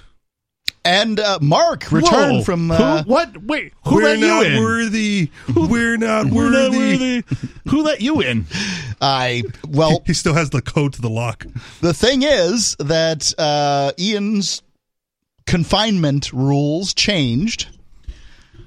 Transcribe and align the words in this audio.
And 0.86 1.18
uh, 1.20 1.40
Mark 1.42 1.90
returned 1.94 2.38
Whoa. 2.40 2.44
from. 2.44 2.70
Uh, 2.72 3.04
who? 3.04 3.10
What? 3.10 3.38
Wait, 3.42 3.72
who 3.86 4.02
let 4.02 4.20
you 4.20 4.42
in? 4.42 4.62
worthy. 4.62 5.30
We're 5.56 5.96
not 5.96 6.26
We're 6.26 6.50
not 6.50 6.72
worthy. 6.72 7.22
worthy. 7.22 7.38
who 7.70 7.84
let 7.84 8.02
you 8.02 8.20
in? 8.20 8.48
I 9.00 9.44
well, 9.66 10.02
He 10.06 10.14
still 10.14 10.34
has 10.34 10.50
the 10.50 10.62
code 10.62 10.92
to 10.94 11.02
the 11.02 11.10
lock. 11.10 11.46
the 11.80 11.94
thing 11.94 12.24
is 12.24 12.76
that 12.80 13.32
uh, 13.38 13.94
Ian's 13.98 14.62
confinement 15.46 16.34
rules 16.34 16.94
changed. 16.94 17.68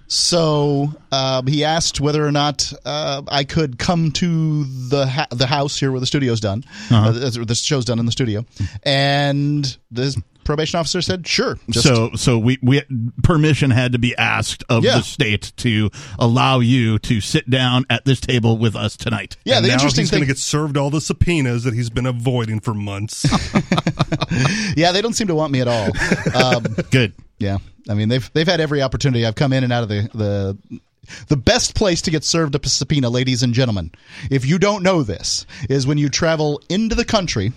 So 0.09 0.93
um, 1.13 1.47
he 1.47 1.65
asked 1.65 2.01
whether 2.01 2.25
or 2.27 2.33
not 2.33 2.73
uh, 2.85 3.23
I 3.29 3.45
could 3.45 3.79
come 3.79 4.13
to 4.13 4.65
the 4.65 5.07
ha- 5.07 5.27
the 5.31 5.47
house 5.47 5.79
here 5.79 5.91
where 5.91 6.01
the 6.01 6.07
studio's 6.07 6.41
done. 6.41 6.65
uh 6.91 7.11
the 7.13 7.55
show's 7.55 7.85
done 7.85 7.99
in 7.99 8.07
the 8.07 8.13
studio, 8.13 8.45
and 8.85 9.77
the 9.91 10.21
probation 10.45 10.79
officer 10.79 11.03
said, 11.03 11.27
"Sure." 11.27 11.59
So, 11.73 12.11
so 12.15 12.39
we, 12.39 12.57
we 12.63 12.83
permission 13.25 13.73
had 13.73 13.93
to 13.93 13.99
be 13.99 14.17
asked 14.17 14.63
of 14.69 14.85
Yeah. 14.85 14.99
the 14.99 15.03
state 15.03 15.53
to 15.57 15.91
allow 16.21 16.61
you 16.61 17.01
to 17.01 17.21
sit 17.21 17.51
down 17.51 17.85
at 17.91 18.05
this 18.05 18.21
table 18.21 18.57
with 18.59 18.77
us 18.77 18.97
tonight. 18.97 19.37
yeah, 19.45 19.57
And 19.57 19.65
the 19.65 19.69
now 19.71 19.75
interesting 19.75 20.03
he's 20.03 20.11
going 20.13 20.21
to 20.23 20.27
get 20.29 20.39
served 20.39 20.77
all 20.77 20.91
the 20.91 21.01
subpoenas 21.01 21.65
that 21.65 21.75
he's 21.75 21.91
been 21.91 22.07
avoiding 22.07 22.61
for 22.61 22.75
months. 22.75 23.25
yeah, 24.77 24.93
they 24.93 25.03
don't 25.03 25.15
seem 25.15 25.27
to 25.27 25.35
want 25.35 25.53
me 25.53 25.61
at 25.63 25.69
all. 25.69 25.89
Um, 26.35 26.63
Good. 26.91 27.15
Yeah, 27.39 27.59
I 27.89 27.95
mean 27.95 28.09
they've 28.09 28.33
they've 28.33 28.47
had 28.47 28.61
every 28.61 28.83
opportunity. 28.83 29.27
I've 29.27 29.35
come 29.35 29.53
in 29.53 29.65
and 29.65 29.73
out 29.73 29.83
of 29.83 29.89
the 29.89 30.09
the 30.15 30.81
the 31.29 31.37
best 31.37 31.75
place 31.75 32.03
to 32.03 32.11
get 32.11 32.25
served 32.25 32.55
a 32.55 32.69
subpoena, 32.69 33.09
ladies 33.11 33.43
and 33.43 33.55
gentlemen. 33.55 33.93
If 34.31 34.45
you 34.45 34.59
don't 34.59 34.83
know 34.83 35.03
this, 35.03 35.47
is 35.69 35.87
when 35.87 35.99
you 35.99 36.09
travel 36.09 36.61
into 36.69 36.95
the 36.95 37.05
country. 37.05 37.53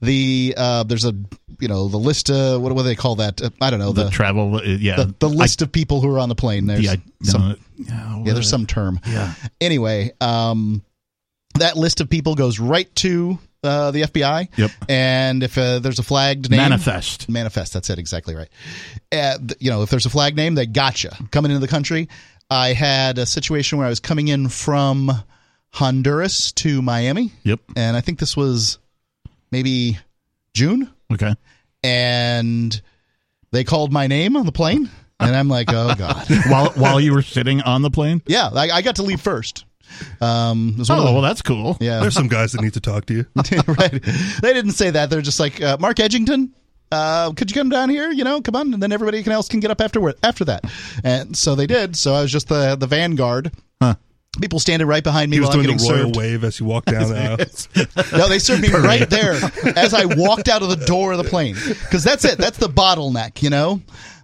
The 0.00 0.54
uh, 0.56 0.82
there's 0.82 1.04
a 1.04 1.14
you 1.60 1.68
know 1.68 1.88
the 1.88 1.96
list. 1.96 2.30
Uh, 2.30 2.58
what 2.58 2.76
do 2.76 2.82
they 2.82 2.94
call 2.94 3.16
that? 3.16 3.40
Uh, 3.40 3.50
I 3.60 3.70
don't 3.70 3.78
know 3.78 3.92
The, 3.92 4.04
the 4.04 4.10
travel, 4.10 4.56
uh, 4.56 4.62
yeah. 4.62 4.96
the, 4.96 5.14
the 5.18 5.28
list 5.28 5.62
of 5.62 5.72
people 5.72 6.00
who 6.00 6.14
are 6.14 6.18
on 6.18 6.28
the 6.28 6.34
plane. 6.34 6.66
There's 6.66 6.88
I, 6.88 6.92
I, 6.92 6.98
some 7.22 7.56
yeah, 7.76 8.22
yeah, 8.24 8.32
there's 8.34 8.50
some 8.50 8.66
term. 8.66 9.00
Yeah. 9.06 9.32
Anyway, 9.60 10.12
um, 10.20 10.82
that 11.58 11.76
list 11.76 12.00
of 12.00 12.10
people 12.10 12.34
goes 12.34 12.60
right 12.60 12.92
to 12.96 13.38
uh, 13.64 13.90
the 13.90 14.02
FBI. 14.02 14.48
Yep. 14.56 14.70
And 14.88 15.42
if 15.42 15.56
uh, 15.58 15.78
there's 15.80 15.98
a 15.98 16.02
flagged 16.02 16.50
name, 16.50 16.58
Manifest. 16.58 17.28
manifest. 17.28 17.72
That's 17.72 17.90
it. 17.90 17.98
Exactly 17.98 18.34
right. 18.34 18.48
Uh, 19.12 19.38
you 19.58 19.70
know, 19.70 19.82
if 19.82 19.90
there's 19.90 20.06
a 20.06 20.10
flag 20.10 20.36
name, 20.36 20.54
they 20.54 20.66
gotcha. 20.66 21.16
Coming 21.30 21.50
into 21.50 21.60
the 21.60 21.68
country, 21.70 22.08
I 22.50 22.72
had 22.74 23.18
a 23.18 23.26
situation 23.26 23.78
where 23.78 23.86
I 23.86 23.90
was 23.90 24.00
coming 24.00 24.28
in 24.28 24.48
from 24.48 25.10
Honduras 25.72 26.52
to 26.52 26.82
Miami, 26.82 27.32
Yep. 27.42 27.60
and 27.74 27.96
I 27.96 28.00
think 28.00 28.18
this 28.20 28.36
was 28.36 28.78
maybe 29.50 29.98
June, 30.52 30.88
Okay. 31.12 31.34
and 31.82 32.80
they 33.50 33.64
called 33.64 33.92
my 33.92 34.06
name 34.06 34.36
on 34.36 34.46
the 34.46 34.52
plane, 34.52 34.88
and 35.20 35.34
I'm 35.34 35.48
like, 35.48 35.72
oh 35.72 35.94
god, 35.96 36.26
while 36.48 36.70
while 36.72 37.00
you 37.00 37.12
were 37.12 37.22
sitting 37.22 37.60
on 37.62 37.82
the 37.82 37.90
plane. 37.90 38.22
yeah, 38.26 38.50
I, 38.54 38.70
I 38.70 38.82
got 38.82 38.96
to 38.96 39.02
leave 39.02 39.20
first. 39.20 39.64
Um, 40.20 40.76
Oh, 40.80 40.84
the- 40.84 41.12
well, 41.12 41.20
that's 41.22 41.42
cool. 41.42 41.76
yeah, 41.80 42.00
There's 42.00 42.14
some 42.14 42.28
guys 42.28 42.52
that 42.52 42.60
need 42.62 42.74
to 42.74 42.80
talk 42.80 43.06
to 43.06 43.14
you. 43.14 43.26
right. 43.66 44.02
They 44.42 44.52
didn't 44.52 44.72
say 44.72 44.90
that. 44.90 45.10
They're 45.10 45.22
just 45.22 45.40
like 45.40 45.60
uh, 45.62 45.76
Mark 45.80 45.96
Edgington. 45.98 46.50
Uh, 46.92 47.32
could 47.32 47.50
you 47.50 47.54
come 47.60 47.70
down 47.70 47.90
here? 47.90 48.10
You 48.12 48.22
know, 48.24 48.40
come 48.40 48.54
on, 48.56 48.72
and 48.74 48.82
then 48.82 48.92
everybody 48.92 49.24
else 49.30 49.48
can 49.48 49.58
get 49.60 49.70
up 49.70 49.80
afterward 49.80 50.14
after 50.22 50.44
that. 50.44 50.64
And 51.02 51.36
so 51.36 51.54
they 51.54 51.66
did. 51.66 51.96
So 51.96 52.14
I 52.14 52.22
was 52.22 52.30
just 52.30 52.48
the 52.48 52.76
the 52.76 52.86
vanguard. 52.86 53.50
Huh. 53.82 53.94
People 54.40 54.58
standing 54.60 54.86
right 54.88 55.02
behind 55.02 55.30
me 55.30 55.36
He 55.36 55.40
was 55.40 55.48
while 55.50 55.58
I'm 55.58 55.64
doing 55.64 55.76
the 55.76 55.84
royal 55.88 56.04
served. 56.06 56.16
wave 56.16 56.42
as 56.44 56.58
you 56.60 56.66
walk 56.66 56.84
down 56.86 57.08
the 57.08 57.16
aisle. 58.12 58.18
No, 58.18 58.28
they 58.28 58.38
served 58.40 58.62
me 58.62 58.68
right 58.70 59.08
there 59.08 59.34
as 59.76 59.94
I 59.94 60.04
walked 60.06 60.48
out 60.48 60.62
of 60.62 60.68
the 60.70 60.84
door 60.86 61.12
of 61.12 61.18
the 61.18 61.24
plane. 61.24 61.54
Because 61.68 62.02
that's 62.02 62.24
it. 62.24 62.36
That's 62.38 62.58
the 62.58 62.68
bottleneck, 62.68 63.42
you 63.42 63.50
know. 63.50 63.80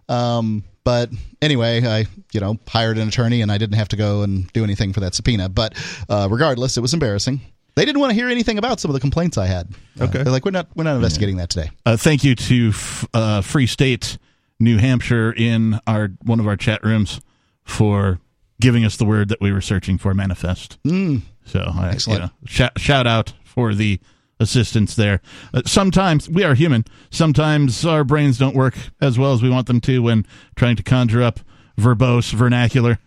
Um, 0.08 0.64
but 0.84 1.10
anyway, 1.42 1.84
I 1.86 2.06
you 2.32 2.40
know 2.40 2.58
hired 2.68 2.98
an 2.98 3.08
attorney 3.08 3.42
and 3.42 3.50
I 3.52 3.58
didn't 3.58 3.76
have 3.76 3.88
to 3.88 3.96
go 3.96 4.22
and 4.22 4.52
do 4.52 4.64
anything 4.64 4.92
for 4.92 5.00
that 5.00 5.14
subpoena. 5.14 5.48
But 5.48 5.74
uh, 6.08 6.28
regardless, 6.30 6.76
it 6.76 6.80
was 6.80 6.94
embarrassing. 6.94 7.40
They 7.76 7.84
didn't 7.84 8.00
want 8.00 8.10
to 8.10 8.14
hear 8.14 8.28
anything 8.28 8.58
about 8.58 8.80
some 8.80 8.90
of 8.90 8.94
the 8.94 9.00
complaints 9.00 9.38
I 9.38 9.46
had. 9.46 9.68
Uh, 9.98 10.04
Okay. 10.04 10.22
they're 10.24 10.32
like, 10.32 10.44
we're 10.44 10.50
not 10.50 10.68
we're 10.74 10.84
not 10.84 10.96
investigating 10.96 11.36
that 11.36 11.50
today. 11.50 11.70
Uh, 11.86 11.96
thank 11.96 12.24
you 12.24 12.34
to 12.34 12.68
f- 12.70 13.06
uh, 13.14 13.40
Free 13.42 13.66
State, 13.66 14.18
New 14.58 14.78
Hampshire, 14.78 15.32
in 15.32 15.78
our 15.86 16.08
one 16.24 16.40
of 16.40 16.46
our 16.46 16.56
chat 16.56 16.82
rooms 16.84 17.20
for 17.64 18.18
giving 18.60 18.84
us 18.84 18.96
the 18.96 19.04
word 19.04 19.28
that 19.28 19.40
we 19.40 19.52
were 19.52 19.60
searching 19.60 19.96
for, 19.98 20.12
manifest. 20.14 20.78
Mm. 20.84 21.22
So, 21.46 21.60
I, 21.74 21.90
Excellent. 21.90 22.20
You 22.20 22.26
know, 22.26 22.32
shout, 22.44 22.78
shout 22.78 23.06
out 23.06 23.32
for 23.44 23.74
the 23.74 24.00
assistance 24.40 24.96
there. 24.96 25.20
Uh, 25.54 25.62
sometimes 25.66 26.28
we 26.28 26.42
are 26.42 26.54
human. 26.54 26.84
Sometimes 27.10 27.84
our 27.84 28.02
brains 28.02 28.38
don't 28.38 28.56
work 28.56 28.74
as 29.00 29.18
well 29.18 29.32
as 29.32 29.42
we 29.42 29.50
want 29.50 29.68
them 29.68 29.80
to 29.82 30.02
when 30.02 30.26
trying 30.56 30.76
to 30.76 30.82
conjure 30.82 31.22
up 31.22 31.40
verbose 31.78 32.32
vernacular. 32.32 32.98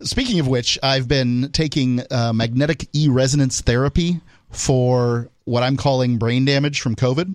Speaking 0.00 0.38
of 0.38 0.46
which, 0.46 0.78
I've 0.82 1.08
been 1.08 1.50
taking 1.52 2.00
uh, 2.10 2.32
magnetic 2.32 2.88
e 2.94 3.08
resonance 3.08 3.60
therapy 3.60 4.20
for 4.50 5.28
what 5.44 5.62
I'm 5.62 5.76
calling 5.76 6.18
brain 6.18 6.44
damage 6.44 6.80
from 6.80 6.94
COVID. 6.94 7.34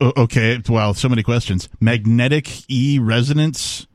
Okay, 0.00 0.60
wow, 0.68 0.92
so 0.92 1.08
many 1.08 1.22
questions. 1.22 1.68
Magnetic 1.80 2.68
e 2.68 2.98
resonance 2.98 3.86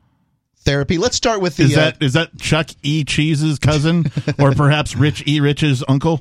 therapy. 0.68 0.98
Let's 0.98 1.16
start 1.16 1.40
with 1.40 1.56
the. 1.56 1.64
Is 1.64 1.76
uh, 1.76 1.80
that 1.80 2.02
is 2.02 2.12
that 2.12 2.38
Chuck 2.38 2.68
E. 2.82 3.04
Cheese's 3.04 3.58
cousin, 3.58 4.10
or 4.38 4.52
perhaps 4.52 4.94
Rich 4.94 5.24
E. 5.26 5.40
Rich's 5.40 5.82
uncle? 5.88 6.20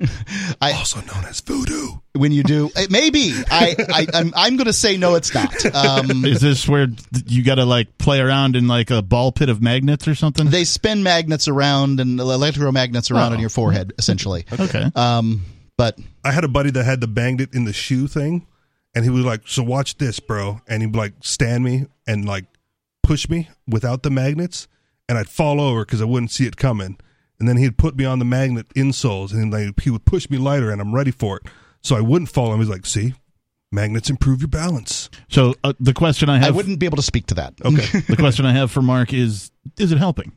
Also 0.61 1.01
known 1.01 1.25
as 1.25 1.41
voodoo. 1.41 1.97
when 2.13 2.31
you 2.31 2.43
do? 2.43 2.69
It 2.75 2.89
maybe. 2.89 3.33
I, 3.51 3.75
I 3.93 4.07
I'm 4.13 4.33
I'm 4.35 4.55
going 4.55 4.65
to 4.67 4.73
say 4.73 4.97
no. 4.97 5.15
It's 5.15 5.33
not. 5.33 5.53
Um, 5.75 6.23
Is 6.25 6.41
this 6.41 6.67
where 6.67 6.87
you 7.25 7.43
got 7.43 7.55
to 7.55 7.65
like 7.65 7.97
play 7.97 8.19
around 8.19 8.55
in 8.55 8.67
like 8.67 8.89
a 8.89 9.01
ball 9.01 9.31
pit 9.31 9.49
of 9.49 9.61
magnets 9.61 10.07
or 10.07 10.15
something? 10.15 10.47
they 10.49 10.63
spin 10.63 11.03
magnets 11.03 11.47
around 11.47 11.99
and 11.99 12.19
electromagnets 12.19 13.11
around 13.11 13.31
Oh. 13.31 13.35
on 13.35 13.39
your 13.39 13.49
forehead, 13.49 13.93
essentially. 13.97 14.45
okay. 14.59 14.89
Um, 14.95 15.43
but 15.77 15.99
I 16.23 16.31
had 16.31 16.43
a 16.43 16.47
buddy 16.47 16.71
that 16.71 16.83
had 16.85 17.01
the 17.01 17.07
banged 17.07 17.41
it 17.41 17.53
in 17.53 17.65
the 17.65 17.73
shoe 17.73 18.07
thing, 18.07 18.47
and 18.95 19.03
he 19.03 19.09
was 19.11 19.25
like, 19.25 19.41
"So 19.45 19.61
watch 19.63 19.97
this, 19.97 20.19
bro," 20.19 20.61
and 20.67 20.81
he'd 20.81 20.95
like 20.95 21.13
stand 21.21 21.63
me 21.63 21.85
and 22.07 22.25
like 22.25 22.45
push 23.07 23.29
me 23.29 23.49
without 23.65 24.03
the 24.03 24.09
magnets, 24.09 24.67
and 25.07 25.17
I'd 25.17 25.29
fall 25.29 25.61
over 25.61 25.85
because 25.85 26.01
I 26.01 26.05
wouldn't 26.05 26.31
see 26.31 26.45
it 26.45 26.57
coming, 26.57 26.97
and 27.39 27.47
then 27.47 27.55
he'd 27.55 27.77
put 27.77 27.95
me 27.95 28.03
on 28.03 28.19
the 28.19 28.25
magnet 28.25 28.67
insoles, 28.75 29.31
and 29.31 29.51
like 29.51 29.79
he 29.79 29.89
would 29.89 30.05
push 30.05 30.29
me 30.29 30.37
lighter, 30.37 30.69
and 30.69 30.81
I'm 30.81 30.93
ready 30.93 31.11
for 31.11 31.37
it, 31.37 31.43
so 31.81 31.95
I 31.95 32.01
wouldn't 32.01 32.29
fall. 32.29 32.51
And 32.51 32.61
he's 32.61 32.69
like, 32.69 32.85
"See, 32.85 33.13
magnets 33.71 34.09
improve 34.09 34.41
your 34.41 34.49
balance." 34.49 35.09
So 35.29 35.55
uh, 35.63 35.73
the 35.79 35.93
question 35.93 36.29
I 36.29 36.37
have, 36.37 36.49
I 36.49 36.51
wouldn't 36.51 36.79
be 36.79 36.85
able 36.85 36.97
to 36.97 37.01
speak 37.01 37.27
to 37.27 37.35
that. 37.35 37.53
Okay, 37.63 38.01
the 38.01 38.17
question 38.17 38.45
I 38.45 38.51
have 38.51 38.71
for 38.71 38.81
Mark 38.81 39.13
is, 39.13 39.51
is 39.77 39.93
it 39.93 39.97
helping? 39.97 40.33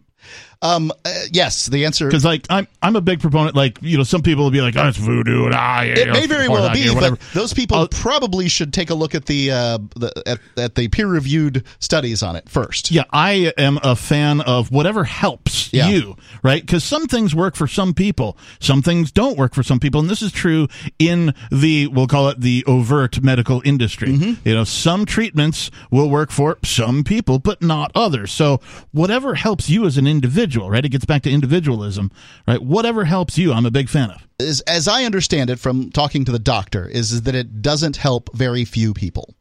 Um, 0.63 0.93
uh, 1.05 1.13
yes, 1.33 1.67
the 1.67 1.87
answer. 1.87 2.07
Because 2.07 2.25
like 2.25 2.47
I'm 2.51 2.69
I'm 2.83 2.95
a 2.95 3.01
big 3.01 3.21
proponent. 3.21 3.57
Like 3.57 3.79
you 3.81 3.97
know, 3.97 4.05
some 4.05 4.21
people 4.21 4.45
will 4.45 4.51
be 4.51 4.61
like, 4.61 4.77
oh, 4.77 4.89
it's 4.89 4.99
voodoo, 4.99 5.47
and 5.47 5.55
ah, 5.55 5.81
yeah, 5.81 5.99
It 6.01 6.11
may 6.11 6.27
very 6.27 6.49
well 6.49 6.71
be, 6.73 6.93
but 6.95 7.19
those 7.33 7.55
people 7.55 7.89
probably 7.89 8.49
should 8.49 8.73
take 8.75 8.91
a 8.91 8.95
look 8.95 9.15
at 9.15 9.25
the, 9.25 9.51
uh, 9.51 9.79
the 9.97 10.23
at, 10.27 10.39
at 10.59 10.75
the 10.75 10.89
peer 10.89 11.07
reviewed 11.07 11.65
studies 11.79 12.23
on 12.23 12.37
it 12.37 12.47
first. 12.49 12.91
Yeah, 12.91 13.05
I 13.11 13.53
am 13.57 13.79
a 13.83 13.97
fan 13.97 14.43
of 14.43 14.71
whatever 14.71 15.05
helps 15.05 15.73
Yeah. 15.73 15.89
you, 15.89 16.17
right? 16.43 16.61
Because 16.61 16.85
some 16.85 17.07
things 17.07 17.35
work 17.35 17.57
for 17.57 17.67
some 17.67 17.95
people, 17.95 18.37
some 18.59 18.83
things 18.83 19.11
don't 19.11 19.39
work 19.39 19.55
for 19.55 19.63
some 19.63 19.81
people, 19.81 20.01
and 20.01 20.11
this 20.11 20.21
is 20.21 20.31
true 20.31 20.69
in 20.99 21.35
the 21.51 21.87
we'll 21.87 22.07
call 22.07 22.29
it 22.29 22.41
the 22.41 22.65
overt 22.67 23.23
medical 23.23 23.63
industry. 23.65 24.09
Mm-hmm. 24.09 24.47
You 24.47 24.57
know, 24.57 24.65
some 24.65 25.07
treatments 25.07 25.71
will 25.91 26.11
work 26.11 26.31
for 26.31 26.59
some 26.65 27.03
people, 27.03 27.39
but 27.39 27.63
not 27.63 27.91
others. 27.95 28.31
So 28.31 28.61
whatever 28.93 29.35
helps 29.37 29.71
you 29.71 29.87
as 29.87 29.97
an 29.97 30.07
individual, 30.07 30.50
right? 30.57 30.85
It 30.85 30.89
gets 30.91 31.05
back 31.05 31.23
to 31.23 31.31
individualism, 31.31 32.11
right? 32.47 32.61
Whatever 32.63 33.05
helps 33.05 33.39
you, 33.39 33.53
I'm 33.53 33.67
a 33.67 33.71
big 33.71 33.89
fan 33.89 34.11
of. 34.11 34.27
As, 34.41 34.61
as 34.63 34.89
I 34.89 35.05
understand 35.05 35.51
it 35.51 35.59
from 35.59 35.91
talking 35.91 36.25
to 36.25 36.33
the 36.33 36.39
doctor, 36.39 36.87
is, 36.89 37.13
is 37.13 37.23
that 37.23 37.35
it 37.35 37.63
doesn't 37.63 37.97
help 37.97 38.35
very 38.35 38.65
few 38.65 38.95
people. 38.95 39.35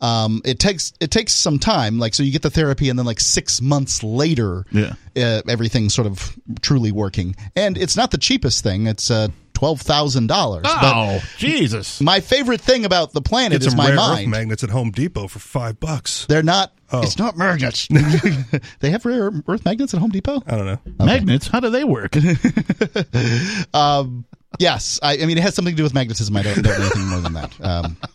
Um, 0.00 0.40
it 0.46 0.58
takes 0.58 0.94
it 0.98 1.10
takes 1.10 1.34
some 1.34 1.58
time, 1.58 1.98
like 1.98 2.14
so 2.14 2.22
you 2.22 2.32
get 2.32 2.40
the 2.40 2.48
therapy, 2.50 2.88
and 2.88 2.98
then 2.98 3.04
like 3.04 3.20
six 3.20 3.60
months 3.60 4.02
later, 4.02 4.64
Yeah. 4.72 4.94
uh, 5.14 5.42
everything's 5.46 5.92
sort 5.94 6.06
of 6.06 6.38
truly 6.62 6.90
working. 6.90 7.36
And 7.54 7.76
it's 7.76 7.96
not 7.98 8.10
the 8.10 8.16
cheapest 8.16 8.62
thing; 8.62 8.86
it's 8.86 9.10
uh, 9.10 9.28
twelve 9.60 9.82
thousand 9.82 10.26
dollars. 10.26 10.64
Oh, 10.66 11.22
Jesus! 11.36 12.00
My 12.00 12.20
favorite 12.20 12.62
thing 12.62 12.86
about 12.86 13.12
the 13.12 13.20
planet 13.20 13.60
Get 13.60 13.66
is 13.66 13.72
some 13.72 13.76
my 13.76 13.90
rare 13.90 14.22
earth 14.22 14.26
magnets 14.26 14.64
at 14.64 14.70
Home 14.70 14.90
Depot 14.90 15.28
for 15.28 15.38
five 15.38 15.78
bucks. 15.78 16.24
They're 16.26 16.42
not. 16.42 16.72
Oh. 16.90 17.02
It's 17.02 17.18
not 17.18 17.36
magnets. 17.36 17.86
they 18.80 18.90
have 18.90 19.04
rare 19.04 19.30
earth 19.46 19.64
magnets 19.66 19.92
at 19.92 20.00
Home 20.00 20.10
Depot. 20.10 20.42
I 20.46 20.56
don't 20.56 20.64
know. 20.64 20.78
Magnets, 21.04 21.46
how 21.46 21.60
do 21.60 21.68
they 21.70 21.84
work? 21.84 22.16
Um, 23.74 24.24
yes, 24.58 24.98
I, 25.02 25.14
I 25.18 25.26
mean 25.26 25.38
it 25.38 25.42
has 25.42 25.54
something 25.54 25.72
to 25.74 25.76
do 25.76 25.82
with 25.82 25.94
magnetism. 25.94 26.36
I 26.36 26.42
don't, 26.42 26.54
don't 26.62 26.78
know 26.78 26.84
anything 26.86 27.06
more 27.08 27.20
than 27.20 27.32
that. 27.34 27.52
Um, 27.60 27.96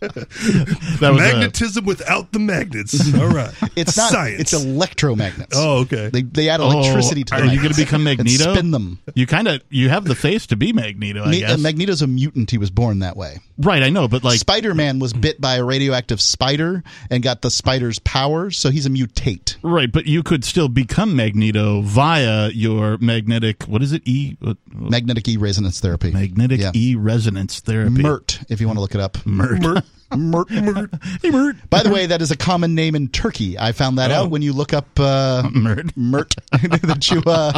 That 1.00 1.10
was 1.12 1.20
a- 1.22 1.32
Magnetism 1.34 1.84
without 1.84 2.32
the 2.32 2.38
magnets. 2.38 3.14
All 3.14 3.28
right. 3.28 3.52
it's 3.76 3.96
not. 3.96 4.10
science. 4.10 4.40
It's 4.40 4.54
electromagnets. 4.54 5.52
oh, 5.54 5.80
okay. 5.80 6.08
They 6.12 6.22
they 6.22 6.48
add 6.48 6.60
Oh, 6.60 6.70
electricity 6.70 7.24
to. 7.24 7.34
are 7.34 7.40
the 7.42 7.48
you 7.48 7.56
going 7.60 7.72
to 7.72 7.76
become 7.76 8.04
Magneto? 8.04 8.54
spin 8.54 8.70
them. 8.70 8.98
You 9.14 9.26
kind 9.26 9.48
of 9.48 9.62
you 9.70 9.88
have 9.88 10.04
the 10.04 10.14
face 10.14 10.46
to 10.48 10.56
be 10.56 10.72
Magneto, 10.72 11.22
I 11.24 11.30
Me- 11.30 11.44
uh, 11.44 11.48
guess. 11.48 11.60
Magneto's 11.60 12.02
a 12.02 12.06
mutant. 12.06 12.50
He 12.50 12.58
was 12.58 12.70
born 12.70 13.00
that 13.00 13.16
way. 13.16 13.38
right, 13.58 13.82
I 13.82 13.88
know, 13.90 14.08
but 14.08 14.24
like 14.24 14.38
Spider 14.38 14.74
Man 14.74 14.98
was 14.98 15.12
bit 15.12 15.40
by 15.40 15.56
a 15.56 15.64
radioactive 15.64 16.20
spider 16.20 16.82
and 17.10 17.22
got 17.22 17.42
the 17.42 17.50
spider's 17.50 17.98
powers, 18.00 18.58
so 18.58 18.70
he's 18.70 18.86
a 18.86 18.90
mutate. 18.90 19.56
right, 19.62 19.90
but 19.90 20.06
you 20.06 20.22
could 20.22 20.44
still 20.44 20.68
become 20.68 21.16
Magneto 21.16 21.80
via 21.82 22.48
your 22.50 22.98
magnetic. 22.98 23.64
What 23.64 23.82
is 23.82 23.92
it? 23.92 24.02
E 24.06 24.36
magnetic 24.72 25.26
E 25.28 25.36
resonance 25.36 25.80
therapy. 25.80 26.10
Magnetic 26.26 26.60
Yeah. 26.60 26.72
E 26.74 26.94
resonance 26.94 27.60
therapy. 27.60 28.02
MERT, 28.02 28.40
if 28.48 28.60
you 28.60 28.66
want 28.66 28.76
to 28.76 28.80
look 28.80 28.94
it 28.94 29.00
up. 29.00 29.24
Mert. 29.26 29.60
MERT. 29.60 29.84
Mert, 30.16 30.50
Mert. 30.50 30.90
Hey, 31.22 31.30
Mert. 31.30 31.56
By 31.68 31.82
the 31.82 31.90
way, 31.90 32.06
that 32.06 32.22
is 32.22 32.30
a 32.30 32.36
common 32.36 32.74
name 32.74 32.94
in 32.94 33.08
Turkey. 33.08 33.58
I 33.58 33.72
found 33.72 33.98
that 33.98 34.10
out 34.10 34.30
when 34.30 34.42
you 34.42 34.52
look 34.52 34.72
up 34.72 34.86
uh, 35.00 35.48
Mert. 35.52 35.96
Mert. 35.96 36.34
that 36.52 37.10
you 37.10 37.22
uh, 37.26 37.52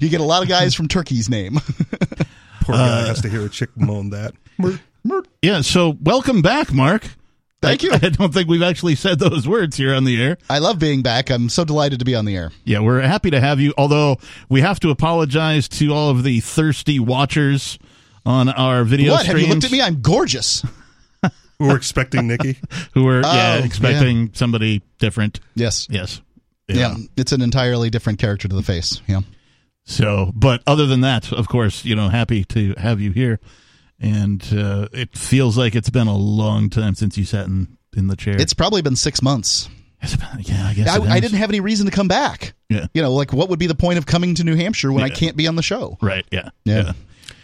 you 0.00 0.08
get 0.08 0.20
a 0.20 0.24
lot 0.24 0.42
of 0.42 0.48
guys 0.48 0.74
from 0.74 0.88
Turkey's 0.88 1.28
name. 1.30 1.58
Poor 2.62 2.74
uh, 2.74 2.78
guy 2.78 3.06
has 3.08 3.22
to 3.22 3.28
hear 3.28 3.44
a 3.44 3.48
chick 3.48 3.70
moan 3.76 4.10
that. 4.10 4.34
Mert. 4.58 5.26
Yeah. 5.40 5.62
So 5.62 5.96
welcome 6.02 6.42
back, 6.42 6.72
Mark. 6.72 7.08
Thank 7.62 7.82
you. 7.84 7.92
I 7.92 7.98
don't 8.10 8.34
think 8.34 8.48
we've 8.48 8.62
actually 8.62 8.96
said 8.96 9.18
those 9.18 9.46
words 9.48 9.76
here 9.76 9.94
on 9.94 10.04
the 10.04 10.20
air. 10.20 10.36
I 10.50 10.58
love 10.58 10.78
being 10.78 11.02
back. 11.02 11.30
I'm 11.30 11.48
so 11.48 11.64
delighted 11.64 12.00
to 12.00 12.04
be 12.04 12.14
on 12.14 12.24
the 12.24 12.36
air. 12.36 12.50
Yeah, 12.64 12.80
we're 12.80 13.00
happy 13.00 13.30
to 13.30 13.40
have 13.40 13.60
you. 13.60 13.72
Although 13.78 14.18
we 14.48 14.60
have 14.60 14.80
to 14.80 14.90
apologize 14.90 15.68
to 15.68 15.92
all 15.94 16.10
of 16.10 16.24
the 16.24 16.40
thirsty 16.40 16.98
watchers 16.98 17.78
on 18.26 18.48
our 18.48 18.84
video 18.84 19.12
what? 19.12 19.26
Have 19.26 19.34
streams 19.36 19.48
you 19.48 19.54
looked 19.54 19.64
at 19.64 19.72
me? 19.72 19.80
I'm 19.80 20.00
gorgeous. 20.02 20.64
We 21.60 21.68
were 21.68 21.76
expecting 21.76 22.26
Nikki. 22.26 22.58
who 22.94 23.06
are 23.06 23.20
yeah 23.20 23.60
Oh, 23.62 23.64
expecting 23.64 24.30
somebody 24.34 24.82
different. 24.98 25.38
Yes. 25.54 25.86
Yes. 25.88 26.20
Yeah. 26.66 26.96
It's 27.16 27.30
an 27.30 27.40
entirely 27.40 27.88
different 27.88 28.18
character 28.18 28.48
to 28.48 28.56
the 28.56 28.64
face. 28.64 29.00
Yeah. 29.06 29.20
So, 29.84 30.32
but 30.34 30.62
other 30.66 30.86
than 30.86 31.02
that, 31.02 31.32
of 31.32 31.46
course, 31.46 31.84
you 31.84 31.94
know, 31.94 32.08
happy 32.08 32.42
to 32.46 32.74
have 32.78 33.00
you 33.00 33.12
here. 33.12 33.38
And 34.02 34.42
uh, 34.52 34.88
it 34.92 35.16
feels 35.16 35.56
like 35.56 35.74
it's 35.76 35.88
been 35.90 36.08
a 36.08 36.16
long 36.16 36.68
time 36.70 36.94
since 36.96 37.16
you 37.16 37.24
sat 37.24 37.46
in, 37.46 37.78
in 37.96 38.08
the 38.08 38.16
chair. 38.16 38.34
It's 38.40 38.52
probably 38.52 38.82
been 38.82 38.96
six 38.96 39.22
months. 39.22 39.68
It's 40.02 40.16
been- 40.16 40.40
yeah, 40.40 40.66
I 40.66 40.74
guess 40.74 40.88
I, 40.88 40.96
it 40.96 41.08
I 41.08 41.20
didn't 41.20 41.38
have 41.38 41.48
any 41.50 41.60
reason 41.60 41.86
to 41.86 41.92
come 41.92 42.08
back. 42.08 42.54
Yeah. 42.68 42.86
You 42.92 43.02
know, 43.02 43.12
like 43.14 43.32
what 43.32 43.48
would 43.50 43.60
be 43.60 43.68
the 43.68 43.76
point 43.76 43.98
of 43.98 44.06
coming 44.06 44.34
to 44.34 44.42
New 44.44 44.56
Hampshire 44.56 44.90
when 44.92 45.04
I 45.04 45.08
can't 45.10 45.36
be 45.36 45.46
on 45.46 45.54
the 45.54 45.62
show? 45.62 45.96
Right. 46.02 46.26
Yeah. 46.32 46.48
Yeah. 46.64 46.92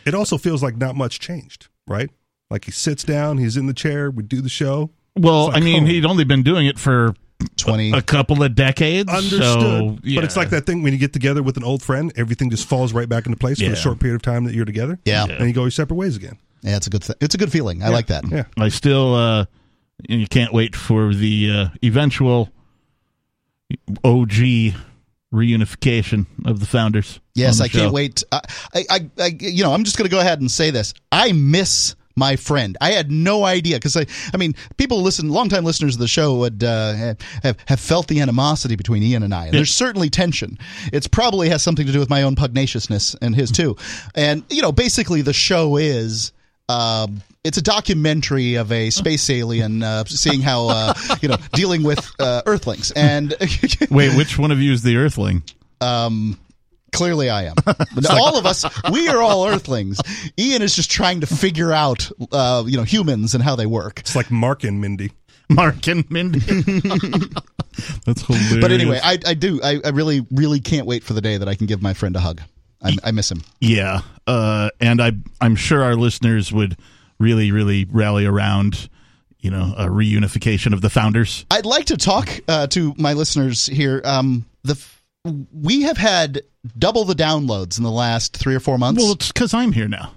It 0.05 0.15
also 0.15 0.37
feels 0.39 0.61
like 0.63 0.77
not 0.77 0.97
much 0.97 1.21
changed, 1.21 1.69
right? 1.87 2.11
Like 2.51 2.65
he 2.65 2.73
sits 2.73 3.05
down, 3.05 3.39
he's 3.39 3.57
in 3.57 3.67
the 3.67 3.75
chair, 3.75 4.11
we 4.11 4.25
do 4.25 4.41
the 4.41 4.49
show. 4.49 4.91
Well, 5.17 5.47
like 5.49 5.59
I 5.59 5.61
mean, 5.61 5.81
home. 5.83 5.87
he'd 5.87 6.05
only 6.07 6.25
been 6.25 6.43
doing 6.43 6.67
it 6.67 6.79
for 6.79 7.15
20. 7.59 7.93
a 7.93 8.03
couple 8.03 8.43
of 8.43 8.55
decades. 8.57 9.09
Understood. 9.09 9.41
So, 9.61 9.99
But 10.03 10.25
it's 10.25 10.37
like 10.37 10.51
that 10.51 10.65
thing 10.67 10.83
when 10.83 10.93
you 10.93 10.99
get 10.99 11.13
together 11.13 11.43
with 11.43 11.57
an 11.57 11.65
old 11.65 11.83
friend, 11.83 12.13
everything 12.17 12.51
just 12.51 12.67
falls 12.67 12.93
right 12.93 13.09
back 13.09 13.27
into 13.27 13.37
place 13.39 13.59
for 13.59 13.65
Yeah. 13.65 13.71
the 13.71 13.77
short 13.77 14.01
period 14.01 14.17
of 14.17 14.23
time 14.23 14.45
that 14.45 14.55
you're 14.55 14.65
together. 14.65 14.99
Yeah. 15.05 15.27
And 15.27 15.47
you 15.47 15.53
go 15.53 15.63
your 15.63 15.71
separate 15.71 15.97
ways 15.97 16.17
again. 16.17 16.39
Yeah, 16.63 16.77
it's 16.77 16.87
a 16.87 16.91
good. 16.91 17.03
Th- 17.03 17.19
it's 17.21 17.35
a 17.35 17.39
good 17.39 17.53
feeling. 17.53 17.83
I 17.83 17.89
like 17.89 18.07
that. 18.09 18.25
Yeah. 18.31 18.45
I 18.57 18.69
still, 18.69 19.15
uh, 19.15 19.47
you 20.09 20.27
can't 20.27 20.53
wait 20.53 20.75
for 20.77 21.15
the 21.15 21.51
uh, 21.51 21.69
eventual 21.83 22.51
OG 24.05 24.75
reunification 25.33 26.27
of 26.47 26.61
the 26.61 26.67
founders. 26.67 27.21
Yes, 27.35 27.59
the 27.59 27.65
I 27.65 27.69
can't 27.69 27.93
wait. 27.93 28.23
I, 28.33 28.41
I, 28.75 28.85
I, 28.91 29.11
I, 29.19 29.37
you 29.39 29.63
know, 29.63 29.73
I'm 29.73 29.85
just 29.85 29.99
going 29.99 30.09
to 30.09 30.15
go 30.15 30.21
ahead 30.21 30.41
and 30.41 30.51
say 30.51 30.71
this. 30.71 30.95
I 31.13 31.33
miss 31.33 31.95
my 32.17 32.37
friend. 32.37 32.77
I 32.81 32.93
had 32.93 33.11
no 33.11 33.45
idea 33.45 33.77
because 33.77 33.97
I, 33.97 34.07
I 34.35 34.37
mean, 34.37 34.55
people 34.77 35.03
listen, 35.03 35.29
longtime 35.29 35.65
listeners 35.65 35.95
of 35.95 36.01
the 36.01 36.09
show 36.09 36.37
would 36.39 36.65
uh, 36.65 37.15
have 37.43 37.57
have 37.67 37.81
felt 37.81 38.09
the 38.09 38.21
animosity 38.21 38.77
between 38.77 39.03
Ian 39.03 39.23
and 39.23 39.33
I. 39.35 39.47
And 39.47 39.55
there's 39.55 39.73
certainly 39.73 40.11
tension. 40.11 40.59
It's 40.93 41.07
probably 41.07 41.49
has 41.49 41.63
something 41.63 41.87
to 41.87 41.93
do 41.93 42.01
with 42.01 42.11
my 42.11 42.25
own 42.25 42.35
pugnaciousness 42.35 43.17
and 43.23 43.35
his 43.35 43.51
too. 43.53 43.77
And 44.15 44.45
you 44.51 44.63
know, 44.63 44.73
basically, 44.73 45.23
the 45.23 45.33
show 45.33 45.77
is. 45.77 46.33
Um, 46.69 47.23
it's 47.45 47.57
a 47.57 47.63
documentary 47.63 48.57
of 48.57 48.71
a 48.73 48.91
space 48.91 49.31
alien 49.31 49.83
uh, 49.83 50.05
seeing 50.05 50.41
how 50.43 50.69
uh, 50.69 50.95
you 51.23 51.29
know 51.29 51.37
dealing 51.53 51.83
with 51.83 52.11
uh, 52.19 52.43
Earthlings, 52.47 52.91
and 52.91 53.35
Wait, 53.91 54.17
which 54.17 54.39
one 54.39 54.51
of 54.51 54.61
you 54.61 54.73
is 54.73 54.83
the 54.83 54.97
Earthling? 54.97 55.43
um, 55.81 56.39
clearly 56.93 57.31
I 57.31 57.45
am. 57.45 57.55
All 58.11 58.39
of 58.39 58.47
us, 58.47 58.65
we 58.91 59.09
are 59.09 59.23
all 59.23 59.47
Earthlings. 59.47 60.01
Ian 60.39 60.63
is 60.63 60.75
just 60.75 60.91
trying 60.91 61.21
to 61.21 61.27
figure 61.27 61.73
out, 61.73 62.11
uh, 62.33 62.65
you 62.67 62.77
know, 62.77 62.83
humans 62.83 63.35
and 63.35 63.43
how 63.43 63.57
they 63.57 63.67
work. 63.67 64.01
It's 64.01 64.17
like 64.17 64.31
Mark 64.31 64.65
and 64.65 64.81
Mindy. 64.81 65.13
Mark 65.51 65.87
and 65.87 66.11
Mindy. 66.11 66.41
That's 68.05 68.23
hilarious. 68.27 68.57
But 68.61 68.73
anyway, 68.73 69.01
I, 69.03 69.19
I 69.25 69.35
do. 69.35 69.61
I, 69.63 69.81
I 69.85 69.91
really, 69.91 70.27
really 70.31 70.61
can't 70.61 70.87
wait 70.87 71.05
for 71.05 71.15
the 71.15 71.21
day 71.21 71.39
that 71.39 71.49
I 71.49 71.55
can 71.55 71.67
give 71.67 71.81
my 71.81 71.95
friend 71.95 72.17
a 72.17 72.21
hug. 72.21 72.43
I, 72.83 72.97
I 73.05 73.11
miss 73.11 73.31
him. 73.31 73.43
yeah, 73.61 74.01
uh, 74.27 74.71
and 74.81 75.01
I, 75.03 75.13
I'm 75.41 75.57
sure 75.57 75.83
our 75.83 75.95
listeners 75.97 76.53
would 76.53 76.77
really, 77.19 77.51
really 77.51 77.85
rally 77.91 78.25
around, 78.25 78.89
you 79.41 79.51
know, 79.51 79.75
a 79.77 79.87
reunification 79.87 80.73
of 80.73 80.81
the 80.81 80.91
founders. 80.91 81.45
I'd 81.51 81.67
like 81.67 81.87
to 81.87 81.97
talk 81.97 82.29
uh, 82.47 82.67
to 82.69 82.95
my 82.97 83.15
listeners 83.15 83.67
here. 83.67 84.01
Um, 84.05 84.47
the 84.63 84.75
f- 84.75 85.03
we 85.53 85.83
have 85.83 85.97
had 85.97 86.43
double 86.79 87.05
the 87.05 87.15
downloads 87.15 87.79
in 87.79 87.85
the 87.85 87.91
last 87.91 88.37
three 88.37 88.55
or 88.55 88.61
four 88.61 88.79
months. 88.79 89.03
Well, 89.03 89.13
it's 89.13 89.33
because 89.33 89.53
I'm 89.55 89.73
here 89.73 89.89
now. 89.89 90.13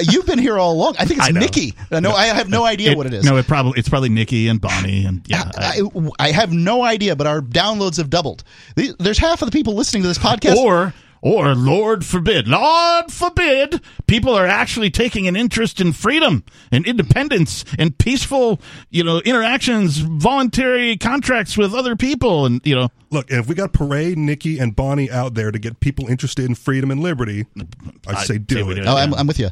You've 0.00 0.26
been 0.26 0.40
here 0.40 0.58
all 0.58 0.72
along. 0.72 0.96
I 0.98 1.04
think 1.04 1.18
it's 1.24 1.28
I. 1.28 1.30
Nikki. 1.30 1.74
Uh, 1.92 2.00
no, 2.00 2.10
I 2.10 2.26
have 2.26 2.48
no 2.48 2.64
idea 2.64 2.96
what 2.96 3.06
it 3.06 3.14
is. 3.14 3.24
No, 3.24 3.36
it 3.36 3.46
probably 3.46 3.78
it's 3.78 3.88
probably 3.88 4.08
Nikki 4.08 4.48
and 4.48 4.60
Bonnie 4.60 5.04
and 5.06 5.22
yeah. 5.28 5.48
I- 5.56 5.80
I, 5.94 6.08
I 6.18 6.32
have 6.32 6.52
no 6.52 6.82
idea, 6.82 7.14
but 7.14 7.28
our 7.28 7.40
downloads 7.40 7.98
have 7.98 8.10
doubled. 8.10 8.42
There's 8.74 9.18
half 9.18 9.42
of 9.42 9.46
the 9.50 9.52
people 9.56 9.74
listening 9.74 10.02
to 10.02 10.08
this 10.08 10.18
podcast. 10.18 10.56
or 10.56 10.92
or 11.22 11.54
Lord 11.54 12.04
forbid, 12.04 12.48
Lord 12.48 13.10
forbid, 13.12 13.80
people 14.06 14.34
are 14.34 14.46
actually 14.46 14.90
taking 14.90 15.26
an 15.28 15.36
interest 15.36 15.80
in 15.80 15.92
freedom 15.92 16.44
and 16.72 16.86
independence 16.86 17.64
and 17.78 17.96
peaceful, 17.98 18.60
you 18.90 19.04
know, 19.04 19.18
interactions, 19.20 19.98
voluntary 19.98 20.96
contracts 20.96 21.56
with 21.56 21.74
other 21.74 21.96
people, 21.96 22.46
and 22.46 22.60
you 22.64 22.74
know, 22.74 22.88
Look, 23.12 23.30
if 23.30 23.48
we 23.48 23.56
got 23.56 23.72
Parade, 23.72 24.18
Nikki, 24.18 24.58
and 24.58 24.74
Bonnie 24.76 25.10
out 25.10 25.34
there 25.34 25.50
to 25.50 25.58
get 25.58 25.80
people 25.80 26.06
interested 26.06 26.44
in 26.44 26.54
freedom 26.54 26.90
and 26.92 27.00
liberty, 27.02 27.46
I'd 27.58 28.14
I'd 28.14 28.26
say 28.26 28.38
do 28.38 28.54
say 28.54 28.62
we 28.62 28.72
it. 28.72 28.74
do 28.76 28.82
it. 28.82 28.86
Oh, 28.86 28.96
I'm, 28.96 29.12
I'm 29.14 29.26
with 29.26 29.40
you. 29.40 29.50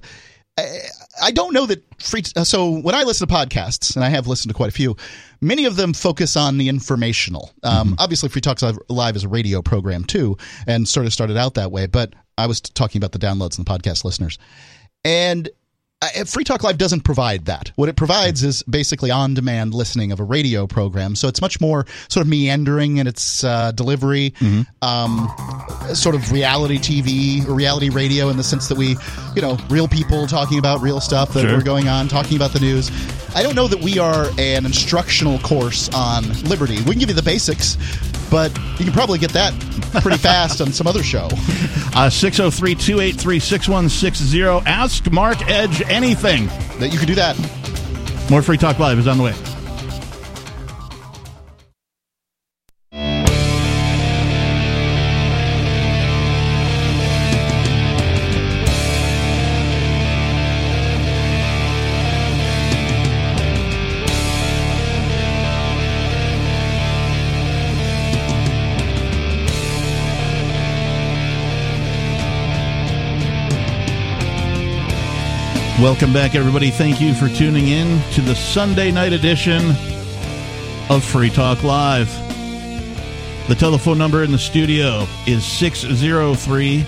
I, 1.22 1.30
don't 1.30 1.52
know 1.52 1.66
that 1.66 1.82
free. 2.00 2.22
uh, 2.36 2.44
So 2.44 2.78
when 2.78 2.94
I 2.94 3.02
listen 3.02 3.26
to 3.26 3.34
podcasts, 3.34 3.96
and 3.96 4.04
I 4.04 4.08
have 4.08 4.26
listened 4.26 4.50
to 4.50 4.54
quite 4.54 4.68
a 4.68 4.72
few, 4.72 4.96
many 5.40 5.64
of 5.64 5.76
them 5.76 5.92
focus 5.92 6.36
on 6.36 6.58
the 6.58 6.68
informational. 6.68 7.50
Um, 7.62 7.96
Obviously, 7.98 8.28
Free 8.28 8.40
Talks 8.40 8.62
Live, 8.62 8.78
Live 8.88 9.16
is 9.16 9.24
a 9.24 9.28
radio 9.28 9.62
program 9.62 10.04
too, 10.04 10.36
and 10.66 10.88
sort 10.88 11.06
of 11.06 11.12
started 11.12 11.36
out 11.36 11.54
that 11.54 11.70
way. 11.72 11.86
But 11.86 12.14
I 12.36 12.46
was 12.46 12.60
talking 12.60 12.98
about 13.00 13.12
the 13.12 13.18
downloads 13.18 13.58
and 13.58 13.66
the 13.66 13.70
podcast 13.70 14.04
listeners, 14.04 14.38
and 15.04 15.48
uh, 16.00 16.24
Free 16.26 16.44
Talk 16.44 16.62
Live 16.62 16.78
doesn't 16.78 17.00
provide 17.00 17.46
that. 17.46 17.72
What 17.74 17.88
it 17.88 17.96
provides 17.96 18.44
is 18.44 18.62
basically 18.62 19.10
on-demand 19.10 19.74
listening 19.74 20.12
of 20.12 20.20
a 20.20 20.24
radio 20.24 20.66
program. 20.68 21.16
So 21.16 21.26
it's 21.26 21.40
much 21.40 21.60
more 21.60 21.86
sort 22.08 22.24
of 22.24 22.28
meandering 22.30 22.98
in 22.98 23.06
its 23.08 23.42
uh, 23.42 23.72
delivery, 23.72 24.32
um, 24.80 25.28
sort 25.94 26.14
of 26.14 26.30
reality 26.30 26.78
TV 26.78 27.44
reality 27.48 27.88
radio 27.90 28.28
in 28.28 28.36
the 28.36 28.44
sense 28.44 28.68
that 28.68 28.78
we, 28.78 28.96
you 29.34 29.42
know, 29.42 29.58
real 29.70 29.88
people 29.88 30.26
talking 30.28 30.58
about 30.58 30.80
real 30.82 31.00
stuff 31.00 31.32
that 31.34 31.42
Sure. 31.42 31.58
are 31.58 31.62
going 31.62 31.88
on, 31.88 32.06
talking 32.08 32.36
about 32.36 32.52
the 32.52 32.60
news. 32.60 32.90
I 33.34 33.42
don't 33.42 33.54
know 33.56 33.66
that 33.68 33.80
we 33.80 33.98
are 33.98 34.26
an 34.38 34.66
instructional 34.66 35.38
course 35.40 35.88
on 35.90 36.24
liberty. 36.44 36.76
We 36.82 36.90
can 36.90 36.98
give 36.98 37.08
you 37.08 37.14
the 37.14 37.22
basics, 37.22 37.76
but 38.30 38.56
you 38.78 38.84
can 38.84 38.92
probably 38.92 39.18
get 39.18 39.32
that 39.32 39.52
pretty 40.02 40.16
fast 40.18 40.60
on 40.60 40.72
some 40.72 40.86
other 40.86 41.02
show. 41.02 41.28
uh, 41.94 42.08
603 42.10 42.74
283 42.74 43.38
6160. 43.38 44.42
Ask 44.68 45.10
Mark 45.10 45.46
Edge 45.48 45.82
anything. 45.90 46.46
That 46.78 46.90
you 46.92 46.98
could 46.98 47.08
do 47.08 47.14
that. 47.16 47.36
More 48.30 48.42
Free 48.42 48.56
Talk 48.56 48.78
Live 48.78 48.98
is 48.98 49.06
on 49.06 49.18
the 49.18 49.24
way. 49.24 49.57
Welcome 75.80 76.12
back, 76.12 76.34
everybody. 76.34 76.70
Thank 76.70 77.00
you 77.00 77.14
for 77.14 77.28
tuning 77.28 77.68
in 77.68 78.02
to 78.14 78.20
the 78.20 78.34
Sunday 78.34 78.90
night 78.90 79.12
edition 79.12 79.64
of 80.90 81.04
Free 81.04 81.30
Talk 81.30 81.62
Live. 81.62 82.08
The 83.46 83.54
telephone 83.54 83.96
number 83.96 84.24
in 84.24 84.32
the 84.32 84.38
studio 84.38 85.06
is 85.28 85.44
603 85.46 86.84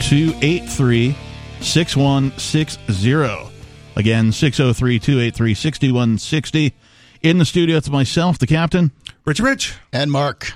283 0.00 1.16
6160. 1.62 3.52
Again, 3.96 4.30
603 4.32 4.98
283 4.98 5.54
6160. 5.54 6.74
In 7.22 7.38
the 7.38 7.46
studio, 7.46 7.78
it's 7.78 7.88
myself, 7.88 8.38
the 8.38 8.46
captain. 8.46 8.92
Rich, 9.24 9.40
Rich. 9.40 9.76
And 9.94 10.12
Mark. 10.12 10.52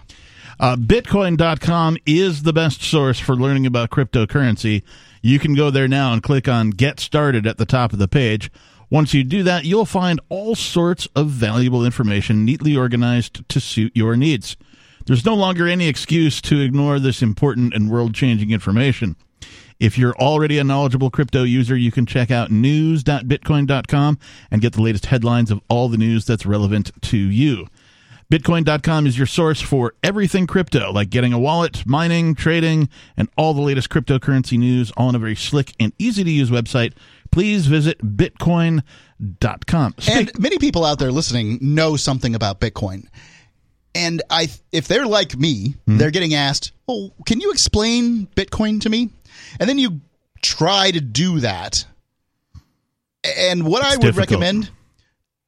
Uh, 0.61 0.77
Bitcoin.com 0.77 1.97
is 2.05 2.43
the 2.43 2.53
best 2.53 2.83
source 2.83 3.19
for 3.19 3.35
learning 3.35 3.65
about 3.65 3.89
cryptocurrency. 3.89 4.83
You 5.23 5.39
can 5.39 5.55
go 5.55 5.71
there 5.71 5.89
now 5.89 6.13
and 6.13 6.23
click 6.23 6.49
on 6.49 6.71
Get 6.71 6.99
Started 6.99 7.47
at 7.47 7.59
the 7.59 7.67
top 7.67 7.93
of 7.93 7.99
the 7.99 8.09
page. 8.09 8.51
Once 8.89 9.15
you 9.15 9.23
do 9.23 9.43
that, 9.43 9.65
you'll 9.65 9.85
find 9.85 10.21
all 10.29 10.55
sorts 10.55 11.07
of 11.15 11.29
valuable 11.29 11.85
information 11.85 12.45
neatly 12.45 12.77
organized 12.77 13.49
to 13.49 13.61
suit 13.61 13.93
your 13.95 14.17
needs. 14.17 14.57
There's 15.07 15.25
no 15.25 15.35
longer 15.35 15.69
any 15.69 15.89
excuse 15.89 16.41
to 16.43 16.61
ignore 16.61 16.99
this 16.99 17.23
important 17.23 17.75
and 17.75 17.91
world 17.91 18.15
changing 18.15 18.51
information. 18.51 19.17
If 19.79 19.97
you're 19.97 20.17
already 20.17 20.59
a 20.59 20.65
knowledgeable 20.65 21.11
crypto 21.11 21.43
user, 21.43 21.77
you 21.77 21.91
can 21.91 22.05
check 22.05 22.31
out 22.31 22.51
news.bitcoin.com 22.51 24.19
and 24.51 24.61
get 24.61 24.75
the 24.75 24.83
latest 24.83 25.07
headlines 25.07 25.51
of 25.51 25.61
all 25.69 25.89
the 25.89 25.97
news 25.97 26.27
that's 26.27 26.45
relevant 26.45 26.91
to 27.03 27.17
you. 27.17 27.67
Bitcoin.com 28.31 29.07
is 29.09 29.19
your 29.19 29.27
source 29.27 29.61
for 29.61 29.95
everything 30.05 30.47
crypto, 30.47 30.93
like 30.93 31.11
getting 31.11 31.33
a 31.33 31.39
wallet, 31.39 31.85
mining, 31.85 32.37
trading, 32.37 32.89
and 33.17 33.29
all 33.37 33.55
the 33.55 33.61
latest 33.61 33.89
cryptocurrency 33.91 34.57
news, 34.57 34.93
all 34.97 35.09
on 35.09 35.17
a 35.17 35.19
very 35.19 35.35
slick 35.35 35.75
and 35.81 35.93
easy 35.99 36.23
to 36.23 36.31
use 36.31 36.49
website. 36.49 36.93
Please 37.33 37.67
visit 37.67 37.99
bitcoin.com. 38.17 39.95
Speak- 39.99 40.17
And 40.17 40.31
many 40.39 40.59
people 40.59 40.85
out 40.85 41.01
there 41.01 41.11
listening 41.11 41.59
know 41.61 41.97
something 41.97 42.35
about 42.37 42.61
Bitcoin. 42.61 43.07
And 43.97 44.23
I, 44.31 44.49
if 44.71 44.87
they're 44.87 45.07
like 45.07 45.37
me, 45.37 45.75
Hmm. 45.87 45.99
they're 45.99 46.13
getting 46.13 46.33
asked, 46.35 46.71
"Oh, 46.87 47.13
can 47.27 47.41
you 47.41 47.51
explain 47.51 48.29
Bitcoin 48.37 48.81
to 48.83 48.89
me?" 48.89 49.11
And 49.59 49.69
then 49.69 49.79
you 49.79 50.01
try 50.43 50.93
to 50.93 51.01
do 51.01 51.41
that. 51.41 51.85
And 53.37 53.65
what 53.65 53.83
I 53.83 53.91
would 53.97 54.01
difficult. 54.03 54.31
recommend, 54.31 54.71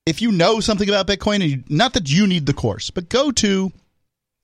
if 0.06 0.22
you 0.22 0.32
know 0.32 0.60
something 0.60 0.88
about 0.88 1.06
Bitcoin, 1.06 1.36
and 1.36 1.44
you, 1.44 1.64
not 1.68 1.94
that 1.94 2.10
you 2.10 2.26
need 2.26 2.46
the 2.46 2.52
course, 2.52 2.90
but 2.90 3.08
go 3.08 3.30
to 3.32 3.72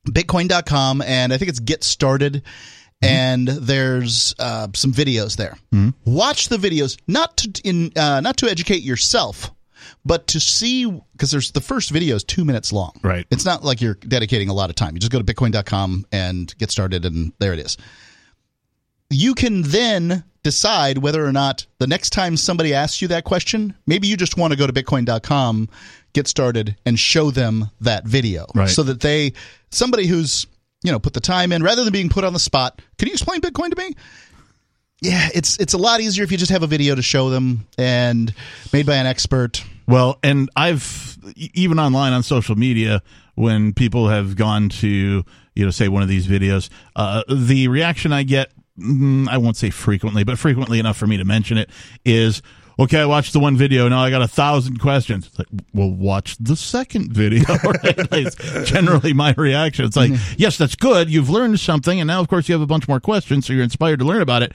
bitcoin.com 0.07 1.03
and 1.03 1.33
I 1.33 1.37
think 1.37 1.49
it's 1.49 1.61
Get 1.61 1.85
Started. 1.85 2.43
And 3.01 3.47
there's 3.47 4.35
uh, 4.41 4.67
some 4.75 4.93
videos 4.93 5.37
there. 5.37 5.57
Watch 6.05 6.49
the 6.49 6.57
videos, 6.57 6.99
not 7.07 7.37
to 7.37 7.61
in 7.63 7.93
uh, 7.95 8.21
not 8.21 8.39
to 8.39 8.51
educate 8.51 8.83
yourself, 8.83 9.53
but 10.05 10.27
to 10.29 10.41
see 10.41 10.85
because 11.13 11.31
there's 11.31 11.53
the 11.53 11.61
first 11.61 11.91
video 11.91 12.17
is 12.17 12.25
two 12.25 12.45
minutes 12.45 12.73
long. 12.73 12.99
Right. 13.05 13.25
It's 13.31 13.45
not 13.45 13.63
like 13.63 13.81
you're 13.81 13.95
dedicating 13.95 14.49
a 14.49 14.53
lot 14.53 14.69
of 14.69 14.75
time. 14.75 14.95
You 14.95 15.01
just 15.01 15.13
go 15.13 15.23
to 15.23 15.25
bitcoin.com 15.25 16.07
and 16.11 16.53
get 16.59 16.73
started, 16.73 17.05
and 17.05 17.33
there 17.39 17.53
it 17.53 17.61
is. 17.61 17.77
You 19.11 19.35
can 19.35 19.63
then 19.63 20.25
decide 20.43 20.99
whether 20.99 21.25
or 21.25 21.33
not 21.33 21.67
the 21.79 21.87
next 21.87 22.11
time 22.11 22.37
somebody 22.37 22.75
asks 22.75 23.03
you 23.03 23.09
that 23.09 23.25
question, 23.25 23.75
maybe 23.87 24.07
you 24.07 24.17
just 24.17 24.37
want 24.37 24.53
to 24.53 24.59
go 24.59 24.67
to 24.67 24.73
bitcoin.com, 24.73 25.69
get 26.13 26.27
started, 26.27 26.77
and 26.87 26.99
show 26.99 27.31
them 27.31 27.71
that 27.81 28.05
video. 28.05 28.47
Right. 28.55 28.69
So 28.69 28.83
that 28.85 29.01
they, 29.01 29.33
somebody 29.71 30.07
who's, 30.07 30.47
you 30.83 30.93
know, 30.93 30.99
put 30.99 31.15
the 31.15 31.21
time 31.21 31.53
in, 31.53 31.63
rather 31.63 31.85
than 31.85 31.93
being 31.93 32.09
put 32.09 32.25
on 32.25 32.33
the 32.33 32.39
spot, 32.39 32.81
can 32.99 33.09
you 33.09 33.13
explain 33.13 33.41
Bitcoin 33.41 33.71
to 33.71 33.77
me? 33.77 33.95
Yeah, 35.01 35.29
it's 35.33 35.59
it's 35.59 35.75
a 35.75 35.79
lot 35.79 36.01
easier 36.01 36.25
if 36.25 36.33
you 36.33 36.39
just 36.39 36.51
have 36.51 36.65
a 36.65 36.67
video 36.67 36.97
to 36.97 37.03
show 37.03 37.31
them 37.31 37.67
and 37.77 38.35
made 38.73 38.85
by 38.85 38.97
an 38.97 39.07
expert. 39.07 39.63
Well, 39.87 40.19
and 40.25 40.51
I've 40.57 41.17
even 41.37 41.79
online 41.79 42.13
on 42.13 42.25
social 42.25 42.57
media 42.57 43.03
when 43.37 43.73
people 43.75 44.09
have 44.09 44.35
gone 44.35 44.71
to 44.71 45.25
you 45.55 45.65
know 45.65 45.71
say 45.71 45.87
one 45.87 46.03
of 46.03 46.09
these 46.09 46.27
videos, 46.27 46.69
uh, 46.97 47.23
the 47.29 47.69
reaction 47.69 48.13
I 48.13 48.25
get, 48.25 48.51
Mm, 48.79 49.29
I 49.29 49.39
won't 49.39 49.57
say 49.57 49.71
frequently, 49.71 50.25
but 50.25 50.39
frequently 50.39 50.79
enough 50.79 50.97
for 50.97 51.07
me 51.07 51.17
to 51.17 51.25
mention 51.25 51.59
it 51.59 51.71
is. 52.05 52.43
Okay, 52.81 53.01
I 53.01 53.07
watched 53.07 53.33
the 53.33 53.41
one 53.41 53.57
video. 53.57 53.89
Now 53.89 54.05
I 54.05 54.11
got 54.11 54.23
a 54.23 54.29
thousand 54.29 54.79
questions. 54.79 55.27
It's 55.27 55.39
like, 55.39 55.49
well, 55.75 55.91
watch 55.91 56.37
the 56.39 56.55
second 56.55 57.13
video. 57.13 57.43
Right? 57.65 57.99
it's 58.13 58.71
generally 58.71 59.13
my 59.13 59.35
reaction. 59.37 59.85
It's 59.85 59.97
like, 59.97 60.13
mm-hmm. 60.13 60.35
yes, 60.39 60.57
that's 60.59 60.77
good. 60.77 61.11
You've 61.11 61.29
learned 61.29 61.59
something, 61.59 61.99
and 61.99 62.07
now, 62.07 62.21
of 62.21 62.29
course, 62.29 62.49
you 62.49 62.53
have 62.53 62.63
a 62.63 62.67
bunch 62.67 62.87
more 62.87 63.01
questions, 63.01 63.47
so 63.47 63.53
you're 63.53 63.65
inspired 63.65 63.99
to 63.99 64.05
learn 64.05 64.23
about 64.23 64.43
it. 64.43 64.53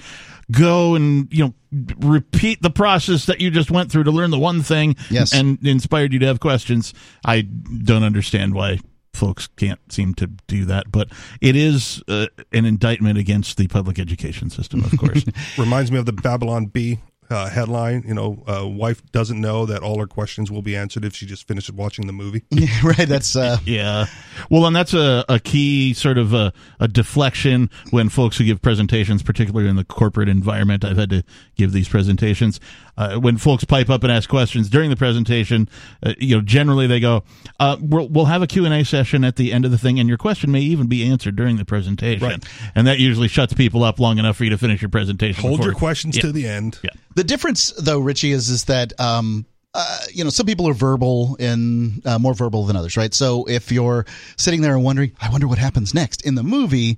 Go 0.52 0.96
and 0.96 1.28
you 1.34 1.44
know 1.46 1.54
repeat 2.00 2.62
the 2.62 2.70
process 2.70 3.26
that 3.26 3.42
you 3.42 3.50
just 3.52 3.72
went 3.72 3.92
through 3.92 4.04
to 4.04 4.12
learn 4.12 4.30
the 4.32 4.40
one 4.40 4.62
thing 4.62 4.96
Yes. 5.10 5.34
and 5.34 5.58
inspired 5.66 6.14
you 6.14 6.20
to 6.20 6.26
have 6.28 6.40
questions. 6.40 6.94
I 7.26 7.42
don't 7.42 8.04
understand 8.04 8.54
why 8.54 8.80
folks 9.14 9.48
can't 9.56 9.80
seem 9.92 10.14
to 10.16 10.28
do 10.48 10.66
that, 10.66 10.92
but 10.92 11.10
it 11.42 11.56
is 11.56 12.02
uh, 12.08 12.28
an 12.52 12.66
indictment 12.66 13.18
against 13.18 13.58
the 13.58 13.68
public 13.68 14.00
education 14.00 14.50
system, 14.50 14.84
of 14.84 14.98
course. 14.98 15.24
Reminds 15.58 15.92
me 15.92 16.00
of 16.00 16.06
the 16.06 16.14
Babylon 16.14 16.68
Bee 16.68 17.00
uh, 17.30 17.50
headline. 17.50 18.04
You 18.06 18.14
know, 18.14 18.44
uh, 18.48 18.68
wife 18.68 19.02
doesn't 19.12 19.40
know 19.40 19.66
that 19.66 19.82
all 19.82 20.00
her 20.00 20.08
questions 20.08 20.52
will 20.52 20.62
be 20.62 20.76
answered 20.76 21.04
if 21.06 21.16
she 21.16 21.26
just 21.26 21.48
finishes 21.48 21.74
watching 21.74 22.08
the 22.08 22.14
movie. 22.14 22.44
Yeah, 22.54 22.68
right. 22.84 23.08
That's 23.08 23.36
uh, 23.36 23.58
yeah. 23.66 24.06
Well, 24.50 24.66
and 24.66 24.76
that's 24.76 24.94
a, 24.94 25.26
a 25.28 25.40
key 25.40 25.94
sort 25.94 26.18
of 26.18 26.34
a, 26.34 26.54
a 26.80 26.88
deflection 26.88 27.70
when 27.90 28.10
folks 28.10 28.38
who 28.38 28.46
give 28.46 28.62
presentations, 28.62 29.24
particularly 29.24 29.70
in 29.70 29.76
the 29.76 29.84
corporate 29.84 30.30
environment. 30.30 30.86
I've 30.86 30.98
had 30.98 31.10
to 31.10 31.24
give 31.56 31.74
these 31.74 31.90
presentations. 31.90 32.60
Uh, 32.96 33.18
when 33.18 33.38
folks 33.38 33.64
pipe 33.64 33.90
up 33.90 34.04
and 34.04 34.12
ask 34.12 34.30
questions 34.30 34.70
during 34.70 34.90
the 34.92 34.96
presentation, 34.96 35.68
uh, 36.04 36.14
you 36.20 36.36
know, 36.36 36.42
generally 36.42 36.86
they 36.86 37.00
go, 37.00 37.24
uh, 37.60 37.76
we'll, 37.82 38.08
we'll 38.08 38.26
have 38.26 38.44
a 38.44 38.48
Q&A 38.48 38.84
session 38.84 39.24
at 39.24 39.36
the 39.36 39.52
end 39.52 39.66
of 39.66 39.72
the 39.72 39.80
thing, 39.80 40.00
and 40.00 40.08
your 40.08 40.18
question 40.18 40.52
may 40.52 40.60
even 40.60 40.86
be 40.88 41.04
answered 41.04 41.36
during 41.36 41.58
the 41.58 41.66
presentation. 41.66 42.28
Right. 42.28 42.44
And 42.76 42.86
that 42.86 43.00
usually 43.00 43.28
shuts 43.28 43.54
people 43.54 43.84
up 43.84 44.00
long 44.00 44.20
enough 44.20 44.38
for 44.38 44.44
you 44.44 44.52
to 44.52 44.58
finish 44.60 44.82
your 44.82 44.90
presentation. 44.90 45.42
Hold 45.42 45.58
before- 45.58 45.72
your 45.72 45.76
questions 45.80 46.16
Yeah. 46.18 46.22
to 46.22 46.32
the 46.32 46.48
end. 46.48 46.78
Yeah. 46.84 46.92
The 47.16 47.24
difference, 47.24 47.74
though, 47.80 48.00
Richie, 48.00 48.32
is 48.32 48.50
is 48.50 48.66
that 48.66 49.00
um, 49.00 49.46
uh, 49.74 50.00
you 50.14 50.24
know 50.24 50.30
some 50.30 50.46
people 50.46 50.68
are 50.68 50.74
verbal 50.74 51.36
and 51.40 52.06
uh, 52.06 52.20
more 52.20 52.34
verbal 52.36 52.66
than 52.66 52.76
others, 52.76 52.96
right? 52.96 53.14
So 53.14 53.46
if 53.46 53.72
you're 53.72 54.06
sitting 54.38 54.62
there 54.62 54.76
and 54.76 54.84
wondering, 54.84 55.14
I 55.20 55.30
wonder 55.32 55.48
what 55.48 55.58
happens 55.58 55.94
next 55.96 56.24
in 56.26 56.36
the 56.36 56.44
movie, 56.44 56.98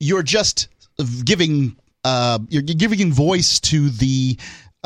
you're 0.00 0.22
just 0.22 0.68
giving 1.24 1.76
uh, 2.04 2.38
you're 2.48 2.62
giving 2.62 3.12
voice 3.12 3.58
to 3.60 3.88
the 3.90 4.38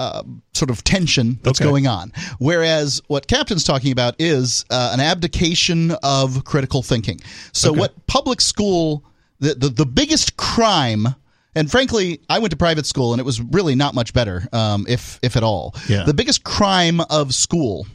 uh, 0.02 0.23
sort 0.52 0.71
of 0.71 0.82
tension 0.82 1.38
that's 1.42 1.61
Okay. 1.61 1.68
going 1.71 1.87
on. 1.87 2.12
Whereas 2.38 3.00
what 3.09 3.26
Captain's 3.26 3.64
talking 3.64 3.92
about 3.92 4.14
is 4.18 4.64
uh, 4.71 4.90
an 4.94 5.00
abdication 5.00 5.92
of 6.02 6.44
critical 6.44 6.82
thinking. 6.82 7.21
So 7.52 7.73
what 7.73 7.92
public 8.06 8.40
school, 8.40 9.04
the, 9.40 9.54
the 9.54 9.68
the 9.68 9.87
biggest 9.87 10.37
crime. 10.37 11.14
And 11.54 11.71
frankly, 11.71 12.18
I 12.30 12.38
went 12.38 12.50
to 12.52 12.56
private 12.56 12.87
school, 12.87 13.12
and 13.12 13.21
it 13.21 13.26
was 13.26 13.38
really 13.40 13.75
not 13.75 13.94
much 13.94 14.12
better, 14.14 14.49
um, 14.52 14.87
if 14.88 15.18
if 15.23 15.37
at 15.37 15.42
all. 15.42 15.75
Yeah. 15.88 16.04
The 16.06 16.14
biggest 16.14 16.44
crime 16.44 17.00
of 17.11 17.35
school 17.35 17.87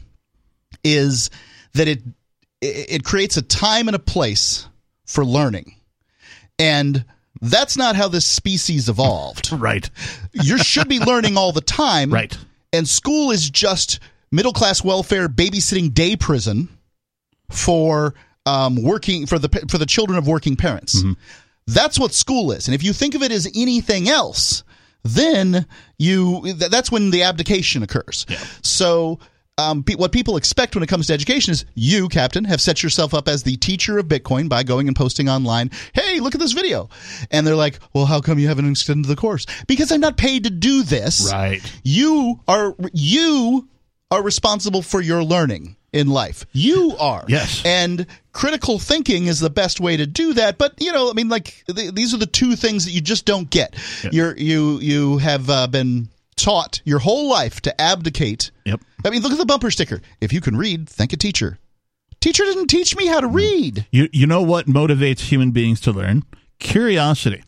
is 0.84 1.30
that 1.74 1.88
it 1.88 2.02
it 2.60 3.02
creates 3.04 3.36
a 3.36 3.42
time 3.42 3.88
and 3.88 3.96
a 3.96 3.98
place 3.98 4.68
for 5.06 5.24
learning, 5.24 5.74
and 6.58 7.04
that's 7.40 7.76
not 7.76 7.96
how 7.96 8.08
this 8.08 8.26
species 8.26 8.88
evolved. 8.88 9.50
Right. 9.58 9.88
you 10.32 10.58
should 10.58 10.88
be 10.88 10.98
learning 10.98 11.36
all 11.36 11.52
the 11.52 11.60
time, 11.60 12.12
Right. 12.12 12.36
And 12.72 12.86
school 12.86 13.30
is 13.30 13.48
just 13.48 13.98
middle 14.30 14.52
class 14.52 14.84
welfare 14.84 15.28
babysitting 15.28 15.94
day 15.94 16.16
prison 16.16 16.68
for 17.50 18.14
um, 18.44 18.82
working 18.82 19.26
for 19.26 19.38
the 19.38 19.48
for 19.70 19.78
the 19.78 19.86
children 19.86 20.18
of 20.18 20.26
working 20.26 20.54
parents. 20.56 21.02
That's 21.66 21.98
what 21.98 22.12
school 22.12 22.52
is, 22.52 22.68
and 22.68 22.74
if 22.74 22.82
you 22.82 22.92
think 22.92 23.14
of 23.14 23.22
it 23.22 23.32
as 23.32 23.50
anything 23.54 24.08
else, 24.08 24.64
then 25.02 25.66
you 25.98 26.42
th- 26.44 26.70
that's 26.70 26.90
when 26.92 27.10
the 27.10 27.22
abdication 27.22 27.82
occurs. 27.82 28.26
So. 28.62 29.18
Um, 29.58 29.82
pe- 29.82 29.96
what 29.96 30.12
people 30.12 30.36
expect 30.36 30.74
when 30.76 30.82
it 30.84 30.86
comes 30.88 31.08
to 31.08 31.12
education 31.12 31.52
is 31.52 31.64
you, 31.74 32.08
Captain, 32.08 32.44
have 32.44 32.60
set 32.60 32.82
yourself 32.82 33.12
up 33.12 33.26
as 33.28 33.42
the 33.42 33.56
teacher 33.56 33.98
of 33.98 34.06
Bitcoin 34.06 34.48
by 34.48 34.62
going 34.62 34.86
and 34.86 34.96
posting 34.96 35.28
online, 35.28 35.70
hey, 35.92 36.20
look 36.20 36.34
at 36.34 36.40
this 36.40 36.52
video. 36.52 36.88
And 37.32 37.46
they're 37.46 37.56
like, 37.56 37.80
well, 37.92 38.06
how 38.06 38.20
come 38.20 38.38
you 38.38 38.46
haven't 38.48 38.70
extended 38.70 39.06
the 39.08 39.16
course? 39.16 39.46
Because 39.66 39.90
I'm 39.90 40.00
not 40.00 40.16
paid 40.16 40.44
to 40.44 40.50
do 40.50 40.82
this 40.84 41.30
Right. 41.32 41.60
you 41.82 42.40
are 42.46 42.74
you 42.92 43.68
are 44.10 44.22
responsible 44.22 44.80
for 44.82 45.00
your 45.00 45.22
learning 45.24 45.76
in 45.92 46.08
life 46.08 46.44
you 46.52 46.94
are 46.98 47.24
Yes. 47.28 47.62
and 47.64 48.06
critical 48.32 48.78
thinking 48.78 49.26
is 49.26 49.40
the 49.40 49.48
best 49.50 49.80
way 49.80 49.96
to 49.96 50.06
do 50.06 50.34
that 50.34 50.58
but 50.58 50.74
you 50.78 50.92
know 50.92 51.08
i 51.10 51.14
mean 51.14 51.28
like 51.30 51.64
th- 51.74 51.94
these 51.94 52.12
are 52.12 52.18
the 52.18 52.26
two 52.26 52.56
things 52.56 52.84
that 52.84 52.90
you 52.90 53.00
just 53.00 53.24
don't 53.24 53.48
get 53.48 53.74
you're 54.12 54.36
you 54.36 54.78
you 54.80 55.16
have 55.18 55.48
uh, 55.48 55.66
been 55.66 56.08
taught 56.36 56.82
your 56.84 56.98
whole 56.98 57.28
life 57.30 57.60
to 57.62 57.80
abdicate 57.80 58.50
Yep. 58.66 58.82
I 59.04 59.10
mean 59.10 59.22
look 59.22 59.32
at 59.32 59.38
the 59.38 59.46
bumper 59.46 59.70
sticker 59.70 60.00
if 60.20 60.32
you 60.32 60.40
can 60.40 60.56
read 60.56 60.88
thank 60.88 61.12
a 61.12 61.16
teacher 61.16 61.58
teacher 62.20 62.44
didn't 62.44 62.66
teach 62.68 62.96
me 62.96 63.06
how 63.06 63.20
to 63.20 63.28
read 63.28 63.86
You 63.92 64.08
you 64.12 64.26
know 64.26 64.42
what 64.42 64.66
motivates 64.66 65.20
human 65.20 65.52
beings 65.52 65.80
to 65.82 65.92
learn? 65.92 66.24
Curiosity, 66.58 67.42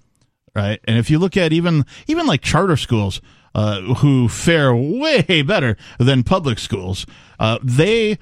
right? 0.54 0.78
And 0.84 0.96
if 0.96 1.10
you 1.10 1.18
look 1.18 1.36
at 1.36 1.52
even 1.52 1.84
even 2.06 2.26
like 2.26 2.40
charter 2.42 2.76
schools, 2.76 3.20
uh, 3.56 3.80
who 3.96 4.28
fare 4.28 4.72
way 4.74 5.42
better 5.42 5.76
than 5.98 6.22
public 6.22 6.60
schools, 6.60 7.04
uh, 7.40 7.58
they 7.64 8.16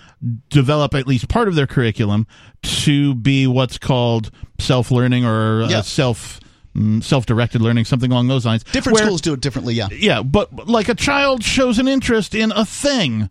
develop 0.49 0.94
at 0.94 1.06
least 1.06 1.28
part 1.28 1.49
of 1.49 1.54
their 1.54 1.66
curriculum 1.66 2.26
to 2.62 3.14
be 3.14 3.47
what's 3.47 3.76
called 3.76 4.30
self 4.58 4.90
learning 4.90 5.26
or 5.26 5.64
uh, 5.64 5.68
Yeah. 5.68 5.82
self 5.82 6.40
mm, 6.78 7.02
self 7.04 7.26
directed 7.26 7.61
learning, 7.61 7.85
something 7.85 8.11
along 8.12 8.28
those 8.28 8.47
lines. 8.47 8.64
different 8.64 8.94
where- 8.97 9.04
schools 9.06 9.20
do 9.20 9.32
it 9.35 9.40
differently 9.40 9.75
yeah 9.75 9.88
yeah, 9.92 10.23
but 10.23 10.68
like 10.68 10.88
a 10.88 10.94
child 10.94 11.42
shows 11.42 11.78
an 11.78 11.88
interest 11.88 12.35
in 12.35 12.52
a 12.52 12.64
thing. 12.64 13.28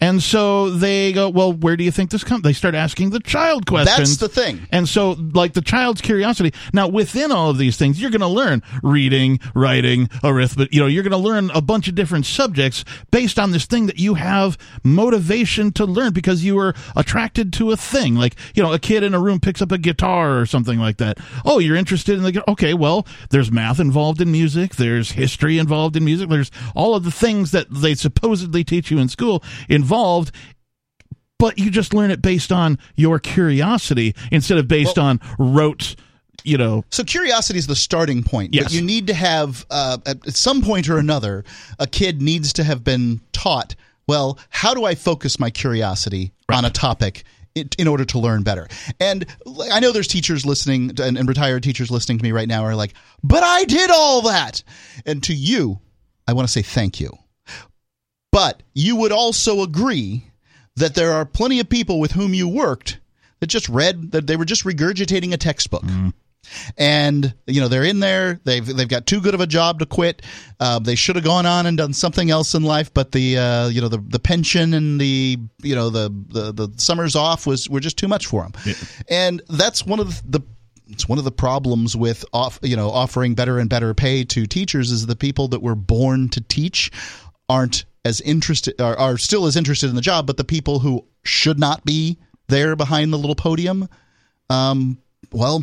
And 0.00 0.22
so 0.22 0.70
they 0.70 1.12
go, 1.12 1.28
well, 1.28 1.52
where 1.52 1.76
do 1.76 1.84
you 1.84 1.90
think 1.90 2.10
this 2.10 2.24
comes? 2.24 2.42
They 2.42 2.54
start 2.54 2.74
asking 2.74 3.10
the 3.10 3.20
child 3.20 3.66
questions. 3.66 4.16
That's 4.16 4.16
the 4.16 4.28
thing. 4.28 4.66
And 4.72 4.88
so, 4.88 5.12
like 5.12 5.52
the 5.52 5.60
child's 5.60 6.00
curiosity. 6.00 6.54
Now, 6.72 6.88
within 6.88 7.30
all 7.30 7.50
of 7.50 7.58
these 7.58 7.76
things, 7.76 8.00
you're 8.00 8.10
going 8.10 8.20
to 8.22 8.26
learn 8.26 8.62
reading, 8.82 9.40
writing, 9.54 10.08
arithmetic. 10.24 10.72
You 10.72 10.80
know, 10.80 10.86
you're 10.86 11.02
going 11.02 11.10
to 11.10 11.18
learn 11.18 11.50
a 11.50 11.60
bunch 11.60 11.86
of 11.86 11.94
different 11.94 12.24
subjects 12.24 12.82
based 13.10 13.38
on 13.38 13.50
this 13.50 13.66
thing 13.66 13.86
that 13.86 13.98
you 13.98 14.14
have 14.14 14.56
motivation 14.82 15.70
to 15.72 15.84
learn 15.84 16.14
because 16.14 16.44
you 16.44 16.56
were 16.56 16.74
attracted 16.96 17.52
to 17.54 17.70
a 17.70 17.76
thing. 17.76 18.14
Like, 18.14 18.36
you 18.54 18.62
know, 18.62 18.72
a 18.72 18.78
kid 18.78 19.02
in 19.02 19.12
a 19.12 19.20
room 19.20 19.38
picks 19.38 19.60
up 19.60 19.70
a 19.70 19.78
guitar 19.78 20.38
or 20.38 20.46
something 20.46 20.78
like 20.78 20.96
that. 20.96 21.18
Oh, 21.44 21.58
you're 21.58 21.76
interested 21.76 22.16
in 22.16 22.22
the 22.22 22.32
gu- 22.32 22.44
okay. 22.48 22.72
Well, 22.72 23.06
there's 23.28 23.52
math 23.52 23.78
involved 23.78 24.22
in 24.22 24.32
music. 24.32 24.76
There's 24.76 25.12
history 25.12 25.58
involved 25.58 25.94
in 25.94 26.06
music. 26.06 26.30
There's 26.30 26.50
all 26.74 26.94
of 26.94 27.04
the 27.04 27.10
things 27.10 27.50
that 27.50 27.66
they 27.70 27.94
supposedly 27.94 28.64
teach 28.64 28.90
you 28.90 28.98
in 28.98 29.10
school 29.10 29.42
involved 29.68 29.89
but 31.38 31.58
you 31.58 31.70
just 31.70 31.94
learn 31.94 32.10
it 32.10 32.20
based 32.22 32.52
on 32.52 32.78
your 32.96 33.18
curiosity 33.18 34.14
instead 34.30 34.58
of 34.58 34.68
based 34.68 34.98
on 34.98 35.20
rote 35.38 35.96
you 36.44 36.56
know 36.56 36.84
So 36.90 37.04
curiosity 37.04 37.58
is 37.58 37.66
the 37.66 37.76
starting 37.76 38.22
point. 38.22 38.54
Yes. 38.54 38.64
But 38.64 38.72
you 38.72 38.82
need 38.82 39.06
to 39.08 39.14
have 39.14 39.66
uh, 39.70 39.98
at 40.06 40.34
some 40.34 40.62
point 40.62 40.88
or 40.88 40.96
another, 40.98 41.44
a 41.78 41.86
kid 41.86 42.22
needs 42.22 42.52
to 42.54 42.64
have 42.64 42.82
been 42.82 43.20
taught. 43.32 43.74
Well, 44.06 44.38
how 44.48 44.72
do 44.74 44.84
I 44.84 44.94
focus 44.94 45.38
my 45.38 45.50
curiosity 45.50 46.32
on 46.50 46.64
a 46.64 46.70
topic? 46.70 47.24
In 47.54 47.68
in 47.78 47.88
order 47.88 48.04
to 48.04 48.18
learn 48.20 48.44
better, 48.44 48.68
and 49.00 49.26
I 49.72 49.80
know 49.80 49.90
there's 49.90 50.06
teachers 50.06 50.46
listening 50.46 50.94
to- 50.94 51.04
and, 51.04 51.18
and 51.18 51.28
retired 51.28 51.64
teachers 51.64 51.90
listening 51.90 52.18
to 52.18 52.22
me 52.24 52.30
right 52.30 52.46
now 52.46 52.62
are 52.62 52.76
like, 52.76 52.94
"But 53.24 53.42
I 53.42 53.64
did 53.64 53.90
all 53.90 54.22
that," 54.22 54.62
and 55.04 55.20
to 55.24 55.34
you, 55.34 55.80
I 56.28 56.32
want 56.32 56.46
to 56.46 56.52
say 56.52 56.62
thank 56.62 57.00
you. 57.00 57.18
But 58.32 58.62
you 58.74 58.96
would 58.96 59.12
also 59.12 59.62
agree 59.62 60.24
that 60.76 60.94
there 60.94 61.12
are 61.12 61.24
plenty 61.24 61.60
of 61.60 61.68
people 61.68 61.98
with 61.98 62.12
whom 62.12 62.32
you 62.34 62.48
worked 62.48 62.98
that 63.40 63.48
just 63.48 63.68
read 63.68 64.12
that 64.12 64.26
they 64.26 64.36
were 64.36 64.44
just 64.44 64.64
regurgitating 64.64 65.32
a 65.32 65.36
textbook. 65.36 65.82
And 66.76 67.34
you 67.46 67.60
know 67.60 67.68
they're 67.68 67.84
in 67.84 68.00
there. 68.00 68.40
They've 68.44 68.64
they've 68.64 68.88
got 68.88 69.06
too 69.06 69.20
good 69.20 69.34
of 69.34 69.40
a 69.40 69.46
job 69.46 69.78
to 69.80 69.86
quit. 69.86 70.22
Uh, 70.58 70.78
they 70.78 70.94
should 70.94 71.16
have 71.16 71.24
gone 71.24 71.46
on 71.46 71.66
and 71.66 71.76
done 71.76 71.92
something 71.92 72.30
else 72.30 72.54
in 72.54 72.62
life 72.62 72.92
but 72.92 73.12
the 73.12 73.38
uh, 73.38 73.68
you 73.68 73.80
know 73.80 73.88
the 73.88 73.98
the 73.98 74.18
pension 74.18 74.74
and 74.74 75.00
the 75.00 75.38
you 75.62 75.74
know 75.74 75.90
the 75.90 76.08
the, 76.28 76.52
the 76.52 76.72
summers 76.76 77.14
off 77.14 77.46
was 77.46 77.68
were 77.68 77.78
just 77.78 77.98
too 77.98 78.08
much 78.08 78.26
for 78.26 78.42
them 78.42 78.52
and 79.08 79.42
that's 79.50 79.84
one 79.84 80.00
of 80.00 80.08
the, 80.08 80.38
the 80.38 80.46
it's 80.88 81.08
one 81.08 81.18
of 81.18 81.24
the 81.24 81.30
problems 81.30 81.94
with 81.94 82.24
off 82.32 82.58
you 82.62 82.74
know 82.74 82.90
offering 82.90 83.34
better 83.34 83.58
and 83.58 83.68
better 83.70 83.94
pay 83.94 84.24
to 84.24 84.46
teachers 84.46 84.90
is 84.90 85.06
the 85.06 85.16
people 85.16 85.46
that 85.48 85.62
were 85.62 85.76
born 85.76 86.28
to 86.30 86.40
teach 86.40 86.90
aren't 87.48 87.84
as 88.04 88.20
interested 88.20 88.80
are, 88.80 88.98
are 88.98 89.18
still 89.18 89.46
as 89.46 89.56
interested 89.56 89.88
in 89.88 89.96
the 89.96 90.02
job 90.02 90.26
but 90.26 90.36
the 90.36 90.44
people 90.44 90.78
who 90.78 91.04
should 91.22 91.58
not 91.58 91.84
be 91.84 92.18
there 92.48 92.76
behind 92.76 93.12
the 93.12 93.18
little 93.18 93.34
podium 93.34 93.88
um 94.48 94.98
well 95.32 95.62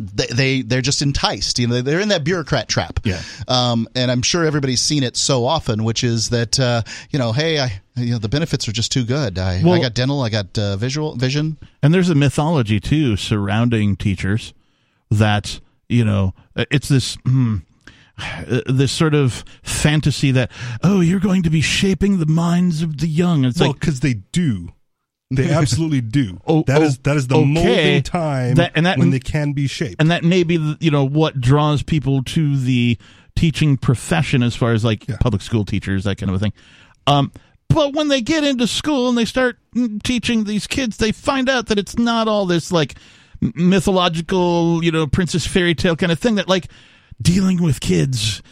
they, 0.00 0.26
they 0.26 0.62
they're 0.62 0.80
just 0.80 1.02
enticed. 1.02 1.58
You 1.58 1.68
know, 1.68 1.82
they're 1.82 2.00
in 2.00 2.08
that 2.08 2.24
bureaucrat 2.24 2.68
trap. 2.68 3.00
Yeah. 3.04 3.20
Um, 3.46 3.86
and 3.94 4.10
I'm 4.10 4.22
sure 4.22 4.44
everybody's 4.44 4.80
seen 4.80 5.02
it 5.02 5.16
so 5.16 5.44
often, 5.44 5.84
which 5.84 6.02
is 6.02 6.30
that 6.30 6.58
uh, 6.58 6.82
you 7.10 7.18
know, 7.18 7.32
hey, 7.32 7.60
I 7.60 7.82
you 7.96 8.12
know 8.12 8.18
the 8.18 8.28
benefits 8.28 8.66
are 8.66 8.72
just 8.72 8.90
too 8.90 9.04
good. 9.04 9.38
I, 9.38 9.58
I 9.58 9.80
got 9.80 9.94
dental, 9.94 10.22
I 10.22 10.30
got 10.30 10.58
uh, 10.58 10.76
visual 10.76 11.14
vision. 11.16 11.58
and 11.82 11.92
there's 11.92 12.08
a 12.08 12.14
mythology 12.14 12.80
too 12.80 13.16
surrounding 13.16 13.96
teachers 13.96 14.54
that 15.10 15.60
you 15.88 16.04
know 16.04 16.34
it's 16.56 16.88
this 16.88 17.16
hmm, 17.26 17.58
uh, 18.20 18.60
this 18.66 18.92
sort 18.92 19.14
of 19.14 19.44
fantasy 19.62 20.30
that 20.32 20.50
oh 20.82 21.00
you're 21.00 21.20
going 21.20 21.42
to 21.42 21.50
be 21.50 21.60
shaping 21.60 22.18
the 22.18 22.26
minds 22.26 22.82
of 22.82 22.98
the 22.98 23.06
young 23.08 23.44
it's 23.44 23.60
well, 23.60 23.70
like 23.70 23.80
because 23.80 24.00
they 24.00 24.14
do. 24.14 24.70
They 25.32 25.48
absolutely 25.52 26.00
do. 26.00 26.40
Oh, 26.46 26.64
that 26.66 26.80
oh, 26.82 26.84
is 26.84 26.98
that 26.98 27.16
is 27.16 27.28
the 27.28 27.36
okay. 27.36 27.44
molding 27.46 28.02
time 28.02 28.54
That- 28.56 28.72
and 28.74 28.86
that- 28.86 28.98
when 28.98 29.10
they 29.10 29.20
can 29.20 29.52
be 29.52 29.66
shaped. 29.68 29.96
and 30.00 30.10
that 30.10 30.24
may 30.24 30.42
be 30.42 30.76
you 30.80 30.90
know 30.90 31.04
what 31.04 31.40
draws 31.40 31.82
people 31.82 32.22
to 32.24 32.56
the 32.56 32.98
teaching 33.36 33.76
profession 33.76 34.42
as 34.42 34.54
far 34.56 34.72
as 34.72 34.84
like 34.84 35.06
public 35.20 35.40
school 35.40 35.64
teachers 35.64 36.04
that 36.04 36.18
kind 36.18 36.28
of 36.28 36.36
a 36.36 36.38
thing 36.38 36.52
um 37.06 37.32
but 37.68 37.94
when 37.94 38.08
they 38.08 38.20
get 38.20 38.42
into 38.44 38.66
school 38.66 39.08
and 39.08 39.16
they 39.16 39.24
start 39.24 39.56
teaching 40.02 40.44
these 40.44 40.66
kids 40.66 40.96
they 40.98 41.12
find 41.12 41.48
out 41.48 41.66
that 41.68 41.78
it's 41.78 41.96
not 41.96 42.26
all 42.28 42.44
this 42.44 42.70
like 42.72 42.96
mythological 43.40 44.82
you 44.84 44.90
know 44.90 45.06
princess 45.06 45.46
fairy 45.46 45.74
tale 45.74 45.96
kind 45.96 46.12
of 46.12 46.18
thing 46.18 46.34
that 46.34 46.48
like 46.48 46.68
dealing 47.20 47.62
with 47.62 47.80
kids 47.80 48.42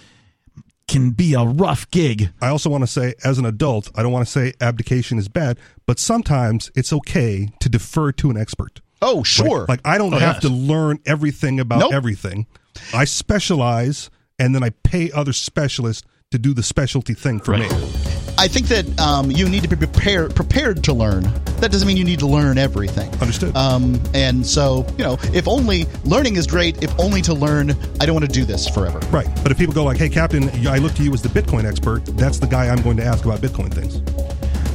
can 0.87 1.11
be 1.11 1.35
a 1.35 1.43
rough 1.45 1.91
gig 1.91 2.31
I 2.41 2.49
also 2.49 2.71
want 2.71 2.83
to 2.83 2.87
say, 2.87 3.15
as 3.23 3.39
an 3.39 3.45
adult, 3.45 3.91
I 3.95 4.03
don't 4.03 4.13
want 4.13 4.25
to 4.27 4.31
say 4.33 4.55
abdication 4.61 5.19
is 5.19 5.29
bad, 5.29 5.59
but 5.87 5.99
sometimes 5.99 6.71
it's 6.75 6.93
okay 6.93 7.51
to 7.61 7.69
defer 7.69 8.11
to 8.13 8.31
an 8.31 8.37
expert. 8.39 8.81
Oh, 9.03 9.23
sure. 9.23 9.67
Like 9.69 9.81
I 9.85 9.99
don't 9.99 10.15
Oh, 10.15 10.19
have 10.19 10.37
yes. 10.37 10.43
to 10.43 10.49
learn 10.49 10.99
everything 11.07 11.61
about 11.61 11.81
Nope. 11.81 11.93
everything. 11.93 12.47
I 12.95 13.05
specialize, 13.05 14.09
and 14.39 14.55
then 14.55 14.63
I 14.63 14.71
pay 14.71 15.11
other 15.13 15.33
specialists 15.33 16.05
to 16.31 16.39
do 16.39 16.55
the 16.55 16.63
specialty 16.63 17.15
thing 17.15 17.41
for 17.41 17.53
Right. 17.53 17.71
me. 17.71 18.18
I 18.39 18.47
think 18.47 18.69
that 18.69 19.01
um, 19.01 19.33
you 19.33 19.49
need 19.49 19.63
to 19.63 19.69
be 19.69 19.75
prepared 19.75 20.35
prepared 20.35 20.85
to 20.85 20.95
learn. 20.95 21.25
That 21.61 21.73
doesn't 21.73 21.89
mean 21.89 21.97
you 21.97 22.05
need 22.05 22.21
to 22.21 22.27
learn 22.27 22.57
everything. 22.57 23.11
Understood. 23.21 23.55
Um, 23.57 24.01
and 24.15 24.47
so, 24.47 24.87
you 24.97 25.05
know, 25.05 25.19
if 25.35 25.49
only 25.49 25.87
learning 26.05 26.37
is 26.37 26.47
great, 26.47 26.83
if 26.83 26.99
only 27.01 27.21
to 27.23 27.35
learn, 27.35 27.71
I 28.01 28.07
don't 28.07 28.15
want 28.15 28.27
to 28.27 28.33
do 28.33 28.45
this 28.45 28.69
forever. 28.69 29.01
Right. 29.11 29.29
But 29.43 29.51
if 29.51 29.59
people 29.59 29.75
go 29.75 29.83
like, 29.83 29.97
"Hey, 29.97 30.09
Captain, 30.09 30.49
I 30.69 30.79
look 30.79 30.95
to 30.95 31.03
you 31.03 31.13
as 31.13 31.21
the 31.21 31.29
Bitcoin 31.29 31.65
expert," 31.65 32.05
that's 32.17 32.39
the 32.39 32.47
guy 32.47 32.69
I'm 32.69 32.81
going 32.83 32.97
to 32.99 33.05
ask 33.05 33.25
about 33.25 33.41
Bitcoin 33.41 33.75
things. 33.75 33.97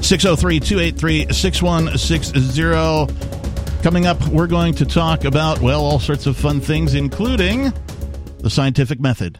603 0.06 0.60
283 0.60 1.34
6160. 1.34 3.82
Coming 3.82 4.06
up, 4.06 4.22
we're 4.28 4.48
going 4.48 4.74
to 4.76 4.86
talk 4.86 5.26
about, 5.26 5.62
well, 5.62 5.84
all 5.84 6.00
sorts 6.00 6.26
of 6.26 6.38
fun 6.38 6.62
things, 6.62 6.96
including 6.96 7.74
the 8.40 8.50
scientific 8.50 9.00
method. 9.00 9.40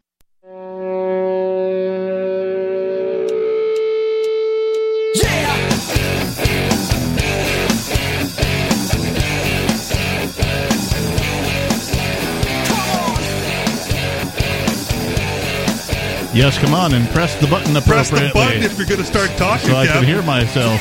Yes, 16.33 16.57
come 16.57 16.73
on 16.73 16.93
and 16.93 17.07
press 17.09 17.39
the 17.41 17.47
button 17.47 17.75
appropriately. 17.75 18.19
Press 18.19 18.29
the 18.31 18.33
button 18.33 18.63
if 18.63 18.77
you're 18.77 18.87
going 18.87 19.01
to 19.01 19.05
start 19.05 19.29
talking. 19.31 19.69
so 19.69 19.75
I 19.75 19.85
Cap. 19.85 19.95
can 19.97 20.05
hear 20.05 20.21
myself. 20.21 20.79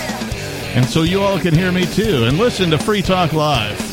And 0.77 0.87
so 0.87 1.03
you 1.03 1.21
all 1.23 1.41
can 1.41 1.53
hear 1.55 1.73
me 1.73 1.87
too. 1.87 2.25
And 2.25 2.39
listen 2.39 2.71
to 2.71 2.79
Free 2.79 3.03
Talk 3.03 3.33
Live. 3.33 3.87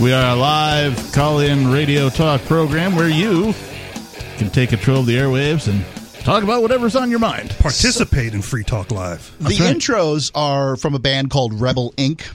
We 0.00 0.12
are 0.12 0.36
a 0.36 0.36
live 0.38 1.10
call 1.12 1.40
in 1.40 1.70
radio 1.72 2.10
talk 2.10 2.42
program 2.42 2.94
where 2.96 3.08
you 3.08 3.54
can 4.36 4.50
take 4.50 4.68
control 4.68 5.00
of 5.00 5.06
the 5.06 5.16
airwaves 5.16 5.68
and 5.68 5.84
talk 6.22 6.42
about 6.44 6.60
whatever's 6.60 6.94
on 6.94 7.08
your 7.10 7.18
mind. 7.18 7.56
Participate 7.58 8.34
in 8.34 8.42
Free 8.42 8.62
Talk 8.62 8.90
Live. 8.90 9.34
The 9.40 9.56
right. 9.58 9.74
intros 9.76 10.30
are 10.34 10.76
from 10.76 10.94
a 10.94 10.98
band 10.98 11.30
called 11.30 11.54
Rebel 11.58 11.94
Inc., 11.96 12.30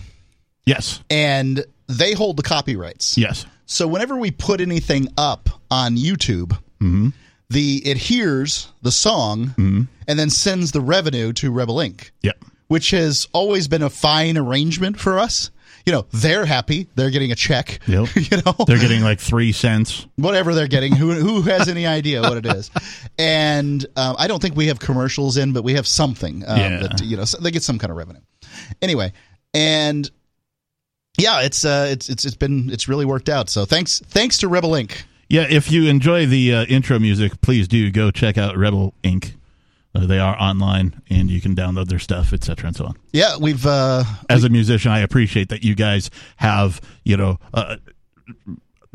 Yes. 0.66 1.02
and 1.12 1.64
they 1.88 2.14
hold 2.14 2.38
the 2.38 2.44
copyrights. 2.44 3.16
Yes. 3.18 3.46
So 3.68 3.86
whenever 3.88 4.18
we 4.18 4.32
put 4.32 4.60
anything 4.60 5.08
up 5.18 5.50
on 5.70 5.98
YouTube, 5.98 6.58
Mm-hmm. 6.82 7.10
The 7.54 7.82
it 7.86 7.98
hears 7.98 8.68
the 8.82 8.92
song 8.92 9.88
and 10.08 10.20
then 10.20 10.30
sends 10.30 10.72
the 10.72 10.82
revenue 10.82 11.32
to 11.34 11.52
Rebel 11.52 11.76
Inc., 11.78 12.12
Yep. 12.22 12.44
which 12.68 12.92
has 12.92 13.28
always 13.34 13.68
been 13.68 13.82
a 13.84 13.90
fine 13.90 14.38
arrangement 14.38 15.00
for 15.00 15.18
us. 15.20 15.50
You 15.86 15.92
know, 15.92 16.06
they're 16.14 16.46
happy; 16.46 16.88
they're 16.96 17.10
getting 17.10 17.32
a 17.34 17.36
check. 17.36 17.80
Yep. 17.88 18.08
you 18.16 18.38
know, 18.46 18.56
They're 18.68 18.80
getting 18.80 19.04
like 19.04 19.20
three 19.20 19.52
cents. 19.52 20.08
whatever 20.16 20.54
they're 20.54 20.68
getting. 20.70 20.96
Who 20.96 21.12
who 21.12 21.42
has 21.44 21.68
any 21.68 21.86
idea 21.86 22.22
what 22.22 22.38
it 22.38 22.46
is? 22.46 22.72
And 23.18 23.86
um, 23.98 24.16
I 24.18 24.28
don't 24.28 24.42
think 24.42 24.56
we 24.56 24.68
have 24.68 24.80
commercials 24.80 25.36
in, 25.38 25.52
but 25.52 25.64
we 25.64 25.74
have 25.74 25.86
something 25.86 26.44
um, 26.48 26.58
Yeah. 26.58 26.80
that 26.80 27.02
you 27.04 27.18
know 27.18 27.26
so 27.26 27.38
they 27.40 27.52
get 27.52 27.64
some 27.64 27.80
kind 27.80 27.92
of 27.92 27.98
revenue. 27.98 28.22
Anyway, 28.82 29.12
and 29.54 30.10
yeah, 31.18 31.42
it's 31.42 31.66
uh, 31.66 31.88
it's 31.92 32.08
it's 32.10 32.24
it's 32.26 32.36
been 32.38 32.70
it's 32.72 32.88
really 32.88 33.06
worked 33.06 33.28
out. 33.30 33.50
So 33.50 33.66
thanks 33.66 34.00
thanks 34.08 34.38
to 34.40 34.48
Rebel 34.48 34.72
Inc. 34.72 35.04
Yeah, 35.34 35.48
if 35.50 35.72
you 35.72 35.88
enjoy 35.88 36.28
the 36.28 36.54
uh, 36.54 36.66
intro 36.66 37.00
music, 37.00 37.42
please 37.42 37.68
do 37.68 37.90
go 37.90 38.12
check 38.12 38.38
out 38.38 38.56
Rebel 38.56 38.94
Inc. 39.04 39.34
Uh, 39.96 40.06
they 40.06 40.20
are 40.20 40.40
online, 40.40 41.02
and 41.10 41.28
you 41.28 41.42
can 41.42 41.56
download 41.56 41.88
their 41.88 41.98
stuff, 41.98 42.34
etc., 42.34 42.68
and 42.68 42.76
so 42.76 42.86
on. 42.86 42.96
Yeah, 43.14 43.38
we've 43.42 43.66
uh, 43.66 44.04
As 44.30 44.44
a 44.44 44.50
musician, 44.50 44.92
I 44.92 45.00
appreciate 45.00 45.50
that 45.50 45.64
you 45.64 45.74
guys 45.74 46.12
have, 46.36 46.80
you 47.04 47.18
know, 47.18 47.40
uh, 47.52 47.78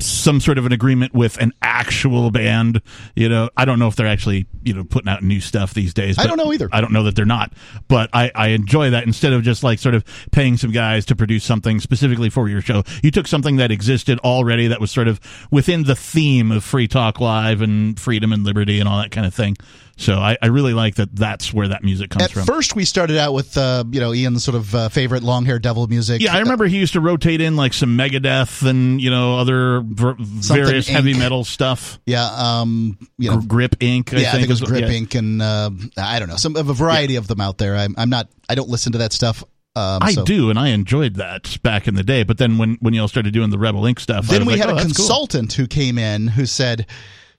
some 0.00 0.40
sort 0.40 0.58
of 0.58 0.66
an 0.66 0.72
agreement 0.72 1.12
with 1.12 1.36
an 1.38 1.52
actual 1.62 2.30
band. 2.30 2.80
You 3.16 3.28
know, 3.28 3.50
I 3.56 3.64
don't 3.64 3.78
know 3.78 3.88
if 3.88 3.96
they're 3.96 4.06
actually, 4.06 4.46
you 4.62 4.72
know, 4.74 4.84
putting 4.84 5.08
out 5.08 5.22
new 5.22 5.40
stuff 5.40 5.74
these 5.74 5.92
days. 5.92 6.18
I 6.18 6.26
don't 6.26 6.36
know 6.36 6.52
either. 6.52 6.68
I 6.72 6.80
don't 6.80 6.92
know 6.92 7.02
that 7.04 7.16
they're 7.16 7.24
not, 7.24 7.52
but 7.88 8.10
I, 8.12 8.30
I 8.34 8.48
enjoy 8.48 8.90
that 8.90 9.04
instead 9.04 9.32
of 9.32 9.42
just 9.42 9.64
like 9.64 9.78
sort 9.78 9.94
of 9.94 10.04
paying 10.30 10.56
some 10.56 10.70
guys 10.70 11.04
to 11.06 11.16
produce 11.16 11.44
something 11.44 11.80
specifically 11.80 12.30
for 12.30 12.48
your 12.48 12.60
show. 12.60 12.84
You 13.02 13.10
took 13.10 13.26
something 13.26 13.56
that 13.56 13.70
existed 13.70 14.18
already 14.20 14.68
that 14.68 14.80
was 14.80 14.90
sort 14.90 15.08
of 15.08 15.20
within 15.50 15.84
the 15.84 15.96
theme 15.96 16.52
of 16.52 16.64
Free 16.64 16.88
Talk 16.88 17.20
Live 17.20 17.60
and 17.60 17.98
freedom 17.98 18.32
and 18.32 18.44
liberty 18.44 18.80
and 18.80 18.88
all 18.88 18.98
that 18.98 19.10
kind 19.10 19.26
of 19.26 19.34
thing. 19.34 19.56
So 19.98 20.14
I, 20.14 20.38
I 20.40 20.46
really 20.46 20.74
like 20.74 20.94
that. 20.94 21.14
That's 21.14 21.52
where 21.52 21.68
that 21.68 21.82
music 21.82 22.10
comes 22.10 22.24
at 22.26 22.30
from. 22.30 22.44
first 22.44 22.76
we 22.76 22.84
started 22.84 23.18
out 23.18 23.34
with 23.34 23.58
uh, 23.58 23.82
you 23.90 23.98
know 24.00 24.14
Ian's 24.14 24.44
sort 24.44 24.54
of 24.54 24.74
uh, 24.74 24.88
favorite 24.88 25.24
long 25.24 25.44
hair 25.44 25.58
devil 25.58 25.86
music. 25.88 26.22
Yeah, 26.22 26.34
I 26.34 26.38
remember 26.38 26.66
he 26.66 26.78
used 26.78 26.92
to 26.92 27.00
rotate 27.00 27.40
in 27.40 27.56
like 27.56 27.72
some 27.74 27.98
Megadeth 27.98 28.64
and 28.64 29.00
you 29.00 29.10
know 29.10 29.36
other 29.38 29.80
ver- 29.84 30.14
various 30.18 30.88
heavy 30.88 31.14
metal 31.14 31.44
stuff. 31.44 31.98
yeah, 32.06 32.28
um, 32.32 32.96
you 33.18 33.28
know, 33.30 33.40
Grip 33.40 33.76
Inc. 33.80 34.14
I 34.16 34.20
yeah, 34.20 34.28
I 34.28 34.32
think 34.32 34.44
it 34.44 34.50
was 34.50 34.60
Grip 34.60 34.82
yeah. 34.82 34.88
Inc. 34.88 35.18
and 35.18 35.42
uh, 35.42 35.70
I 35.96 36.20
don't 36.20 36.28
know 36.28 36.36
some 36.36 36.54
of 36.56 36.68
a 36.68 36.74
variety 36.74 37.16
of 37.16 37.26
them 37.26 37.40
out 37.40 37.58
there. 37.58 37.74
I'm, 37.76 37.94
I'm 37.98 38.08
not. 38.08 38.28
I 38.48 38.54
don't 38.54 38.68
listen 38.68 38.92
to 38.92 38.98
that 38.98 39.12
stuff. 39.12 39.42
Um, 39.74 39.98
I 40.02 40.12
so- 40.12 40.24
do, 40.24 40.48
and 40.50 40.58
I 40.58 40.68
enjoyed 40.68 41.16
that 41.16 41.58
back 41.62 41.88
in 41.88 41.94
the 41.94 42.02
day. 42.04 42.22
But 42.22 42.38
then 42.38 42.56
when 42.58 42.74
when 42.80 42.94
y'all 42.94 43.08
started 43.08 43.32
doing 43.34 43.50
the 43.50 43.58
Rebel 43.58 43.82
Inc. 43.82 43.98
stuff, 43.98 44.30
I 44.30 44.38
Then 44.38 44.46
we 44.46 44.52
like, 44.54 44.60
had 44.60 44.70
oh, 44.70 44.72
a 44.72 44.76
that's 44.76 44.86
cool. 44.88 44.94
consultant 44.94 45.52
who 45.54 45.66
came 45.66 45.98
in 45.98 46.28
who 46.28 46.46
said 46.46 46.86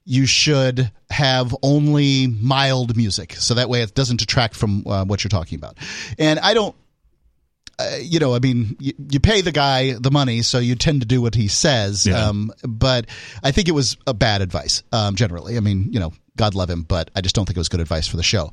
you 0.10 0.26
should 0.26 0.91
have 1.12 1.56
only 1.62 2.26
mild 2.26 2.98
music, 2.98 3.34
so 3.34 3.54
that 3.54 3.69
way 3.69 3.84
it 3.84 3.93
doesn't 3.93 4.19
detract 4.19 4.56
from 4.56 4.84
uh, 4.88 5.06
what 5.06 5.24
you're 5.24 5.30
talking 5.30 5.58
about. 5.58 5.78
And 6.17 6.39
I 6.39 6.56
don't. 6.56 6.76
Uh, 7.78 7.98
you 8.02 8.19
know, 8.19 8.36
I 8.36 8.39
mean, 8.39 8.76
you, 8.80 8.91
you 9.10 9.19
pay 9.22 9.39
the 9.39 9.54
guy 9.54 9.93
the 9.93 10.12
money, 10.12 10.41
so 10.41 10.60
you 10.60 10.76
tend 10.76 11.02
to 11.02 11.08
do 11.08 11.22
what 11.22 11.34
he 11.34 11.48
says. 11.48 12.06
Yeah. 12.06 12.28
Um, 12.28 12.52
but 12.67 13.06
I 13.41 13.52
think 13.52 13.69
it 13.69 13.72
was 13.72 13.95
a 14.06 14.13
bad 14.13 14.41
advice, 14.41 14.84
um, 14.91 15.15
generally. 15.15 15.56
I 15.56 15.62
mean, 15.62 15.93
you 15.93 16.00
know, 16.00 16.12
God 16.36 16.56
love 16.56 16.69
him, 16.69 16.82
but 16.82 17.10
I 17.15 17.22
just 17.22 17.36
don't 17.36 17.45
think 17.45 17.56
it 17.56 17.60
was 17.60 17.69
good 17.69 17.80
advice 17.80 18.08
for 18.08 18.17
the 18.17 18.24
show. 18.24 18.52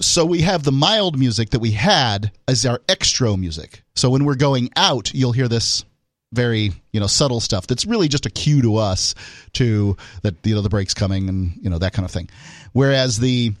So 0.00 0.24
we 0.24 0.40
have 0.40 0.64
the 0.64 0.72
mild 0.72 1.18
music 1.18 1.50
that 1.50 1.60
we 1.60 1.72
had 1.72 2.32
as 2.48 2.64
our 2.64 2.80
extra 2.88 3.36
music. 3.36 3.82
So 3.94 4.10
when 4.10 4.24
we're 4.24 4.34
going 4.34 4.70
out, 4.76 5.12
you'll 5.14 5.32
hear 5.32 5.46
this 5.46 5.84
very 6.32 6.72
you 6.92 7.00
know 7.00 7.08
subtle 7.08 7.40
stuff 7.40 7.66
that's 7.66 7.84
really 7.84 8.06
just 8.06 8.24
a 8.24 8.30
cue 8.30 8.62
to 8.62 8.76
us 8.76 9.16
to 9.52 9.96
that 10.22 10.34
you 10.44 10.54
know 10.54 10.62
the 10.62 10.68
break's 10.68 10.94
coming 10.94 11.28
and 11.28 11.52
you 11.60 11.70
know 11.70 11.78
that 11.78 11.92
kind 11.92 12.04
of 12.04 12.10
thing. 12.10 12.28
Whereas 12.72 13.18
the 13.18 13.52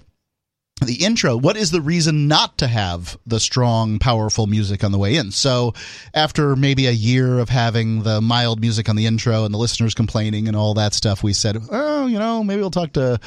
the 0.84 1.04
intro, 1.04 1.36
what 1.36 1.56
is 1.56 1.70
the 1.70 1.80
reason 1.80 2.26
not 2.26 2.58
to 2.58 2.66
have 2.66 3.18
the 3.26 3.38
strong, 3.38 3.98
powerful 3.98 4.46
music 4.46 4.82
on 4.82 4.92
the 4.92 4.98
way 4.98 5.16
in? 5.16 5.30
So, 5.30 5.74
after 6.14 6.56
maybe 6.56 6.86
a 6.86 6.92
year 6.92 7.38
of 7.38 7.48
having 7.48 8.02
the 8.02 8.20
mild 8.20 8.60
music 8.60 8.88
on 8.88 8.96
the 8.96 9.06
intro 9.06 9.44
and 9.44 9.52
the 9.52 9.58
listeners 9.58 9.94
complaining 9.94 10.48
and 10.48 10.56
all 10.56 10.74
that 10.74 10.94
stuff, 10.94 11.22
we 11.22 11.32
said, 11.32 11.58
oh, 11.70 12.06
you 12.06 12.18
know, 12.18 12.42
maybe 12.42 12.60
we'll 12.60 12.70
talk 12.70 12.94
to 12.94 13.20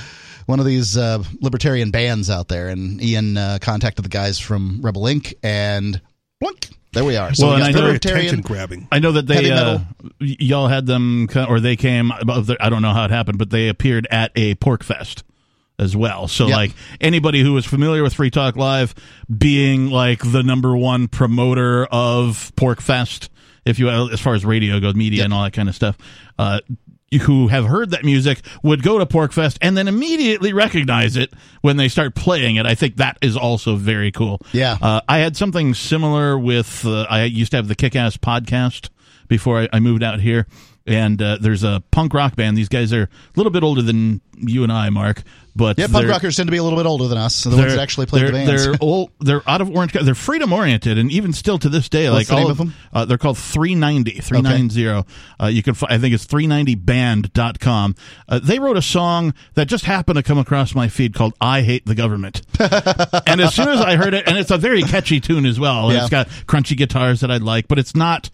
one 0.46 0.60
of 0.60 0.66
these 0.66 0.98
uh, 0.98 1.24
libertarian 1.42 1.92
bands 1.92 2.30
out 2.30 2.48
there. 2.48 2.70
And 2.70 3.02
Ian 3.02 3.38
uh, 3.38 3.60
contacted 3.62 4.04
the 4.04 4.10
guys 4.10 4.40
from 4.40 4.82
Rebel 4.82 5.04
Inc. 5.04 5.34
and 5.44 6.02
blink, 6.40 6.70
there 6.94 7.04
we 7.04 7.18
are. 7.18 7.34
So 7.34 7.48
Well, 7.48 7.56
we 7.58 7.62
and 7.64 7.76
I 7.76 7.80
know- 7.80 7.90
attention 7.90 8.42
grabbing. 8.42 8.88
I 8.92 9.00
know 9.00 9.12
that 9.14 9.28
they 9.28 9.52
uh, 9.52 9.80
y'all 10.20 10.68
had 10.68 10.86
them 10.86 11.28
or 11.48 11.60
they 11.60 11.76
came. 11.76 12.12
I 12.12 12.70
don't 12.70 12.82
know 12.82 12.94
how 12.94 13.06
it 13.06 13.12
happened, 13.12 13.38
but 13.38 13.50
they 13.50 13.68
appeared 13.68 14.08
at 14.10 14.32
a 14.36 14.56
PorcFest 14.56 15.24
as 15.80 15.96
well. 15.98 16.28
So 16.28 16.48
Yep. 16.48 16.56
like 16.56 16.72
anybody 17.02 17.42
who 17.42 17.54
was 17.54 17.66
familiar 17.66 18.04
with 18.04 18.14
Free 18.14 18.30
Talk 18.30 18.56
Live 18.56 18.94
being 19.36 19.90
like 19.90 20.20
the 20.32 20.44
number 20.44 20.78
one 20.78 21.08
promoter 21.08 21.86
of 21.86 22.52
PorcFest, 22.56 23.30
if 23.66 23.80
you 23.80 23.90
as 23.90 24.20
far 24.22 24.36
as 24.36 24.46
radio 24.46 24.80
goes, 24.80 24.94
media 24.96 25.24
and 25.24 25.34
all 25.34 25.44
that 25.44 25.54
kind 25.54 25.68
of 25.70 25.76
stuff. 25.76 25.98
Uh, 26.38 26.60
who 27.20 27.48
have 27.48 27.66
heard 27.66 27.92
that 27.92 28.04
music 28.04 28.42
would 28.64 28.84
go 28.84 29.00
to 29.00 29.06
Porcfest 29.06 29.58
and 29.62 29.78
then 29.78 29.88
immediately 29.88 30.54
recognize 30.54 31.16
it 31.16 31.34
when 31.62 31.78
they 31.78 31.88
start 31.88 32.16
playing 32.16 32.56
it. 32.58 32.66
I 32.66 32.76
think 32.76 32.98
that 32.98 33.18
is 33.22 33.38
also 33.38 33.76
very 33.76 34.12
cool. 34.12 34.40
Yeah. 34.52 34.78
Uh, 34.82 35.02
I 35.08 35.20
had 35.20 35.38
something 35.38 35.74
similar 35.74 36.38
with, 36.38 36.86
uh, 36.86 37.06
I 37.10 37.24
used 37.24 37.52
to 37.52 37.58
have 37.58 37.68
the 37.68 37.76
Kick 37.76 37.96
Ass 37.96 38.18
podcast 38.18 38.90
before 39.28 39.62
I, 39.62 39.70
I 39.74 39.80
moved 39.80 40.04
out 40.04 40.20
here. 40.20 40.48
And 40.86 41.22
uh, 41.22 41.38
there's 41.40 41.64
a 41.64 41.82
punk 41.92 42.14
rock 42.14 42.36
band. 42.36 42.58
These 42.58 42.68
guys 42.68 42.92
are 42.92 43.04
a 43.04 43.10
little 43.38 43.52
bit 43.54 43.64
older 43.64 43.82
than 43.82 44.20
you 44.36 44.64
and 44.64 44.72
I, 44.72 44.90
Mark. 44.90 45.24
But 45.56 45.78
Yeah, 45.78 45.88
punk 45.88 46.10
rockers 46.10 46.36
tend 46.36 46.48
to 46.48 46.52
be 46.52 46.58
a 46.58 46.64
little 46.64 46.78
bit 46.78 46.86
older 46.88 47.08
than 47.08 47.18
us. 47.18 47.44
The 47.44 47.52
ones 47.52 47.74
that 47.74 47.80
actually 47.80 48.08
play 48.08 48.26
the 48.26 48.32
bands. 48.32 48.66
They're 48.66 48.76
old. 48.82 49.12
They're 49.20 49.48
out 49.48 49.62
of 49.62 49.70
Orange. 49.70 49.94
They're 49.94 50.16
freedom 50.16 50.52
oriented, 50.52 50.98
and 50.98 51.10
even 51.12 51.32
still 51.32 51.58
to 51.60 51.70
this 51.70 51.88
day, 51.90 52.10
What's 52.10 52.30
like 52.30 52.38
all 52.38 52.50
of 52.50 52.58
them? 52.58 52.74
Uh, 52.92 53.06
they're 53.06 53.20
called 53.20 53.38
390. 53.38 54.20
390. 54.20 55.06
Uh, 55.40 55.48
you 55.48 55.62
can. 55.64 55.76
I 55.88 56.00
think 56.00 56.16
it's 56.16 56.26
390band.com. 56.26 57.96
Uh, 58.28 58.40
they 58.40 58.60
wrote 58.60 58.78
a 58.78 58.82
song 58.82 59.34
that 59.54 59.68
just 59.68 59.86
happened 59.86 60.18
to 60.18 60.24
come 60.24 60.38
across 60.38 60.74
my 60.76 60.88
feed 60.88 61.14
called 61.14 61.34
"I 61.40 61.62
Hate 61.62 61.86
the 61.86 61.96
Government," 61.96 62.42
and 62.60 63.40
as 63.42 63.54
soon 63.54 63.70
as 63.70 63.80
I 63.80 63.96
heard 63.96 64.14
it, 64.14 64.28
and 64.28 64.38
it's 64.38 64.52
a 64.52 64.58
very 64.58 64.84
catchy 64.84 65.20
tune 65.20 65.46
as 65.46 65.60
well. 65.60 65.92
Yeah. 65.92 66.02
It's 66.02 66.10
got 66.10 66.28
crunchy 66.48 66.76
guitars 66.76 67.22
that 67.22 67.32
I 67.32 67.38
like, 67.38 67.68
but 67.68 67.80
it's 67.80 67.96
not. 67.96 68.30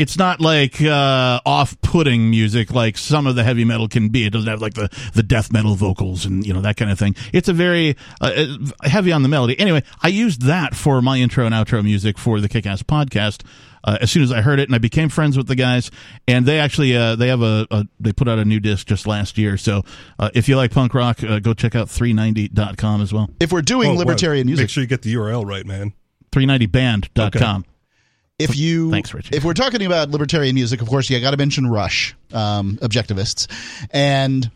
It's 0.00 0.16
not 0.18 0.40
like 0.40 0.80
uh, 0.82 1.40
off-putting 1.44 2.30
music 2.30 2.72
like 2.72 2.96
some 2.98 3.26
of 3.26 3.36
the 3.36 3.44
heavy 3.44 3.64
metal 3.64 3.86
can 3.86 4.08
be. 4.08 4.24
It 4.26 4.30
doesn't 4.30 4.48
have 4.48 4.62
like 4.62 4.74
the, 4.74 4.88
the 5.14 5.22
death 5.22 5.52
metal 5.52 5.74
vocals 5.76 6.24
and 6.24 6.44
you 6.46 6.52
know 6.54 6.62
that 6.62 6.76
kind 6.76 6.90
of 6.90 6.98
thing. 6.98 7.14
It's 7.32 7.48
a 7.48 7.52
very 7.52 7.96
uh, 8.20 8.32
uh, 8.82 8.88
heavy 8.88 9.12
on 9.12 9.22
the 9.22 9.28
melody. 9.28 9.58
Anyway, 9.60 9.82
I 10.02 10.08
used 10.08 10.42
that 10.42 10.74
for 10.74 11.02
my 11.02 11.18
intro 11.18 11.44
and 11.46 11.54
outro 11.54 11.84
music 11.84 12.18
for 12.18 12.40
the 12.40 12.48
Kick-Ass 12.48 12.82
podcast. 12.82 13.42
Uh, 13.82 13.96
as 14.02 14.10
soon 14.10 14.22
as 14.22 14.30
I 14.30 14.42
heard 14.42 14.58
it, 14.60 14.68
and 14.68 14.74
I 14.74 14.78
became 14.78 15.08
friends 15.08 15.38
with 15.38 15.46
the 15.46 15.54
guys, 15.54 15.90
and 16.28 16.44
they 16.44 16.58
actually 16.58 16.94
uh, 16.94 17.16
they 17.16 17.28
have 17.28 17.40
a, 17.40 17.66
a 17.70 17.86
they 17.98 18.12
put 18.12 18.28
out 18.28 18.38
a 18.38 18.44
new 18.44 18.60
disc 18.60 18.86
just 18.86 19.06
last 19.06 19.38
year. 19.38 19.56
So 19.56 19.84
uh, 20.18 20.28
if 20.34 20.50
you 20.50 20.56
like 20.56 20.70
punk 20.70 20.92
rock, 20.92 21.22
uh, 21.24 21.38
go 21.38 21.54
check 21.54 21.74
out 21.74 21.88
390.com 21.88 23.00
as 23.00 23.12
well. 23.12 23.30
if 23.40 23.52
we're 23.52 23.62
doing 23.62 23.90
Oh, 23.92 23.94
libertarian 23.94 24.46
wow. 24.46 24.50
music, 24.50 24.64
Make 24.64 24.70
sure 24.70 24.82
you 24.82 24.86
get 24.86 25.00
the 25.02 25.14
URL 25.14 25.46
right, 25.46 25.64
man. 25.64 25.94
390band.com. 26.32 27.64
if 28.40 28.56
you 28.56 28.90
Thanks, 28.90 29.12
Richie. 29.14 29.36
if 29.36 29.44
we're 29.44 29.54
talking 29.54 29.84
about 29.84 30.10
libertarian 30.10 30.54
music, 30.54 30.82
of 30.82 30.88
course, 30.88 31.08
you 31.10 31.20
got 31.20 31.32
to 31.32 31.36
mention 31.36 31.66
Rush, 31.66 32.14
um, 32.32 32.78
objectivists, 32.82 33.46
and 33.90 34.50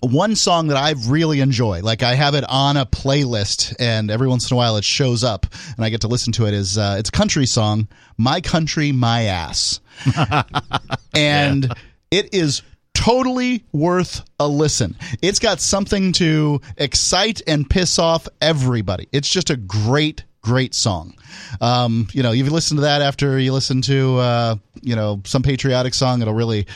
one 0.00 0.36
song 0.36 0.68
that 0.68 0.76
I 0.76 0.94
really 1.06 1.40
enjoy, 1.40 1.80
like 1.80 2.02
I 2.02 2.14
have 2.14 2.34
it 2.34 2.44
on 2.48 2.76
a 2.76 2.84
playlist, 2.84 3.74
and 3.78 4.10
every 4.10 4.28
once 4.28 4.50
in 4.50 4.54
a 4.54 4.58
while 4.58 4.76
it 4.76 4.84
shows 4.84 5.24
up, 5.24 5.46
and 5.76 5.84
I 5.84 5.88
get 5.88 6.02
to 6.02 6.08
listen 6.08 6.32
to 6.34 6.46
it. 6.46 6.54
Is 6.54 6.76
uh, 6.78 6.96
it's 6.98 7.08
a 7.08 7.12
country 7.12 7.46
song, 7.46 7.88
"My 8.18 8.40
Country, 8.40 8.92
My 8.92 9.22
Ass," 9.24 9.80
and 11.14 11.72
it 12.10 12.34
is 12.34 12.62
totally 12.94 13.64
worth 13.72 14.22
a 14.38 14.48
listen. 14.48 14.96
It's 15.22 15.38
got 15.38 15.60
something 15.60 16.12
to 16.14 16.60
excite 16.76 17.42
and 17.46 17.68
piss 17.68 17.98
off 17.98 18.28
everybody. 18.40 19.08
It's 19.12 19.28
just 19.28 19.50
a 19.50 19.56
great, 19.56 20.24
great 20.44 20.74
song. 20.74 21.14
Um, 21.60 22.06
you 22.12 22.22
know, 22.22 22.32
you 22.32 22.44
listen 22.50 22.76
to 22.76 22.82
that 22.82 23.02
after 23.02 23.38
you 23.38 23.52
listen 23.52 23.80
to 23.82 24.16
uh, 24.18 24.56
you 24.82 24.94
know 24.94 25.20
some 25.24 25.42
patriotic 25.42 25.94
song, 25.94 26.20
it'll 26.22 26.34
really, 26.34 26.66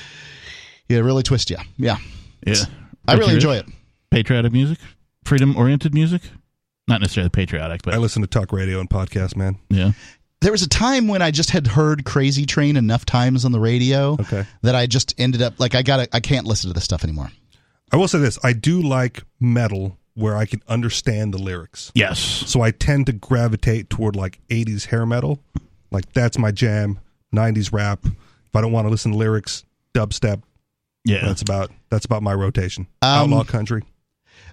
yeah, 0.89 0.99
really 0.99 1.23
twist 1.23 1.51
you. 1.51 1.59
Yeah, 1.77 1.99
Yeah, 2.47 2.55
I 3.07 3.15
really 3.15 3.35
enjoy 3.35 3.57
it. 3.57 3.67
Patriotic 4.11 4.53
music, 4.53 4.79
freedom 5.25 5.57
oriented 5.57 5.93
music, 5.95 6.23
not 6.89 7.01
necessarily 7.01 7.29
patriotic, 7.31 7.83
but 7.83 7.95
I 7.95 7.99
listen 7.99 8.23
to 8.23 8.29
talk 8.29 8.53
radio 8.53 8.81
and 8.81 8.89
podcasts, 8.91 9.37
man. 9.37 9.57
yeah. 9.71 9.93
There 10.41 10.53
was 10.53 10.63
a 10.63 10.69
time 10.69 11.09
when 11.09 11.21
I 11.21 11.33
just 11.33 11.51
had 11.51 11.67
heard 11.67 12.05
Crazy 12.05 12.47
Train 12.47 12.77
enough 12.77 13.05
times 13.05 13.45
on 13.45 13.51
the 13.51 13.59
radio 13.59 14.13
Okay. 14.21 14.45
that 14.63 14.77
I 14.77 14.87
just 14.87 15.13
ended 15.19 15.43
up 15.43 15.59
like 15.59 15.75
I 15.75 15.83
got 15.83 15.97
to 15.97 16.09
I 16.17 16.21
can't 16.21 16.47
listen 16.47 16.71
to 16.71 16.75
this 16.75 16.85
stuff 16.85 17.03
anymore. 17.03 17.31
I 17.93 17.97
will 17.97 18.07
say 18.07 18.19
this: 18.21 18.39
I 18.45 18.53
do 18.53 18.81
like 18.83 19.25
metal 19.41 19.99
where 20.19 20.37
I 20.37 20.47
can 20.47 20.61
understand 20.69 21.33
the 21.33 21.39
lyrics. 21.39 21.93
Yes. 21.95 22.19
So 22.19 22.61
I 22.61 22.73
tend 22.73 23.07
to 23.07 23.13
gravitate 23.13 23.89
toward 23.89 24.17
like 24.17 24.41
80s 24.49 24.87
hair 24.87 25.07
metal. 25.07 25.39
Like 25.91 26.13
that's 26.13 26.39
my 26.39 26.51
jam. 26.51 26.99
90s 27.35 27.73
rap. 27.73 28.01
If 28.05 28.57
I 28.57 28.61
don't 28.61 28.73
want 28.73 28.87
to 28.87 28.91
listen 28.91 29.13
to 29.13 29.19
lyrics, 29.19 29.65
dubstep. 29.95 30.43
Yeah. 31.05 31.25
That's 31.25 31.43
about 31.43 31.71
that's 31.91 32.05
about 32.05 32.23
my 32.23 32.35
rotation. 32.35 32.87
Um, 33.03 33.33
Outlaw 33.33 33.45
country. 33.45 33.83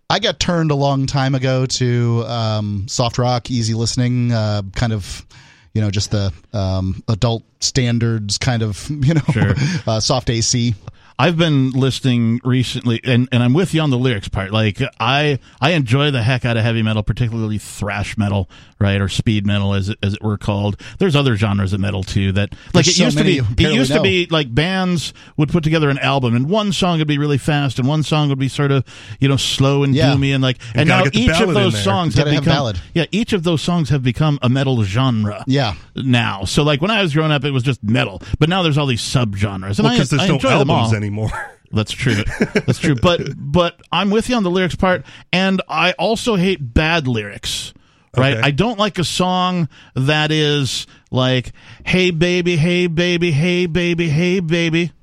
I 0.10 0.20
got 0.20 0.40
turned 0.40 0.70
a 0.72 0.76
long 0.76 1.08
time 1.08 1.34
ago 1.34 1.66
to 1.66 2.24
um, 2.28 2.88
soft 2.88 3.18
rock, 3.18 3.50
easy 3.50 3.74
listening, 3.74 4.32
uh, 4.32 4.62
kind 4.76 4.94
of, 4.94 5.26
you 5.74 5.82
know, 5.82 5.90
just 5.90 6.12
the 6.12 6.32
um, 6.54 7.02
adult 7.08 7.44
standards 7.60 8.38
kind 8.38 8.62
of, 8.62 8.88
you 8.90 9.16
know, 9.16 9.22
Sure. 9.32 9.54
uh, 9.88 10.00
soft 10.00 10.30
AC. 10.30 10.76
I've 11.18 11.38
been 11.38 11.70
listening 11.72 12.42
recently, 12.44 13.00
and, 13.06 13.30
and 13.32 13.42
I'm 13.42 13.54
with 13.54 13.74
you 13.74 13.80
on 13.80 13.90
the 13.90 13.98
lyrics 13.98 14.28
part. 14.28 14.52
Like 14.52 14.82
I 15.00 15.40
I 15.62 15.72
enjoy 15.72 16.12
the 16.12 16.22
heck 16.22 16.44
out 16.44 16.58
of 16.58 16.64
heavy 16.64 16.82
metal, 16.84 17.04
particularly 17.04 17.58
thrash 17.58 18.18
metal, 18.18 18.50
right, 18.80 19.00
or 19.00 19.08
speed 19.08 19.46
metal, 19.48 19.74
as 19.74 19.88
it, 19.88 19.98
as 20.04 20.16
it 20.16 20.22
were 20.22 20.38
called. 20.38 20.80
There's 21.00 21.16
other 21.16 21.38
genres 21.38 21.72
of 21.72 21.80
metal 21.80 22.04
too 22.04 22.34
that 22.34 22.52
like 22.74 22.84
There's 22.84 22.88
it 22.90 22.94
so 22.96 23.04
used 23.06 23.18
to 23.20 23.24
be. 23.24 23.38
It 23.38 23.74
used 23.74 23.94
to 23.94 24.02
be 24.02 24.28
like 24.30 24.54
bands 24.54 25.14
would 25.38 25.48
put 25.50 25.64
together 25.64 25.90
an 25.90 26.00
album, 26.00 26.36
and 26.36 26.50
one 26.50 26.74
song 26.74 27.00
would 27.00 27.08
be 27.08 27.18
really 27.18 27.38
fast, 27.38 27.80
and 27.80 27.88
one 27.88 28.04
song 28.04 28.28
would 28.28 28.40
be 28.40 28.50
sort 28.50 28.72
of 28.72 28.84
you 29.22 29.30
know 29.30 29.38
slow 29.38 29.84
and 29.84 29.96
Yeah. 29.96 30.12
doomy, 30.12 30.34
and 30.34 30.44
like 30.44 30.58
and 30.74 30.90
gotta 30.90 31.06
now 31.06 31.12
each 31.14 31.40
of 31.40 31.54
those 31.54 31.82
songs 31.82 32.16
have 32.16 32.26
become 32.26 32.74
yeah 32.94 33.06
each 33.12 33.32
of 33.32 33.44
those 33.44 33.62
songs 33.62 33.88
have 33.90 34.04
become 34.04 34.38
a 34.42 34.50
metal 34.50 34.84
genre 34.84 35.46
Yeah. 35.48 35.76
now. 35.96 36.44
So 36.44 36.62
like 36.64 36.82
when 36.82 36.92
I 36.92 37.02
was 37.02 37.14
growing 37.14 37.32
up, 37.32 37.46
it 37.46 37.52
was 37.52 37.64
just 37.64 37.82
metal, 37.86 38.22
but 38.38 38.50
now 38.50 38.64
there's 38.64 38.78
all 38.78 38.86
these 38.88 39.02
subgenres, 39.02 39.80
and 39.80 39.86
Well, 39.88 39.94
I, 39.94 40.24
I 40.24 40.28
enjoy 40.28 40.58
them 40.60 40.70
all. 40.70 40.94
anymore. 40.94 41.05
That's 41.72 41.92
true. 41.92 42.24
That's 42.54 42.80
true. 42.80 42.96
But 42.96 43.22
but 43.36 43.80
I'm 43.92 44.10
with 44.10 44.30
you 44.30 44.36
on 44.36 44.44
the 44.44 44.52
lyrics 44.52 44.76
part, 44.76 45.06
and 45.34 45.62
I 45.68 45.92
also 45.94 46.36
hate 46.36 46.58
bad 46.62 47.08
lyrics. 47.08 47.74
Right? 48.16 48.38
Okay. 48.38 48.48
I 48.48 48.52
don't 48.52 48.80
like 48.80 48.98
a 48.98 49.04
song 49.04 49.68
that 49.96 50.32
is 50.32 50.88
like, 51.12 51.52
"Hey 51.86 52.12
baby, 52.12 52.56
hey 52.56 52.88
baby, 52.88 53.32
hey 53.32 53.66
baby, 53.66 54.08
hey 54.08 54.40
baby." 54.40 54.94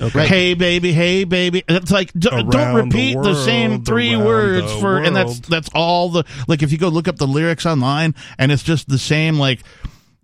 Okay. 0.00 0.26
Hey 0.26 0.54
baby, 0.54 0.92
hey 0.92 1.24
baby. 1.24 1.64
It's 1.68 1.90
like 1.90 2.12
d- 2.12 2.30
don't 2.30 2.54
Around 2.54 2.76
the 2.76 2.82
repeat 2.84 3.14
the, 3.14 3.34
same 3.34 3.84
three 3.84 4.16
words 4.16 4.72
for, 4.80 4.98
and 4.98 5.14
that's 5.14 5.40
that's 5.40 5.68
all 5.74 6.08
the 6.08 6.24
like. 6.46 6.62
If 6.62 6.70
you 6.70 6.78
go 6.78 6.88
look 6.88 7.08
up 7.08 7.16
the 7.16 7.26
lyrics 7.26 7.66
online, 7.66 8.14
and 8.38 8.52
it's 8.52 8.62
just 8.62 8.88
the 8.88 8.98
same 8.98 9.38
like 9.38 9.64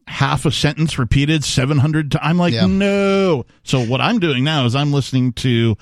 half 0.07 0.45
a 0.47 0.51
sentence 0.51 0.99
repeated 0.99 1.45
700 1.45 2.13
times. 2.13 2.23
I'm 2.25 2.39
like, 2.39 2.53
Yeah. 2.55 2.67
no. 2.67 3.47
So 3.63 3.81
what 3.85 4.01
I'm 4.01 4.19
doing 4.19 4.45
now 4.45 4.65
is 4.67 4.75
I'm 4.75 4.93
listening 4.93 5.33
to 5.35 5.77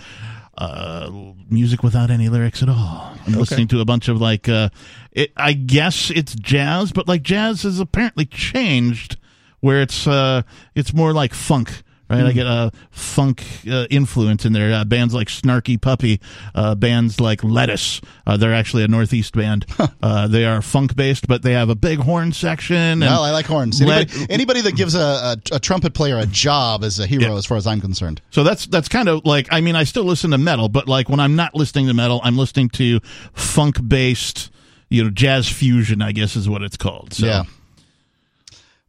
uh, 0.59 1.11
music 1.49 1.83
without 1.83 2.11
any 2.11 2.29
lyrics 2.29 2.63
at 2.63 2.69
all. 2.69 3.15
I'm 3.27 3.33
listening 3.35 3.69
to 3.69 3.81
a 3.81 3.85
bunch 3.85 4.09
of 4.09 4.21
like, 4.21 4.49
uh, 4.49 4.69
it, 5.11 5.33
I 5.37 5.53
guess 5.55 6.11
it's 6.11 6.35
jazz, 6.35 6.93
but 6.93 7.09
like 7.09 7.23
jazz 7.23 7.63
has 7.63 7.81
apparently 7.81 8.27
changed 8.27 9.17
where 9.61 9.81
it's 9.83 10.07
uh, 10.07 10.43
it's 10.75 10.93
more 10.93 11.13
like 11.13 11.33
funk. 11.35 11.83
Right, 12.13 12.27
I 12.27 12.33
get 12.33 12.47
a 12.47 12.71
funk 12.91 13.43
uh, 13.71 13.87
influence 13.91 14.45
in 14.45 14.53
there. 14.53 14.73
Uh, 14.73 14.85
bands 14.85 15.15
like 15.15 15.29
Snarky 15.29 15.81
Puppy, 15.81 16.21
uh, 16.55 16.75
bands 16.75 17.21
like 17.21 17.43
Lettuce. 17.43 18.01
Uh, 18.27 18.37
they're 18.37 18.55
actually 18.55 18.85
a 18.85 18.89
Northeast 18.89 19.35
band. 19.35 19.67
Uh, 20.03 20.27
they 20.29 20.45
are 20.45 20.61
funk 20.63 20.95
based, 20.97 21.27
but 21.27 21.43
they 21.43 21.53
have 21.53 21.69
a 21.69 21.75
big 21.75 21.99
horn 21.99 22.33
section. 22.33 23.01
Well, 23.01 23.23
I 23.23 23.31
like 23.31 23.47
horns. 23.47 23.81
Anybody, 23.81 24.27
anybody 24.31 24.61
that 24.63 24.77
gives 24.77 24.95
a, 24.95 24.99
a, 25.01 25.37
a 25.53 25.59
trumpet 25.61 25.95
player 25.95 26.19
a 26.19 26.27
job 26.27 26.85
is 26.85 26.99
a 27.01 27.07
hero, 27.07 27.23
Yeah. 27.33 27.37
as 27.37 27.47
far 27.47 27.57
as 27.57 27.67
I'm 27.67 27.81
concerned. 27.81 28.21
So 28.31 28.43
that's 28.45 28.67
that's 28.67 28.89
kind 28.89 29.09
of 29.09 29.25
like 29.25 29.49
I 29.51 29.61
mean 29.61 29.75
I 29.77 29.85
still 29.85 30.05
listen 30.05 30.31
to 30.33 30.39
metal, 30.39 30.69
but 30.69 30.89
like 30.89 31.09
when 31.09 31.21
I'm 31.21 31.37
not 31.37 31.55
listening 31.55 31.87
to 31.87 31.95
metal, 31.95 32.21
I'm 32.23 32.37
listening 32.37 32.69
to 32.71 33.01
funk 33.33 33.77
based, 33.89 34.51
you 34.91 35.05
know, 35.05 35.11
jazz 35.11 35.49
fusion. 35.49 36.03
I 36.03 36.13
guess 36.13 36.37
is 36.37 36.49
what 36.49 36.63
it's 36.63 36.77
called. 36.77 37.15
So, 37.15 37.27
yeah. 37.27 37.45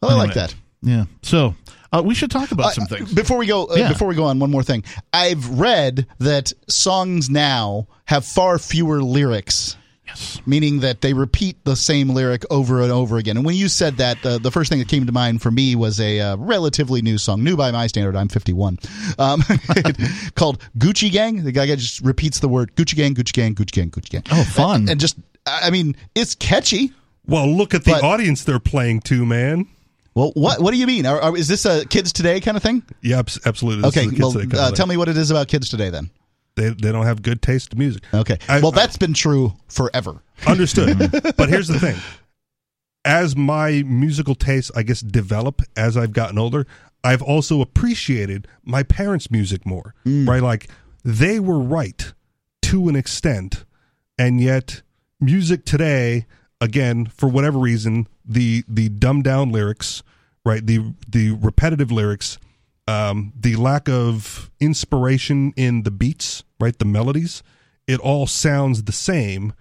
Well, 0.02 0.12
I 0.12 0.16
like 0.16 0.34
that. 0.34 0.54
yeah. 0.82 1.06
So 1.22 1.56
uh, 1.94 2.02
we 2.04 2.16
should 2.16 2.32
talk 2.32 2.52
about 2.52 2.66
Uh, 2.68 2.72
some 2.72 2.86
things. 2.88 3.14
Before 3.14 3.38
we 3.38 3.46
go, 3.46 3.66
uh, 3.68 3.76
Yeah. 3.76 3.90
before 3.90 4.08
we 4.08 4.16
go 4.16 4.24
on, 4.26 4.40
one 4.40 4.52
more 4.52 4.64
thing. 4.64 4.84
I've 5.14 5.48
read 5.60 6.08
that 6.20 6.52
songs 6.68 7.30
now 7.30 7.88
have 8.06 8.26
far 8.26 8.58
fewer 8.60 9.02
lyrics. 9.02 9.78
Yes. 10.06 10.42
Meaning 10.46 10.82
that 10.82 11.00
they 11.02 11.14
repeat 11.14 11.64
the 11.64 11.78
same 11.78 12.10
lyric 12.10 12.44
over 12.52 12.82
and 12.82 12.92
over 12.92 13.18
again. 13.18 13.38
And 13.38 13.46
when 13.46 13.56
you 13.56 13.70
said 13.70 13.98
that, 13.98 14.24
uh, 14.26 14.38
the 14.38 14.52
first 14.52 14.70
thing 14.70 14.80
that 14.80 14.90
came 14.90 15.06
to 15.06 15.12
mind 15.14 15.42
for 15.42 15.50
me 15.50 15.76
was 15.76 15.98
a 16.00 16.20
uh, 16.20 16.36
relatively 16.38 17.02
new 17.02 17.18
song, 17.18 17.42
new 17.44 17.56
by 17.56 17.72
my 17.72 17.88
standard. 17.88 18.16
I'm 18.18 18.28
51, 18.28 18.80
um, 19.18 19.42
called 20.36 20.60
Gucci 20.78 21.10
Gang. 21.12 21.44
The 21.44 21.52
guy 21.54 21.66
just 21.68 22.02
repeats 22.02 22.40
the 22.40 22.50
word 22.50 22.76
Gucci 22.76 22.96
Gang, 22.96 23.16
Gucci 23.16 23.32
Gang, 23.34 23.56
Gucci 23.56 23.72
Gang, 23.72 23.90
Gucci 23.92 24.10
Gang. 24.10 24.24
Oh, 24.32 24.44
fun. 24.44 24.82
And, 24.82 24.90
and 24.92 25.00
just, 25.00 25.16
I 25.46 25.70
mean, 25.70 25.96
it's 26.16 26.36
catchy. 26.36 26.92
Well, 27.26 27.48
look 27.48 27.74
at 27.74 27.86
the 27.86 27.92
But- 27.92 28.04
audience 28.04 28.44
they're 28.44 28.60
playing 28.60 29.02
to, 29.02 29.26
man. 29.26 29.68
Well, 30.16 30.32
what 30.36 30.62
what 30.62 30.72
do 30.72 30.78
you 30.78 30.86
mean? 30.88 31.06
Are, 31.06 31.20
are, 31.20 31.36
is 31.38 31.48
this 31.48 31.66
a 31.66 31.86
kids 31.86 32.14
today 32.14 32.40
kind 32.40 32.56
of 32.58 32.64
thing? 32.64 32.84
Yeah, 33.02 33.22
absolutely. 33.46 33.82
This 33.82 33.98
Okay, 33.98 34.10
kids 34.16 34.36
well, 34.54 34.62
uh, 34.62 34.72
tell 34.72 34.86
me 34.88 34.98
what 34.98 35.10
it 35.10 35.18
is 35.18 35.32
about 35.32 35.48
kids 35.48 35.70
today 35.70 35.90
then. 35.90 36.10
They, 36.56 36.70
they 36.70 36.92
don't 36.92 37.06
have 37.06 37.24
good 37.24 37.42
taste 37.42 37.74
in 37.74 37.80
music. 37.80 38.04
Okay. 38.14 38.38
I- 38.48 38.62
well, 38.62 38.72
I- 38.72 38.76
that's 38.76 38.98
been 38.98 39.14
true 39.14 39.54
forever. 39.70 40.22
Understood. 40.46 41.00
but 41.38 41.50
here's 41.50 41.68
the 41.68 41.80
thing. 41.80 41.96
As 43.06 43.36
my 43.36 43.84
musical 43.86 44.36
tastes, 44.36 44.72
I 44.76 44.84
guess, 44.84 45.02
develop 45.02 45.62
as 45.76 45.98
I've 45.98 46.14
gotten 46.14 46.38
older, 46.38 46.66
I've 47.04 47.22
also 47.22 47.60
appreciated 47.60 48.48
my 48.64 48.84
parents' 48.84 49.30
music 49.30 49.66
more. 49.66 49.94
Right, 50.06 50.42
like 50.42 50.70
they 51.04 51.40
were 51.40 51.60
right 51.60 52.14
to 52.64 52.88
an 52.88 52.96
extent, 52.96 53.66
and 54.18 54.40
yet 54.40 54.84
music 55.20 55.66
today, 55.66 56.28
again, 56.62 57.08
for 57.08 57.28
whatever 57.28 57.60
reason, 57.60 58.08
the 58.26 58.64
the 58.68 58.90
dumbed 58.90 59.24
down 59.24 59.52
lyrics, 59.52 60.04
right, 60.46 60.66
the 60.66 60.94
the 61.08 61.32
repetitive 61.32 61.92
lyrics, 61.92 62.38
um, 62.88 63.34
the 63.40 63.56
lack 63.56 63.88
of 63.90 64.50
inspiration 64.60 65.54
in 65.56 65.84
the 65.84 65.92
beats, 65.92 66.44
right, 66.60 66.78
the 66.78 66.86
melodies, 66.86 67.44
it 67.88 68.00
all 68.00 68.28
sounds 68.28 68.84
the 68.84 68.92
same 68.92 69.54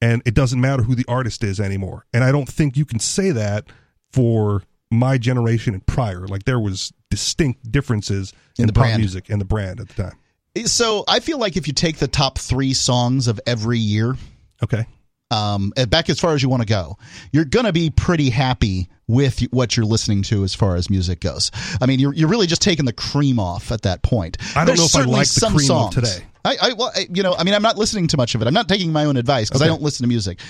and 0.00 0.22
it 0.26 0.34
doesn't 0.34 0.60
matter 0.60 0.82
who 0.82 0.94
the 0.94 1.04
artist 1.08 1.42
is 1.42 1.58
anymore. 1.58 2.04
And 2.12 2.24
I 2.24 2.30
don't 2.32 2.48
think 2.48 2.76
you 2.76 2.84
can 2.84 2.98
say 2.98 3.30
that 3.30 3.66
for 4.12 4.62
my 4.90 5.16
generation 5.18 5.72
and 5.74 5.84
prior. 5.86 6.26
Like 6.26 6.44
there 6.44 6.60
was 6.60 6.92
distinct 7.10 7.70
differences 7.72 8.32
In 8.58 8.64
in, 8.64 8.66
the 8.66 8.72
pop 8.72 8.82
brand. 8.84 8.98
music 9.00 9.30
and 9.30 9.40
the 9.40 9.44
brand 9.46 9.80
at 9.80 9.88
the 9.88 10.02
time. 10.02 10.18
So 10.66 11.04
I 11.08 11.20
feel 11.20 11.38
like 11.38 11.56
if 11.56 11.66
you 11.66 11.72
take 11.72 11.96
the 11.98 12.06
top 12.08 12.38
three 12.38 12.74
songs 12.74 13.26
of 13.28 13.40
every 13.46 13.78
year, 13.78 14.16
Okay. 14.62 14.86
Um, 15.34 15.72
back 15.88 16.08
as 16.10 16.20
far 16.20 16.34
as 16.34 16.42
you 16.42 16.48
want 16.48 16.62
to 16.62 16.68
go, 16.68 16.96
you're 17.32 17.44
going 17.44 17.66
to 17.66 17.72
be 17.72 17.90
pretty 17.90 18.30
happy 18.30 18.88
with 19.06 19.40
what 19.50 19.76
you're 19.76 19.84
listening 19.84 20.22
to 20.22 20.44
as 20.44 20.54
far 20.54 20.76
as 20.76 20.88
music 20.88 21.20
goes. 21.20 21.50
I 21.80 21.86
mean, 21.86 21.98
you're, 21.98 22.14
you're 22.14 22.28
really 22.28 22.46
just 22.46 22.62
taking 22.62 22.86
the 22.86 22.92
cream 22.92 23.38
off 23.38 23.70
at 23.70 23.82
that 23.82 24.02
point. 24.02 24.38
I 24.56 24.64
don't 24.64 24.76
There's 24.76 24.94
know 24.94 25.00
if 25.00 25.06
I 25.06 25.10
like 25.10 25.28
the 25.28 25.46
cream 25.48 25.66
songs. 25.66 25.94
today. 25.94 26.24
I, 26.44 26.56
I, 26.60 26.72
well, 26.74 26.92
I, 26.94 27.06
you 27.12 27.22
know, 27.22 27.34
I 27.34 27.44
mean, 27.44 27.54
I'm 27.54 27.62
not 27.62 27.76
listening 27.78 28.06
to 28.08 28.16
much 28.16 28.34
of 28.34 28.42
it. 28.42 28.46
I'm 28.46 28.54
not 28.54 28.68
taking 28.68 28.92
my 28.92 29.04
own 29.06 29.16
advice 29.16 29.48
because 29.48 29.62
I 29.62 29.66
don't 29.66 29.82
listen 29.82 30.04
to 30.04 30.08
music 30.08 30.40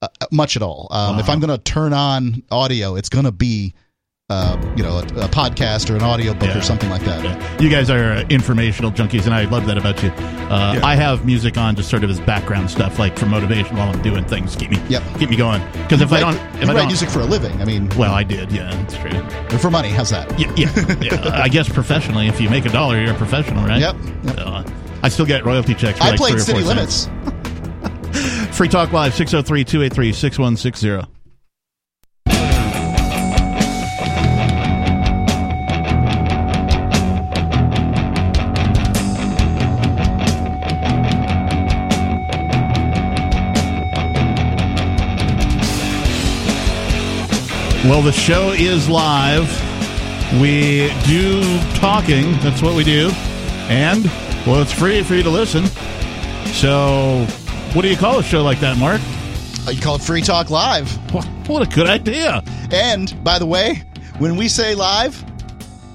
uh, 0.00 0.08
much 0.30 0.56
at 0.56 0.62
all. 0.62 0.88
Um, 0.90 1.18
If 1.18 1.28
I'm 1.28 1.40
going 1.40 1.56
to 1.56 1.62
turn 1.62 1.92
on 1.92 2.42
audio, 2.50 2.96
it's 2.96 3.08
going 3.10 3.26
to 3.26 3.32
be, 3.32 3.74
uh, 4.32 4.74
you 4.76 4.82
know, 4.82 4.96
a, 4.98 5.02
a 5.02 5.28
podcast 5.28 5.90
or 5.90 5.96
an 5.96 6.02
audiobook 6.02 6.48
Yeah. 6.48 6.58
or 6.58 6.62
something 6.62 6.88
like 6.90 7.02
that. 7.04 7.22
Yeah. 7.24 7.60
You 7.60 7.68
guys 7.68 7.90
are 7.90 8.12
uh, 8.12 8.24
informational 8.30 8.90
junkies, 8.90 9.26
and 9.26 9.34
I 9.34 9.44
love 9.44 9.66
that 9.66 9.76
about 9.78 10.02
you. 10.02 10.08
Uh, 10.10 10.74
Yeah. 10.76 10.86
I 10.86 10.94
have 10.96 11.24
music 11.26 11.56
on 11.58 11.76
just 11.76 11.90
sort 11.90 12.04
of 12.04 12.10
as 12.10 12.20
background 12.20 12.70
stuff, 12.70 12.98
like 12.98 13.18
for 13.18 13.26
motivation 13.26 13.76
while 13.76 13.90
I'm 13.92 14.00
doing 14.02 14.24
things. 14.24 14.56
Keep 14.56 14.70
me, 14.70 14.82
Yep. 14.88 15.02
keep 15.18 15.30
me 15.30 15.36
going. 15.36 15.62
Because 15.72 16.00
if 16.00 16.12
I 16.12 16.20
don't, 16.20 16.34
you 16.34 16.40
if 16.40 16.68
I 16.68 16.72
write 16.72 16.78
don't, 16.78 16.86
music 16.88 17.08
for 17.10 17.20
a 17.20 17.24
living. 17.26 17.60
I 17.60 17.64
mean, 17.64 17.88
well, 17.98 18.12
I 18.14 18.22
did. 18.22 18.50
Yeah, 18.52 18.70
that's 18.70 18.96
true. 18.96 19.58
for 19.58 19.70
money. 19.70 19.90
How's 19.90 20.10
that? 20.10 20.38
Yeah, 20.38 20.52
yeah. 20.56 21.40
I 21.42 21.48
guess 21.48 21.68
professionally, 21.68 22.28
if 22.28 22.40
you 22.40 22.48
make 22.50 22.64
a 22.64 22.70
dollar, 22.70 23.00
you're 23.00 23.12
a 23.14 23.16
professional, 23.18 23.64
right? 23.66 23.80
Yep, 23.80 23.96
yep. 24.24 24.36
So, 24.36 24.64
I 25.02 25.08
still 25.08 25.26
get 25.26 25.44
royalty 25.44 25.74
checks. 25.74 26.00
I 26.00 26.10
like 26.10 26.18
played 26.18 26.40
City. 26.40 26.62
Limits. 26.62 27.08
Free 28.56 28.68
Talk 28.68 28.92
Live 28.92 29.14
603 29.14 29.64
283 29.64 30.12
6160. 30.12 31.11
Well, 47.84 48.00
the 48.00 48.12
show 48.12 48.50
is 48.52 48.88
live. 48.88 49.48
We 50.40 50.92
do 51.04 51.42
talking. 51.74 52.30
That's 52.38 52.62
what 52.62 52.76
we 52.76 52.84
do. 52.84 53.10
And, 53.68 54.04
well, 54.46 54.62
it's 54.62 54.72
free 54.72 55.02
for 55.02 55.14
you 55.14 55.24
to 55.24 55.30
listen. 55.30 55.66
So, 56.52 57.26
what 57.72 57.82
do 57.82 57.88
you 57.88 57.96
call 57.96 58.20
a 58.20 58.22
show 58.22 58.42
like 58.44 58.60
that, 58.60 58.76
Mark? 58.78 59.00
Uh, 59.66 59.72
You 59.72 59.80
call 59.82 59.96
it 59.96 60.02
Free 60.02 60.22
Talk 60.22 60.48
Live. 60.50 60.96
Wha- 61.12 61.24
What 61.48 61.66
a 61.66 61.74
good 61.74 61.88
idea. 61.88 62.44
And 62.70 63.12
by 63.24 63.40
the 63.40 63.46
way, 63.46 63.82
when 64.18 64.36
we 64.36 64.46
say 64.46 64.76
live, 64.76 65.20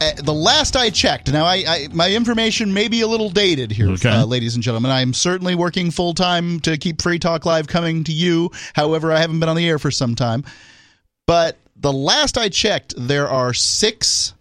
uh, 0.01 0.11
the 0.21 0.33
last 0.33 0.75
I 0.75 0.89
checked, 0.89 1.31
now 1.31 1.45
I, 1.45 1.63
I 1.67 1.87
my 1.93 2.11
information 2.11 2.73
may 2.73 2.89
be 2.89 2.99
a 3.01 3.07
little 3.07 3.29
dated 3.29 3.71
here, 3.71 3.89
Okay. 3.91 4.09
uh, 4.09 4.25
ladies 4.25 4.55
and 4.55 4.63
gentlemen. 4.63 4.91
I'm 4.91 5.13
certainly 5.13 5.55
working 5.55 5.89
full 5.91 6.13
time 6.13 6.59
to 6.61 6.77
keep 6.77 7.01
Free 7.01 7.17
Talk 7.17 7.45
Live 7.45 7.67
coming 7.67 8.03
to 8.03 8.11
you. 8.11 8.51
However, 8.75 9.13
I 9.13 9.19
haven't 9.19 9.39
been 9.39 9.47
on 9.49 9.55
the 9.55 9.67
air 9.67 9.79
for 9.79 9.89
some 9.89 10.15
time. 10.15 10.43
But 11.25 11.57
the 11.79 11.93
last 11.93 12.37
I 12.37 12.49
checked, 12.49 12.93
there 12.97 13.27
are 13.27 13.53
six 13.53 14.33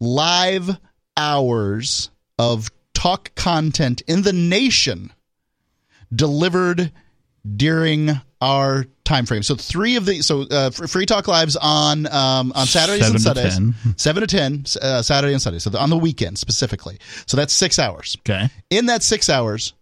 live 0.00 0.78
hours 1.16 2.10
of 2.38 2.70
talk 2.92 3.34
content 3.34 4.02
in 4.06 4.22
the 4.22 4.32
nation 4.32 5.12
delivered 6.14 6.92
during 7.56 8.10
our 8.40 8.86
time 9.04 9.26
frame. 9.26 9.42
So 9.42 9.54
three 9.54 9.96
of 9.96 10.06
the 10.06 10.22
so 10.22 10.42
uh, 10.42 10.70
Free 10.70 11.06
Talk 11.06 11.28
Lives 11.28 11.56
on 11.56 12.06
um, 12.06 12.52
on 12.54 12.66
Saturdays 12.66 13.08
and 13.08 13.20
Seven 13.20 13.44
to 13.44 13.50
Sundays, 13.50 13.82
10. 13.82 13.98
seven 13.98 14.20
to 14.22 14.26
ten, 14.26 14.64
uh, 14.80 15.02
Saturday 15.02 15.32
and 15.32 15.42
Sunday. 15.42 15.58
So 15.58 15.70
the, 15.70 15.80
on 15.80 15.90
the 15.90 15.98
weekend 15.98 16.38
specifically. 16.38 16.98
So 17.26 17.36
that's 17.36 17.52
six 17.52 17.78
hours. 17.78 18.16
Okay. 18.20 18.48
In 18.70 18.86
that 18.86 19.02
six 19.02 19.28
hours, 19.28 19.74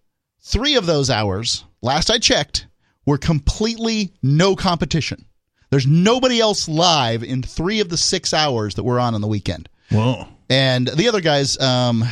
three 0.42 0.76
of 0.76 0.86
those 0.86 1.10
hours, 1.10 1.64
last 1.82 2.10
I 2.10 2.18
checked, 2.18 2.66
were 3.06 3.18
completely 3.18 4.12
no 4.22 4.54
competition. 4.56 5.24
There's 5.72 5.86
nobody 5.86 6.38
else 6.38 6.68
live 6.68 7.24
in 7.24 7.42
three 7.42 7.80
of 7.80 7.88
the 7.88 7.96
six 7.96 8.34
hours 8.34 8.74
that 8.74 8.82
we're 8.82 8.98
on 8.98 9.14
on 9.14 9.22
the 9.22 9.26
weekend. 9.26 9.70
Whoa. 9.90 10.28
And 10.52 10.86
the 10.86 11.08
other 11.08 11.22
guys, 11.22 11.58
um, 11.60 12.04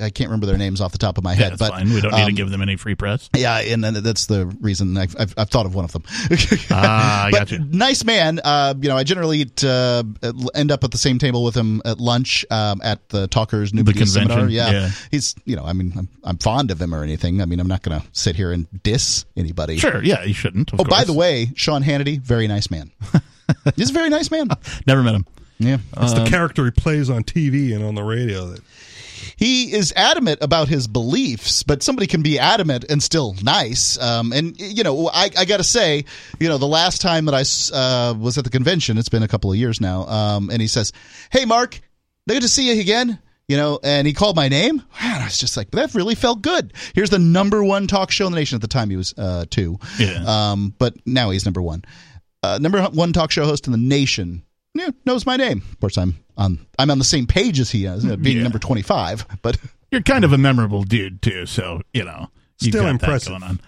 I 0.00 0.08
can't 0.08 0.30
remember 0.30 0.46
their 0.46 0.56
names 0.56 0.80
off 0.80 0.92
the 0.92 0.98
top 0.98 1.18
of 1.18 1.24
my 1.24 1.34
head, 1.34 1.52
that's 1.52 1.58
but 1.58 1.72
fine. 1.72 1.90
We 1.92 2.00
don't 2.00 2.12
need 2.12 2.18
to 2.20 2.24
um, 2.24 2.34
give 2.34 2.48
them 2.50 2.62
any 2.62 2.76
free 2.76 2.94
press. 2.94 3.28
yeah, 3.36 3.58
and 3.58 3.84
then 3.84 4.02
that's 4.02 4.26
the 4.26 4.46
reason 4.62 4.96
I've, 4.96 5.14
I've, 5.18 5.34
I've 5.36 5.50
thought 5.50 5.66
of 5.66 5.74
one 5.74 5.84
of 5.84 5.92
them. 5.92 6.04
Ah, 6.70 7.26
I 7.26 7.30
but 7.30 7.38
got 7.40 7.50
you. 7.50 7.58
nice 7.70 8.02
man. 8.04 8.40
Uh, 8.42 8.72
you 8.80 8.88
know, 8.88 8.96
I 8.96 9.04
generally 9.04 9.40
eat, 9.40 9.62
uh, 9.62 10.04
end 10.54 10.72
up 10.72 10.84
at 10.84 10.90
the 10.90 10.96
same 10.98 11.18
table 11.18 11.44
with 11.44 11.54
him 11.54 11.82
at 11.84 11.98
lunch 11.98 12.46
um, 12.50 12.80
at 12.82 13.06
the 13.10 13.26
Talkers 13.28 13.74
New 13.74 13.82
The 13.82 13.92
Seminar. 14.06 14.36
convention, 14.38 14.50
Yeah. 14.56 14.70
yeah. 14.70 14.88
he's 15.10 15.34
you 15.44 15.56
know, 15.56 15.64
I 15.64 15.74
mean, 15.74 15.92
I'm, 15.96 16.08
I'm 16.24 16.38
fond 16.38 16.70
of 16.70 16.80
him 16.80 16.94
or 16.94 17.02
anything. 17.02 17.42
I 17.42 17.44
mean, 17.44 17.60
I'm 17.60 17.68
not 17.68 17.82
going 17.82 18.00
to 18.00 18.06
sit 18.12 18.36
here 18.36 18.52
and 18.52 18.66
diss 18.82 19.26
anybody. 19.36 19.76
Sure. 19.76 20.02
Yeah, 20.02 20.24
you 20.24 20.32
shouldn't. 20.34 20.70
Oh, 20.78 20.84
by 20.84 21.04
the 21.04 21.12
way, 21.12 21.50
Sean 21.56 21.82
Hannity, 21.82 22.18
very 22.20 22.48
nice 22.48 22.70
man. 22.70 22.90
He's 23.76 23.90
a 23.90 23.92
very 23.92 24.08
nice 24.08 24.30
man. 24.30 24.48
never 24.86 25.02
met 25.02 25.14
him. 25.14 25.26
Yeah. 25.62 25.78
It's 25.98 26.12
Um, 26.12 26.24
the 26.24 26.30
character 26.30 26.64
he 26.64 26.70
plays 26.70 27.08
on 27.10 27.24
TV 27.24 27.74
and 27.74 27.84
on 27.84 27.94
the 27.94 28.02
radio 28.02 28.46
that 28.48 28.60
he 29.36 29.72
is 29.72 29.92
adamant 29.96 30.38
about 30.42 30.68
his 30.68 30.86
beliefs, 30.86 31.62
but 31.62 31.82
somebody 31.82 32.06
can 32.06 32.22
be 32.22 32.38
adamant 32.38 32.84
and 32.88 33.02
still 33.02 33.34
nice. 33.42 33.98
Um, 33.98 34.32
and 34.32 34.58
you 34.60 34.82
know, 34.84 35.08
I, 35.08 35.30
I 35.36 35.44
got 35.44 35.56
to 35.56 35.64
say, 35.64 36.04
you 36.38 36.48
know, 36.48 36.58
the 36.58 36.66
last 36.66 37.00
time 37.00 37.24
that 37.24 37.34
I 37.34 37.40
s- 37.40 37.70
uh, 37.72 38.14
was 38.18 38.38
at 38.38 38.44
the 38.44 38.50
convention, 38.50 38.98
it's 38.98 39.08
been 39.08 39.22
a 39.22 39.28
couple 39.28 39.50
of 39.50 39.56
years 39.56 39.80
now. 39.80 40.06
Um, 40.06 40.50
and 40.50 40.60
he 40.60 40.68
says, 40.68 40.92
"Hey, 41.30 41.44
Mark, 41.44 41.80
good 42.28 42.42
to 42.42 42.48
see 42.48 42.72
you 42.74 42.80
again." 42.80 43.18
You 43.48 43.56
know, 43.56 43.80
and 43.82 44.06
he 44.06 44.12
called 44.12 44.36
my 44.36 44.48
name. 44.48 44.76
Man, 45.02 45.20
I 45.20 45.24
was 45.24 45.36
just 45.36 45.56
like, 45.56 45.72
that 45.72 45.94
really 45.94 46.14
felt 46.14 46.40
good. 46.42 46.72
Here's 46.94 47.10
the 47.10 47.18
number 47.18 47.62
one 47.62 47.86
talk 47.86 48.10
show 48.10 48.26
in 48.26 48.32
the 48.32 48.38
nation. 48.38 48.54
At 48.56 48.62
the 48.62 48.68
time, 48.68 48.88
he 48.88 48.96
was 48.96 49.12
uh, 49.18 49.44
two. 49.50 49.78
Yeah. 49.98 50.22
Um, 50.26 50.72
but 50.78 50.94
now 51.04 51.30
he's 51.30 51.44
number 51.44 51.60
one. 51.60 51.84
Uh, 52.42 52.58
number 52.62 52.82
one 52.84 53.12
talk 53.12 53.30
show 53.30 53.44
host 53.44 53.66
in 53.66 53.72
the 53.72 53.78
nation. 53.78 54.42
Yeah, 54.74 54.90
knows 55.04 55.26
my 55.26 55.36
name. 55.36 55.62
Of 55.72 55.80
course, 55.80 55.98
I'm 55.98 56.16
on. 56.36 56.66
I'm 56.78 56.90
on 56.90 56.98
the 56.98 57.04
same 57.04 57.26
page 57.26 57.60
as 57.60 57.70
he 57.70 57.84
is, 57.84 58.04
uh, 58.04 58.16
being 58.16 58.38
Yeah. 58.38 58.42
number 58.44 58.58
twenty 58.58 58.82
five. 58.82 59.26
But 59.42 59.58
You're 59.90 60.00
kind 60.02 60.24
of 60.24 60.32
a 60.32 60.38
memorable 60.38 60.84
dude 60.84 61.20
too, 61.20 61.44
so 61.44 61.82
you 61.92 62.04
know. 62.04 62.30
you've 62.60 62.70
Still 62.72 62.82
got 62.82 62.86
that 62.86 62.90
impressive. 62.92 63.28
going 63.30 63.42
on. 63.42 63.60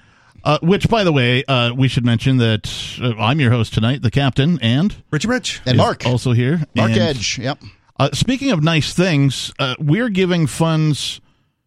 Uh, 0.43 0.59
which, 0.63 0.89
by 0.89 1.05
the 1.05 1.13
way, 1.13 1.43
uh, 1.45 1.73
we 1.75 1.89
should 1.89 2.05
mention 2.05 2.37
that 2.39 2.71
uh, 3.01 3.15
I'm 3.19 3.41
your 3.41 3.51
host 3.51 3.73
tonight, 3.75 4.03
the 4.03 4.11
captain, 4.11 4.59
and 4.63 4.95
Richie 5.11 5.29
Rich. 5.29 5.61
and 5.67 5.77
Mark, 5.79 6.07
also 6.07 6.33
here. 6.33 6.63
Mark 6.75 6.91
And, 6.93 7.01
Edge. 7.01 7.39
Yep. 7.39 7.59
Uh, 7.99 8.11
speaking 8.13 8.51
of 8.51 8.63
nice 8.63 8.93
things, 8.95 9.53
uh, 9.59 9.75
we're 9.79 10.09
giving 10.11 10.47
funds. 10.47 11.21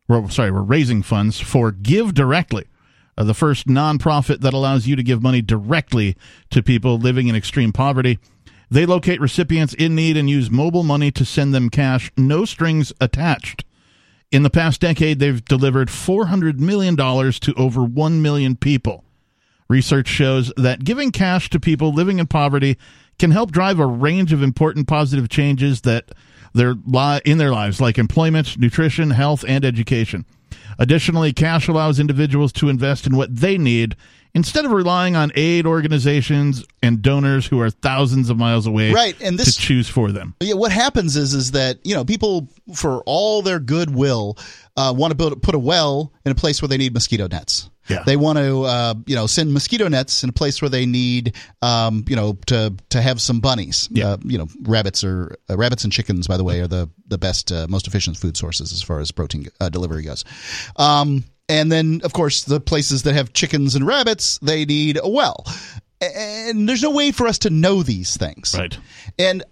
Well, 0.08 0.30
sorry, 0.30 0.52
we're 0.52 0.62
raising 0.62 1.02
funds 1.04 1.40
for 1.40 1.72
Give 1.72 2.14
Directly, 2.14 2.66
uh, 3.18 3.24
the 3.24 3.34
first 3.34 3.68
nonprofit 3.68 4.42
that 4.42 4.54
allows 4.54 4.86
you 4.88 4.96
to 4.96 5.04
give 5.04 5.22
money 5.24 5.42
directly 5.42 6.16
to 6.52 6.62
people 6.64 6.98
living 7.00 7.28
in 7.28 7.36
extreme 7.36 7.72
poverty. 7.74 8.18
They 8.70 8.86
locate 8.86 9.22
recipients 9.22 9.74
in 9.74 9.96
need 9.96 10.18
and 10.18 10.30
use 10.30 10.52
mobile 10.52 10.84
money 10.84 11.12
to 11.12 11.26
send 11.26 11.54
them 11.54 11.70
cash, 11.70 12.12
no 12.18 12.46
strings 12.46 12.92
attached. 13.00 13.64
In 14.30 14.44
the 14.44 14.50
past 14.50 14.82
decade, 14.82 15.20
they've 15.20 15.44
delivered 15.44 15.88
$400 15.88 16.60
million 16.60 16.98
to 16.98 17.54
over 17.56 17.84
1 17.84 18.22
million 18.22 18.58
people. 18.58 19.06
Research 19.70 20.08
shows 20.08 20.52
that 20.58 20.84
giving 20.84 21.12
cash 21.12 21.50
to 21.50 21.60
people 21.60 21.94
living 21.94 22.20
in 22.20 22.28
poverty 22.28 22.78
can 23.20 23.32
help 23.32 23.52
drive 23.52 23.80
a 23.80 23.86
range 23.86 24.34
of 24.34 24.44
important 24.44 24.88
positive 24.88 25.30
changes 25.30 25.82
that 25.82 26.12
their 26.54 26.76
li- 26.86 27.22
in 27.26 27.38
their 27.38 27.52
lives 27.52 27.80
like 27.80 27.98
employment, 27.98 28.58
nutrition, 28.58 29.12
health, 29.12 29.44
and 29.48 29.64
education. 29.66 30.26
Additionally, 30.80 31.34
cash 31.34 31.68
allows 31.68 32.00
individuals 32.00 32.52
to 32.54 32.70
invest 32.70 33.08
in 33.08 33.16
what 33.16 33.36
they 33.36 33.58
need 33.58 33.96
instead 34.34 34.66
of 34.66 34.72
relying 34.72 35.16
on 35.16 35.32
aid 35.36 35.66
organizations 35.66 36.64
and 36.84 37.02
donors 37.02 37.46
who 37.48 37.60
are 37.60 37.70
thousands 37.70 38.30
of 38.30 38.38
miles 38.38 38.68
away 38.68 38.92
Right, 38.92 39.20
and 39.22 39.38
this- 39.38 39.56
to 39.56 39.62
choose 39.62 39.90
for 39.90 40.12
them. 40.12 40.36
Yeah, 40.42 40.54
what 40.56 40.72
happens 40.72 41.16
is 41.18 41.34
is 41.34 41.52
that 41.52 41.80
you 41.84 41.96
know 41.96 42.06
people 42.06 42.48
for 42.76 43.02
all 43.06 43.42
their 43.42 43.60
goodwill 43.60 44.38
uh, 44.76 44.94
want 44.96 45.12
to 45.12 45.16
build 45.16 45.42
put 45.42 45.56
a 45.56 45.60
well 45.60 46.14
in 46.26 46.32
a 46.32 46.36
place 46.36 46.62
where 46.62 46.70
they 46.70 46.78
need 46.78 46.94
mosquito 46.94 47.28
nets. 47.28 47.70
Yeah. 47.90 48.04
They 48.06 48.18
want 48.18 48.38
to, 48.38 48.64
uh, 48.64 48.94
you 49.06 49.16
know, 49.16 49.28
send 49.28 49.54
mosquito 49.54 49.88
nets 49.88 50.22
in 50.22 50.30
a 50.30 50.34
place 50.34 50.62
where 50.62 50.68
they 50.68 50.86
need, 50.86 51.36
um, 51.62 52.04
you 52.10 52.18
know, 52.18 52.34
to 52.48 52.74
to 52.90 53.02
have 53.02 53.22
some 53.22 53.40
bunnies. 53.40 53.88
Yeah. 53.92 54.10
Uh, 54.10 54.18
you 54.26 54.38
know, 54.38 54.48
rabbits 54.64 55.06
or 55.06 55.38
uh, 55.50 55.56
rabbits 55.56 55.86
and 55.86 55.94
chickens, 55.94 56.28
by 56.28 56.36
the 56.36 56.44
way, 56.44 56.60
are 56.60 56.68
the 56.68 56.90
the 57.08 57.18
best, 57.18 57.50
uh, 57.50 57.66
most 57.70 57.88
efficient 57.88 58.18
food 58.18 58.36
sources 58.36 58.74
as 58.74 58.82
far 58.82 59.00
as 59.00 59.12
protein 59.14 59.48
uh, 59.62 59.70
delivery 59.70 60.04
goes. 60.04 60.26
Um, 60.76 61.24
and 61.50 61.72
then, 61.72 62.02
of 62.04 62.14
course, 62.14 62.44
the 62.44 62.60
places 62.60 63.04
that 63.04 63.14
have 63.14 63.34
chickens 63.34 63.76
and 63.76 63.86
rabbits, 63.86 64.38
they 64.40 64.66
need 64.66 65.00
a 65.02 65.08
well. 65.10 65.46
And 66.02 66.68
there's 66.70 66.84
no 66.84 66.92
way 66.92 67.12
for 67.12 67.28
us 67.28 67.40
to 67.40 67.50
know 67.50 67.82
these 67.84 68.18
things. 68.18 68.56
Right. 68.58 68.78
And 69.18 69.44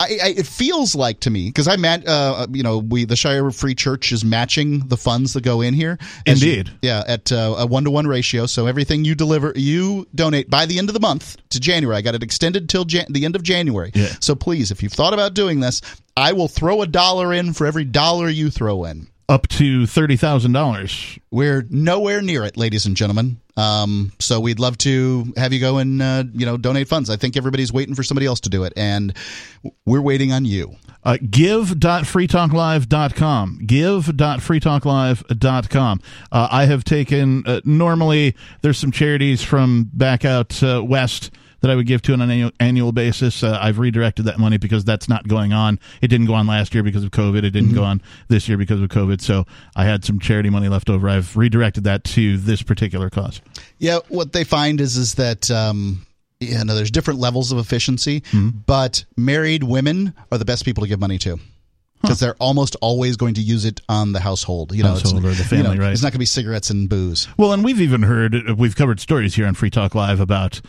I, 0.00 0.18
I, 0.22 0.28
it 0.36 0.46
feels 0.46 0.96
like 0.96 1.20
to 1.20 1.30
me 1.30 1.46
because 1.48 1.68
I 1.68 1.76
met, 1.76 2.06
uh, 2.08 2.48
you 2.50 2.64
know, 2.64 2.78
we 2.78 3.04
the 3.04 3.14
Shire 3.14 3.48
Free 3.52 3.76
Church 3.76 4.10
is 4.10 4.24
matching 4.24 4.80
the 4.88 4.96
funds 4.96 5.34
that 5.34 5.42
go 5.44 5.60
in 5.60 5.72
here. 5.72 5.98
As 6.26 6.42
you- 6.42 6.50
Indeed. 6.54 6.72
yeah, 6.82 7.04
at 7.06 7.30
uh, 7.30 7.54
a 7.58 7.66
one 7.66 7.84
to 7.84 7.92
one 7.92 8.08
ratio. 8.08 8.46
So 8.46 8.66
everything 8.66 9.04
you 9.04 9.14
deliver, 9.14 9.52
you 9.54 10.08
donate 10.12 10.50
by 10.50 10.66
the 10.66 10.78
end 10.80 10.88
of 10.88 10.94
the 10.94 11.00
month 11.00 11.36
to 11.50 11.60
January. 11.60 11.96
I 11.96 12.02
got 12.02 12.16
it 12.16 12.24
extended 12.24 12.68
till 12.68 12.84
Jan- 12.84 13.06
the 13.08 13.24
end 13.24 13.36
of 13.36 13.44
January. 13.44 13.92
Yeah. 13.94 14.08
So 14.20 14.34
please, 14.34 14.72
if 14.72 14.82
you've 14.82 14.92
thought 14.92 15.14
about 15.14 15.34
doing 15.34 15.60
this, 15.60 15.80
I 16.16 16.32
will 16.32 16.48
throw 16.48 16.82
a 16.82 16.88
dollar 16.88 17.32
in 17.32 17.52
for 17.52 17.64
every 17.64 17.84
dollar 17.84 18.28
you 18.28 18.50
throw 18.50 18.82
in. 18.84 19.06
Up 19.28 19.46
to 19.48 19.86
thirty 19.86 20.16
thousand 20.16 20.52
dollars. 20.52 21.18
We're 21.30 21.66
nowhere 21.70 22.20
near 22.20 22.44
it, 22.44 22.58
ladies 22.58 22.84
and 22.84 22.96
gentlemen. 22.96 23.40
Um, 23.56 24.12
so 24.18 24.40
we'd 24.40 24.58
love 24.58 24.76
to 24.78 25.32
have 25.36 25.52
you 25.52 25.60
go 25.60 25.78
and 25.78 26.02
uh, 26.02 26.24
you 26.34 26.44
know 26.44 26.56
donate 26.56 26.88
funds. 26.88 27.08
I 27.08 27.14
think 27.16 27.36
everybody's 27.36 27.72
waiting 27.72 27.94
for 27.94 28.02
somebody 28.02 28.26
else 28.26 28.40
to 28.40 28.50
do 28.50 28.64
it, 28.64 28.72
and 28.76 29.16
we're 29.86 30.02
waiting 30.02 30.32
on 30.32 30.44
you. 30.44 30.74
Uh, 31.04 31.18
give.freetalklive.com. 31.30 33.60
Give.freetalklive.com. 33.66 36.00
Uh, 36.32 36.48
I 36.50 36.64
have 36.64 36.82
taken, 36.84 37.42
uh, 37.46 37.60
normally, 37.64 38.34
there's 38.62 38.78
some 38.78 38.90
charities 38.90 39.42
from 39.42 39.90
back 39.92 40.24
out 40.24 40.62
uh, 40.62 40.82
west 40.82 41.30
that 41.64 41.70
I 41.70 41.76
would 41.76 41.86
give 41.86 42.02
to 42.02 42.12
on 42.12 42.20
an 42.20 42.30
annual, 42.30 42.50
annual 42.60 42.92
basis. 42.92 43.42
Uh, 43.42 43.58
I've 43.58 43.78
redirected 43.78 44.26
that 44.26 44.38
money 44.38 44.58
because 44.58 44.84
that's 44.84 45.08
not 45.08 45.26
going 45.26 45.54
on. 45.54 45.80
It 46.02 46.08
didn't 46.08 46.26
go 46.26 46.34
on 46.34 46.46
last 46.46 46.74
year 46.74 46.82
because 46.82 47.04
of 47.04 47.10
COVID. 47.10 47.42
It 47.42 47.52
didn't 47.52 47.72
go 47.72 47.82
on 47.82 48.02
this 48.28 48.46
year 48.50 48.58
because 48.58 48.82
of 48.82 48.90
COVID. 48.90 49.22
So 49.22 49.46
I 49.74 49.86
had 49.86 50.04
some 50.04 50.18
charity 50.18 50.50
money 50.50 50.68
left 50.68 50.90
over. 50.90 51.08
I've 51.08 51.34
redirected 51.34 51.84
that 51.84 52.04
to 52.04 52.36
this 52.36 52.60
particular 52.60 53.08
cause. 53.08 53.40
Yeah, 53.78 54.00
what 54.08 54.34
they 54.34 54.44
find 54.44 54.78
is 54.78 54.98
is 54.98 55.14
that 55.14 55.50
um, 55.50 56.06
you 56.38 56.62
know 56.62 56.74
there's 56.74 56.90
different 56.90 57.18
levels 57.18 57.50
of 57.50 57.56
efficiency, 57.56 58.22
but 58.66 59.06
married 59.16 59.62
women 59.62 60.12
are 60.30 60.36
the 60.36 60.44
best 60.44 60.66
people 60.66 60.82
to 60.82 60.88
give 60.88 61.00
money 61.00 61.16
to. 61.20 61.38
Because 62.02 62.20
they're 62.20 62.36
almost 62.38 62.76
always 62.82 63.16
going 63.16 63.32
to 63.32 63.40
use 63.40 63.64
it 63.64 63.80
on 63.88 64.12
the 64.12 64.20
household, 64.20 64.74
you 64.74 64.82
know, 64.82 64.90
Household 64.90 65.24
it's, 65.24 65.40
or 65.40 65.42
the 65.42 65.48
family, 65.48 65.70
you 65.70 65.78
know, 65.78 65.84
right. 65.84 65.92
It's 65.92 66.02
not 66.02 66.08
going 66.08 66.16
to 66.16 66.18
be 66.18 66.26
cigarettes 66.26 66.68
and 66.68 66.86
booze. 66.86 67.28
Well, 67.38 67.54
and 67.54 67.64
we've 67.64 67.80
even 67.80 68.02
heard 68.02 68.58
we've 68.58 68.76
covered 68.76 69.00
stories 69.00 69.36
here 69.36 69.46
on 69.46 69.54
Free 69.54 69.70
Talk 69.70 69.94
Live 69.94 70.20
about 70.20 70.60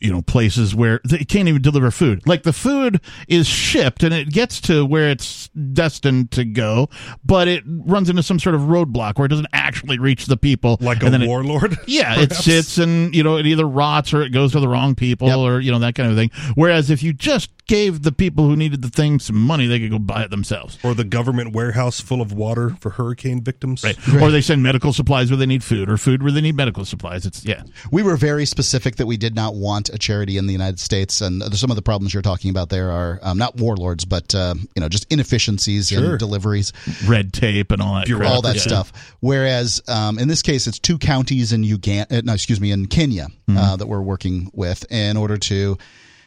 you 0.00 0.10
know 0.12 0.22
places 0.22 0.74
where 0.74 1.00
they 1.04 1.18
can't 1.18 1.48
even 1.48 1.62
deliver 1.62 1.90
food. 1.90 2.26
Like 2.26 2.42
the 2.42 2.52
food 2.52 3.00
is 3.28 3.46
shipped 3.46 4.02
and 4.02 4.12
it 4.14 4.30
gets 4.30 4.60
to 4.62 4.84
where 4.84 5.10
it's 5.10 5.48
destined 5.48 6.30
to 6.32 6.44
go, 6.44 6.88
but 7.24 7.48
it 7.48 7.62
runs 7.66 8.08
into 8.10 8.22
some 8.22 8.38
sort 8.38 8.54
of 8.54 8.62
roadblock 8.62 9.18
where 9.18 9.26
it 9.26 9.30
doesn't 9.30 9.48
actually 9.52 9.98
reach 9.98 10.26
the 10.26 10.36
people. 10.36 10.78
Like 10.80 10.98
and 10.98 11.08
a 11.08 11.10
then 11.10 11.22
it- 11.22 11.28
warlord? 11.28 11.76
yeah, 11.86 12.18
it 12.20 12.32
sits 12.32 12.78
and 12.78 13.14
you 13.14 13.22
know 13.22 13.36
it 13.36 13.46
either 13.46 13.66
rots 13.68 14.12
or 14.14 14.22
it 14.22 14.30
goes 14.30 14.52
to 14.52 14.60
the 14.60 14.68
wrong 14.68 14.94
people 14.94 15.28
Yep. 15.28 15.38
or 15.38 15.60
you 15.60 15.70
know 15.70 15.78
that 15.80 15.94
kind 15.94 16.10
of 16.10 16.16
thing. 16.16 16.30
Whereas 16.54 16.90
if 16.90 17.02
you 17.02 17.12
just 17.12 17.50
gave 17.66 18.02
the 18.02 18.10
people 18.12 18.44
who 18.48 18.56
needed 18.56 18.82
the 18.82 18.88
thing 18.88 19.20
some 19.20 19.36
money, 19.40 19.66
they 19.66 19.78
could 19.78 19.90
go 19.92 19.98
buy 19.98 20.24
it 20.24 20.30
themselves. 20.30 20.76
Or 20.82 20.92
the 20.94 21.04
government 21.04 21.52
warehouse 21.54 22.00
full 22.00 22.20
of 22.20 22.32
water 22.32 22.70
for 22.80 22.90
hurricane 22.90 23.42
victims. 23.44 23.84
Right. 23.84 23.96
Or 24.20 24.30
they 24.32 24.40
send 24.40 24.62
medical 24.62 24.92
supplies 24.92 25.30
where 25.30 25.36
they 25.36 25.46
need 25.46 25.62
food, 25.62 25.88
or 25.88 25.96
food 25.96 26.22
where 26.22 26.32
they 26.32 26.40
need 26.40 26.56
medical 26.56 26.84
supplies. 26.84 27.26
It's 27.26 27.44
yeah. 27.44 27.62
We 27.92 28.02
were 28.02 28.16
very 28.16 28.44
specific 28.44 28.96
that 28.96 29.06
we 29.06 29.16
did 29.16 29.34
not 29.36 29.54
want 29.54 29.89
a 29.92 29.98
charity 29.98 30.36
in 30.36 30.46
the 30.46 30.52
United 30.52 30.78
States, 30.80 31.20
and 31.20 31.42
some 31.56 31.70
of 31.70 31.76
the 31.76 31.82
problems 31.82 32.12
you're 32.14 32.22
talking 32.22 32.50
about 32.50 32.68
there 32.68 32.90
are 32.90 33.18
um, 33.22 33.38
not 33.38 33.56
warlords, 33.56 34.04
but 34.04 34.34
uh, 34.34 34.54
you 34.74 34.80
know 34.80 34.88
just 34.88 35.06
inefficiencies 35.12 35.88
Sure. 35.88 36.12
in 36.12 36.18
deliveries. 36.18 36.72
red 37.06 37.32
tape 37.32 37.70
and 37.72 37.82
all 37.82 37.94
that 37.94 38.06
crap. 38.06 38.30
all 38.30 38.42
that 38.42 38.56
Yeah. 38.56 38.62
stuff. 38.62 38.92
Whereas 39.20 39.82
um, 39.88 40.18
in 40.18 40.28
this 40.28 40.42
case, 40.42 40.66
it's 40.66 40.78
two 40.78 40.98
counties 40.98 41.52
in 41.52 41.62
Uganda, 41.64 42.18
uh, 42.18 42.20
no, 42.24 42.32
excuse 42.34 42.60
me, 42.60 42.70
in 42.72 42.86
Kenya 42.86 43.28
uh, 43.48 43.76
that 43.76 43.86
we're 43.86 44.00
working 44.00 44.50
with 44.54 44.90
in 44.90 45.16
order 45.16 45.36
to, 45.36 45.54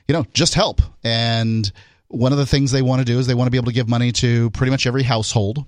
you 0.08 0.14
know, 0.14 0.26
just 0.34 0.54
help. 0.54 0.82
And 1.04 1.72
one 2.10 2.32
of 2.32 2.38
the 2.38 2.46
things 2.46 2.72
they 2.72 2.82
want 2.82 3.00
to 3.00 3.06
do 3.06 3.18
is 3.20 3.28
they 3.28 3.34
want 3.34 3.48
to 3.48 3.52
be 3.52 3.58
able 3.58 3.68
to 3.68 3.74
give 3.74 3.90
money 3.90 4.12
to 4.14 4.50
pretty 4.52 4.72
much 4.72 4.86
every 4.86 5.04
household. 5.04 5.66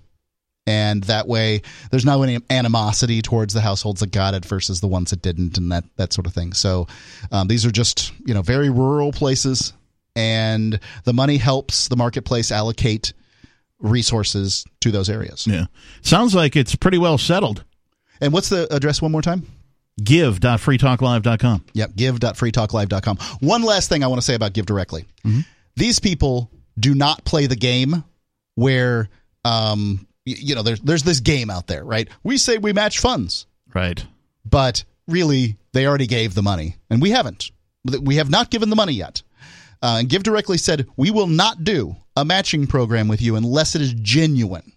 And 0.68 1.04
that 1.04 1.28
way, 1.28 1.62
there's 1.92 2.06
no 2.06 2.24
any 2.24 2.40
animosity 2.50 3.22
towards 3.22 3.54
the 3.54 3.62
households 3.62 4.00
that 4.00 4.12
got 4.12 4.34
it 4.34 4.44
versus 4.44 4.82
the 4.82 4.88
ones 4.88 5.12
that 5.12 5.22
didn't, 5.22 5.58
and 5.58 5.72
that 5.72 5.84
that 5.98 6.12
sort 6.12 6.26
of 6.26 6.34
thing. 6.34 6.54
So, 6.54 6.88
um, 7.32 7.48
these 7.48 7.66
are 7.66 7.72
just 7.72 8.12
you 8.26 8.34
know 8.34 8.42
very 8.42 8.72
rural 8.72 9.12
places, 9.12 9.74
and 10.16 10.80
the 11.04 11.14
money 11.14 11.38
helps 11.38 11.88
the 11.88 11.96
marketplace 11.96 12.52
allocate 12.52 13.14
resources 13.80 14.66
to 14.82 14.92
those 14.92 15.10
areas. 15.10 15.46
Yeah. 15.46 15.66
Sounds 16.02 16.34
like 16.34 16.56
it's 16.56 16.76
pretty 16.76 16.98
well 16.98 17.18
settled. 17.18 17.64
And 18.22 18.34
what's 18.34 18.50
the 18.50 18.74
address 18.74 19.02
one 19.02 19.12
more 19.12 19.22
time? 19.22 19.46
Give.freetalklive.com. 20.04 21.66
Yep, 21.74 21.96
give.freetalklive.com. 21.96 23.18
One 23.40 23.64
last 23.64 23.90
thing 23.90 24.04
I 24.04 24.08
want 24.08 24.20
to 24.20 24.26
say 24.26 24.36
about 24.36 24.54
Give 24.54 24.66
Directly. 24.66 25.06
These 25.76 26.00
people 26.00 26.50
do 26.80 26.96
not 26.96 27.24
play 27.26 27.48
the 27.48 27.56
game 27.56 28.04
where, 28.56 29.10
um, 29.44 30.08
you 30.26 30.56
know, 30.56 30.64
there's, 30.64 30.80
there's 30.82 31.04
this 31.04 31.20
game 31.20 31.50
out 31.50 31.68
there, 31.68 31.84
right? 31.84 32.10
We 32.24 32.38
say 32.38 32.58
we 32.58 32.74
match 32.74 33.00
funds, 33.00 33.46
Right. 33.74 34.04
but 34.44 34.84
really 35.08 35.58
they 35.72 35.86
already 35.86 36.08
gave 36.08 36.34
the 36.34 36.42
money, 36.44 36.78
and 36.90 37.02
we 37.02 37.12
haven't. 37.12 37.52
We 38.02 38.16
have 38.16 38.30
not 38.30 38.50
given 38.50 38.70
the 38.72 38.76
money 38.76 38.94
yet. 38.94 39.22
Uh, 39.82 39.98
and 40.00 40.10
Give 40.10 40.24
Directly 40.24 40.58
said, 40.58 40.88
we 40.98 41.12
will 41.12 41.28
not 41.28 41.64
do 41.64 41.96
a 42.16 42.26
matching 42.26 42.66
program 42.66 43.08
with 43.08 43.22
you 43.22 43.36
unless 43.36 43.76
it 43.76 43.82
is 43.82 43.94
genuine. 43.94 44.72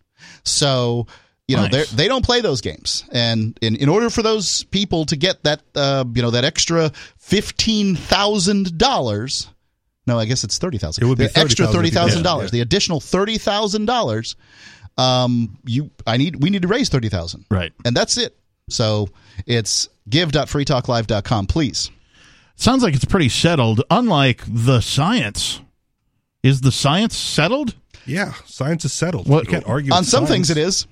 So, 0.44 1.06
you 1.46 1.56
know, 1.56 1.62
Nice. 1.62 1.72
they're 1.72 1.84
they 1.96 2.08
don't 2.08 2.24
play 2.24 2.42
those 2.42 2.60
games. 2.60 3.04
And 3.10 3.56
in, 3.62 3.76
in 3.76 3.88
order 3.88 4.10
for 4.10 4.20
those 4.22 4.64
people 4.64 5.06
to 5.06 5.16
get 5.16 5.42
that, 5.44 5.62
uh, 5.74 6.04
you 6.12 6.20
know, 6.20 6.32
that 6.32 6.44
extra 6.44 6.90
$15,000, 7.22 9.46
no, 10.06 10.18
I 10.18 10.24
guess 10.24 10.44
it's 10.44 10.58
30000 10.58 11.02
It 11.02 11.06
would 11.06 11.18
be 11.18 11.26
the 11.28 11.38
extra 11.38 11.66
$30,000 11.66 12.22
$30,000, 12.22 12.42
yeah. 12.42 12.48
the 12.48 12.60
additional 12.60 13.00
$30,000, 13.00 14.34
um, 14.98 15.56
you, 15.64 15.90
I 16.06 16.16
need, 16.18 16.42
we 16.42 16.50
need 16.50 16.62
to 16.62 16.68
raise 16.68 16.88
30000 16.90 17.46
Right. 17.50 17.72
and 17.84 17.96
that's 17.96 18.16
it. 18.18 18.36
So 18.68 19.08
it's 19.46 19.88
give.freetalklive.com, 20.10 21.46
please. 21.46 21.90
Sounds 22.56 22.82
like 22.82 22.94
it's 22.94 23.04
pretty 23.04 23.28
settled, 23.28 23.82
unlike 23.90 24.42
the 24.46 24.80
science. 24.80 25.60
Is 26.42 26.60
the 26.60 26.72
science 26.72 27.16
settled? 27.16 27.74
Yeah, 28.04 28.32
science 28.46 28.84
is 28.84 28.92
settled. 28.92 29.28
What- 29.28 29.44
you 29.44 29.50
can't 29.50 29.66
argue 29.66 29.92
On 29.92 30.00
with 30.00 30.08
some 30.08 30.26
things, 30.26 30.50
it 30.50 30.58
is. 30.58 30.86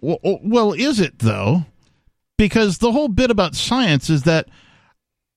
Well, 0.00 0.18
well, 0.22 0.72
is 0.72 0.98
it 1.00 1.18
though? 1.18 1.66
Because 2.38 2.78
the 2.78 2.92
whole 2.92 3.08
bit 3.08 3.30
about 3.30 3.54
science 3.54 4.08
is 4.08 4.22
that 4.22 4.48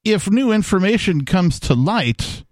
if 0.06 0.30
new 0.30 0.52
information 0.52 1.26
comes 1.26 1.60
to 1.62 1.74
light, 1.74 2.44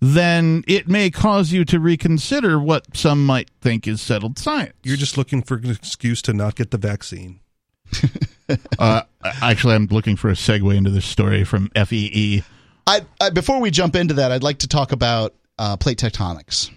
then 0.00 0.64
it 0.66 0.88
may 0.88 1.10
cause 1.10 1.52
you 1.52 1.64
to 1.66 1.80
reconsider 1.80 2.58
what 2.60 2.96
some 2.96 3.24
might 3.26 3.50
think 3.60 3.86
is 3.88 4.00
settled 4.00 4.38
science. 4.38 4.74
You're 4.82 4.96
just 4.96 5.18
looking 5.18 5.42
for 5.42 5.56
an 5.56 5.70
excuse 5.70 6.22
to 6.22 6.32
not 6.32 6.54
get 6.54 6.70
the 6.70 6.78
vaccine. 6.78 7.40
uh, 8.78 9.02
actually, 9.22 9.74
I'm 9.74 9.86
looking 9.86 10.16
for 10.16 10.28
a 10.28 10.34
segue 10.34 10.74
into 10.76 10.90
this 10.90 11.06
story 11.06 11.44
from 11.44 11.70
E 11.76 11.84
FEE. 11.84 12.44
I, 12.86 13.00
I 13.20 13.30
before 13.30 13.60
we 13.60 13.70
jump 13.70 13.96
into 13.96 14.14
that, 14.14 14.30
I'd 14.32 14.42
like 14.42 14.58
to 14.58 14.68
talk 14.68 14.92
about 14.92 15.34
uh, 15.58 15.76
plate 15.76 15.98
tectonics. 15.98 16.70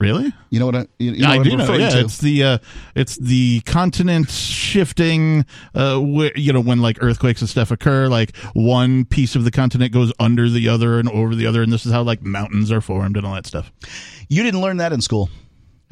Really? 0.00 0.32
You 0.50 0.58
know 0.58 0.66
what 0.66 0.74
I, 0.74 0.86
you, 0.98 1.12
know 1.22 1.28
I 1.28 1.36
what 1.38 1.44
do 1.44 1.52
I'm 1.52 1.58
know. 1.58 1.72
Yeah, 1.74 1.90
to? 1.90 2.00
it's 2.00 2.18
the 2.18 2.42
uh, 2.42 2.58
it's 2.96 3.16
the 3.16 3.60
continent 3.60 4.28
shifting. 4.28 5.46
Uh, 5.74 6.00
you 6.34 6.52
know, 6.52 6.60
when 6.60 6.82
like 6.82 6.98
earthquakes 7.00 7.40
and 7.40 7.48
stuff 7.48 7.70
occur, 7.70 8.08
like 8.08 8.36
one 8.54 9.04
piece 9.04 9.36
of 9.36 9.44
the 9.44 9.50
continent 9.50 9.92
goes 9.92 10.12
under 10.18 10.48
the 10.50 10.68
other 10.68 10.98
and 10.98 11.08
over 11.08 11.34
the 11.34 11.46
other, 11.46 11.62
and 11.62 11.72
this 11.72 11.86
is 11.86 11.92
how 11.92 12.02
like 12.02 12.22
mountains 12.22 12.72
are 12.72 12.80
formed 12.80 13.16
and 13.16 13.24
all 13.24 13.34
that 13.34 13.46
stuff. 13.46 13.72
You 14.28 14.42
didn't 14.42 14.60
learn 14.60 14.78
that 14.78 14.92
in 14.92 15.00
school, 15.00 15.30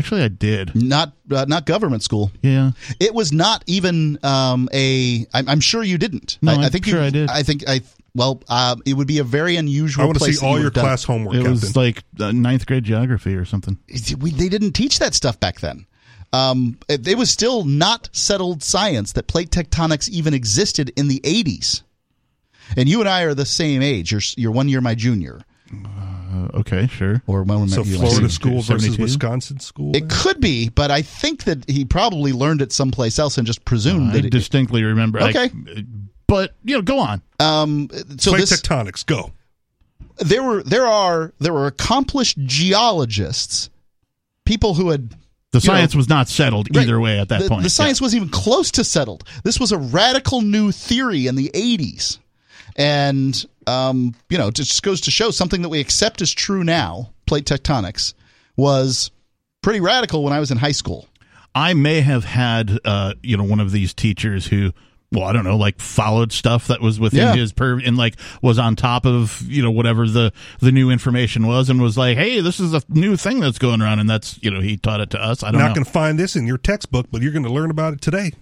Actually, 0.00 0.22
I 0.22 0.28
did. 0.28 0.74
not 0.74 1.12
uh, 1.30 1.44
not 1.46 1.64
government 1.64 2.02
school. 2.02 2.32
Yeah. 2.42 2.72
It 2.98 3.14
was 3.14 3.32
not 3.32 3.62
even 3.68 4.18
um, 4.24 4.68
a. 4.72 5.26
I'm, 5.32 5.48
I'm 5.48 5.60
sure 5.60 5.82
you 5.84 5.96
didn't. 5.96 6.38
No, 6.42 6.52
I, 6.52 6.56
I 6.56 6.64
I'm 6.64 6.72
think 6.72 6.86
sure 6.86 6.98
you, 7.00 7.06
I 7.06 7.10
did. 7.10 7.30
I 7.30 7.42
think 7.44 7.68
I. 7.68 7.82
Well, 8.14 8.42
uh, 8.48 8.76
it 8.84 8.94
would 8.94 9.06
be 9.08 9.18
a 9.18 9.24
very 9.24 9.56
unusual. 9.56 10.02
I 10.02 10.06
want 10.06 10.16
to 10.18 10.24
place 10.24 10.40
see 10.40 10.46
all 10.46 10.52
you 10.52 10.58
your 10.58 10.64
would 10.66 10.74
done 10.74 10.84
class 10.84 11.04
homework, 11.04 11.34
It 11.34 11.38
Captain. 11.38 11.52
was 11.52 11.76
like 11.76 12.04
uh, 12.20 12.30
ninth 12.32 12.66
grade 12.66 12.84
geography 12.84 13.34
or 13.34 13.44
something. 13.46 13.78
we, 14.18 14.30
they 14.30 14.48
didn't 14.50 14.72
teach 14.72 14.98
that 14.98 15.14
stuff 15.14 15.40
back 15.40 15.60
then. 15.60 15.86
Um, 16.34 16.78
it, 16.88 17.06
it 17.08 17.16
was 17.18 17.30
still 17.30 17.64
not 17.64 18.08
settled 18.12 18.62
science 18.62 19.12
that 19.12 19.26
plate 19.28 19.50
tectonics 19.50 20.08
even 20.10 20.34
existed 20.34 20.90
in 20.96 21.08
the 21.08 21.20
80s. 21.20 21.82
And 22.76 22.88
you 22.88 23.00
and 23.00 23.08
I 23.08 23.22
are 23.22 23.34
the 23.34 23.44
same 23.46 23.82
age. 23.82 24.12
You're 24.12 24.20
you're 24.36 24.52
one 24.52 24.68
year 24.68 24.80
my 24.80 24.94
junior, 24.94 25.40
Uh, 25.70 26.48
okay, 26.60 26.86
sure. 26.86 27.22
or 27.26 27.42
when 27.44 27.68
so 27.68 27.82
you 27.82 27.96
Florida 27.98 28.22
like- 28.22 28.30
school 28.30 28.62
versus 28.62 28.98
Wisconsin 28.98 29.58
school. 29.60 29.94
It 29.94 30.08
could 30.08 30.40
be, 30.40 30.68
but 30.70 30.90
I 30.90 31.02
think 31.02 31.44
that 31.44 31.68
he 31.68 31.84
probably 31.84 32.32
learned 32.32 32.62
it 32.62 32.72
someplace 32.72 33.18
else 33.18 33.36
and 33.36 33.46
just 33.46 33.64
presumed 33.66 34.10
I 34.10 34.12
that. 34.14 34.24
It, 34.26 34.30
distinctly 34.30 34.82
remember. 34.84 35.20
I- 35.20 35.28
Okay. 35.30 35.50
But 36.32 36.54
you 36.64 36.74
know, 36.74 36.80
go 36.80 36.98
on. 36.98 37.20
Um, 37.40 37.90
so 38.16 38.30
Plate 38.30 38.40
this 38.40 38.58
tectonics, 38.58 39.04
go. 39.04 39.32
there 40.16 40.42
were 40.42 40.62
there 40.62 40.86
are 40.86 41.34
there 41.40 41.52
were 41.52 41.66
accomplished 41.66 42.38
geologists, 42.46 43.68
people 44.46 44.72
who 44.72 44.88
had 44.88 45.10
The 45.10 45.16
You 45.58 45.68
know, 45.68 45.74
science 45.74 45.94
was 45.94 46.08
not 46.08 46.30
settled 46.30 46.74
Right. 46.74 46.84
either 46.84 46.98
way 46.98 47.18
at 47.18 47.28
that 47.28 47.42
the, 47.42 47.48
point. 47.50 47.64
The 47.64 47.68
science 47.68 48.00
wasn't 48.00 48.22
even 48.22 48.30
close 48.30 48.70
to 48.70 48.82
settled. 48.84 49.24
This 49.44 49.60
was 49.60 49.72
a 49.72 49.76
radical 49.76 50.40
new 50.40 50.72
theory 50.72 51.26
in 51.26 51.34
the 51.34 51.50
80s. 51.52 52.16
And, 52.76 53.44
um, 53.66 54.14
you 54.30 54.38
know, 54.38 54.48
it 54.48 54.54
just 54.54 54.82
goes 54.82 55.02
to 55.02 55.10
show 55.10 55.30
something 55.30 55.60
that 55.60 55.68
we 55.68 55.80
accept 55.80 56.22
as 56.22 56.32
true 56.32 56.64
now, 56.64 57.10
plate 57.26 57.44
tectonics, 57.44 58.14
was 58.56 59.10
pretty 59.60 59.80
radical 59.80 60.24
when 60.24 60.32
I 60.32 60.40
was 60.40 60.50
in 60.50 60.56
high 60.56 60.72
school. 60.72 61.06
I 61.54 61.74
may 61.74 62.00
have 62.00 62.24
had, 62.24 62.78
uh, 62.86 63.12
you 63.22 63.36
know, 63.36 63.44
one 63.44 63.60
of 63.60 63.70
these 63.72 63.92
teachers 63.92 64.46
who, 64.46 64.72
well, 65.12 65.24
I 65.24 65.32
don't 65.32 65.44
know, 65.44 65.56
like 65.56 65.80
followed 65.80 66.32
stuff 66.32 66.66
that 66.68 66.80
was 66.80 66.98
within 66.98 67.20
Yeah. 67.20 67.34
his 67.36 67.52
purview 67.52 67.86
and 67.86 67.96
like 67.96 68.16
was 68.40 68.58
on 68.58 68.74
top 68.76 69.06
of, 69.06 69.42
you 69.46 69.62
know, 69.62 69.70
whatever 69.70 70.08
the 70.08 70.32
the 70.60 70.72
new 70.72 70.90
information 70.90 71.46
was, 71.46 71.70
and 71.70 71.80
was 71.80 71.96
like, 71.98 72.16
hey, 72.16 72.40
this 72.40 72.58
is 72.58 72.74
a 72.74 72.82
new 72.88 73.16
thing 73.16 73.40
that's 73.40 73.58
going 73.58 73.82
around, 73.82 73.98
and 73.98 74.08
that's, 74.10 74.38
you 74.42 74.50
know, 74.50 74.60
he 74.60 74.76
taught 74.76 75.00
it 75.00 75.10
to 75.10 75.22
us. 75.22 75.42
I 75.42 75.50
don't 75.50 75.60
Not 75.60 75.74
going 75.74 75.84
to 75.84 75.90
find 75.90 76.18
this 76.18 76.34
in 76.34 76.46
your 76.46 76.58
textbook, 76.58 77.06
but 77.12 77.22
you're 77.22 77.32
going 77.32 77.44
to 77.44 77.52
learn 77.52 77.70
about 77.70 77.92
it 77.94 78.00
today. 78.00 78.32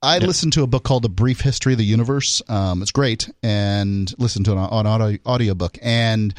I 0.00 0.18
listened 0.18 0.52
to 0.52 0.62
a 0.62 0.66
book 0.68 0.84
called 0.84 1.04
A 1.04 1.08
Brief 1.08 1.40
History 1.40 1.72
of 1.72 1.78
the 1.78 1.84
Universe. 1.84 2.40
Um, 2.48 2.82
it's 2.82 2.92
great, 2.92 3.28
and 3.42 4.12
listened 4.18 4.44
to 4.44 4.52
it 4.52 4.56
on, 4.58 4.68
on 4.70 4.86
audio, 4.86 5.18
audiobook. 5.26 5.76
And 5.82 6.32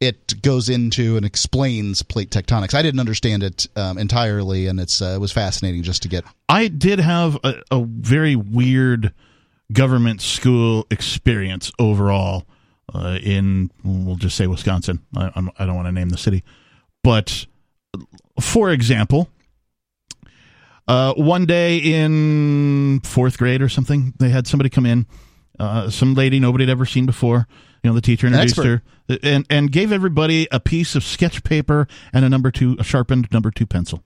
it 0.00 0.42
goes 0.42 0.68
into 0.68 1.16
and 1.16 1.24
explains 1.24 2.02
plate 2.02 2.30
tectonics. 2.30 2.74
I 2.74 2.82
didn't 2.82 3.00
understand 3.00 3.42
it 3.42 3.66
um, 3.76 3.98
entirely, 3.98 4.66
and 4.66 4.78
it's 4.78 5.00
uh, 5.00 5.14
it 5.16 5.20
was 5.20 5.32
fascinating 5.32 5.82
just 5.82 6.02
to 6.02 6.08
get 6.08 6.24
I 6.48 6.68
did 6.68 7.00
have 7.00 7.38
a, 7.44 7.62
a 7.70 7.84
very 7.84 8.36
weird 8.36 9.12
government 9.72 10.20
school 10.20 10.86
experience 10.90 11.72
overall 11.78 12.46
uh, 12.94 13.18
in, 13.22 13.70
we'll 13.84 14.16
just 14.16 14.36
say 14.36 14.46
Wisconsin. 14.46 15.00
I, 15.16 15.30
I 15.58 15.66
don't 15.66 15.74
want 15.74 15.86
to 15.86 15.92
name 15.92 16.10
the 16.10 16.18
city. 16.18 16.44
But 17.02 17.46
for 18.40 18.70
example, 18.70 19.28
uh, 20.88 21.14
one 21.14 21.46
day 21.46 21.78
in 21.78 23.00
fourth 23.00 23.38
grade 23.38 23.62
or 23.62 23.68
something, 23.68 24.14
they 24.18 24.28
had 24.28 24.46
somebody 24.46 24.70
come 24.70 24.86
in, 24.86 25.06
uh, 25.58 25.90
some 25.90 26.14
lady 26.14 26.38
nobody 26.38 26.64
had 26.64 26.70
ever 26.70 26.86
seen 26.86 27.06
before. 27.06 27.48
You 27.86 27.92
know, 27.92 27.94
the 27.94 28.00
teacher 28.00 28.26
introduced 28.26 28.56
her 28.56 28.82
and, 29.22 29.46
and 29.48 29.70
gave 29.70 29.92
everybody 29.92 30.48
a 30.50 30.58
piece 30.58 30.96
of 30.96 31.04
sketch 31.04 31.44
paper 31.44 31.86
and 32.12 32.24
a 32.24 32.28
number 32.28 32.50
two, 32.50 32.74
a 32.80 32.84
sharpened 32.84 33.28
number 33.30 33.52
two 33.52 33.64
pencil 33.64 34.02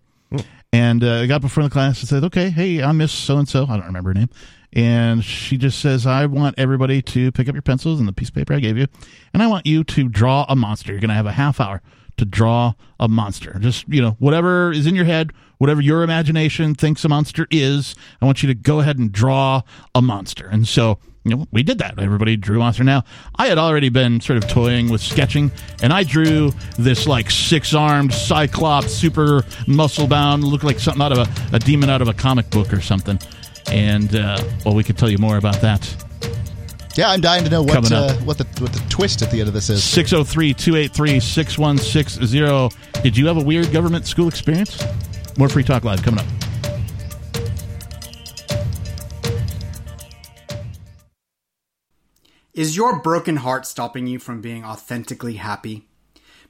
and 0.73 1.03
uh, 1.03 1.21
I 1.21 1.27
got 1.27 1.41
before 1.41 1.65
the 1.65 1.71
class 1.71 2.01
and 2.01 2.09
said, 2.09 2.25
"Okay, 2.25 2.51
hey, 2.51 2.83
I'm 2.83 2.99
Miss 2.99 3.13
So 3.13 3.39
and 3.39 3.49
So. 3.49 3.65
I 3.65 3.77
don't 3.77 3.87
remember 3.87 4.11
her 4.11 4.15
name." 4.15 4.31
And 4.73 5.25
she 5.25 5.57
just 5.57 5.81
says, 5.81 6.07
"I 6.07 6.27
want 6.27 6.59
everybody 6.59 7.03
to 7.03 7.33
pick 7.33 7.49
up 7.49 7.55
your 7.55 7.63
pencils 7.63 7.99
and 7.99 8.09
the 8.09 8.13
piece 8.13 8.29
of 8.29 8.35
paper 8.35 8.55
I 8.55 8.61
gave 8.61 8.77
you, 8.77 8.87
and 9.35 9.43
I 9.43 9.49
want 9.49 9.67
you 9.67 9.83
to 9.83 10.09
draw 10.09 10.47
a 10.49 10.55
monster. 10.55 10.93
You're 10.93 11.01
going 11.01 11.09
to 11.09 11.15
have 11.15 11.27
a 11.27 11.33
half 11.33 11.61
hour 11.61 11.83
to 12.19 12.25
draw 12.25 12.75
a 13.01 13.09
monster. 13.09 13.59
Just 13.59 13.89
you 13.89 14.01
know, 14.01 14.17
whatever 14.19 14.71
is 14.71 14.87
in 14.87 14.95
your 14.95 15.07
head, 15.07 15.33
whatever 15.59 15.81
your 15.81 16.03
imagination 16.03 16.75
thinks 16.75 17.05
a 17.05 17.09
monster 17.09 17.49
is. 17.51 17.97
I 18.23 18.27
want 18.27 18.43
you 18.43 18.47
to 18.49 18.55
go 18.55 18.81
ahead 18.81 18.99
and 18.99 19.11
draw 19.11 19.63
a 19.95 20.03
monster." 20.03 20.47
And 20.47 20.69
so 20.69 20.99
you 21.25 21.37
know, 21.37 21.47
we 21.53 21.63
did 21.63 21.79
that. 21.79 21.99
Everybody 21.99 22.37
drew 22.37 22.59
monster. 22.59 22.83
Now, 22.83 23.05
I 23.37 23.47
had 23.47 23.59
already 23.59 23.91
been 23.91 24.21
sort 24.21 24.43
of 24.43 24.49
toying 24.49 24.89
with 24.89 25.03
sketching, 25.03 25.51
and 25.83 25.93
I 25.93 26.03
drew 26.03 26.53
this 26.79 27.07
like 27.07 27.31
six 27.31 27.75
armed 27.75 28.15
cyclops, 28.15 28.93
super 28.93 29.45
muscle 29.67 30.07
bound, 30.07 30.45
looked 30.45 30.65
like 30.65 30.79
something 30.79 31.03
out 31.03 31.13
of 31.13 31.19
a, 31.19 31.57
a 31.57 31.59
demon 31.59 31.91
out 31.91 32.01
of 32.01 32.09
a 32.09 32.15
comic 32.15 32.49
book 32.51 32.73
or 32.73 32.81
something. 32.81 33.19
And 33.71 34.15
uh, 34.17 34.43
well, 34.65 34.75
we 34.75 34.83
could 34.83 34.97
tell 34.97 35.11
you 35.11 35.19
more 35.19 35.37
about 35.37 35.61
that. 35.61 35.95
Yeah, 36.97 37.11
I'm 37.11 37.21
dying 37.21 37.45
to 37.45 37.51
know 37.51 37.63
what 37.63 37.93
uh, 37.93 38.15
what 38.21 38.39
the 38.39 38.45
what 38.61 38.73
the 38.73 38.85
twist 38.89 39.23
at 39.23 39.31
the 39.31 39.41
end 39.41 39.49
of 39.49 39.55
this 39.55 39.71
is. 39.71 39.85
603 39.85 40.55
283 40.55 41.21
6160. 41.21 43.03
Did 43.03 43.17
you 43.17 43.27
have 43.27 43.37
a 43.37 43.45
weird 43.45 43.73
government 43.73 44.07
school 44.07 44.27
experience? 44.27 44.83
More 45.39 45.49
Free 45.49 45.63
Talk 45.63 45.85
Live 45.85 46.03
coming 46.03 46.21
up. 46.21 46.50
Is 52.61 52.77
your 52.77 52.99
broken 52.99 53.37
heart 53.37 53.65
stopping 53.65 54.07
you 54.07 54.19
from 54.19 54.43
being 54.43 54.67
authentically 54.67 55.37
happy? 55.37 55.89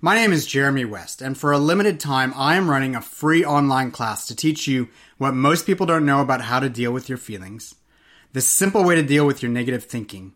My 0.01 0.17
name 0.17 0.33
is 0.33 0.45
Jeremy 0.45 0.85
West, 0.85 1.23
and 1.23 1.39
for 1.39 1.53
a 1.53 1.59
limited 1.59 2.01
time, 2.01 2.33
I 2.35 2.57
am 2.57 2.69
running 2.69 2.97
a 2.97 3.01
free 3.01 3.45
online 3.45 3.93
class 3.93 4.27
to 4.27 4.35
teach 4.35 4.67
you 4.67 4.89
what 5.19 5.35
most 5.35 5.67
people 5.67 5.87
don't 5.87 6.05
know 6.05 6.21
about 6.21 6.41
how 6.41 6.59
to 6.59 6.69
deal 6.69 6.91
with 6.91 7.09
your 7.09 7.17
feelings, 7.17 7.77
the 8.33 8.41
simple 8.41 8.83
way 8.83 8.97
to 8.97 9.05
deal 9.05 9.25
with 9.25 9.41
your 9.41 9.53
negative 9.53 9.85
thinking, 9.85 10.33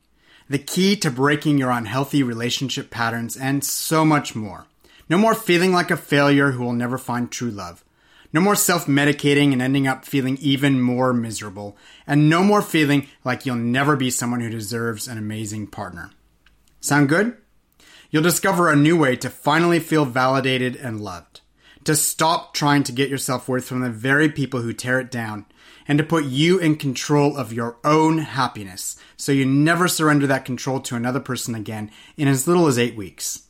the 0.49 0.61
key 0.61 0.95
to 0.95 1.11
breaking 1.11 1.59
your 1.59 1.73
unhealthy 1.73 2.23
relationship 2.23 2.89
patterns, 2.91 3.37
and 3.37 3.65
so 3.65 4.05
much 4.05 4.37
more. 4.37 4.69
No 5.09 5.19
more 5.19 5.35
feeling 5.35 5.73
like 5.73 5.91
a 5.91 5.97
failure 5.97 6.53
who 6.53 6.63
will 6.63 6.73
never 6.73 6.99
find 6.99 7.33
true 7.33 7.51
love. 7.51 7.85
No 8.33 8.41
more 8.41 8.55
self 8.55 8.87
medicating 8.87 9.53
and 9.53 9.61
ending 9.61 9.89
up 9.89 10.05
feeling 10.05 10.37
even 10.41 10.81
more 10.81 11.13
miserable. 11.13 11.77
And 12.07 12.29
no 12.29 12.43
more 12.43 12.63
feeling 12.63 13.09
like 13.25 13.47
you'll 13.47 13.57
never 13.57 13.97
be 13.97 14.11
someone 14.11 14.41
who 14.41 14.51
deserves 14.51 15.09
an 15.09 15.19
amazing 15.19 15.69
partner. 15.69 16.11
Sound 16.81 17.09
good? 17.09 17.37
You'll 18.11 18.23
discover 18.23 18.71
a 18.71 18.77
new 18.77 18.97
way 18.97 19.17
to 19.17 19.31
finally 19.31 19.81
feel 19.81 20.05
validated 20.05 20.77
and 20.77 21.01
loved. 21.01 21.41
To 21.85 21.97
stop 21.97 22.55
trying 22.55 22.83
to 22.85 22.93
get 22.93 23.09
your 23.09 23.19
self 23.19 23.49
worth 23.49 23.65
from 23.65 23.81
the 23.81 23.91
very 23.91 24.29
people 24.29 24.61
who 24.61 24.73
tear 24.73 25.01
it 25.01 25.11
down. 25.11 25.47
And 25.89 25.99
to 25.99 26.05
put 26.05 26.25
you 26.25 26.59
in 26.59 26.77
control 26.77 27.37
of 27.37 27.53
your 27.53 27.77
own 27.85 28.19
happiness 28.19 28.97
so 29.17 29.33
you 29.33 29.45
never 29.45 29.89
surrender 29.89 30.27
that 30.27 30.45
control 30.45 30.81
to 30.81 30.97
another 30.97 31.21
person 31.21 31.55
again 31.55 31.91
in 32.17 32.29
as 32.29 32.49
little 32.49 32.67
as 32.67 32.79
eight 32.79 32.97
weeks. 32.97 33.49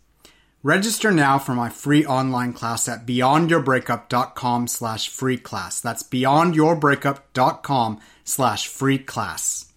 Register 0.65 1.13
now 1.13 1.39
for 1.39 1.55
my 1.55 1.69
free 1.69 2.07
online 2.07 2.55
class 2.55 2.89
at 2.89 3.07
beyondyourbreakup.com 3.07 4.67
slash 4.67 5.11
free 5.11 5.37
class. 5.37 5.81
That's 5.81 6.03
beyondyourbreakup.com 6.03 8.01
slash 8.25 8.69
free 8.69 8.99
class. 8.99 9.71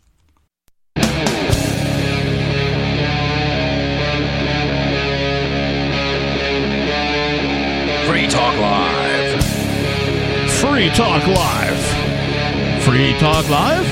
Free 8.07 8.27
Talk 8.27 8.57
Live. 8.57 9.43
Free 10.51 10.89
Talk 10.89 11.27
Live. 11.27 12.83
Free 12.83 13.13
Talk 13.19 13.49
Live? 13.49 13.85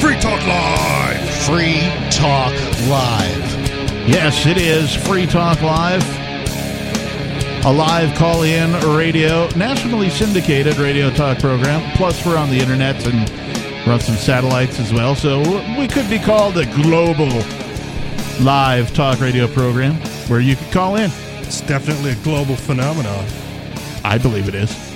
Free 0.00 0.18
Talk 0.20 0.46
Live. 0.46 1.30
Free 1.44 1.80
Talk 2.10 2.52
Live. 2.88 4.08
Yes, 4.08 4.46
it 4.46 4.56
is 4.56 4.94
Free 4.94 5.26
Talk 5.26 5.60
Live. 5.60 6.02
A 7.64 7.72
live 7.72 8.16
call 8.16 8.42
in 8.42 8.72
radio, 8.96 9.48
nationally 9.56 10.08
syndicated 10.08 10.76
radio 10.78 11.10
talk 11.10 11.38
program. 11.40 11.82
Plus, 11.96 12.24
we're 12.24 12.36
on 12.36 12.48
the 12.50 12.58
internet 12.58 13.04
and 13.06 13.28
we're 13.86 13.98
some 14.00 14.16
satellites 14.16 14.78
as 14.80 14.92
well. 14.92 15.14
So 15.14 15.40
we 15.78 15.88
could 15.88 16.08
be 16.10 16.18
called 16.18 16.56
a 16.58 16.66
global 16.82 17.28
live 18.40 18.92
talk 18.94 19.20
radio 19.20 19.46
program 19.48 19.94
where 20.28 20.40
you 20.40 20.56
could 20.56 20.70
call 20.72 20.96
in. 20.96 21.10
It's 21.38 21.60
definitely 21.62 22.12
a 22.12 22.16
global 22.16 22.56
phenomenon. 22.56 23.24
I 24.04 24.18
believe 24.18 24.48
it 24.48 24.54
is. 24.54 24.88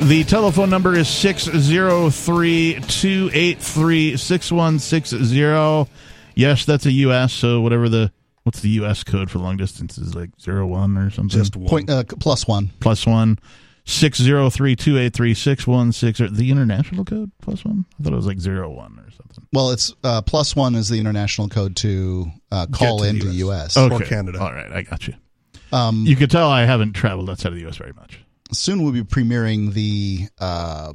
The 0.00 0.24
telephone 0.24 0.70
number 0.70 0.94
is 0.94 1.08
603 1.08 2.80
283 2.88 4.16
6160. 4.16 5.90
Yes, 6.34 6.64
that's 6.64 6.86
a 6.86 6.92
U.S., 6.92 7.32
so 7.32 7.60
whatever 7.60 7.88
the. 7.88 8.12
What's 8.42 8.60
the 8.60 8.68
U.S. 8.70 9.04
code 9.04 9.30
for 9.30 9.38
long 9.38 9.56
distance? 9.56 9.96
Is 9.96 10.14
like 10.14 10.28
zero 10.38 10.66
one 10.66 10.98
or 10.98 11.10
something? 11.10 11.38
Just 11.38 11.56
one. 11.56 11.68
Point 11.68 11.88
uh, 11.88 12.04
plus 12.20 12.46
one. 12.46 12.70
plus 12.80 13.06
one. 13.06 13.38
603 13.86 14.76
283 14.76 15.34
6160. 15.34 16.28
The 16.36 16.50
international 16.50 17.04
code 17.04 17.30
plus 17.42 17.64
one? 17.64 17.84
I 17.98 18.02
thought 18.02 18.12
it 18.12 18.16
was 18.16 18.26
like 18.26 18.40
zero 18.40 18.70
one 18.70 18.98
or 18.98 19.10
something. 19.10 19.46
Well, 19.52 19.70
it's 19.70 19.92
uh, 20.02 20.22
plus 20.22 20.56
one 20.56 20.74
is 20.74 20.88
the 20.88 20.98
international 20.98 21.48
code 21.48 21.76
to 21.76 22.26
uh, 22.50 22.66
call 22.72 23.00
to 23.00 23.08
into 23.08 23.26
the 23.26 23.34
US. 23.46 23.76
U.S. 23.76 23.76
Or 23.76 24.00
Canada. 24.00 24.40
All 24.40 24.52
right, 24.52 24.72
I 24.72 24.82
got 24.82 25.06
you. 25.06 25.14
Um, 25.72 26.04
You 26.06 26.16
could 26.16 26.30
tell 26.30 26.48
I 26.48 26.64
haven't 26.64 26.92
traveled 26.94 27.28
outside 27.28 27.48
of 27.48 27.54
the 27.56 27.62
U.S. 27.62 27.76
very 27.76 27.92
much. 27.92 28.18
soon 28.52 28.82
we'll 28.82 28.92
be 28.92 29.02
premiering 29.02 29.72
the 29.72 30.28
uh, 30.38 30.92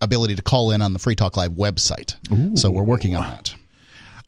ability 0.00 0.36
to 0.36 0.42
call 0.42 0.70
in 0.70 0.80
on 0.82 0.92
the 0.92 0.98
Free 0.98 1.16
Talk 1.16 1.36
Live 1.36 1.52
website. 1.52 2.16
So 2.58 2.70
we're 2.70 2.82
working 2.82 3.16
on 3.16 3.22
that 3.22 3.54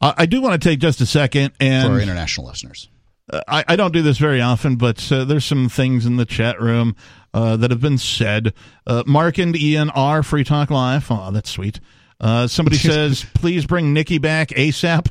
I 0.01 0.25
do 0.27 0.41
want 0.41 0.61
to 0.61 0.69
take 0.69 0.79
just 0.79 1.01
a 1.01 1.05
second 1.05 1.53
and 1.59 1.87
for 1.87 1.93
our 1.93 1.99
international 1.99 2.45
listeners. 2.47 2.89
Uh, 3.29 3.41
I, 3.47 3.63
I 3.69 3.75
don't 3.75 3.93
do 3.93 4.01
this 4.01 4.17
very 4.17 4.41
often, 4.41 4.75
but 4.75 5.11
uh, 5.11 5.25
there's 5.25 5.45
some 5.45 5.69
things 5.69 6.05
in 6.05 6.17
the 6.17 6.25
chat 6.25 6.61
room 6.61 6.95
uh, 7.33 7.57
that 7.57 7.71
have 7.71 7.81
been 7.81 7.97
said. 7.97 8.53
Uh, 8.85 9.03
Mark 9.05 9.37
and 9.37 9.55
Ian 9.55 9.89
are 9.91 10.23
Free 10.23 10.43
Talk 10.43 10.69
Live. 10.69 11.07
Oh, 11.09 11.31
that's 11.31 11.49
sweet. 11.49 11.79
Uh, 12.19 12.47
somebody 12.47 12.77
says, 12.77 13.25
please 13.33 13.65
bring 13.65 13.93
Nikki 13.93 14.19
back 14.19 14.49
ASAP. 14.49 15.07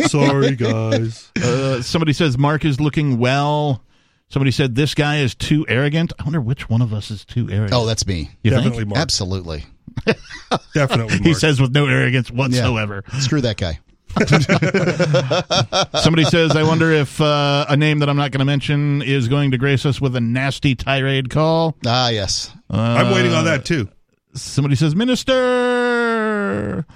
Sorry, 0.08 0.56
guys. 0.56 1.30
Uh, 1.36 1.82
somebody 1.82 2.12
says, 2.12 2.38
Mark 2.38 2.64
is 2.64 2.80
looking 2.80 3.18
well. 3.18 3.84
Somebody 4.28 4.50
said, 4.50 4.74
this 4.74 4.94
guy 4.94 5.18
is 5.18 5.34
too 5.34 5.66
arrogant. 5.68 6.12
I 6.18 6.24
wonder 6.24 6.40
which 6.40 6.70
one 6.70 6.80
of 6.80 6.94
us 6.94 7.10
is 7.10 7.24
too 7.24 7.50
arrogant. 7.50 7.74
Oh, 7.74 7.84
that's 7.84 8.06
me. 8.06 8.30
You 8.42 8.50
think? 8.52 8.62
Definitely 8.62 8.84
Mark. 8.86 8.98
Absolutely. 8.98 9.64
Definitely 10.74 11.16
Mark. 11.16 11.22
He 11.26 11.34
says 11.34 11.60
with 11.60 11.74
no 11.74 11.86
arrogance 11.86 12.30
whatsoever. 12.30 13.04
Screw 13.18 13.42
that 13.42 13.58
guy. 13.58 13.80
Somebody 16.00 16.24
says, 16.24 16.54
I 16.54 16.62
wonder 16.62 16.90
if 16.92 17.20
uh, 17.20 17.66
a 17.68 17.76
name 17.76 17.98
that 18.00 18.08
I'm 18.08 18.16
not 18.16 18.30
going 18.30 18.40
to 18.40 18.44
mention 18.44 19.02
is 19.02 19.28
going 19.28 19.50
to 19.52 19.58
grace 19.58 19.86
us 19.86 20.00
with 20.00 20.14
a 20.16 20.20
nasty 20.20 20.74
tirade 20.74 21.30
call. 21.30 21.76
Ah, 21.86 22.08
yes. 22.10 22.50
I'm 22.70 23.14
waiting 23.14 23.32
on 23.32 23.44
that 23.46 23.64
too. 23.64 23.88
Somebody 24.34 24.76
says, 24.76 24.94
Minister. 24.94 26.86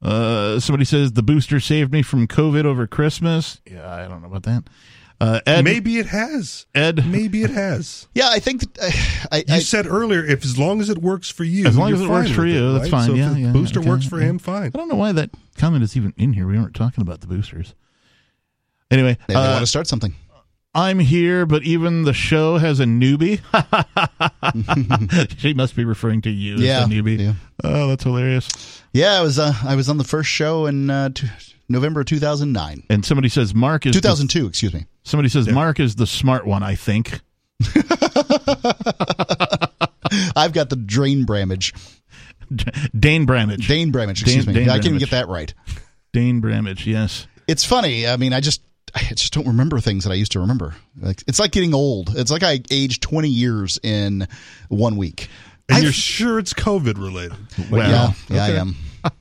Uh, 0.00 0.60
somebody 0.60 0.84
says, 0.84 1.12
the 1.12 1.22
booster 1.22 1.58
saved 1.60 1.92
me 1.92 2.02
from 2.02 2.26
COVID 2.28 2.64
over 2.64 2.86
Christmas. 2.86 3.60
Yeah, 3.68 3.92
I 3.92 4.06
don't 4.06 4.20
know 4.22 4.28
about 4.28 4.44
that. 4.44 4.64
Uh, 5.20 5.40
Ed, 5.46 5.64
Maybe 5.64 5.98
it 5.98 6.06
has. 6.06 6.66
Ed, 6.76 7.04
Maybe 7.06 7.42
it 7.42 7.50
has. 7.50 8.06
Yeah, 8.14 8.28
I 8.30 8.38
think 8.38 8.60
that, 8.60 8.78
uh, 8.78 9.28
I, 9.32 9.38
You 9.48 9.54
I, 9.56 9.58
said 9.58 9.86
earlier, 9.86 10.24
if 10.24 10.44
as 10.44 10.56
long 10.58 10.80
as 10.80 10.88
it 10.90 10.98
works 10.98 11.28
for 11.28 11.42
you, 11.44 11.66
As 11.66 11.76
long 11.76 11.92
as 11.92 12.00
you're 12.00 12.08
it 12.08 12.12
works 12.12 12.30
for 12.30 12.46
you, 12.46 12.68
it, 12.70 12.72
that's 12.74 12.82
right? 12.84 12.90
fine. 12.90 13.06
So 13.08 13.14
Yeah, 13.14 13.28
if 13.30 13.34
the 13.34 13.40
yeah, 13.40 13.52
booster 13.52 13.80
okay, 13.80 13.88
works 13.88 14.06
for 14.06 14.20
yeah. 14.20 14.26
him, 14.28 14.38
fine. 14.38 14.66
I 14.66 14.78
don't 14.78 14.88
know 14.88 14.94
why 14.94 15.10
that 15.12 15.30
comment 15.56 15.82
is 15.82 15.96
even 15.96 16.14
in 16.16 16.34
here. 16.34 16.46
We 16.46 16.56
weren't 16.58 16.74
talking 16.76 17.02
about 17.02 17.20
the 17.20 17.26
boosters. 17.26 17.74
Anyway, 18.92 19.18
maybe 19.28 19.34
they 19.34 19.34
uh, 19.34 19.50
want 19.54 19.60
to 19.62 19.66
start 19.66 19.86
something. 19.88 20.14
I'm 20.74 21.00
here, 21.00 21.46
but 21.46 21.64
even 21.64 22.04
the 22.04 22.12
show 22.12 22.58
has 22.58 22.78
a 22.78 22.84
newbie. 22.84 23.40
she 25.38 25.54
must 25.54 25.74
be 25.74 25.84
referring 25.84 26.22
to 26.22 26.30
you 26.30 26.56
Yeah, 26.56 26.80
as 26.80 26.84
a 26.86 26.88
newbie. 26.88 27.18
yeah. 27.18 27.32
Oh, 27.64 27.88
that's 27.88 28.04
hilarious. 28.04 28.82
Yeah, 28.92 29.14
I 29.18 29.22
was 29.22 29.38
uh, 29.38 29.52
I 29.64 29.74
was 29.74 29.88
on 29.88 29.98
the 29.98 30.04
first 30.04 30.30
show 30.30 30.66
in 30.66 30.90
uh, 30.90 31.08
t- 31.10 31.26
November 31.68 32.04
2009. 32.04 32.84
And 32.90 33.04
somebody 33.04 33.28
says 33.28 33.54
Mark 33.54 33.86
is 33.86 33.94
the- 33.94 34.00
2002, 34.00 34.46
excuse 34.46 34.72
me. 34.74 34.86
somebody 35.04 35.28
says 35.28 35.48
Mark 35.48 35.80
is 35.80 35.96
the 35.96 36.06
smart 36.06 36.46
one. 36.46 36.62
I 36.62 36.74
think. 36.74 37.20
I've 40.36 40.52
got 40.52 40.70
the 40.70 40.76
drain 40.76 41.24
bramage. 41.24 41.74
Dane 42.98 43.26
Bramage. 43.26 43.68
Dane 43.68 43.90
Bramage, 43.90 44.22
excuse 44.22 44.46
Dane- 44.46 44.54
me. 44.54 44.60
Dane 44.60 44.68
I 44.70 44.74
can't 44.74 44.86
even 44.86 44.92
Bramage. 44.98 45.00
get 45.00 45.10
that 45.10 45.28
right. 45.28 45.52
Dane 46.12 46.40
Bramage. 46.40 46.86
Yes. 46.86 47.26
It's 47.46 47.64
funny. 47.64 48.06
I 48.06 48.16
mean, 48.16 48.32
I 48.32 48.40
just 48.40 48.62
I 48.94 49.00
just 49.00 49.34
don't 49.34 49.46
remember 49.46 49.80
things 49.80 50.04
that 50.04 50.10
I 50.10 50.14
used 50.14 50.32
to 50.32 50.40
remember. 50.40 50.74
Like 50.98 51.22
it's 51.26 51.38
like 51.38 51.52
getting 51.52 51.74
old. 51.74 52.16
It's 52.16 52.30
like 52.30 52.42
I 52.42 52.60
aged 52.70 53.02
20 53.02 53.28
years 53.28 53.78
in 53.82 54.26
one 54.68 54.96
week. 54.96 55.28
And 55.68 55.76
I've- 55.76 55.84
you're 55.84 55.92
sure 55.92 56.38
it's 56.38 56.54
COVID 56.54 56.96
related. 56.98 57.36
Well, 57.70 57.88
yeah, 57.90 58.12
yeah, 58.34 58.44
I 58.44 58.48
am. 58.60 58.76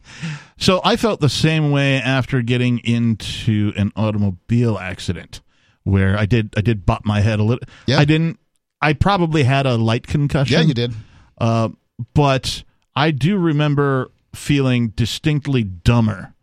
So 0.57 0.81
I 0.83 0.95
felt 0.95 1.19
the 1.19 1.29
same 1.29 1.71
way 1.71 1.97
after 1.97 2.41
getting 2.41 2.79
into 2.79 3.73
an 3.75 3.91
automobile 3.95 4.77
accident 4.77 5.41
where 5.83 6.17
I 6.17 6.25
did 6.25 6.53
I 6.57 6.61
did 6.61 6.85
bop 6.85 7.05
my 7.05 7.21
head 7.21 7.39
a 7.39 7.43
little. 7.43 7.63
Yeah. 7.85 7.99
I 7.99 8.05
didn't. 8.05 8.39
I 8.81 8.93
probably 8.93 9.43
had 9.43 9.65
a 9.65 9.75
light 9.75 10.05
concussion. 10.05 10.59
Yeah, 10.59 10.65
you 10.65 10.73
did. 10.73 10.93
Uh, 11.37 11.69
but 12.13 12.63
I 12.95 13.11
do 13.11 13.37
remember 13.37 14.11
feeling 14.33 14.89
distinctly 14.89 15.63
dumber 15.63 16.33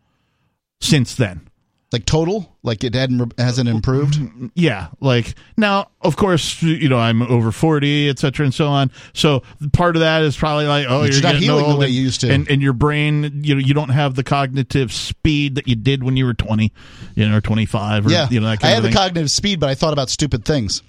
since 0.81 1.15
then. 1.15 1.49
Like 1.95 2.07
total, 2.07 2.53
like 2.64 2.82
it 2.82 2.92
hadn't 2.92 3.38
hasn't 3.38 3.68
improved. 3.68 4.18
Yeah, 4.55 4.88
like 5.01 5.36
now, 5.57 5.92
of 6.01 6.16
course, 6.16 6.61
you 6.61 6.88
know 6.88 6.99
I'm 6.99 7.22
over 7.22 7.53
forty, 7.53 8.09
etc 8.09 8.42
and 8.42 8.53
so 8.53 8.66
on. 8.66 8.90
So 9.12 9.45
part 9.72 9.95
of 9.95 10.01
that 10.01 10.22
is 10.22 10.36
probably 10.36 10.66
like, 10.66 10.86
oh, 10.88 11.05
You're 11.05 11.12
you're, 11.12 11.22
not 11.22 11.36
healing 11.36 11.68
the 11.68 11.76
way 11.76 11.86
you 11.86 12.03
used 12.03 12.22
to. 12.22 12.32
and 12.32 12.51
and 12.51 12.61
your 12.61 12.72
brain, 12.72 13.45
you 13.45 13.55
know, 13.55 13.61
you 13.61 13.74
don't 13.74 13.90
have 13.90 14.16
the 14.16 14.24
cognitive 14.24 14.92
speed 14.92 15.55
that 15.55 15.68
you 15.68 15.76
did 15.76 16.03
when 16.03 16.16
you 16.16 16.26
were 16.26 16.34
twenty, 16.34 16.72
you 17.14 17.28
know, 17.28 17.36
or 17.36 17.40
twenty 17.40 17.64
five, 17.64 18.09
or 18.09 18.11
Yeah, 18.11 18.28
you 18.28 18.40
know 18.40 18.49
that 18.49 18.64
I 18.64 18.70
had 18.70 18.82
the 18.82 18.90
cognitive 18.90 19.30
speed, 19.30 19.61
but 19.61 19.68
I 19.68 19.76
thought 19.76 19.92
about 19.92 20.11
stupid 20.11 20.45
things. 20.45 20.82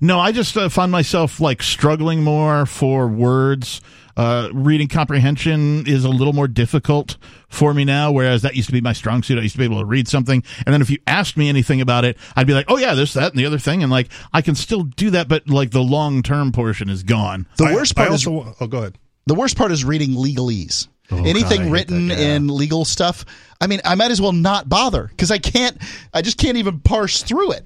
No, 0.00 0.18
I 0.18 0.32
just 0.32 0.56
uh, 0.56 0.70
found 0.70 0.90
myself 0.90 1.38
like 1.38 1.62
struggling 1.62 2.24
more 2.24 2.64
for 2.64 3.08
words. 3.08 3.82
Uh, 4.20 4.50
reading 4.52 4.86
comprehension 4.86 5.86
is 5.86 6.04
a 6.04 6.08
little 6.10 6.34
more 6.34 6.46
difficult 6.46 7.16
for 7.48 7.72
me 7.72 7.86
now, 7.86 8.12
whereas 8.12 8.42
that 8.42 8.54
used 8.54 8.68
to 8.68 8.72
be 8.74 8.82
my 8.82 8.92
strong 8.92 9.22
suit. 9.22 9.38
I 9.38 9.40
used 9.40 9.54
to 9.54 9.58
be 9.58 9.64
able 9.64 9.78
to 9.78 9.86
read 9.86 10.08
something, 10.08 10.44
and 10.66 10.74
then 10.74 10.82
if 10.82 10.90
you 10.90 10.98
asked 11.06 11.38
me 11.38 11.48
anything 11.48 11.80
about 11.80 12.04
it, 12.04 12.18
I'd 12.36 12.46
be 12.46 12.52
like, 12.52 12.66
"Oh 12.68 12.76
yeah, 12.76 12.92
this, 12.94 13.14
that, 13.14 13.32
and 13.32 13.38
the 13.40 13.46
other 13.46 13.58
thing," 13.58 13.82
and 13.82 13.90
like 13.90 14.08
I 14.30 14.42
can 14.42 14.54
still 14.54 14.82
do 14.82 15.08
that, 15.12 15.26
but 15.28 15.48
like 15.48 15.70
the 15.70 15.80
long 15.80 16.22
term 16.22 16.52
portion 16.52 16.90
is 16.90 17.02
gone. 17.02 17.46
The 17.56 17.64
I- 17.64 17.72
worst 17.74 17.98
I 17.98 18.02
part 18.02 18.14
is 18.14 18.26
oh, 18.26 18.54
go 18.68 18.78
ahead. 18.80 18.98
the 19.24 19.32
worst 19.34 19.56
part 19.56 19.72
is 19.72 19.86
reading 19.86 20.10
legalese. 20.10 20.88
Oh, 21.10 21.24
Anything 21.24 21.62
hate 21.62 21.70
written 21.70 22.08
that, 22.08 22.18
yeah. 22.18 22.34
in 22.34 22.48
legal 22.48 22.84
stuff. 22.84 23.24
I 23.58 23.68
mean, 23.68 23.80
I 23.86 23.94
might 23.94 24.10
as 24.10 24.20
well 24.20 24.32
not 24.32 24.68
bother 24.68 25.04
because 25.04 25.30
I 25.30 25.38
can't. 25.38 25.78
I 26.12 26.20
just 26.20 26.36
can't 26.36 26.58
even 26.58 26.80
parse 26.80 27.22
through 27.22 27.52
it. 27.52 27.64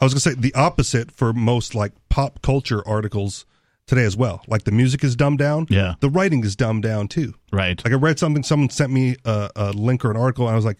I 0.00 0.04
was 0.04 0.14
gonna 0.14 0.20
say 0.20 0.34
the 0.34 0.54
opposite 0.54 1.10
for 1.10 1.32
most 1.32 1.74
like 1.74 1.90
pop 2.10 2.42
culture 2.42 2.86
articles 2.86 3.44
today 3.86 4.04
as 4.04 4.16
well. 4.16 4.42
Like 4.48 4.64
the 4.64 4.72
music 4.72 5.04
is 5.04 5.16
dumbed 5.16 5.38
down. 5.38 5.66
Yeah. 5.70 5.94
The 6.00 6.08
writing 6.10 6.44
is 6.44 6.56
dumbed 6.56 6.82
down 6.82 7.08
too. 7.08 7.34
Right. 7.52 7.82
Like 7.84 7.92
I 7.92 7.96
read 7.96 8.18
something, 8.18 8.42
someone 8.42 8.70
sent 8.70 8.92
me 8.92 9.16
a, 9.24 9.50
a 9.56 9.72
link 9.72 10.04
or 10.04 10.10
an 10.10 10.16
article, 10.16 10.46
and 10.46 10.52
I 10.52 10.56
was 10.56 10.64
like, 10.64 10.78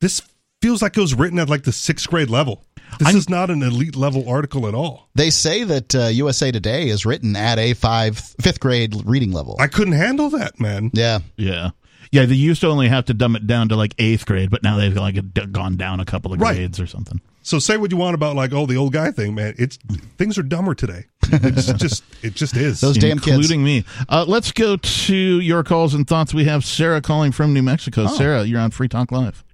this 0.00 0.20
feels 0.62 0.82
like 0.82 0.96
it 0.96 1.00
was 1.00 1.14
written 1.14 1.38
at 1.38 1.48
like 1.48 1.64
the 1.64 1.72
sixth 1.72 2.08
grade 2.08 2.30
level. 2.30 2.64
This 2.98 3.08
I'm- 3.08 3.16
is 3.16 3.28
not 3.28 3.50
an 3.50 3.62
elite 3.62 3.96
level 3.96 4.28
article 4.28 4.66
at 4.68 4.74
all. 4.74 5.08
They 5.14 5.30
say 5.30 5.64
that 5.64 5.94
uh, 5.94 6.06
USA 6.06 6.50
Today 6.52 6.88
is 6.88 7.04
written 7.04 7.34
at 7.36 7.58
a 7.58 7.74
five 7.74 8.18
fifth 8.40 8.60
grade 8.60 8.94
reading 9.04 9.32
level. 9.32 9.56
I 9.58 9.66
couldn't 9.66 9.94
handle 9.94 10.30
that, 10.30 10.60
man. 10.60 10.90
yeah, 10.94 11.18
Yeah. 11.36 11.70
Yeah, 12.12 12.24
they 12.24 12.36
used 12.36 12.60
to 12.60 12.68
only 12.68 12.86
have 12.88 13.06
to 13.06 13.14
dumb 13.14 13.34
it 13.34 13.48
down 13.48 13.68
to 13.70 13.76
like 13.76 13.92
eighth 13.98 14.26
grade, 14.26 14.48
but 14.48 14.62
now 14.62 14.76
they've 14.76 14.94
like 14.96 15.16
gone 15.50 15.76
down 15.76 15.98
a 15.98 16.04
couple 16.04 16.32
of 16.32 16.40
Right. 16.40 16.54
grades 16.54 16.78
or 16.78 16.86
something. 16.86 17.20
So 17.46 17.60
say 17.60 17.76
what 17.76 17.92
you 17.92 17.96
want 17.96 18.16
about 18.16 18.34
like 18.34 18.52
oh 18.52 18.66
the 18.66 18.76
old 18.76 18.92
guy 18.92 19.12
thing, 19.12 19.36
man. 19.36 19.54
It's 19.56 19.76
things 20.18 20.36
are 20.36 20.42
dumber 20.42 20.74
today. 20.74 21.04
It's 21.22 21.72
just 21.74 22.02
it 22.20 22.34
just 22.34 22.56
is. 22.56 22.80
Those 22.80 22.98
damn 22.98 23.20
kids. 23.20 23.36
including 23.36 23.62
me. 23.62 23.84
Uh, 24.08 24.24
let's 24.26 24.50
go 24.50 24.76
to 24.76 25.14
your 25.14 25.62
calls 25.62 25.94
and 25.94 26.08
thoughts. 26.08 26.34
We 26.34 26.46
have 26.46 26.64
Sarah 26.64 27.00
calling 27.00 27.30
from 27.30 27.54
New 27.54 27.62
Mexico. 27.62 28.06
Oh. 28.08 28.16
Sarah, 28.16 28.42
you're 28.42 28.58
on 28.58 28.72
Free 28.72 28.88
Talk 28.88 29.12
Live. 29.12 29.44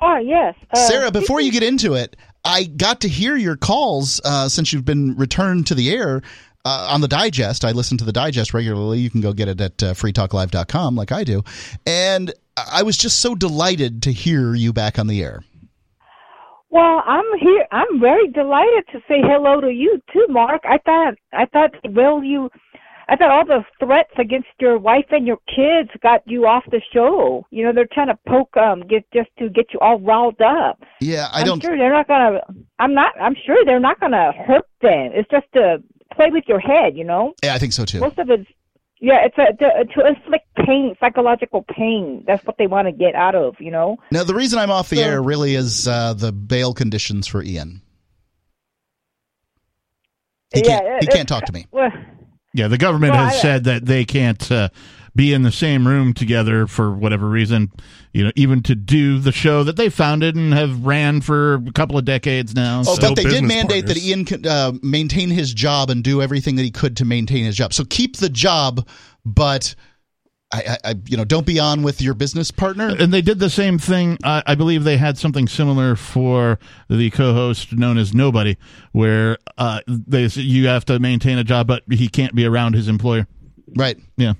Oh 0.00 0.16
yes, 0.16 0.54
uh, 0.70 0.88
Sarah. 0.88 1.10
Before 1.10 1.42
you 1.42 1.52
get 1.52 1.62
into 1.62 1.92
it, 1.92 2.16
I 2.46 2.64
got 2.64 3.02
to 3.02 3.10
hear 3.10 3.36
your 3.36 3.56
calls 3.56 4.18
uh, 4.24 4.48
since 4.48 4.72
you've 4.72 4.86
been 4.86 5.16
returned 5.16 5.66
to 5.66 5.74
the 5.74 5.90
air. 5.90 6.22
Uh, 6.64 6.88
on 6.90 7.02
the 7.02 7.08
digest, 7.08 7.62
I 7.62 7.72
listen 7.72 7.98
to 7.98 8.04
the 8.04 8.12
digest 8.12 8.54
regularly. 8.54 9.00
You 9.00 9.10
can 9.10 9.20
go 9.20 9.34
get 9.34 9.48
it 9.48 9.60
at 9.60 9.82
uh, 9.82 9.92
freetalklive.com, 9.92 10.96
like 10.96 11.12
I 11.12 11.24
do. 11.24 11.44
And 11.86 12.32
I 12.56 12.84
was 12.84 12.96
just 12.96 13.20
so 13.20 13.34
delighted 13.34 14.02
to 14.04 14.12
hear 14.12 14.54
you 14.54 14.72
back 14.72 14.98
on 14.98 15.08
the 15.08 15.22
air. 15.22 15.44
Well, 16.76 17.02
I'm 17.06 17.24
here. 17.40 17.66
I'm 17.72 17.98
very 17.98 18.28
delighted 18.28 18.84
to 18.92 18.98
say 19.08 19.22
hello 19.22 19.62
to 19.62 19.70
you 19.72 19.98
too, 20.12 20.26
Mark. 20.28 20.60
I 20.68 20.76
thought 20.84 21.14
I 21.32 21.46
thought 21.46 21.70
well 21.94 22.22
you 22.22 22.50
I 23.08 23.16
thought 23.16 23.30
all 23.30 23.46
the 23.46 23.64
threats 23.80 24.12
against 24.18 24.48
your 24.60 24.76
wife 24.78 25.06
and 25.10 25.26
your 25.26 25.38
kids 25.46 25.88
got 26.02 26.20
you 26.26 26.46
off 26.46 26.64
the 26.70 26.82
show. 26.92 27.46
You 27.50 27.64
know, 27.64 27.72
they're 27.72 27.88
trying 27.90 28.08
to 28.08 28.18
poke 28.28 28.54
um 28.58 28.82
get 28.86 29.10
just 29.10 29.30
to 29.38 29.48
get 29.48 29.72
you 29.72 29.80
all 29.80 29.98
riled 30.00 30.42
up. 30.42 30.82
Yeah, 31.00 31.28
I 31.32 31.40
am 31.40 31.46
don't. 31.46 31.62
sure 31.62 31.78
they're 31.78 31.90
not 31.90 32.08
gonna 32.08 32.40
I'm 32.78 32.92
not 32.92 33.18
I'm 33.18 33.36
sure 33.46 33.64
they're 33.64 33.80
not 33.80 33.98
gonna 33.98 34.32
hurt 34.46 34.68
them. 34.82 35.12
It's 35.14 35.30
just 35.30 35.46
to 35.54 35.78
play 36.14 36.28
with 36.30 36.44
your 36.46 36.60
head, 36.60 36.94
you 36.94 37.04
know? 37.04 37.32
Yeah, 37.42 37.54
I 37.54 37.58
think 37.58 37.72
so 37.72 37.86
too. 37.86 38.00
Most 38.00 38.18
of 38.18 38.28
it's 38.28 38.46
yeah, 39.00 39.26
it's 39.26 39.36
a, 39.38 39.52
to, 39.56 39.84
to 39.94 40.06
inflict 40.08 40.46
pain, 40.56 40.96
psychological 41.00 41.64
pain. 41.68 42.24
That's 42.26 42.44
what 42.46 42.56
they 42.58 42.66
want 42.66 42.88
to 42.88 42.92
get 42.92 43.14
out 43.14 43.34
of, 43.34 43.56
you 43.60 43.70
know. 43.70 43.98
Now, 44.10 44.24
the 44.24 44.34
reason 44.34 44.58
I'm 44.58 44.70
off 44.70 44.88
the 44.88 44.96
So- 44.96 45.02
air 45.02 45.22
really 45.22 45.54
is 45.54 45.86
uh, 45.86 46.14
the 46.14 46.32
bail 46.32 46.72
conditions 46.74 47.26
for 47.26 47.42
Ian. 47.42 47.82
He 50.54 50.62
Yeah, 50.64 50.78
can't. 50.80 51.02
He 51.02 51.06
can't 51.08 51.28
talk 51.28 51.44
to 51.46 51.52
me. 51.52 51.66
Well, 51.70 51.90
Yeah, 52.54 52.68
the 52.68 52.78
government 52.78 53.12
Well, 53.12 53.24
has 53.26 53.34
I- 53.34 53.38
said 53.38 53.64
that 53.64 53.84
they 53.84 54.04
can't 54.04 54.50
uh, 54.50 54.68
be 55.16 55.32
in 55.32 55.42
the 55.42 55.50
same 55.50 55.88
room 55.88 56.12
together 56.14 56.66
for 56.66 56.92
whatever 56.92 57.28
reason. 57.28 57.72
You 58.12 58.24
know, 58.24 58.32
even 58.36 58.62
to 58.64 58.74
do 58.74 59.18
the 59.18 59.32
show 59.32 59.64
that 59.64 59.76
they 59.76 59.88
founded 59.88 60.36
and 60.36 60.52
have 60.54 60.84
ran 60.86 61.20
for 61.22 61.54
a 61.54 61.72
couple 61.72 61.98
of 61.98 62.04
decades 62.04 62.54
now. 62.54 62.80
Oh, 62.80 62.94
So- 62.94 63.00
but 63.00 63.16
they 63.16 63.24
did 63.24 63.42
mandate 63.44 63.86
that. 63.86 63.96
Ian 63.98 64.24
could 64.24 64.46
uh, 64.46 64.72
maintain 64.82 65.30
his 65.30 65.52
job 65.52 65.90
and 65.90 66.04
do 66.04 66.22
everything 66.22 66.56
that 66.56 66.62
he 66.62 66.70
could 66.70 66.96
to 66.98 67.04
maintain 67.04 67.44
his 67.44 67.56
job. 67.56 67.72
So 67.74 67.84
keep 67.84 68.16
the 68.16 68.28
job, 68.28 68.86
but 69.24 69.74
I, 70.52 70.58
I, 70.84 70.90
I 70.90 70.94
you 71.08 71.16
know, 71.16 71.24
don't 71.24 71.44
be 71.46 71.58
on 71.58 71.82
with 71.82 72.00
your 72.00 72.14
business 72.14 72.50
partner. 72.52 72.94
and 72.98 73.12
they 73.12 73.20
did 73.22 73.38
the 73.40 73.50
same 73.50 73.78
thing. 73.78 74.16
I 74.22 74.42
I 74.46 74.54
believe 74.54 74.84
they 74.84 74.96
had 74.96 75.18
something 75.18 75.48
similar 75.48 75.96
for 75.96 76.58
the 76.88 77.10
co-host 77.10 77.72
known 77.72 77.98
as 77.98 78.14
Nobody, 78.14 78.56
where 78.92 79.38
uh, 79.58 79.80
they 79.88 80.26
you 80.26 80.68
have 80.68 80.84
to 80.86 80.98
maintain 81.00 81.38
a 81.38 81.44
job, 81.44 81.66
but 81.66 81.82
he 81.90 82.08
can't 82.08 82.34
be 82.34 82.44
around 82.46 82.74
his 82.74 82.86
employer. 82.88 83.26
Right. 83.74 83.98
Yeah. 84.16 84.34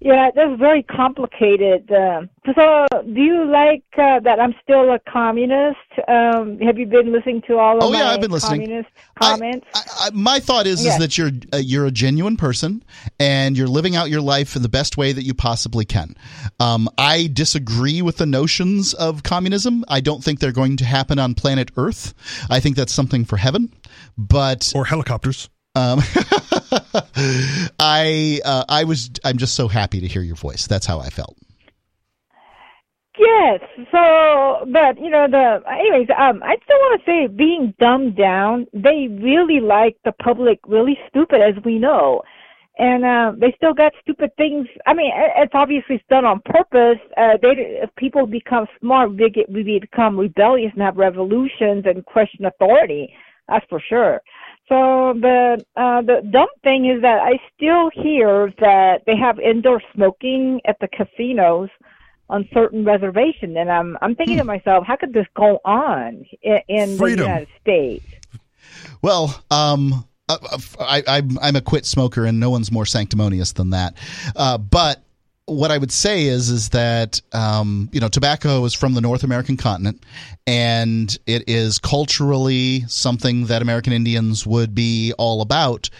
Yeah, 0.00 0.30
that's 0.34 0.58
very 0.58 0.82
complicated. 0.82 1.90
Um 1.92 2.30
so, 2.54 2.86
do 3.04 3.20
you 3.20 3.44
like 3.44 3.84
uh, 3.98 4.18
that 4.20 4.40
I'm 4.40 4.54
still 4.62 4.90
a 4.90 4.98
communist? 4.98 5.76
Um, 6.08 6.58
have 6.60 6.78
you 6.78 6.86
been 6.86 7.12
listening 7.12 7.42
to 7.42 7.58
all 7.58 7.76
of 7.76 7.82
Oh, 7.84 7.90
my 7.90 7.98
yeah, 7.98 8.08
I've 8.10 8.20
been 8.20 8.30
listening. 8.30 8.62
communist 8.62 8.88
comments? 9.20 9.66
I, 9.74 9.82
I, 10.06 10.10
my 10.14 10.40
thought 10.40 10.66
is, 10.66 10.84
is 10.84 10.96
that 10.98 11.18
you're 11.18 11.30
uh, 11.52 11.58
you're 11.58 11.84
a 11.86 11.90
genuine 11.90 12.38
person 12.38 12.82
and 13.20 13.58
you're 13.58 13.68
living 13.68 13.94
out 13.94 14.08
your 14.08 14.22
life 14.22 14.56
in 14.56 14.62
the 14.62 14.70
best 14.70 14.96
way 14.96 15.12
that 15.12 15.22
you 15.24 15.34
possibly 15.34 15.84
can. 15.84 16.16
Um, 16.58 16.88
I 16.96 17.28
disagree 17.30 18.00
with 18.00 18.16
the 18.16 18.26
notions 18.26 18.94
of 18.94 19.22
communism. 19.22 19.84
I 19.86 20.00
don't 20.00 20.24
think 20.24 20.40
they're 20.40 20.50
going 20.50 20.78
to 20.78 20.84
happen 20.86 21.18
on 21.18 21.34
planet 21.34 21.70
Earth. 21.76 22.14
I 22.48 22.58
think 22.58 22.74
that's 22.76 22.94
something 22.94 23.26
for 23.26 23.36
heaven. 23.36 23.70
But 24.16 24.72
or 24.74 24.86
helicopters. 24.86 25.50
Um, 25.74 26.00
I 27.78 28.40
uh, 28.44 28.64
I 28.68 28.84
was 28.84 29.10
I'm 29.24 29.38
just 29.38 29.54
so 29.54 29.68
happy 29.68 30.00
to 30.00 30.06
hear 30.06 30.22
your 30.22 30.36
voice. 30.36 30.66
That's 30.66 30.86
how 30.86 31.00
I 31.00 31.10
felt. 31.10 31.36
Yes. 33.18 33.60
So, 33.92 34.66
but 34.72 34.98
you 34.98 35.10
know, 35.10 35.26
the 35.30 35.60
anyways, 35.70 36.08
um, 36.16 36.42
I 36.42 36.56
still 36.64 36.78
want 36.78 37.00
to 37.00 37.06
say, 37.06 37.26
being 37.26 37.74
dumbed 37.78 38.16
down, 38.16 38.66
they 38.72 39.08
really 39.10 39.60
like 39.60 39.96
the 40.04 40.12
public 40.12 40.58
really 40.66 40.96
stupid, 41.08 41.40
as 41.42 41.62
we 41.64 41.78
know, 41.78 42.22
and 42.78 43.04
uh, 43.04 43.32
they 43.38 43.52
still 43.56 43.74
got 43.74 43.92
stupid 44.00 44.30
things. 44.36 44.66
I 44.86 44.94
mean, 44.94 45.12
it's 45.14 45.52
obviously 45.54 45.96
it's 45.96 46.04
done 46.08 46.24
on 46.24 46.40
purpose. 46.46 46.98
Uh, 47.16 47.36
they, 47.42 47.82
if 47.82 47.94
people 47.96 48.26
become 48.26 48.66
smart, 48.80 49.10
we 49.10 49.28
get 49.28 49.50
we 49.50 49.78
become 49.80 50.18
rebellious 50.18 50.72
and 50.72 50.82
have 50.82 50.96
revolutions 50.96 51.84
and 51.84 52.04
question 52.06 52.46
authority. 52.46 53.12
That's 53.48 53.66
for 53.68 53.82
sure. 53.86 54.22
So 54.70 55.14
the 55.20 55.64
uh, 55.74 56.02
the 56.02 56.22
dumb 56.30 56.46
thing 56.62 56.86
is 56.86 57.02
that 57.02 57.18
I 57.20 57.40
still 57.56 57.90
hear 57.92 58.54
that 58.60 59.02
they 59.04 59.16
have 59.16 59.40
indoor 59.40 59.82
smoking 59.92 60.60
at 60.64 60.78
the 60.80 60.86
casinos 60.86 61.68
on 62.28 62.48
certain 62.54 62.84
reservations, 62.84 63.56
and 63.58 63.68
I'm 63.68 63.98
I'm 64.00 64.14
thinking 64.14 64.38
to 64.38 64.44
myself, 64.44 64.86
how 64.86 64.94
could 64.94 65.12
this 65.12 65.26
go 65.34 65.58
on 65.64 66.24
in, 66.42 66.60
in 66.68 66.96
the 66.96 67.10
United 67.10 67.48
States? 67.60 68.04
Well, 69.02 69.42
um, 69.50 70.04
uh, 70.28 70.38
uh, 70.40 70.58
I, 70.78 71.02
I'm 71.08 71.36
I'm 71.40 71.56
a 71.56 71.60
quit 71.60 71.84
smoker, 71.84 72.24
and 72.24 72.38
no 72.38 72.50
one's 72.50 72.70
more 72.70 72.86
sanctimonious 72.86 73.50
than 73.50 73.70
that. 73.70 73.96
Uh, 74.36 74.56
but 74.56 75.02
what 75.50 75.70
I 75.70 75.78
would 75.78 75.92
say 75.92 76.24
is 76.24 76.48
is 76.48 76.70
that 76.70 77.20
um, 77.32 77.88
you 77.92 78.00
know 78.00 78.08
tobacco 78.08 78.64
is 78.64 78.74
from 78.74 78.94
the 78.94 79.00
North 79.00 79.24
American 79.24 79.56
continent, 79.56 80.04
and 80.46 81.16
it 81.26 81.48
is 81.48 81.78
culturally 81.78 82.84
something 82.86 83.46
that 83.46 83.62
American 83.62 83.92
Indians 83.92 84.46
would 84.46 84.74
be 84.74 85.12
all 85.18 85.42
about. 85.42 85.90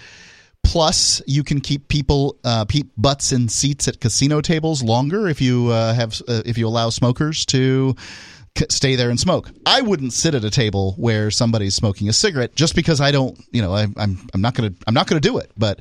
Plus, 0.62 1.22
you 1.26 1.42
can 1.42 1.60
keep 1.60 1.88
people 1.88 2.36
uh, 2.44 2.64
butts 2.96 3.32
in 3.32 3.48
seats 3.48 3.88
at 3.88 3.98
casino 3.98 4.40
tables 4.40 4.82
longer 4.82 5.26
if 5.26 5.40
you 5.40 5.68
uh, 5.68 5.94
have 5.94 6.20
uh, 6.28 6.42
if 6.44 6.56
you 6.56 6.68
allow 6.68 6.90
smokers 6.90 7.44
to 7.46 7.96
stay 8.68 8.94
there 8.94 9.10
and 9.10 9.18
smoke. 9.18 9.50
I 9.66 9.80
wouldn't 9.80 10.12
sit 10.12 10.34
at 10.34 10.44
a 10.44 10.50
table 10.50 10.94
where 10.96 11.30
somebody's 11.30 11.74
smoking 11.74 12.08
a 12.08 12.12
cigarette 12.12 12.54
just 12.54 12.74
because 12.74 13.00
I 13.00 13.10
don't, 13.10 13.38
you 13.52 13.62
know, 13.62 13.72
I, 13.72 13.86
I'm 13.96 14.28
I'm 14.34 14.40
not 14.40 14.54
gonna 14.54 14.72
I'm 14.86 14.94
not 14.94 15.06
gonna 15.06 15.20
do 15.20 15.38
it. 15.38 15.50
But 15.56 15.80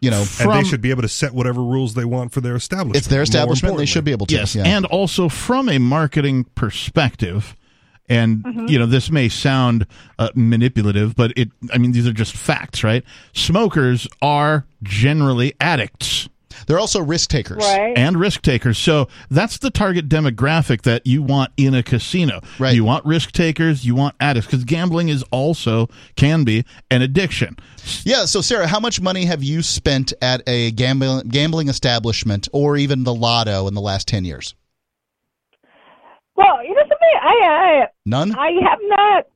you 0.00 0.10
know, 0.10 0.24
and 0.40 0.52
they 0.52 0.64
should 0.64 0.80
be 0.80 0.90
able 0.90 1.02
to 1.02 1.08
set 1.08 1.32
whatever 1.32 1.62
rules 1.62 1.94
they 1.94 2.04
want 2.04 2.32
for 2.32 2.40
their 2.40 2.56
establishment. 2.56 2.96
it's 2.96 3.06
their 3.06 3.22
establishment; 3.22 3.76
they 3.76 3.86
should 3.86 4.04
be 4.04 4.12
able 4.12 4.26
to. 4.26 4.34
Yes, 4.34 4.54
yeah. 4.54 4.64
and 4.64 4.86
also 4.86 5.28
from 5.28 5.68
a 5.68 5.78
marketing 5.78 6.44
perspective, 6.54 7.54
and 8.08 8.42
you 8.68 8.78
know 8.78 8.86
this 8.86 9.10
may 9.10 9.28
sound 9.28 9.86
uh, 10.18 10.30
manipulative, 10.34 11.14
but 11.14 11.32
it. 11.36 11.50
I 11.72 11.78
mean, 11.78 11.92
these 11.92 12.06
are 12.06 12.12
just 12.12 12.34
facts, 12.34 12.82
right? 12.82 13.04
Smokers 13.34 14.08
are 14.22 14.66
generally 14.82 15.54
addicts 15.60 16.28
they're 16.66 16.78
also 16.78 17.00
risk 17.00 17.30
takers. 17.30 17.58
Right. 17.58 17.96
and 17.96 18.18
risk 18.18 18.42
takers. 18.42 18.78
So 18.78 19.08
that's 19.30 19.58
the 19.58 19.70
target 19.70 20.08
demographic 20.08 20.82
that 20.82 21.06
you 21.06 21.22
want 21.22 21.52
in 21.56 21.74
a 21.74 21.82
casino. 21.82 22.40
Right. 22.58 22.74
You 22.74 22.84
want 22.84 23.04
risk 23.04 23.32
takers. 23.32 23.84
You 23.84 23.94
want 23.94 24.14
addicts 24.20 24.46
because 24.46 24.64
gambling 24.64 25.08
is 25.08 25.22
also 25.30 25.88
can 26.16 26.44
be 26.44 26.64
an 26.90 27.02
addiction. 27.02 27.56
Yeah. 28.04 28.24
So, 28.24 28.40
Sarah, 28.40 28.66
how 28.66 28.80
much 28.80 29.00
money 29.00 29.24
have 29.24 29.42
you 29.42 29.62
spent 29.62 30.12
at 30.22 30.42
a 30.46 30.70
gambling 30.72 31.28
gambling 31.28 31.68
establishment 31.68 32.48
or 32.52 32.76
even 32.76 33.04
the 33.04 33.14
Lotto 33.14 33.66
in 33.66 33.74
the 33.74 33.80
last 33.80 34.08
ten 34.08 34.24
years? 34.24 34.54
Well, 36.36 36.64
you 36.64 36.74
know 36.74 36.82
something, 36.82 36.96
I 37.20 37.86
None. 38.06 38.34
I 38.34 38.46
I 38.46 38.50
have 38.68 38.78
not. 38.82 39.26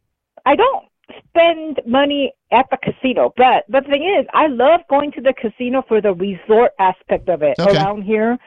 I 0.47 0.57
don't 0.57 0.85
spend 1.28 1.80
money 1.86 2.32
at 2.52 2.66
the 2.70 2.78
casino, 2.78 3.32
but 3.36 3.64
but 3.68 3.84
the 3.84 3.90
thing 3.90 4.05
is, 4.18 4.26
I 4.32 4.46
love 4.46 4.80
going 4.88 5.12
to 5.12 5.20
the 5.20 5.34
casino 5.34 5.82
for 5.86 6.00
the 6.00 6.14
resort 6.14 6.72
aspect 6.78 7.28
of 7.28 7.42
it 7.42 7.57
Okay. 7.59 7.76
around 7.76 8.02
here. 8.02 8.38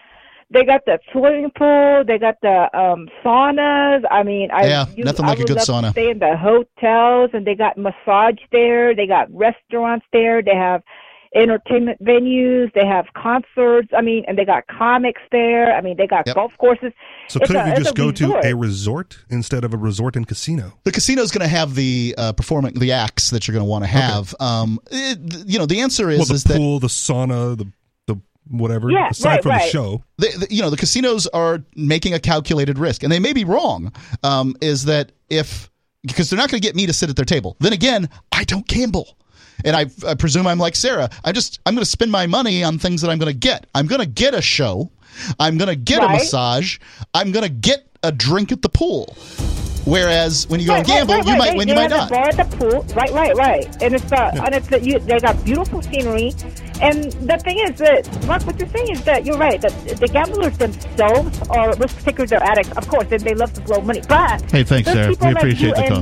They 0.49 0.63
got 0.63 0.85
the 0.85 0.97
swimming 1.11 1.51
pool. 1.57 2.03
They 2.07 2.17
got 2.17 2.35
the 2.41 2.69
um 2.77 3.09
saunas. 3.23 4.03
I 4.09 4.23
mean, 4.23 4.49
I 4.51 4.67
Yeah, 4.67 4.85
you- 4.95 5.03
nothing 5.03 5.25
I 5.25 5.29
like 5.29 5.39
a 5.39 5.43
good 5.43 5.57
sauna. 5.57 5.91
Stay 5.91 6.09
in 6.09 6.19
the 6.19 6.37
hotels, 6.37 7.31
and 7.33 7.45
they 7.45 7.53
got 7.55 7.77
massage 7.77 8.39
there. 8.51 8.95
They 8.95 9.07
got 9.07 9.27
restaurants 9.33 10.05
there. 10.13 10.41
They 10.41 10.55
have 10.55 10.81
entertainment 11.36 12.03
venues. 12.03 12.71
They 12.73 12.86
have 12.86 13.05
concerts. 13.15 13.89
I 13.97 14.01
mean, 14.01 14.23
and 14.28 14.38
they 14.38 14.45
got 14.45 14.65
comics 14.67 15.21
there. 15.32 15.75
I 15.75 15.82
mean, 15.82 15.97
they 15.97 16.07
got 16.07 16.25
Yep. 16.28 16.36
golf 16.36 16.51
courses. 16.57 16.93
So 17.30 17.39
It's 17.39 17.47
couldn't 17.51 17.67
a- 17.67 17.69
you 17.71 17.75
just 17.78 17.91
a 17.91 17.93
go 17.93 18.11
to 18.11 18.39
a 18.43 18.53
resort 18.55 19.17
instead 19.30 19.63
of 19.63 19.73
a 19.73 19.78
resort 19.78 20.15
and 20.15 20.28
casino? 20.28 20.73
The 20.84 20.91
casino's 20.91 21.32
going 21.32 21.41
to 21.41 21.47
have 21.55 21.75
the 21.75 22.15
uh, 22.17 22.34
performing 22.34 22.73
the 22.75 22.91
acts 22.91 23.30
that 23.32 23.47
you're 23.47 23.53
going 23.53 23.65
to 23.65 23.69
want 23.69 23.84
to 23.84 23.89
have. 23.89 24.34
Um, 24.39 24.80
it, 24.91 25.19
you 25.47 25.59
know, 25.59 25.65
the 25.65 25.82
answer 25.82 26.09
is 26.09 26.19
well, 26.19 26.25
the 26.28 26.34
is 26.36 26.43
that 26.45 26.57
pool, 26.57 26.80
the 26.80 26.88
sauna, 26.88 27.57
the 27.57 27.65
the 28.07 28.19
whatever. 28.49 28.89
Yeah, 28.89 29.09
aside 29.09 29.30
right, 29.36 29.43
from 29.43 29.51
the 29.53 29.59
show, 29.59 30.03
the, 30.17 30.45
the- 30.47 30.53
you 30.53 30.61
know 30.61 30.69
the 30.69 30.78
casinos 30.78 31.28
are 31.28 31.61
making 31.75 32.13
a 32.13 32.19
calculated 32.19 32.80
risk, 32.80 33.03
and 33.03 33.11
they 33.11 33.19
may 33.19 33.34
be 33.34 33.43
wrong. 33.43 33.91
Um, 34.23 34.55
is 34.61 34.86
that 34.86 35.11
if 35.30 35.69
because 36.05 36.30
they're 36.30 36.38
not 36.38 36.49
going 36.49 36.61
to 36.61 36.65
get 36.65 36.75
me 36.75 36.86
to 36.86 36.93
sit 36.93 37.09
at 37.09 37.17
their 37.17 37.25
table. 37.25 37.57
Then 37.59 37.73
again, 37.73 38.07
I 38.32 38.45
don't 38.45 38.65
gamble. 38.65 39.17
And 39.65 39.75
I, 39.75 39.85
I 40.07 40.13
presume 40.15 40.47
I'm 40.47 40.59
like 40.59 40.75
Sarah. 40.75 41.09
I 41.23 41.31
just 41.31 41.59
I'm 41.65 41.73
going 41.73 41.83
to 41.83 41.89
spend 41.89 42.11
my 42.11 42.27
money 42.27 42.63
on 42.63 42.77
things 42.79 43.01
that 43.01 43.09
I'm 43.09 43.17
going 43.17 43.31
to 43.31 43.37
get. 43.37 43.65
I'm 43.73 43.87
going 43.87 44.01
to 44.01 44.07
get 44.07 44.33
a 44.33 44.41
show. 44.41 44.91
I'm 45.39 45.57
going 45.57 45.69
to 45.69 45.75
get 45.75 46.03
a 46.03 46.07
massage. 46.09 46.77
I'm 47.13 47.31
going 47.31 47.43
to 47.43 47.49
get 47.51 47.87
a 48.03 48.11
drink 48.11 48.51
at 48.51 48.61
the 48.61 48.69
pool. 48.69 49.15
Whereas 49.85 50.49
when 50.49 50.59
you 50.59 50.67
go 50.67 50.73
and 50.75 50.87
Right, 50.87 51.07
right, 51.07 51.07
gamble, 51.07 51.15
right, 51.15 51.25
you 51.25 51.37
might 51.37 51.47
right. 51.49 51.57
win, 51.57 51.67
you 51.69 51.73
They 51.73 51.81
might 51.87 51.91
have 51.91 52.09
not. 52.09 52.09
the 52.09 52.15
bar 52.15 52.27
at 52.27 52.49
the 52.49 52.57
pool. 52.57 52.83
Right, 52.93 53.11
right, 53.11 53.35
right. 53.35 53.81
And 53.81 53.95
it's 53.95 54.11
uh, 54.11 54.31
and 54.45 54.53
it's 54.53 54.67
the, 54.67 54.81
you, 54.81 54.99
they 54.99 55.17
got 55.19 55.41
beautiful 55.45 55.81
scenery. 55.81 56.33
And 56.81 57.05
the 57.25 57.39
thing 57.41 57.57
is 57.59 57.79
that 57.79 58.25
Mark, 58.27 58.45
what 58.45 58.59
you're 58.59 58.67
saying 58.67 58.89
is 58.91 59.03
that 59.05 59.25
you're 59.25 59.37
right. 59.37 59.61
That 59.61 59.71
the 59.97 60.07
gamblers 60.09 60.57
themselves 60.57 61.39
are 61.49 61.73
risk 61.77 62.03
takers, 62.03 62.29
they're 62.31 62.43
addicts, 62.43 62.73
of 62.73 62.85
course, 62.89 63.07
and 63.11 63.21
they 63.21 63.33
love 63.33 63.53
to 63.53 63.61
blow 63.61 63.79
money. 63.79 64.01
But 64.09 64.41
Hey, 64.51 64.63
thanks, 64.65 64.91
Sarah. 64.91 65.07
people 65.07 65.29
We 65.29 65.33
like 65.35 65.43
appreciate 65.43 65.67
you 65.69 65.73
the 65.75 65.81
and 65.85 65.93
call. 65.93 66.01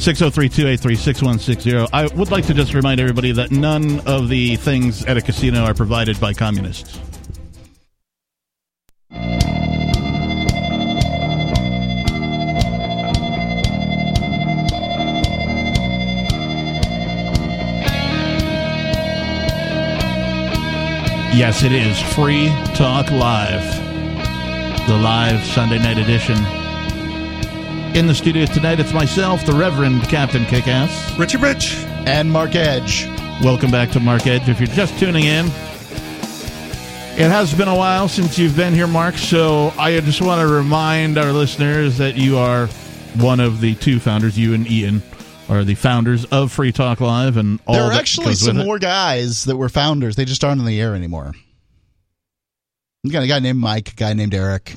Me, 0.00 0.14
603-283-6160. 0.14 1.88
I 1.92 2.06
would 2.16 2.30
like 2.30 2.46
to 2.46 2.54
just 2.54 2.72
remind 2.72 3.00
everybody 3.00 3.32
that 3.32 3.50
none 3.50 4.00
of 4.06 4.30
the 4.30 4.56
things 4.56 5.04
at 5.04 5.18
a 5.18 5.20
casino 5.20 5.64
are 5.64 5.74
provided 5.74 6.18
by 6.18 6.32
communists. 6.32 6.98
Yes, 21.32 21.62
it 21.62 21.72
is 21.72 22.00
Free 22.14 22.48
Talk 22.74 23.10
Live, 23.10 24.88
the 24.88 24.96
live 24.96 25.44
Sunday 25.44 25.78
night 25.78 25.98
edition. 25.98 26.59
In 27.92 28.06
the 28.06 28.14
studio 28.14 28.46
tonight, 28.46 28.78
it's 28.78 28.92
myself, 28.92 29.44
the 29.44 29.52
Reverend 29.52 30.02
Captain 30.04 30.44
Kickass. 30.44 31.18
Richie 31.18 31.38
Rich. 31.38 31.74
And 32.06 32.30
Mark 32.30 32.54
Edge. 32.54 33.06
Welcome 33.42 33.72
back 33.72 33.90
to 33.90 34.00
Mark 34.00 34.28
Edge. 34.28 34.48
If 34.48 34.60
you're 34.60 34.68
just 34.68 34.96
tuning 35.00 35.24
in, 35.24 35.46
it 35.46 37.28
has 37.28 37.52
been 37.52 37.66
a 37.66 37.74
while 37.74 38.06
since 38.06 38.38
you've 38.38 38.54
been 38.54 38.74
here, 38.74 38.86
Mark. 38.86 39.16
So 39.18 39.74
I 39.76 39.98
just 39.98 40.22
want 40.22 40.40
to 40.40 40.46
remind 40.46 41.18
our 41.18 41.32
listeners 41.32 41.98
that 41.98 42.14
you 42.14 42.38
are 42.38 42.68
one 43.16 43.40
of 43.40 43.60
the 43.60 43.74
two 43.74 43.98
founders. 43.98 44.38
You 44.38 44.54
and 44.54 44.70
Ian 44.70 45.02
are 45.48 45.64
the 45.64 45.74
founders 45.74 46.24
of 46.26 46.52
Free 46.52 46.70
Talk 46.70 47.00
Live, 47.00 47.36
and 47.36 47.58
all 47.66 47.74
There 47.74 47.82
are 47.82 47.90
that 47.90 47.98
actually 47.98 48.26
goes 48.26 48.44
some 48.44 48.58
more 48.58 48.78
guys 48.78 49.46
that 49.46 49.56
were 49.56 49.68
founders. 49.68 50.14
They 50.14 50.24
just 50.24 50.44
aren't 50.44 50.60
in 50.60 50.66
the 50.66 50.80
air 50.80 50.94
anymore. 50.94 51.32
You 53.02 53.10
got 53.10 53.24
a 53.24 53.26
guy 53.26 53.40
named 53.40 53.58
Mike, 53.58 53.92
a 53.92 53.96
guy 53.96 54.12
named 54.12 54.32
Eric. 54.32 54.76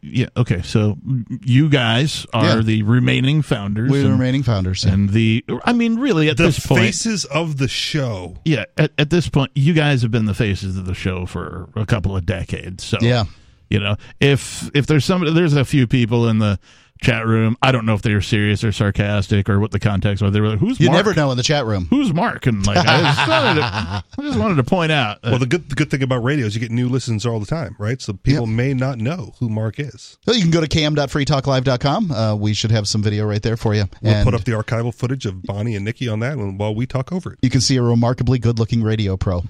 Yeah. 0.00 0.26
Okay. 0.36 0.62
So 0.62 0.96
you 1.42 1.68
guys 1.68 2.26
are 2.32 2.56
Yeah. 2.56 2.60
the 2.62 2.82
remaining 2.82 3.42
founders. 3.42 3.90
We're 3.90 4.02
the 4.04 4.10
remaining 4.10 4.42
founders. 4.42 4.84
and 4.84 5.10
the. 5.10 5.44
I 5.64 5.72
mean, 5.72 5.98
really, 5.98 6.28
at 6.28 6.36
The 6.36 6.44
this 6.44 6.64
point, 6.66 6.80
faces 6.82 7.24
of 7.26 7.56
the 7.58 7.68
show. 7.68 8.36
yeah. 8.44 8.64
At, 8.76 8.92
at 8.98 9.10
this 9.10 9.28
point, 9.28 9.50
you 9.54 9.72
guys 9.72 10.02
have 10.02 10.10
been 10.10 10.26
the 10.26 10.34
faces 10.34 10.76
of 10.76 10.86
the 10.86 10.94
show 10.94 11.26
for 11.26 11.68
a 11.76 11.86
couple 11.86 12.16
of 12.16 12.26
decades. 12.26 12.84
So 12.84 12.98
yeah. 13.00 13.24
You 13.70 13.80
know, 13.80 13.96
if 14.20 14.70
if 14.74 14.86
there's 14.86 15.04
somebody, 15.04 15.32
there's 15.32 15.54
a 15.54 15.64
few 15.64 15.86
people 15.86 16.28
in 16.28 16.38
the 16.38 16.58
chat 17.02 17.26
room. 17.26 17.56
I 17.60 17.72
don't 17.72 17.84
know 17.84 17.94
if 17.94 18.02
they 18.02 18.14
were 18.14 18.20
serious 18.22 18.64
or 18.64 18.72
sarcastic 18.72 19.48
or 19.50 19.60
what 19.60 19.70
the 19.72 19.78
context 19.80 20.22
was. 20.22 20.32
They 20.32 20.40
were 20.40 20.48
like, 20.48 20.58
"Who's 20.58 20.80
You 20.80 20.86
Mark? 20.86 20.96
never 20.96 21.14
know 21.14 21.30
in 21.30 21.36
the 21.36 21.42
chat 21.42 21.66
room. 21.66 21.86
Who's 21.90 22.12
Mark?" 22.14 22.46
And 22.46 22.66
like, 22.66 22.78
I 22.78 23.00
just 23.02 23.28
wanted 23.28 23.60
to, 23.60 23.66
I 23.66 24.02
just 24.22 24.38
wanted 24.38 24.54
to 24.56 24.64
point 24.64 24.92
out. 24.92 25.18
Well, 25.22 25.38
the 25.38 25.46
good 25.46 25.68
the 25.68 25.74
good 25.74 25.90
thing 25.90 26.02
about 26.02 26.22
radio 26.22 26.46
is 26.46 26.54
you 26.54 26.60
get 26.60 26.70
new 26.70 26.88
listens 26.88 27.26
all 27.26 27.40
the 27.40 27.46
time, 27.46 27.76
right? 27.78 28.00
So 28.00 28.12
people 28.14 28.46
may 28.46 28.72
not 28.74 28.98
know 28.98 29.34
who 29.38 29.48
Mark 29.48 29.78
is. 29.78 30.18
Well, 30.26 30.36
you 30.36 30.42
can 30.42 30.50
go 30.50 30.60
to 30.60 30.68
cam.freetalklive.com. 30.68 32.10
Uh, 32.12 32.34
we 32.36 32.54
should 32.54 32.70
have 32.70 32.86
some 32.88 33.02
video 33.02 33.26
right 33.26 33.42
there 33.42 33.56
for 33.56 33.74
you. 33.74 33.84
We'll 34.00 34.14
and 34.14 34.24
put 34.24 34.34
up 34.34 34.44
the 34.44 34.52
archival 34.52 34.94
footage 34.94 35.26
of 35.26 35.42
Bonnie 35.42 35.74
and 35.76 35.84
Nikki 35.84 36.08
on 36.08 36.20
that 36.20 36.36
one 36.38 36.58
while 36.58 36.74
we 36.74 36.86
talk 36.86 37.12
over 37.12 37.32
it. 37.32 37.38
you 37.42 37.50
can 37.50 37.60
see 37.60 37.76
a 37.76 37.82
remarkably 37.82 38.38
good 38.38 38.58
looking 38.58 38.82
radio 38.82 39.16
pro. 39.16 39.44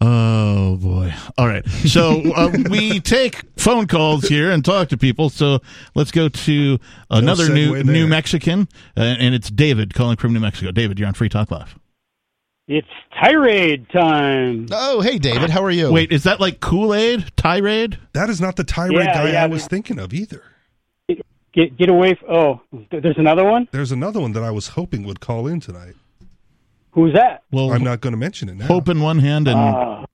Oh 0.00 0.76
boy! 0.76 1.12
All 1.38 1.46
right, 1.46 1.66
so 1.68 2.20
uh, 2.34 2.52
we 2.70 3.00
take 3.00 3.40
phone 3.56 3.86
calls 3.86 4.24
here 4.28 4.50
and 4.50 4.62
talk 4.64 4.88
to 4.90 4.98
people. 4.98 5.30
So 5.30 5.60
let's 5.94 6.10
go 6.10 6.28
to 6.28 6.78
another 7.10 7.48
new 7.48 7.74
there. 7.74 7.84
New 7.84 8.06
Mexican, 8.06 8.68
uh, 8.96 9.00
and 9.00 9.34
it's 9.34 9.50
David 9.50 9.94
calling 9.94 10.16
from 10.18 10.34
New 10.34 10.40
Mexico. 10.40 10.70
David, 10.70 10.98
you're 10.98 11.08
on 11.08 11.14
Free 11.14 11.30
Talk 11.30 11.50
Live. 11.50 11.78
It's 12.68 12.88
tirade 13.22 13.88
time. 13.90 14.66
Oh, 14.72 15.00
hey, 15.00 15.18
David. 15.18 15.50
How 15.50 15.62
are 15.64 15.70
you? 15.70 15.90
Wait, 15.92 16.12
is 16.12 16.24
that 16.24 16.40
like 16.40 16.60
Kool 16.60 16.92
Aid? 16.92 17.32
Tirade? 17.36 17.96
That 18.12 18.28
is 18.28 18.40
not 18.40 18.56
the 18.56 18.64
tirade 18.64 18.96
Yeah, 18.98 19.14
guy 19.14 19.32
yeah, 19.32 19.44
I 19.44 19.46
was 19.46 19.62
but- 19.62 19.70
thinking 19.70 19.98
of 19.98 20.12
either. 20.12 20.42
Get 21.54 21.74
get 21.78 21.88
away. 21.88 22.10
F- 22.10 22.28
oh, 22.28 22.60
th- 22.90 23.02
there's 23.02 23.16
another 23.16 23.44
one. 23.44 23.66
There's 23.72 23.92
another 23.92 24.20
one 24.20 24.32
that 24.32 24.42
I 24.42 24.50
was 24.50 24.68
hoping 24.68 25.04
would 25.04 25.20
call 25.20 25.46
in 25.46 25.58
tonight. 25.60 25.94
Who's 26.96 27.12
that? 27.12 27.42
Well, 27.52 27.72
I'm 27.72 27.84
not 27.84 28.00
going 28.00 28.14
to 28.14 28.16
mention 28.18 28.48
it 28.48 28.56
now. 28.56 28.66
hope 28.66 28.88
in 28.88 29.00
one 29.00 29.18
hand 29.20 29.46
and 29.46 29.58
Uh, 29.58 30.06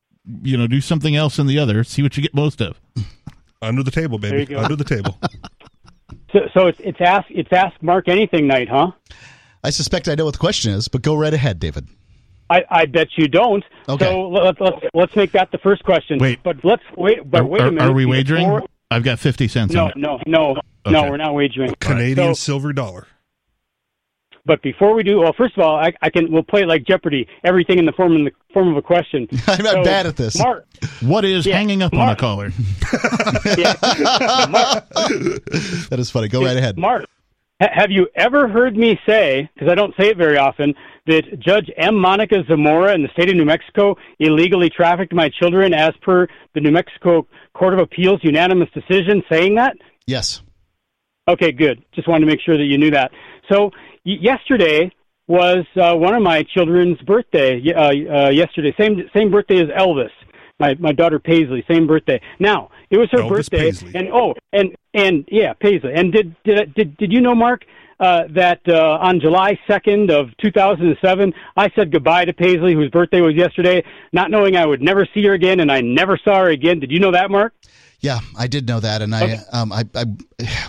you 0.43 0.57
know 0.57 0.66
do 0.66 0.80
something 0.80 1.16
else 1.16 1.39
in 1.39 1.47
the 1.47 1.59
other. 1.59 1.85
See 1.85 2.03
what 2.03 2.16
you 2.16 2.22
get 2.22 2.35
most 2.35 2.61
of. 2.61 2.78
Under 3.62 3.83
the 3.85 3.93
table, 3.93 4.18
baby. 4.18 4.55
Under 4.55 4.74
the 4.76 4.85
table. 4.85 5.16
so 6.33 6.41
so 6.53 6.66
it's 6.66 6.80
it's 6.80 7.01
ask 7.01 7.26
it's 7.30 7.53
ask 7.53 7.80
Mark 7.83 8.09
anything 8.09 8.47
night, 8.49 8.68
huh? 8.68 8.91
I 9.64 9.70
suspect 9.70 10.09
I 10.09 10.16
know 10.16 10.24
what 10.24 10.33
the 10.35 10.39
question 10.41 10.72
is, 10.72 10.89
but 10.89 11.03
go 11.03 11.14
right 11.14 11.33
ahead, 11.33 11.61
David. 11.61 11.87
I, 12.51 12.64
I 12.68 12.87
bet 12.87 13.09
you 13.16 13.28
don't. 13.28 13.64
Okay. 13.89 14.05
So 14.05 14.28
let's 14.28 14.61
let's 14.61 14.76
let's 14.93 15.16
make 15.16 15.30
that 15.33 15.53
the 15.53 15.59
first 15.59 15.85
question. 15.85 16.18
Wait. 16.18 16.43
but 16.43 16.57
let's 16.64 16.83
wait. 16.97 17.30
But 17.30 17.43
Are, 17.43 17.45
wait 17.47 17.61
a 17.62 17.70
minute. 17.70 17.83
are 17.89 17.93
we 17.93 18.05
wagering? 18.05 18.45
Before- 18.45 18.68
I've 18.91 19.05
got 19.05 19.20
fifty 19.20 19.47
cents. 19.49 19.72
No, 19.72 19.85
on 19.85 19.91
it. 19.93 19.97
no, 19.97 20.18
no, 20.26 20.57
no. 20.87 21.03
We're 21.09 21.16
not 21.16 21.33
wagering. 21.35 21.74
Canadian 21.80 22.35
So- 22.35 22.41
silver 22.43 22.72
dollar. 22.72 23.07
But 24.45 24.61
before 24.62 24.93
we 24.95 25.05
do, 25.05 25.20
well, 25.20 25.32
first 25.36 25.57
of 25.57 25.62
all, 25.62 25.76
I, 25.76 25.93
I 26.03 26.11
can 26.11 26.32
we'll 26.32 26.43
play 26.43 26.62
it 26.62 26.66
like 26.68 26.84
Jeopardy. 26.84 27.28
Everything 27.45 27.78
in 27.78 27.86
the 27.86 27.93
form 27.93 28.16
in 28.16 28.24
the 28.24 28.32
form 28.53 28.68
of 28.68 28.76
a 28.76 28.82
question. 28.82 29.28
I'm 29.47 29.64
So, 29.64 29.84
bad 29.84 30.07
at 30.07 30.16
this. 30.16 30.36
Mark, 30.38 30.66
What 31.01 31.24
is 31.24 31.47
Yeah, 31.47 31.57
hanging 31.57 31.80
up 31.82 31.93
on 31.93 31.99
Mark. 32.01 32.18
a 32.18 32.20
collar? 32.20 32.47
yeah, 33.57 33.74
Mark, 34.51 34.88
That 35.90 35.97
is 35.99 36.11
funny. 36.11 36.28
Go 36.28 36.45
right 36.45 36.57
ahead. 36.57 36.76
Mark, 36.76 37.05
have 37.61 37.90
you 37.93 38.09
ever 38.16 38.49
heard 38.49 38.76
me 38.76 38.99
say, 39.07 39.49
because 39.55 39.70
I 39.70 39.74
don't 39.76 39.95
say 39.99 40.09
it 40.09 40.16
very 40.16 40.36
often, 40.38 40.74
that 41.07 41.38
Judge 41.38 41.70
M. 41.76 41.95
Monica 41.97 42.43
Zamora 42.49 42.95
in 42.95 43.03
the 43.03 43.09
state 43.12 43.28
of 43.28 43.36
New 43.36 43.45
Mexico 43.45 43.97
illegally 44.18 44.70
trafficked 44.70 45.12
my 45.12 45.28
children 45.28 45.72
as 45.72 45.90
per 46.03 46.26
the 46.55 46.61
New 46.61 46.72
Mexico 46.72 47.26
Court 47.55 47.74
of 47.74 47.80
Appeals 47.80 48.20
unanimous 48.24 48.68
decision 48.74 49.22
saying 49.30 49.55
that? 49.57 49.76
Yes. 50.07 50.43
Okay, 51.28 51.53
good. 51.53 51.84
Just 51.95 52.09
wanted 52.09 52.26
to 52.26 52.30
make 52.32 52.40
sure 52.40 52.57
that 52.57 52.64
you 52.64 52.78
knew 52.78 52.90
that. 52.90 53.12
So 53.51 53.66
y- 53.66 53.91
yesterday 54.05 54.92
was 55.28 55.64
uh, 55.76 55.94
one 55.94 56.14
of 56.14 56.22
my 56.22 56.42
children's 56.42 57.00
birthday. 57.03 57.61
y- 57.64 57.72
Uh, 57.72 58.26
uh, 58.26 58.30
yesterday, 58.30 58.74
same 58.78 59.09
same 59.14 59.30
birthday 59.30 59.61
as 59.62 59.68
Elvis. 59.68 60.11
My 60.59 60.74
my 60.78 60.92
daughter 60.92 61.18
Paisley, 61.18 61.64
same 61.68 61.86
birthday. 61.86 62.20
Now 62.38 62.70
it 62.90 62.98
was 62.98 63.09
her 63.12 63.18
Elvis 63.18 63.28
birthday, 63.28 63.59
Paisley. 63.70 63.92
and 63.94 64.09
oh, 64.12 64.34
and 64.53 64.74
and 64.94 65.24
yeah, 65.30 65.53
Paisley. 65.55 65.92
And 65.94 66.12
did 66.12 66.34
did 66.44 66.74
did 66.74 66.96
did 66.98 67.12
you 67.12 67.20
know, 67.20 67.34
Mark, 67.34 67.64
uh, 67.98 68.24
that 68.30 68.61
uh, 68.68 68.98
on 69.00 69.18
July 69.20 69.59
second 69.66 70.11
of 70.11 70.28
two 70.38 70.50
thousand 70.53 70.86
and 70.88 70.98
seven, 71.00 71.32
I 71.57 71.70
said 71.74 71.90
goodbye 71.90 72.26
to 72.26 72.32
Paisley, 72.32 72.74
whose 72.74 72.90
birthday 72.90 73.20
was 73.22 73.34
yesterday, 73.34 73.82
not 74.12 74.30
knowing 74.30 74.57
I 74.57 74.66
would 74.66 74.82
never 74.82 75.07
see 75.14 75.24
her 75.26 75.32
again, 75.32 75.61
and 75.61 75.70
I 75.72 75.80
never 75.80 76.16
saw 76.22 76.40
her 76.40 76.50
again. 76.50 76.78
Did 76.80 76.90
you 76.92 77.00
know 77.00 77.12
that, 77.12 77.30
Mark? 77.30 77.55
Yeah, 78.03 78.18
I 78.36 78.48
did 78.48 78.66
know 78.66 78.80
that, 78.80 79.00
and 79.00 79.14
I, 79.14 79.38
um, 79.53 79.72
I, 79.72 79.84
I, 79.94 80.05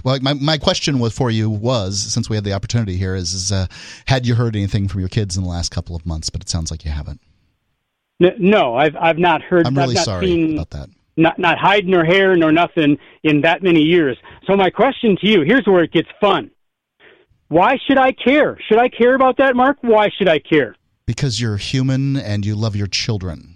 well, 0.03 0.19
my 0.21 0.34
my 0.34 0.59
question 0.59 0.99
was 0.99 1.13
for 1.13 1.31
you 1.31 1.49
was 1.49 1.99
since 1.99 2.29
we 2.29 2.38
had 2.38 2.43
the 2.43 2.53
opportunity 2.53 2.95
here 2.95 3.15
is, 3.15 3.34
is 3.34 3.51
uh, 3.51 3.65
had 4.05 4.27
you 4.27 4.36
heard 4.36 4.55
anything 4.55 4.88
from 4.88 4.99
your 4.99 5.09
kids 5.09 5.36
in 5.36 5.43
the 5.43 5.49
last 5.49 5.71
couple 5.71 5.95
of 5.95 6.05
months? 6.05 6.29
But 6.29 6.43
it 6.43 6.49
sounds 6.49 6.69
like 6.69 6.86
you 6.86 6.91
haven't. 6.91 7.21
No, 8.19 8.75
I've 8.75 8.95
I've 8.95 9.17
not 9.17 9.41
heard. 9.41 9.65
I'm 9.65 9.75
really 9.75 9.95
sorry 9.95 10.27
seen, 10.27 10.53
about 10.53 10.69
that. 10.69 10.89
not 11.17 11.39
not 11.39 11.57
hiding 11.57 11.91
her 11.93 12.05
hair 12.05 12.36
nor 12.36 12.51
nothing 12.51 12.99
in 13.23 13.41
that 13.41 13.63
many 13.63 13.81
years. 13.81 14.15
So 14.45 14.55
my 14.55 14.69
question 14.69 15.17
to 15.19 15.27
you, 15.27 15.41
here's 15.41 15.65
where 15.65 15.84
it 15.84 15.91
gets 15.91 16.09
fun. 16.21 16.51
Why 17.47 17.77
should 17.88 17.97
I 17.97 18.11
care? 18.11 18.59
Should 18.67 18.77
I 18.77 18.89
care 18.89 19.15
about 19.15 19.38
that, 19.38 19.55
Mark? 19.55 19.77
Why 19.81 20.09
should 20.15 20.29
I 20.29 20.38
care? 20.38 20.75
Because 21.07 21.41
you're 21.41 21.57
human 21.57 22.15
and 22.15 22.45
you 22.45 22.55
love 22.55 22.75
your 22.75 22.88
children. 22.88 23.53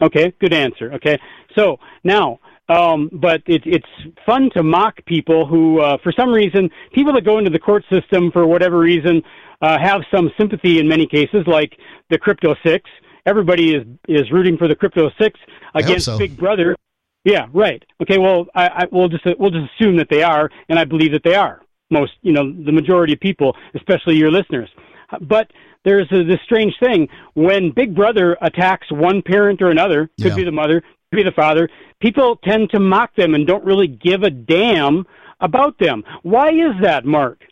Okay, 0.00 0.32
good 0.40 0.52
answer. 0.52 0.92
Okay, 0.94 1.18
so 1.56 1.78
now, 2.04 2.38
um, 2.68 3.10
but 3.12 3.42
it, 3.46 3.62
it's 3.64 3.86
fun 4.24 4.50
to 4.54 4.62
mock 4.62 5.04
people 5.06 5.46
who, 5.46 5.80
uh, 5.80 5.96
for 6.02 6.12
some 6.12 6.30
reason, 6.30 6.70
people 6.92 7.12
that 7.14 7.24
go 7.24 7.38
into 7.38 7.50
the 7.50 7.58
court 7.58 7.84
system 7.90 8.30
for 8.30 8.46
whatever 8.46 8.78
reason, 8.78 9.22
uh, 9.60 9.78
have 9.78 10.02
some 10.14 10.30
sympathy 10.38 10.78
in 10.78 10.86
many 10.86 11.06
cases, 11.06 11.44
like 11.46 11.72
the 12.10 12.18
Crypto 12.18 12.54
Six. 12.64 12.88
Everybody 13.26 13.74
is 13.74 13.86
is 14.06 14.30
rooting 14.30 14.56
for 14.56 14.68
the 14.68 14.76
Crypto 14.76 15.10
Six 15.20 15.38
against 15.74 16.06
so. 16.06 16.18
Big 16.18 16.36
Brother. 16.36 16.76
Yeah, 17.24 17.46
right. 17.52 17.82
Okay, 18.00 18.18
well, 18.18 18.46
I, 18.54 18.68
I 18.68 18.86
we'll 18.92 19.08
just 19.08 19.24
we'll 19.38 19.50
just 19.50 19.66
assume 19.74 19.96
that 19.96 20.08
they 20.08 20.22
are, 20.22 20.48
and 20.68 20.78
I 20.78 20.84
believe 20.84 21.12
that 21.12 21.24
they 21.24 21.34
are. 21.34 21.60
Most, 21.90 22.12
you 22.22 22.32
know, 22.32 22.52
the 22.52 22.72
majority 22.72 23.14
of 23.14 23.20
people, 23.20 23.56
especially 23.74 24.16
your 24.16 24.30
listeners. 24.30 24.68
But 25.20 25.50
there's 25.84 26.10
a, 26.12 26.22
this 26.24 26.40
strange 26.44 26.74
thing 26.80 27.08
when 27.34 27.70
Big 27.70 27.94
Brother 27.94 28.36
attacks 28.42 28.90
one 28.90 29.22
parent 29.22 29.62
or 29.62 29.70
another, 29.70 30.10
could 30.20 30.30
Yeah. 30.30 30.36
be 30.36 30.44
the 30.44 30.52
mother, 30.52 30.80
could 30.80 31.16
be 31.16 31.22
the 31.22 31.32
father. 31.32 31.68
People 32.00 32.36
tend 32.36 32.70
to 32.70 32.80
mock 32.80 33.14
them 33.16 33.34
and 33.34 33.46
don't 33.46 33.64
really 33.64 33.86
give 33.86 34.22
a 34.22 34.30
damn 34.30 35.06
about 35.40 35.78
them. 35.78 36.04
Why 36.22 36.50
is 36.50 36.74
that, 36.82 37.04
Mark? 37.04 37.44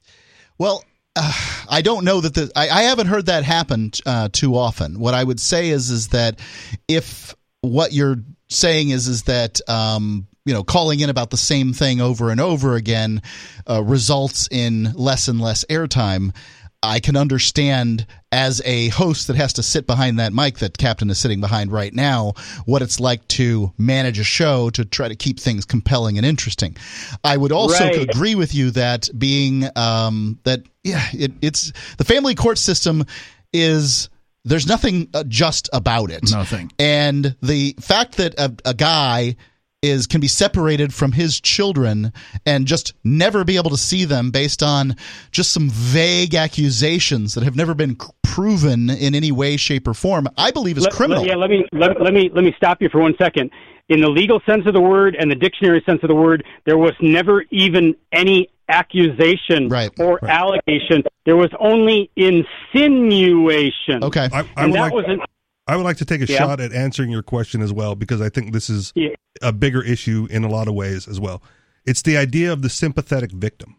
Well, 0.59 0.85
uh, 1.15 1.33
I 1.71 1.83
don't 1.83 2.05
know 2.05 2.21
that 2.21 2.35
the 2.35 2.51
I, 2.55 2.69
I 2.69 2.83
haven't 2.83 3.07
heard 3.07 3.27
that 3.27 3.43
happen 3.45 3.93
uh, 4.05 4.29
too 4.33 4.55
often. 4.57 4.99
What 4.99 5.15
I 5.15 5.25
would 5.25 5.41
say 5.41 5.71
is 5.71 5.91
is 5.91 6.09
that 6.09 6.41
if 6.89 7.35
what 7.63 7.93
you're 7.93 8.17
saying 8.49 8.91
is 8.91 9.09
is 9.09 9.23
that 9.25 9.61
um, 9.69 10.27
you 10.45 10.53
know 10.53 10.63
calling 10.63 11.01
in 11.01 11.09
about 11.11 11.31
the 11.31 11.37
same 11.37 11.73
thing 11.73 12.01
over 12.01 12.31
and 12.31 12.41
over 12.41 12.75
again 12.77 13.23
uh, 13.69 13.83
results 13.83 14.47
in 14.51 14.93
less 14.95 15.27
and 15.29 15.41
less 15.41 15.65
airtime. 15.71 16.35
I 16.83 17.01
can 17.01 17.17
understand 17.17 18.07
as 18.31 18.61
a 18.65 18.89
host 18.89 19.27
that 19.29 19.37
has 19.37 19.55
to 19.55 19.63
sit 19.63 19.87
behind 19.87 20.19
that 20.19 20.33
mic 20.33 20.59
that 20.59 20.77
Captain 20.79 21.09
is 21.11 21.19
sitting 21.19 21.41
behind 21.41 21.73
right 21.73 21.93
now 21.93 22.35
what 22.65 22.83
it's 22.83 23.01
like 23.01 23.27
to 23.29 23.73
manage 23.79 24.19
a 24.19 24.25
show 24.25 24.71
to 24.71 24.85
try 24.85 25.09
to 25.09 25.17
keep 25.17 25.41
things 25.41 25.65
compelling 25.65 26.17
and 26.19 26.27
interesting. 26.27 26.77
I 27.25 27.37
would 27.37 27.53
also 27.53 27.85
Right. 27.85 27.97
agree 28.09 28.35
with 28.35 28.55
you 28.55 28.71
that 28.73 29.09
being 29.19 29.65
um, 29.77 30.39
that 30.45 30.63
yeah 30.85 31.05
it, 31.13 31.33
it's 31.43 31.73
the 31.99 32.05
family 32.05 32.35
court 32.35 32.59
system 32.59 33.05
is 33.53 34.09
there's 34.45 34.67
nothing 34.69 35.09
uh, 35.15 35.25
just 35.27 35.69
about 35.73 36.11
it 36.11 36.31
Nothing. 36.31 36.71
and 36.79 37.35
the 37.43 37.75
fact 37.81 38.19
that 38.19 38.39
a, 38.39 38.55
a 38.65 38.75
guy 38.75 39.37
is 39.83 40.07
can 40.07 40.21
be 40.21 40.29
separated 40.29 40.93
from 40.95 41.13
his 41.13 41.41
children 41.41 42.13
and 42.45 42.67
just 42.67 42.95
never 43.05 43.45
be 43.45 43.57
able 43.57 43.71
to 43.71 43.77
see 43.77 44.05
them 44.05 44.31
based 44.31 44.63
on 44.63 44.97
just 45.31 45.53
some 45.53 45.69
vague 45.71 46.35
accusations 46.35 47.35
that 47.35 47.45
have 47.45 47.57
never 47.57 47.75
been 47.75 47.97
proven 48.23 48.89
in 48.91 49.15
any 49.15 49.31
way 49.31 49.57
shape 49.57 49.87
or 49.87 49.95
form 49.95 50.27
i 50.39 50.51
believe 50.51 50.77
is 50.77 50.85
Let- 50.85 50.93
criminal 50.93 51.23
let- 51.23 51.29
yeah, 51.31 51.37
let 51.37 51.51
me 51.51 51.65
let, 51.73 52.01
let 52.01 52.13
me 52.15 52.31
let 52.35 52.45
me 52.45 52.55
stop 52.57 52.81
you 52.81 52.89
for 52.89 53.01
one 53.01 53.15
second. 53.19 53.51
In 53.89 54.01
the 54.01 54.09
legal 54.09 54.41
sense 54.47 54.67
of 54.67 54.75
the 54.75 54.81
word 54.81 55.15
and 55.15 55.31
the 55.31 55.37
dictionary 55.37 55.81
sense 55.87 56.01
of 56.03 56.09
the 56.09 56.15
word, 56.17 56.43
there 56.65 56.77
was 56.77 56.91
never 57.01 57.45
even 57.53 57.95
any 58.11 58.49
accusation 58.69 59.69
Right, 59.69 59.91
or 60.01 60.19
allegation. 60.25 61.05
There 61.25 61.37
was 61.37 61.51
only 61.61 62.11
insinuation. 62.17 64.03
okay 64.03 64.29
I, 64.33 64.41
I 64.41 64.45
and 64.57 64.73
would 64.73 64.75
that 64.75 64.81
like, 64.81 64.93
was 64.93 65.05
an, 65.07 65.21
I 65.67 65.77
would 65.77 65.83
like 65.85 65.97
to 65.99 66.05
take 66.05 66.21
a 66.23 66.27
Yeah. 66.27 66.39
shot 66.39 66.61
at 66.61 66.73
answering 66.73 67.11
your 67.11 67.23
question 67.23 67.61
as 67.61 67.73
well 67.73 67.95
because 67.95 68.21
I 68.21 68.29
think 68.29 68.53
this 68.53 68.71
is 68.71 68.93
Yeah. 68.95 69.09
a 69.43 69.53
bigger 69.53 69.83
issue 69.83 70.27
in 70.31 70.45
a 70.45 70.49
lot 70.49 70.69
of 70.69 70.75
ways 70.75 71.09
as 71.09 71.19
well. 71.19 71.43
It's 71.85 72.03
the 72.03 72.17
idea 72.17 72.53
of 72.53 72.63
the 72.63 72.69
sympathetic 72.71 73.33
victim, 73.33 73.77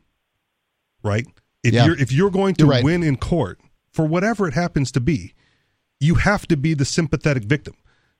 right? 1.03 1.25
If 1.63 1.73
Yeah. 1.73 1.85
you're 1.85 1.99
if 1.99 2.11
you're 2.11 2.29
going 2.31 2.55
to 2.55 2.63
You're 2.63 2.71
right. 2.71 2.83
win 2.83 3.03
in 3.03 3.17
court 3.17 3.59
for 3.91 4.05
whatever 4.05 4.47
it 4.47 4.53
happens 4.53 4.91
to 4.93 4.99
be, 4.99 5.33
you 5.99 6.15
have 6.15 6.47
to 6.47 6.57
be 6.57 6.73
the 6.73 6.85
sympathetic 6.85 7.43
victim. 7.43 7.73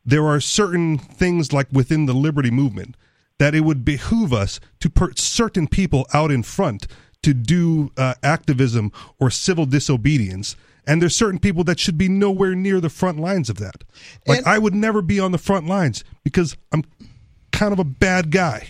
There 0.06 0.26
are 0.26 0.40
certain 0.40 0.98
things 0.98 1.52
like 1.54 1.68
within 1.72 2.06
the 2.06 2.14
liberty 2.14 2.50
movement 2.52 2.96
that 3.40 3.54
it 3.54 3.62
would 3.62 3.86
behoove 3.86 4.34
us 4.34 4.60
to 4.80 4.90
put 4.90 5.20
certain 5.20 5.68
people 5.68 6.08
out 6.14 6.32
in 6.32 6.42
front 6.44 6.88
to 7.24 7.34
do 7.34 7.92
uh, 7.98 8.14
activism 8.24 8.92
or 9.20 9.30
civil 9.30 9.66
disobedience. 9.66 10.56
And 10.88 11.02
there's 11.02 11.16
certain 11.16 11.40
people 11.40 11.64
that 11.66 11.80
should 11.80 11.98
be 11.98 12.08
nowhere 12.08 12.56
near 12.56 12.80
the 12.80 12.90
front 12.90 13.20
lines 13.20 13.50
of 13.50 13.58
that. 13.58 13.84
Like 14.26 14.40
And- 14.40 14.48
I 14.48 14.58
would 14.58 14.74
never 14.74 15.02
be 15.02 15.20
on 15.20 15.32
the 15.34 15.38
front 15.38 15.68
lines 15.68 16.04
because 16.24 16.56
I'm 16.72 16.84
kind 17.52 17.74
of 17.74 17.80
a 17.80 17.84
bad 17.84 18.32
guy, 18.32 18.70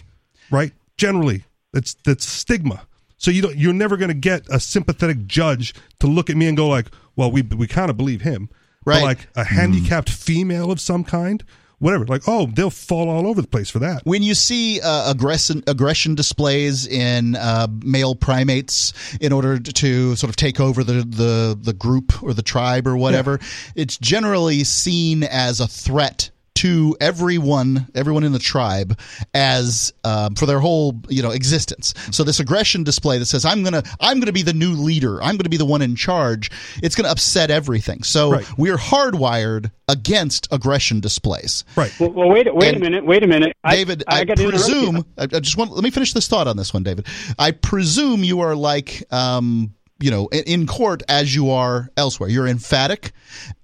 right? 0.52 0.74
Generally, 0.98 1.46
that's 1.74 1.96
that's 2.04 2.28
stigma. 2.28 2.88
So 3.18 3.32
you 3.32 3.42
don't 3.44 3.56
you're 3.56 3.74
never 3.74 3.98
going 3.98 4.10
to 4.10 4.14
get 4.16 4.48
a 4.50 4.60
sympathetic 4.60 5.28
judge 5.28 5.74
to 6.00 6.08
look 6.08 6.30
at 6.30 6.38
me 6.38 6.48
and 6.48 6.58
go 6.58 6.68
like, 6.68 6.88
"Well, 7.16 7.32
we 7.32 7.44
we 7.44 7.68
kind 7.68 7.90
of 7.90 7.98
believe 7.98 8.22
him." 8.22 8.50
Right. 8.86 8.96
But 9.00 9.04
like 9.04 9.28
a 9.36 9.44
handicapped 9.44 10.10
female 10.10 10.72
of 10.72 10.80
some 10.80 11.04
kind, 11.04 11.44
whatever. 11.80 12.06
Like, 12.06 12.24
"Oh, 12.28 12.48
they'll 12.48 12.70
fall 12.70 13.10
all 13.10 13.28
over 13.28 13.42
the 13.42 13.48
place 13.48 13.70
for 13.70 13.80
that." 13.80 14.02
when 14.06 14.24
you 14.24 14.34
see 14.34 14.80
uh, 14.82 15.12
aggression 15.12 15.64
aggression 15.68 16.16
displays 16.16 16.88
in 16.88 17.36
uh, 17.36 17.68
male 17.84 18.16
primates 18.16 18.94
in 19.20 19.32
order 19.34 19.60
to 19.60 20.16
sort 20.16 20.30
of 20.30 20.36
take 20.36 20.60
over 20.60 20.84
the, 20.84 20.94
the, 21.04 21.58
the 21.60 21.74
group 21.74 22.24
or 22.24 22.34
the 22.34 22.42
tribe 22.42 22.88
or 22.88 22.96
whatever, 22.98 23.40
it's 23.76 23.98
generally 23.98 24.64
seen 24.64 25.24
as 25.24 25.60
a 25.60 25.68
threat 25.68 26.30
to 26.58 26.96
everyone, 27.00 27.88
everyone 27.96 28.24
in 28.24 28.32
the 28.32 28.40
tribe, 28.40 29.00
as 29.34 29.94
um, 30.04 30.36
for 30.36 30.46
their 30.46 30.60
whole 30.60 31.00
you 31.10 31.22
know 31.22 31.32
existence. 31.32 31.94
So 32.12 32.24
this 32.24 32.40
aggression 32.40 32.84
display 32.84 33.18
that 33.20 33.26
says 33.26 33.46
I'm 33.46 33.64
gonna 33.64 33.84
I'm 34.00 34.20
gonna 34.20 34.32
be 34.32 34.42
the 34.42 34.54
new 34.54 34.72
leader, 34.74 35.22
I'm 35.22 35.38
gonna 35.38 35.50
be 35.50 35.58
the 35.58 35.66
one 35.66 35.82
in 35.82 35.96
charge. 35.96 36.50
It's 36.82 36.96
gonna 36.96 37.10
upset 37.10 37.52
everything. 37.52 38.04
So 38.04 38.32
Right. 38.32 38.58
we're 38.58 38.78
hardwired 38.78 39.72
against 39.88 40.48
aggression 40.52 41.00
displays. 41.00 41.64
Right. 41.76 41.94
Well, 42.00 42.12
well 42.12 42.30
wait, 42.30 42.54
wait 42.54 42.70
And- 42.74 42.78
a 42.78 42.80
minute, 42.80 43.06
wait 43.06 43.24
a 43.24 43.28
minute. 43.28 43.54
David, 43.70 44.04
I, 44.08 44.24
gotta 44.26 44.44
interrupt 44.44 44.68
you. 44.68 44.74
presume. 44.76 45.06
I, 45.18 45.24
I 45.24 45.40
just 45.40 45.58
want. 45.58 45.72
Let 45.72 45.84
me 45.84 45.92
finish 45.92 46.14
this 46.14 46.28
thought 46.28 46.48
on 46.48 46.58
this 46.58 46.74
one, 46.74 46.84
David. 46.84 47.06
I 47.38 47.52
presume 47.52 48.24
you 48.24 48.40
are 48.42 48.56
like, 48.56 49.04
um, 49.12 49.74
you 50.00 50.12
know, 50.12 50.28
in, 50.28 50.68
court 50.68 51.02
as 51.10 51.34
you 51.34 51.50
are 51.50 51.90
elsewhere. 51.98 52.30
You're 52.30 52.48
emphatic. 52.48 53.12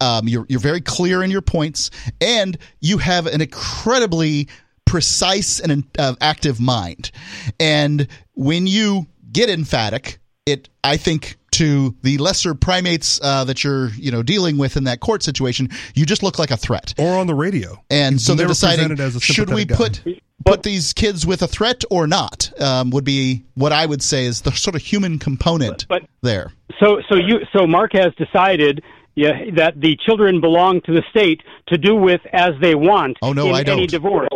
Um, 0.01 0.27
you're 0.27 0.45
you're 0.49 0.59
very 0.59 0.81
clear 0.81 1.23
in 1.23 1.31
your 1.31 1.41
points, 1.41 1.91
and 2.21 2.57
you 2.79 2.97
have 2.97 3.27
an 3.27 3.41
incredibly 3.41 4.47
precise 4.85 5.59
and 5.59 5.83
uh, 5.97 6.15
active 6.21 6.59
mind. 6.59 7.11
And 7.59 8.07
when 8.33 8.67
you 8.67 9.07
get 9.31 9.49
emphatic, 9.49 10.19
it 10.45 10.69
I 10.83 10.97
think 10.97 11.37
to 11.53 11.95
the 12.01 12.17
lesser 12.17 12.53
primates 12.53 13.19
uh, 13.23 13.43
that 13.45 13.63
you're 13.63 13.89
you 13.91 14.11
know 14.11 14.21
dealing 14.23 14.57
with 14.57 14.77
in 14.77 14.83
that 14.85 14.99
court 14.99 15.23
situation, 15.23 15.69
you 15.95 16.05
just 16.05 16.23
look 16.23 16.37
like 16.39 16.51
a 16.51 16.57
threat. 16.57 16.93
Or 16.97 17.17
on 17.17 17.27
the 17.27 17.35
radio. 17.35 17.81
And 17.89 18.15
He's 18.15 18.25
so 18.25 18.35
they're 18.35 18.47
deciding 18.47 18.89
presented 18.89 18.99
as 19.03 19.15
a 19.15 19.19
should 19.19 19.49
we 19.53 19.65
guy. 19.65 19.75
put 19.75 20.03
put 20.45 20.63
these 20.63 20.93
kids 20.93 21.25
with 21.25 21.41
a 21.41 21.47
threat 21.47 21.83
or 21.89 22.05
not? 22.07 22.51
Um, 22.61 22.89
would 22.91 23.05
be 23.05 23.43
what 23.55 23.71
I 23.71 23.85
would 23.85 24.01
say 24.01 24.25
is 24.25 24.41
the 24.41 24.51
sort 24.51 24.75
of 24.75 24.81
human 24.81 25.19
component 25.19 25.87
But- 25.87 26.03
there. 26.21 26.51
So, 26.79 27.01
so 27.07 27.15
you, 27.15 27.39
so 27.55 27.67
Mark 27.67 27.91
has 27.93 28.13
decided 28.15 28.83
yeah, 29.15 29.51
that 29.57 29.79
the 29.79 29.95
children 30.03 30.41
belong 30.41 30.81
to 30.81 30.91
the 30.91 31.03
state 31.11 31.41
to 31.67 31.77
do 31.77 31.95
with 31.95 32.19
as 32.33 32.53
they 32.61 32.73
want. 32.73 33.17
Oh, 33.21 33.31
no, 33.31 33.45
in 33.49 33.53
I 33.55 33.59
Any 33.59 33.85
don't. 33.85 33.89
divorce. 33.91 34.27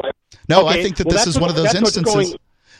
No, 0.47 0.67
I 0.67 0.81
think 0.83 0.97
that 0.97 1.07
well, 1.07 1.13
this 1.13 1.25
that's 1.25 1.35
is 1.35 1.39
one 1.41 1.49
of 1.49 1.55
those 1.55 1.65
what's 1.73 1.75
instances. 1.97 2.13
going- 2.13 2.33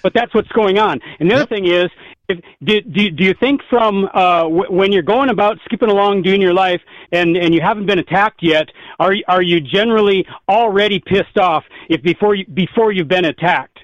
but 0.04 0.14
that's 0.14 0.32
what's 0.34 0.48
going 0.50 0.78
on. 0.78 1.00
And 1.20 1.30
the 1.30 1.34
Yep. 1.34 1.42
other 1.42 1.56
thing 1.56 1.66
is, 1.66 1.86
if, 1.86 1.92
do, 2.30 2.82
do, 2.82 3.10
do 3.12 3.24
you 3.24 3.34
think 3.40 3.62
from 3.70 4.06
uh, 4.14 4.44
w- 4.44 4.66
when 4.70 4.92
you're 4.92 5.02
going 5.04 5.30
about 5.30 5.58
skipping 5.66 5.90
along 5.90 6.24
doing 6.24 6.42
your 6.42 6.54
life 6.54 6.82
and, 7.12 7.38
and 7.38 7.54
you 7.54 7.62
haven't 7.62 7.86
been 7.86 8.00
attacked 8.00 8.42
yet, 8.44 8.68
are 9.00 9.16
are 9.28 9.42
you 9.42 9.62
generally 9.62 10.26
already 10.50 11.00
pissed 11.00 11.38
off 11.38 11.64
if 11.90 12.02
before 12.04 12.36
you, 12.36 12.46
before 12.54 12.92
you've 12.92 13.08
been 13.08 13.26
attacked? 13.26 13.80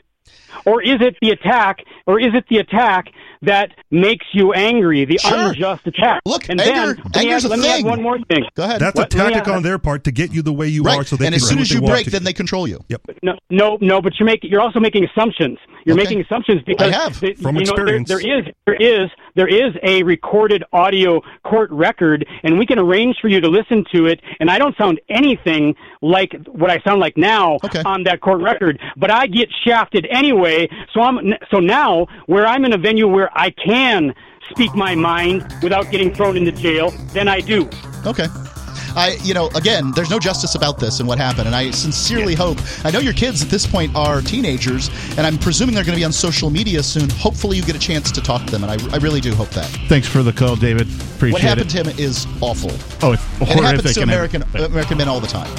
Or 0.65 0.83
is 0.83 0.97
it 1.01 1.15
the 1.19 1.31
attack, 1.31 1.79
or 2.05 2.19
is 2.19 2.27
it 2.35 2.45
the 2.47 2.57
attack 2.57 3.07
that 3.41 3.71
makes 3.89 4.25
you 4.33 4.53
angry, 4.53 5.03
the 5.03 5.17
Sure. 5.17 5.47
unjust 5.49 5.87
attack? 5.87 6.21
Look, 6.25 6.47
and 6.47 6.61
anger- 6.61 6.93
then 6.93 7.03
let 7.05 7.15
me, 7.15 7.21
anger's 7.31 7.45
add, 7.45 7.47
a 7.47 7.49
let 7.49 7.59
me 7.59 7.67
add 7.67 7.75
thing. 7.77 7.85
one 7.87 8.01
more 8.03 8.17
thing. 8.29 8.43
Go 8.55 8.63
ahead. 8.63 8.79
That's 8.79 8.95
What- 8.95 9.11
a 9.13 9.17
tactic 9.17 9.47
add- 9.47 9.49
on 9.49 9.63
their 9.63 9.79
part 9.79 10.03
to 10.03 10.11
get 10.11 10.31
you 10.31 10.43
the 10.43 10.53
way 10.53 10.67
you 10.67 10.83
right. 10.83 10.99
are 10.99 11.03
so 11.03 11.15
they 11.15 11.25
and 11.25 11.33
can 11.33 11.41
as 11.41 11.49
soon 11.49 11.57
as 11.59 11.71
you 11.71 11.81
break, 11.81 12.05
then 12.05 12.23
they 12.23 12.33
control 12.33 12.67
you. 12.67 12.79
Yep. 12.87 13.01
No, 13.23 13.33
no, 13.49 13.77
no. 13.81 13.99
But 14.01 14.13
you're 14.19 14.27
making. 14.27 14.51
You're 14.51 14.61
also 14.61 14.79
making 14.79 15.05
assumptions. 15.05 15.57
You're 15.86 15.95
Okay. 15.95 16.03
making 16.03 16.21
assumptions 16.21 16.61
because 16.65 16.91
I 16.93 16.95
have, 17.03 17.19
the- 17.19 17.34
from 17.36 17.55
you 17.57 17.65
know, 17.65 17.75
there- 17.75 17.95
experience. 17.95 18.09
there 18.09 18.19
is 18.19 18.45
there 18.65 18.75
is 18.75 19.09
there 19.36 19.47
is 19.47 19.73
a 19.84 20.03
recorded 20.03 20.63
audio 20.73 21.21
court 21.43 21.69
record, 21.71 22.25
and 22.43 22.57
we 22.59 22.65
can 22.65 22.77
arrange 22.79 23.17
for 23.21 23.27
you 23.27 23.41
to 23.41 23.47
listen 23.49 23.84
to 23.93 24.05
it. 24.05 24.21
And 24.39 24.49
I 24.49 24.57
don't 24.59 24.77
sound 24.77 24.99
anything 25.09 25.75
like 26.01 26.36
what 26.47 26.69
I 26.69 26.79
sound 26.88 26.99
like 27.01 27.17
now 27.17 27.57
Okay. 27.65 27.81
on 27.86 28.03
that 28.03 28.21
court 28.21 28.41
record, 28.41 28.79
but 28.95 29.11
I 29.11 29.27
get 29.27 29.49
shafted 29.65 30.07
anyway. 30.09 30.69
So 30.93 31.01
I'm 31.01 31.34
so 31.51 31.59
now 31.59 32.07
where 32.27 32.45
I'm 32.45 32.63
in 32.65 32.73
a 32.73 32.77
venue 32.77 33.07
where 33.07 33.29
I 33.36 33.49
can 33.49 34.13
speak 34.51 34.75
my 34.75 34.93
mind 34.95 35.43
without 35.63 35.89
getting 35.89 36.13
thrown 36.13 36.38
into 36.38 36.51
jail, 36.51 36.91
then 37.13 37.27
I 37.27 37.39
do. 37.39 37.67
Okay. 38.05 38.27
I, 38.95 39.17
you 39.23 39.33
know, 39.33 39.47
again, 39.55 39.91
there's 39.91 40.09
no 40.09 40.19
justice 40.19 40.55
about 40.55 40.79
this 40.79 40.99
and 40.99 41.07
what 41.07 41.17
happened, 41.17 41.47
and 41.47 41.55
I 41.55 41.71
sincerely 41.71 42.35
hope. 42.35 42.57
I 42.83 42.91
know 42.91 42.99
your 42.99 43.13
kids 43.13 43.41
at 43.41 43.49
this 43.49 43.65
point 43.65 43.95
are 43.95 44.21
teenagers, 44.21 44.89
and 45.17 45.21
I'm 45.21 45.37
presuming 45.37 45.75
they're 45.75 45.83
going 45.83 45.95
to 45.95 45.99
be 45.99 46.05
on 46.05 46.13
social 46.13 46.49
media 46.49 46.83
soon. 46.83 47.09
Hopefully, 47.11 47.57
you 47.57 47.63
get 47.63 47.75
a 47.75 47.79
chance 47.79 48.11
to 48.11 48.21
talk 48.21 48.45
to 48.45 48.51
them, 48.51 48.63
and 48.63 48.71
I, 48.71 48.93
I 48.93 48.97
really 48.97 49.21
do 49.21 49.33
hope 49.33 49.49
that. 49.49 49.65
Thanks 49.87 50.07
for 50.07 50.23
the 50.23 50.33
call, 50.33 50.55
David. 50.55 50.87
Appreciate 51.15 51.33
what 51.33 51.41
happened 51.41 51.73
it. 51.73 51.83
to 51.83 51.89
him 51.89 51.99
is 51.99 52.27
awful, 52.41 52.71
oh, 53.01 53.13
it's 53.13 53.23
and 53.41 53.59
it 53.59 53.63
happens 53.63 53.93
to 53.93 54.01
American. 54.01 54.43
American 54.53 54.97
men 54.97 55.07
all 55.07 55.19
the 55.19 55.27
time. 55.27 55.49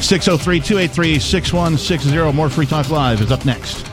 603 0.00 0.60
283 0.60 1.18
6160. 1.18 2.32
More 2.32 2.50
Free 2.50 2.66
Talk 2.66 2.90
Live 2.90 3.20
is 3.20 3.30
up 3.30 3.44
next. 3.44 3.91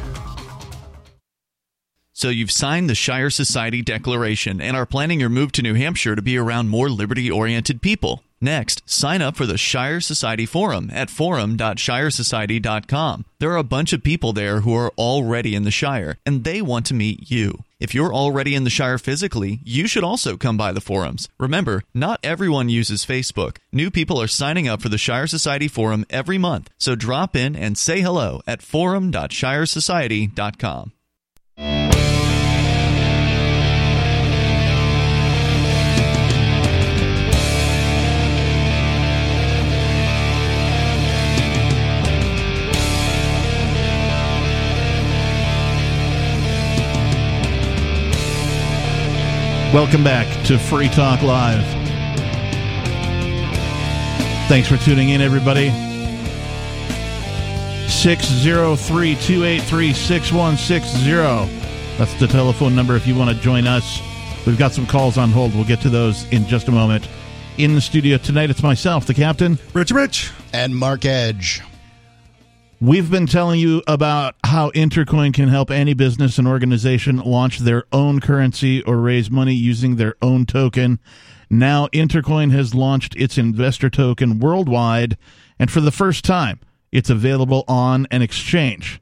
So 2.19 2.27
you've 2.27 2.51
signed 2.51 2.89
the 2.89 2.95
Shire 2.95 3.29
Society 3.29 3.81
Declaration 3.81 4.59
and 4.59 4.75
are 4.75 4.85
planning 4.85 5.21
your 5.21 5.29
move 5.29 5.53
to 5.53 5.61
New 5.61 5.75
Hampshire 5.75 6.17
to 6.17 6.21
be 6.21 6.37
around 6.37 6.67
more 6.67 6.89
liberty-oriented 6.89 7.81
people. 7.81 8.23
Next, 8.41 8.81
sign 8.85 9.21
up 9.21 9.37
for 9.37 9.45
the 9.45 9.57
Shire 9.57 10.01
Society 10.01 10.45
Forum 10.45 10.89
at 10.91 11.09
forum.shiresociety.com. 11.09 13.25
There 13.39 13.51
are 13.51 13.57
a 13.57 13.63
bunch 13.63 13.93
of 13.93 14.03
people 14.03 14.33
there 14.33 14.59
who 14.59 14.75
are 14.75 14.91
already 14.97 15.55
in 15.55 15.63
the 15.63 15.71
Shire, 15.71 16.17
and 16.25 16.43
they 16.43 16.61
want 16.61 16.85
to 16.87 16.93
meet 16.93 17.31
you. 17.31 17.63
If 17.79 17.95
you're 17.95 18.13
already 18.13 18.53
in 18.53 18.65
the 18.65 18.69
Shire 18.69 18.97
physically, 18.97 19.61
you 19.63 19.87
should 19.87 20.03
also 20.03 20.35
come 20.35 20.57
by 20.57 20.73
the 20.73 20.81
forums. 20.81 21.29
Remember, 21.39 21.83
not 21.93 22.19
everyone 22.21 22.67
uses 22.67 23.05
Facebook. 23.05 23.59
New 23.71 23.89
people 23.89 24.21
are 24.21 24.27
signing 24.27 24.67
up 24.67 24.81
for 24.81 24.89
the 24.89 24.97
Shire 24.97 25.27
Society 25.27 25.69
Forum 25.69 26.05
every 26.09 26.37
month, 26.37 26.69
so 26.77 26.95
drop 26.95 27.37
in 27.37 27.55
and 27.55 27.77
say 27.77 28.01
hello 28.01 28.41
at 28.45 28.61
forum.shiresociety.com. 28.61 30.91
Welcome 49.71 50.03
back 50.03 50.25
to 50.47 50.57
Free 50.57 50.89
Talk 50.89 51.21
Live. 51.21 51.63
Thanks 54.49 54.67
for 54.67 54.77
tuning 54.77 55.09
in, 55.09 55.21
everybody. 55.21 55.69
603 57.87 59.15
283 59.15 59.93
6160. 59.93 61.11
That's 61.99 62.19
the 62.19 62.25
telephone 62.25 62.75
number 62.75 62.95
if 62.95 63.05
you 63.05 63.15
want 63.15 63.29
to 63.29 63.39
join 63.43 63.67
us. 63.67 64.01
We've 64.47 64.57
got 64.57 64.71
some 64.71 64.87
calls 64.87 65.19
on 65.19 65.29
hold. 65.29 65.53
We'll 65.53 65.65
get 65.65 65.81
to 65.81 65.89
those 65.89 66.27
in 66.31 66.47
just 66.47 66.67
a 66.67 66.71
moment. 66.71 67.07
In 67.59 67.75
the 67.75 67.81
studio 67.81 68.17
tonight, 68.17 68.49
it's 68.49 68.63
myself, 68.63 69.05
the 69.05 69.13
captain. 69.13 69.59
Rich 69.73 69.91
Rich. 69.91 70.31
And 70.51 70.75
Mark 70.75 71.05
Edge. 71.05 71.61
We've 72.81 73.11
been 73.11 73.27
telling 73.27 73.59
you 73.59 73.83
about 73.87 74.35
how 74.45 74.71
Intercoin 74.71 75.33
can 75.33 75.49
help 75.49 75.69
any 75.69 75.93
business 75.93 76.37
and 76.37 76.47
organization 76.47 77.17
launch 77.17 77.59
their 77.59 77.83
own 77.91 78.21
currency 78.21 78.81
or 78.83 78.97
raise 78.97 79.29
money 79.29 79.53
using 79.53 79.97
their 79.97 80.15
own 80.21 80.45
token. 80.45 80.99
Now, 81.49 81.87
Intercoin 81.87 82.51
has 82.53 82.73
launched 82.73 83.17
its 83.17 83.37
investor 83.37 83.89
token 83.89 84.39
worldwide, 84.39 85.17
and 85.59 85.69
for 85.69 85.81
the 85.81 85.91
first 85.91 86.23
time, 86.23 86.61
it's 86.89 87.09
available 87.09 87.65
on 87.67 88.07
an 88.11 88.21
exchange. 88.21 89.01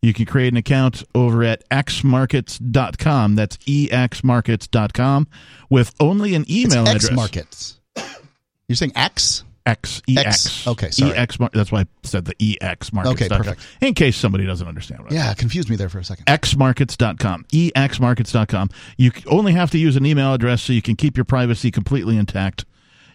You 0.00 0.14
can 0.14 0.24
create 0.24 0.52
an 0.52 0.56
account 0.56 1.02
over 1.12 1.42
at 1.42 1.68
xmarkets.com. 1.68 3.34
That's 3.34 3.56
exmarkets.com 3.56 5.26
with 5.68 5.94
only 5.98 6.36
an 6.36 6.44
email 6.48 6.82
it's 6.86 6.90
address. 6.90 7.04
X 7.06 7.12
markets. 7.16 7.80
You're 8.68 8.76
saying 8.76 8.92
X? 8.94 9.42
X 9.66 10.00
E 10.06 10.16
X. 10.16 10.26
X. 10.46 10.66
Okay, 10.68 10.90
sorry. 10.90 11.12
EX. 11.16 11.38
mar- 11.40 11.50
That's 11.52 11.70
why 11.72 11.80
I 11.80 11.86
said 12.04 12.24
the 12.24 12.34
EX 12.62 12.92
markets. 12.92 13.20
Okay, 13.22 13.28
perfect. 13.28 13.60
In 13.80 13.94
case 13.94 14.16
somebody 14.16 14.46
doesn't 14.46 14.66
understand 14.68 15.02
what 15.02 15.12
Yeah, 15.12 15.34
confused 15.34 15.68
me 15.68 15.76
there 15.76 15.88
for 15.88 15.98
a 15.98 16.04
second. 16.04 16.24
xmarkets.com 16.26 17.44
exmarkets.com 17.52 18.70
you 18.96 19.12
only 19.26 19.52
have 19.52 19.70
to 19.72 19.78
use 19.78 19.96
an 19.96 20.06
email 20.06 20.32
address 20.34 20.62
so 20.62 20.72
you 20.72 20.82
can 20.82 20.96
keep 20.96 21.16
your 21.16 21.24
privacy 21.24 21.70
completely 21.70 22.16
intact 22.16 22.64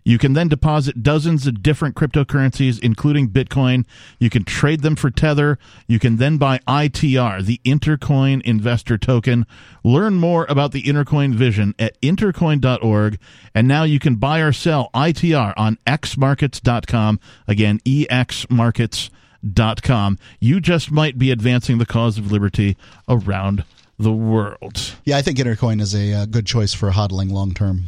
you 0.03 0.17
can 0.17 0.33
then 0.33 0.47
deposit 0.47 1.03
dozens 1.03 1.47
of 1.47 1.63
different 1.63 1.95
cryptocurrencies 1.95 2.79
including 2.83 3.29
bitcoin 3.29 3.85
you 4.19 4.29
can 4.29 4.43
trade 4.43 4.81
them 4.81 4.95
for 4.95 5.09
tether 5.09 5.57
you 5.87 5.99
can 5.99 6.17
then 6.17 6.37
buy 6.37 6.57
itr 6.67 7.45
the 7.45 7.59
intercoin 7.63 8.41
investor 8.43 8.97
token 8.97 9.45
learn 9.83 10.15
more 10.15 10.45
about 10.49 10.71
the 10.71 10.83
intercoin 10.83 11.33
vision 11.33 11.73
at 11.79 11.99
intercoin.org 12.01 13.17
and 13.53 13.67
now 13.67 13.83
you 13.83 13.99
can 13.99 14.15
buy 14.15 14.39
or 14.39 14.51
sell 14.51 14.89
itr 14.93 15.53
on 15.57 15.77
xmarkets.com 15.87 17.19
again 17.47 17.79
exmarkets 17.79 19.09
dot 19.41 19.81
com. 19.81 20.17
You 20.39 20.59
just 20.59 20.91
might 20.91 21.17
be 21.17 21.31
advancing 21.31 21.77
the 21.77 21.85
cause 21.85 22.17
of 22.17 22.31
liberty 22.31 22.77
around 23.07 23.63
the 23.97 24.11
world. 24.11 24.95
Yeah, 25.05 25.17
I 25.17 25.21
think 25.21 25.37
Intercoin 25.37 25.81
is 25.81 25.95
a 25.95 26.13
uh, 26.13 26.25
good 26.25 26.45
choice 26.45 26.73
for 26.73 26.91
hodling 26.91 27.31
long 27.31 27.53
term. 27.53 27.85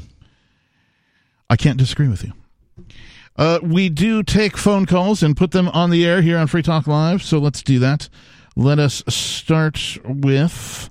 I 1.53 1.55
can't 1.55 1.77
disagree 1.77 2.07
with 2.07 2.23
you. 2.23 2.33
Uh, 3.37 3.59
we 3.61 3.87
do 3.87 4.23
take 4.23 4.57
phone 4.57 4.87
calls 4.87 5.21
and 5.21 5.37
put 5.37 5.51
them 5.51 5.67
on 5.67 5.91
the 5.91 6.03
air 6.03 6.23
here 6.23 6.35
on 6.35 6.47
Free 6.47 6.63
Talk 6.63 6.87
Live, 6.87 7.21
so 7.21 7.37
let's 7.37 7.61
do 7.61 7.77
that. 7.77 8.09
Let 8.55 8.79
us 8.79 9.03
start 9.07 9.99
with. 10.03 10.89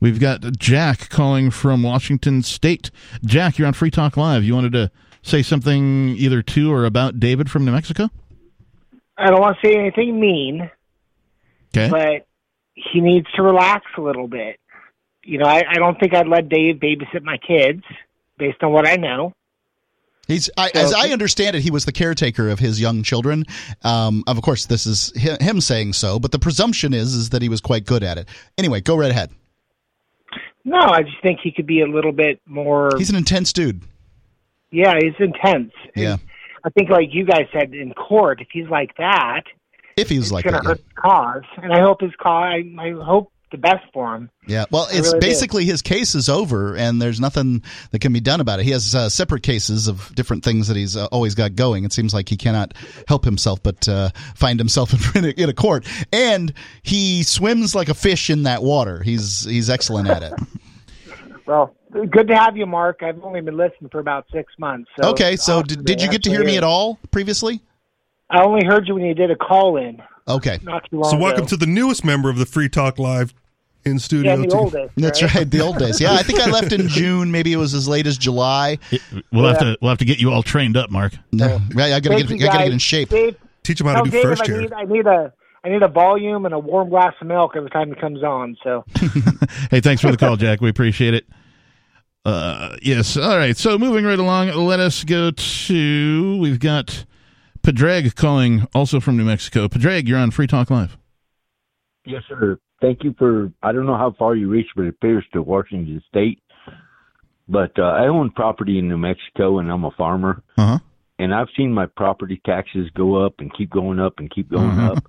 We've 0.00 0.18
got 0.18 0.40
Jack 0.56 1.10
calling 1.10 1.50
from 1.50 1.82
Washington 1.82 2.42
State. 2.42 2.90
Jack, 3.26 3.58
you're 3.58 3.66
on 3.66 3.74
Free 3.74 3.90
Talk 3.90 4.16
Live. 4.16 4.42
You 4.42 4.54
wanted 4.54 4.72
to 4.72 4.90
say 5.20 5.42
something 5.42 6.08
either 6.16 6.40
to 6.40 6.72
or 6.72 6.86
about 6.86 7.20
David 7.20 7.50
from 7.50 7.66
New 7.66 7.72
Mexico? 7.72 8.08
I 9.18 9.26
don't 9.28 9.40
want 9.42 9.58
to 9.60 9.68
say 9.68 9.76
anything 9.76 10.18
mean, 10.18 10.70
Okay. 11.76 11.90
but 11.90 12.26
he 12.72 13.02
needs 13.02 13.26
to 13.36 13.42
relax 13.42 13.84
a 13.98 14.00
little 14.00 14.28
bit. 14.28 14.58
You 15.24 15.36
know, 15.36 15.44
I, 15.44 15.62
I 15.68 15.74
don't 15.74 16.00
think 16.00 16.14
I'd 16.14 16.26
let 16.26 16.48
Dave 16.48 16.76
babysit 16.76 17.22
my 17.22 17.36
kids 17.36 17.82
based 18.38 18.62
on 18.62 18.72
what 18.72 18.88
I 18.88 18.96
know. 18.96 19.34
He's, 20.30 20.48
I, 20.56 20.70
as 20.74 20.92
I 20.92 21.08
understand 21.10 21.56
it, 21.56 21.62
he 21.62 21.70
was 21.70 21.84
the 21.84 21.92
caretaker 21.92 22.48
of 22.48 22.58
his 22.58 22.80
young 22.80 23.02
children. 23.02 23.44
Um, 23.82 24.22
of 24.26 24.40
course, 24.42 24.66
this 24.66 24.86
is 24.86 25.12
him 25.16 25.60
saying 25.60 25.94
so, 25.94 26.18
but 26.18 26.30
the 26.30 26.38
presumption 26.38 26.94
is 26.94 27.14
is 27.14 27.30
that 27.30 27.42
he 27.42 27.48
was 27.48 27.60
quite 27.60 27.84
good 27.84 28.02
at 28.02 28.16
it. 28.16 28.28
Anyway, 28.56 28.80
go 28.80 28.96
right 28.96 29.10
ahead. 29.10 29.30
No, 30.64 30.78
I 30.78 31.02
just 31.02 31.20
think 31.22 31.40
he 31.42 31.50
could 31.50 31.66
be 31.66 31.80
a 31.80 31.86
little 31.86 32.12
bit 32.12 32.40
more. 32.46 32.90
He's 32.96 33.10
an 33.10 33.16
intense 33.16 33.52
dude. 33.52 33.82
yeah, 34.70 34.94
he's 35.02 35.14
intense. 35.18 35.72
Yeah. 35.96 36.18
I 36.64 36.68
think, 36.70 36.90
like 36.90 37.08
you 37.12 37.24
guys 37.24 37.46
said 37.52 37.74
in 37.74 37.92
court, 37.94 38.40
if 38.40 38.48
he's 38.52 38.68
like 38.68 38.94
that, 38.98 39.44
If 39.96 40.10
he 40.10 40.18
was 40.18 40.26
it's 40.26 40.32
like 40.32 40.44
going 40.44 40.60
to 40.62 40.68
hurt 40.68 40.78
his 40.78 40.86
cause. 40.94 41.42
And 41.62 41.72
I 41.72 41.80
hope 41.80 42.02
his 42.02 42.12
cause. 42.20 42.52
I, 42.52 42.62
I 42.78 42.90
hope 43.02 43.32
the 43.50 43.58
best 43.58 43.84
for 43.92 44.14
him. 44.14 44.30
Yeah. 44.46 44.64
Well, 44.70 44.86
I 44.90 44.96
it's 44.96 45.08
really 45.08 45.20
do. 45.20 45.26
basically 45.26 45.64
his 45.64 45.82
case 45.82 46.14
is 46.14 46.28
over, 46.28 46.76
and 46.76 47.00
there's 47.00 47.20
nothing 47.20 47.62
that 47.90 48.00
can 48.00 48.12
be 48.12 48.20
done 48.20 48.40
about 48.40 48.60
it. 48.60 48.64
He 48.64 48.70
has 48.70 48.94
uh, 48.94 49.08
separate 49.08 49.42
cases 49.42 49.88
of 49.88 50.14
different 50.14 50.44
things 50.44 50.68
that 50.68 50.76
he's 50.76 50.96
uh, 50.96 51.06
always 51.06 51.34
got 51.34 51.54
going. 51.56 51.84
It 51.84 51.92
seems 51.92 52.14
like 52.14 52.28
he 52.28 52.36
cannot 52.36 52.74
help 53.08 53.24
himself 53.24 53.62
but 53.62 53.88
uh, 53.88 54.10
find 54.34 54.58
himself 54.58 54.92
in, 55.16 55.24
a, 55.24 55.28
in 55.28 55.48
a 55.48 55.54
court, 55.54 55.86
and 56.12 56.52
he 56.82 57.22
swims 57.22 57.74
like 57.74 57.88
a 57.88 57.94
fish 57.94 58.30
in 58.30 58.44
that 58.44 58.62
water. 58.62 59.02
He's 59.02 59.44
he's 59.44 59.68
excellent 59.70 60.08
at 60.08 60.22
it. 60.22 60.32
Well, 61.46 61.74
good 61.92 62.28
to 62.28 62.36
have 62.36 62.56
you, 62.56 62.66
Mark. 62.66 63.02
I've 63.02 63.22
only 63.24 63.40
been 63.40 63.56
listening 63.56 63.90
for 63.90 63.98
about 63.98 64.26
six 64.32 64.52
months. 64.58 64.90
So 65.00 65.10
okay. 65.10 65.36
So 65.36 65.54
awesome 65.58 65.66
did, 65.66 65.84
did 65.84 66.02
you 66.02 66.08
get 66.10 66.22
to 66.22 66.30
actually 66.30 66.44
hear 66.44 66.44
me 66.44 66.56
at 66.56 66.64
all 66.64 66.98
previously? 67.10 67.60
I 68.30 68.42
only 68.44 68.64
heard 68.64 68.86
you 68.86 68.94
when 68.94 69.04
you 69.04 69.14
did 69.14 69.32
a 69.32 69.36
call 69.36 69.76
in 69.76 70.00
Okay. 70.28 70.60
not 70.62 70.88
too 70.88 71.00
long 71.00 71.10
So 71.10 71.16
welcome 71.16 71.42
ago. 71.42 71.48
to 71.48 71.56
the 71.56 71.66
newest 71.66 72.04
member 72.04 72.30
of 72.30 72.36
the 72.38 72.46
Free 72.46 72.68
Talk 72.68 72.98
Live 72.98 73.34
in 73.84 73.98
studio. 73.98 74.32
yeah, 74.32 74.36
the 74.36 74.46
too. 74.46 74.56
oldest. 74.56 74.94
That's 74.96 75.22
right. 75.22 75.50
The 75.50 75.60
old 75.60 75.78
days. 75.78 76.00
Yeah, 76.00 76.12
I 76.12 76.22
think 76.22 76.40
I 76.40 76.50
left 76.50 76.72
in 76.72 76.88
June. 76.88 77.30
Maybe 77.30 77.52
it 77.52 77.56
was 77.56 77.74
as 77.74 77.88
late 77.88 78.06
as 78.06 78.18
July. 78.18 78.78
We'll 79.32 79.46
have 79.46 79.58
to 79.58 79.76
we'll 79.80 79.90
have 79.90 79.98
to 79.98 80.04
get 80.04 80.18
you 80.18 80.30
all 80.30 80.42
trained 80.42 80.76
up, 80.76 80.90
Mark. 80.90 81.12
No, 81.32 81.60
right, 81.74 81.92
I 81.92 82.00
gotta 82.00 82.16
Thank 82.24 82.40
get 82.40 82.48
I 82.48 82.52
gotta 82.52 82.64
get 82.64 82.72
in 82.72 82.78
shape. 82.78 83.08
Dave, 83.08 83.36
Teach 83.62 83.80
him 83.80 83.86
how 83.86 83.94
tell 83.94 84.04
to 84.04 84.10
do 84.10 84.16
Dave 84.16 84.22
first 84.22 84.42
I 84.42 84.58
need, 84.58 84.72
I 84.72 84.84
need 84.84 85.06
a 85.06 85.32
I 85.62 85.68
need 85.68 85.82
a 85.82 85.88
volume 85.88 86.46
and 86.46 86.54
a 86.54 86.58
warm 86.58 86.88
glass 86.88 87.14
of 87.20 87.26
milk 87.26 87.52
every 87.56 87.70
time 87.70 87.88
he 87.88 87.94
comes 87.94 88.22
on. 88.22 88.56
So 88.64 88.84
Hey, 89.70 89.80
thanks 89.80 90.00
for 90.00 90.10
the 90.10 90.16
call, 90.16 90.36
Jack. 90.36 90.60
We 90.60 90.70
appreciate 90.70 91.14
it. 91.14 91.26
Uh, 92.24 92.76
yes. 92.82 93.16
All 93.16 93.36
right. 93.36 93.56
So 93.56 93.78
moving 93.78 94.04
right 94.04 94.18
along, 94.18 94.48
let 94.48 94.80
us 94.80 95.04
go 95.04 95.30
to 95.30 96.38
we've 96.38 96.60
got 96.60 97.04
Padraig 97.62 98.14
calling, 98.14 98.66
also 98.74 99.00
from 99.00 99.16
New 99.16 99.24
Mexico. 99.24 99.68
Padraig, 99.68 100.08
you're 100.08 100.18
on 100.18 100.30
Free 100.30 100.46
Talk 100.46 100.70
Live. 100.70 100.96
Yes, 102.04 102.22
sir. 102.28 102.58
Thank 102.80 103.04
you 103.04 103.14
for. 103.18 103.52
I 103.62 103.72
don't 103.72 103.86
know 103.86 103.96
how 103.96 104.14
far 104.18 104.34
you 104.34 104.48
reached, 104.48 104.72
but 104.74 104.86
it 104.86 104.88
appears 104.90 105.24
to 105.32 105.42
Washington 105.42 106.02
State. 106.08 106.42
But 107.48 107.78
uh, 107.78 107.82
I 107.82 108.06
own 108.06 108.30
property 108.30 108.78
in 108.78 108.88
New 108.88 108.96
Mexico, 108.96 109.58
and 109.58 109.70
I'm 109.70 109.84
a 109.84 109.90
farmer. 109.92 110.42
Uh 110.56 110.66
huh. 110.66 110.78
And 111.18 111.34
I've 111.34 111.48
seen 111.56 111.72
my 111.72 111.86
property 111.86 112.40
taxes 112.46 112.88
go 112.96 113.16
up 113.26 113.34
and 113.40 113.52
keep 113.54 113.70
going 113.70 114.00
up 114.00 114.14
and 114.18 114.30
keep 114.30 114.48
going 114.50 114.76
Mhm. 114.76 114.96
up. 114.96 115.04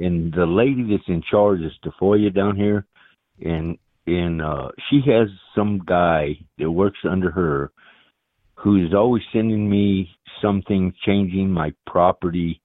And 0.00 0.32
the 0.32 0.46
lady 0.46 0.84
that's 0.84 1.08
in 1.08 1.22
charge 1.30 1.60
is 1.60 1.72
Tafoya 1.84 2.34
down 2.34 2.56
here, 2.56 2.86
and 3.44 3.76
and 4.06 4.40
uh, 4.40 4.68
she 4.88 5.02
has 5.06 5.28
some 5.54 5.82
guy 5.84 6.38
that 6.58 6.70
works 6.70 7.00
under 7.04 7.30
her, 7.30 7.72
who 8.54 8.84
is 8.86 8.94
always 8.94 9.22
sending 9.32 9.68
me 9.68 10.08
something 10.40 10.94
changing 11.04 11.50
my 11.50 11.72
property 11.86 12.62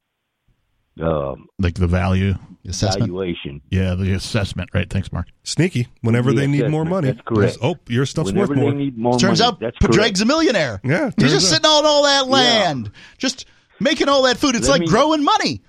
um, 1.02 1.48
Like 1.60 1.76
the 1.76 1.88
value 1.88 2.34
Assessment. 2.68 3.10
valuation. 3.12 3.62
Yeah, 3.70 3.96
the 3.96 4.14
assessment. 4.14 4.70
Right. 4.74 4.90
Thanks, 4.90 5.12
Mark. 5.12 5.28
Sneaky. 5.44 5.88
Whenever 6.02 6.32
The 6.32 6.42
they 6.42 6.48
need 6.48 6.70
more 6.70 6.84
money. 6.86 7.08
that's 7.12 7.22
correct. 7.26 7.58
Oh, 7.62 7.76
your 7.88 8.06
stuff's 8.06 8.32
Whenever 8.32 8.54
worth 8.54 8.60
more. 8.60 8.74
need 8.74 8.98
more 8.98 9.18
Turns 9.18 9.40
money, 9.40 9.48
out 9.54 9.60
that's 9.60 9.78
Padraig's 9.80 10.22
a 10.22 10.26
millionaire. 10.26 10.82
Yeah, 10.84 11.12
He's 11.18 11.32
just 11.32 11.48
out. 11.48 11.56
sitting 11.56 11.66
on 11.70 11.86
all 11.86 12.04
that 12.04 12.28
land, 12.28 12.92
just 13.18 13.46
making 13.80 14.10
all 14.10 14.24
that 14.24 14.38
food. 14.38 14.56
It's 14.56 14.68
Let 14.68 14.74
like 14.74 14.82
me- 14.82 14.88
growing 14.88 15.24
money. 15.24 15.62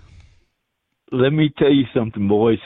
let 1.13 1.33
me 1.33 1.51
tell 1.57 1.73
you 1.73 1.85
something, 1.95 2.29
boys 2.29 2.59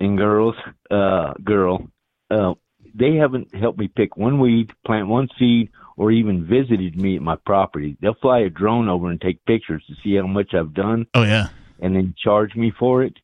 and 0.00 0.18
girls. 0.18 0.54
Uh, 0.90 1.32
girl, 1.44 1.88
uh, 2.30 2.54
they 2.94 3.14
haven't 3.16 3.54
helped 3.54 3.78
me 3.78 3.88
pick 3.88 4.16
one 4.16 4.40
weed, 4.40 4.70
plant 4.84 5.08
one 5.08 5.28
seed, 5.38 5.70
or 5.96 6.10
even 6.10 6.44
visited 6.46 6.96
me 7.00 7.16
at 7.16 7.22
my 7.22 7.36
property. 7.46 7.96
They'll 8.00 8.14
fly 8.20 8.40
a 8.40 8.50
drone 8.50 8.88
over 8.88 9.08
and 9.10 9.20
take 9.20 9.44
pictures 9.46 9.84
to 9.88 9.94
see 10.02 10.16
how 10.16 10.26
much 10.26 10.52
I've 10.54 10.74
done, 10.74 11.06
Oh 11.14 11.22
yeah. 11.22 11.48
and 11.80 11.94
then 11.96 12.14
charge 12.22 12.54
me 12.54 12.72
for 12.78 13.02
it. 13.02 13.14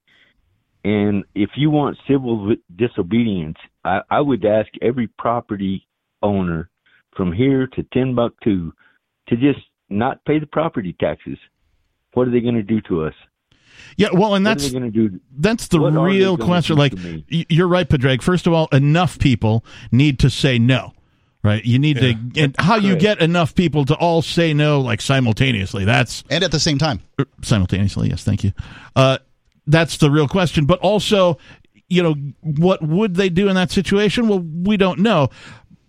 And 0.85 1.25
if 1.35 1.51
you 1.57 1.71
want 1.71 1.99
civil 2.09 2.55
disobedience, 2.77 3.57
I, 3.85 4.01
I 4.11 4.21
would 4.21 4.45
ask 4.45 4.69
every 4.81 5.07
property 5.07 5.87
owner 6.23 6.71
from 7.17 7.33
here 7.33 7.67
to 7.67 7.83
Timbuktu 7.93 8.73
to 9.29 9.37
just 9.37 9.61
not 9.91 10.25
pay 10.25 10.39
the 10.39 10.47
property 10.47 10.95
taxes. 10.99 11.39
What 12.15 12.29
are 12.29 12.31
they 12.31 12.41
going 12.41 12.55
to 12.55 12.63
do 12.63 12.81
to 12.83 13.05
us? 13.05 13.15
Yeah. 13.97 14.09
Well, 14.13 14.35
and 14.35 14.47
that's 14.47 14.71
going 14.71 14.85
to 14.85 14.91
do? 14.91 15.21
that's 15.39 15.69
the 15.69 15.81
What 15.81 15.93
real 15.93 16.37
question. 16.37 16.77
Like, 16.77 16.93
to 16.93 16.99
me? 16.99 17.25
y- 17.31 17.47
you're 17.49 17.69
right, 17.69 17.89
Padraig. 17.89 18.23
First 18.23 18.47
of 18.47 18.53
all, 18.53 18.69
enough 18.73 19.19
people 19.19 19.65
need 19.93 20.19
to 20.21 20.31
say 20.31 20.59
no. 20.59 20.93
Right. 21.45 21.65
You 21.65 21.79
need 21.79 21.99
to. 21.99 22.15
And 22.37 22.55
how 22.59 22.77
you 22.77 22.97
get 22.97 23.21
enough 23.21 23.55
people 23.55 23.85
to 23.87 23.95
all 23.95 24.23
say 24.23 24.53
no 24.53 24.81
like 24.81 25.01
simultaneously? 25.01 25.85
That's 25.85 26.25
And 26.29 26.43
at 26.43 26.51
the 26.51 26.59
same 26.59 26.79
time, 26.79 27.01
simultaneously 27.43 28.09
yes 28.09 28.25
thank 28.25 28.43
you 28.45 28.53
uh, 28.97 29.19
that's 29.69 29.99
the 29.99 30.11
real 30.11 30.27
question 30.27 30.67
but 30.67 30.79
also 30.81 31.39
you 31.89 32.03
know 32.03 32.15
what 32.43 32.83
would 32.83 33.15
they 33.15 33.29
do 33.29 33.49
in 33.49 33.55
that 33.55 33.71
situation 33.71 34.27
well 34.29 34.41
we 34.41 34.77
don't 34.77 34.99
know 34.99 35.29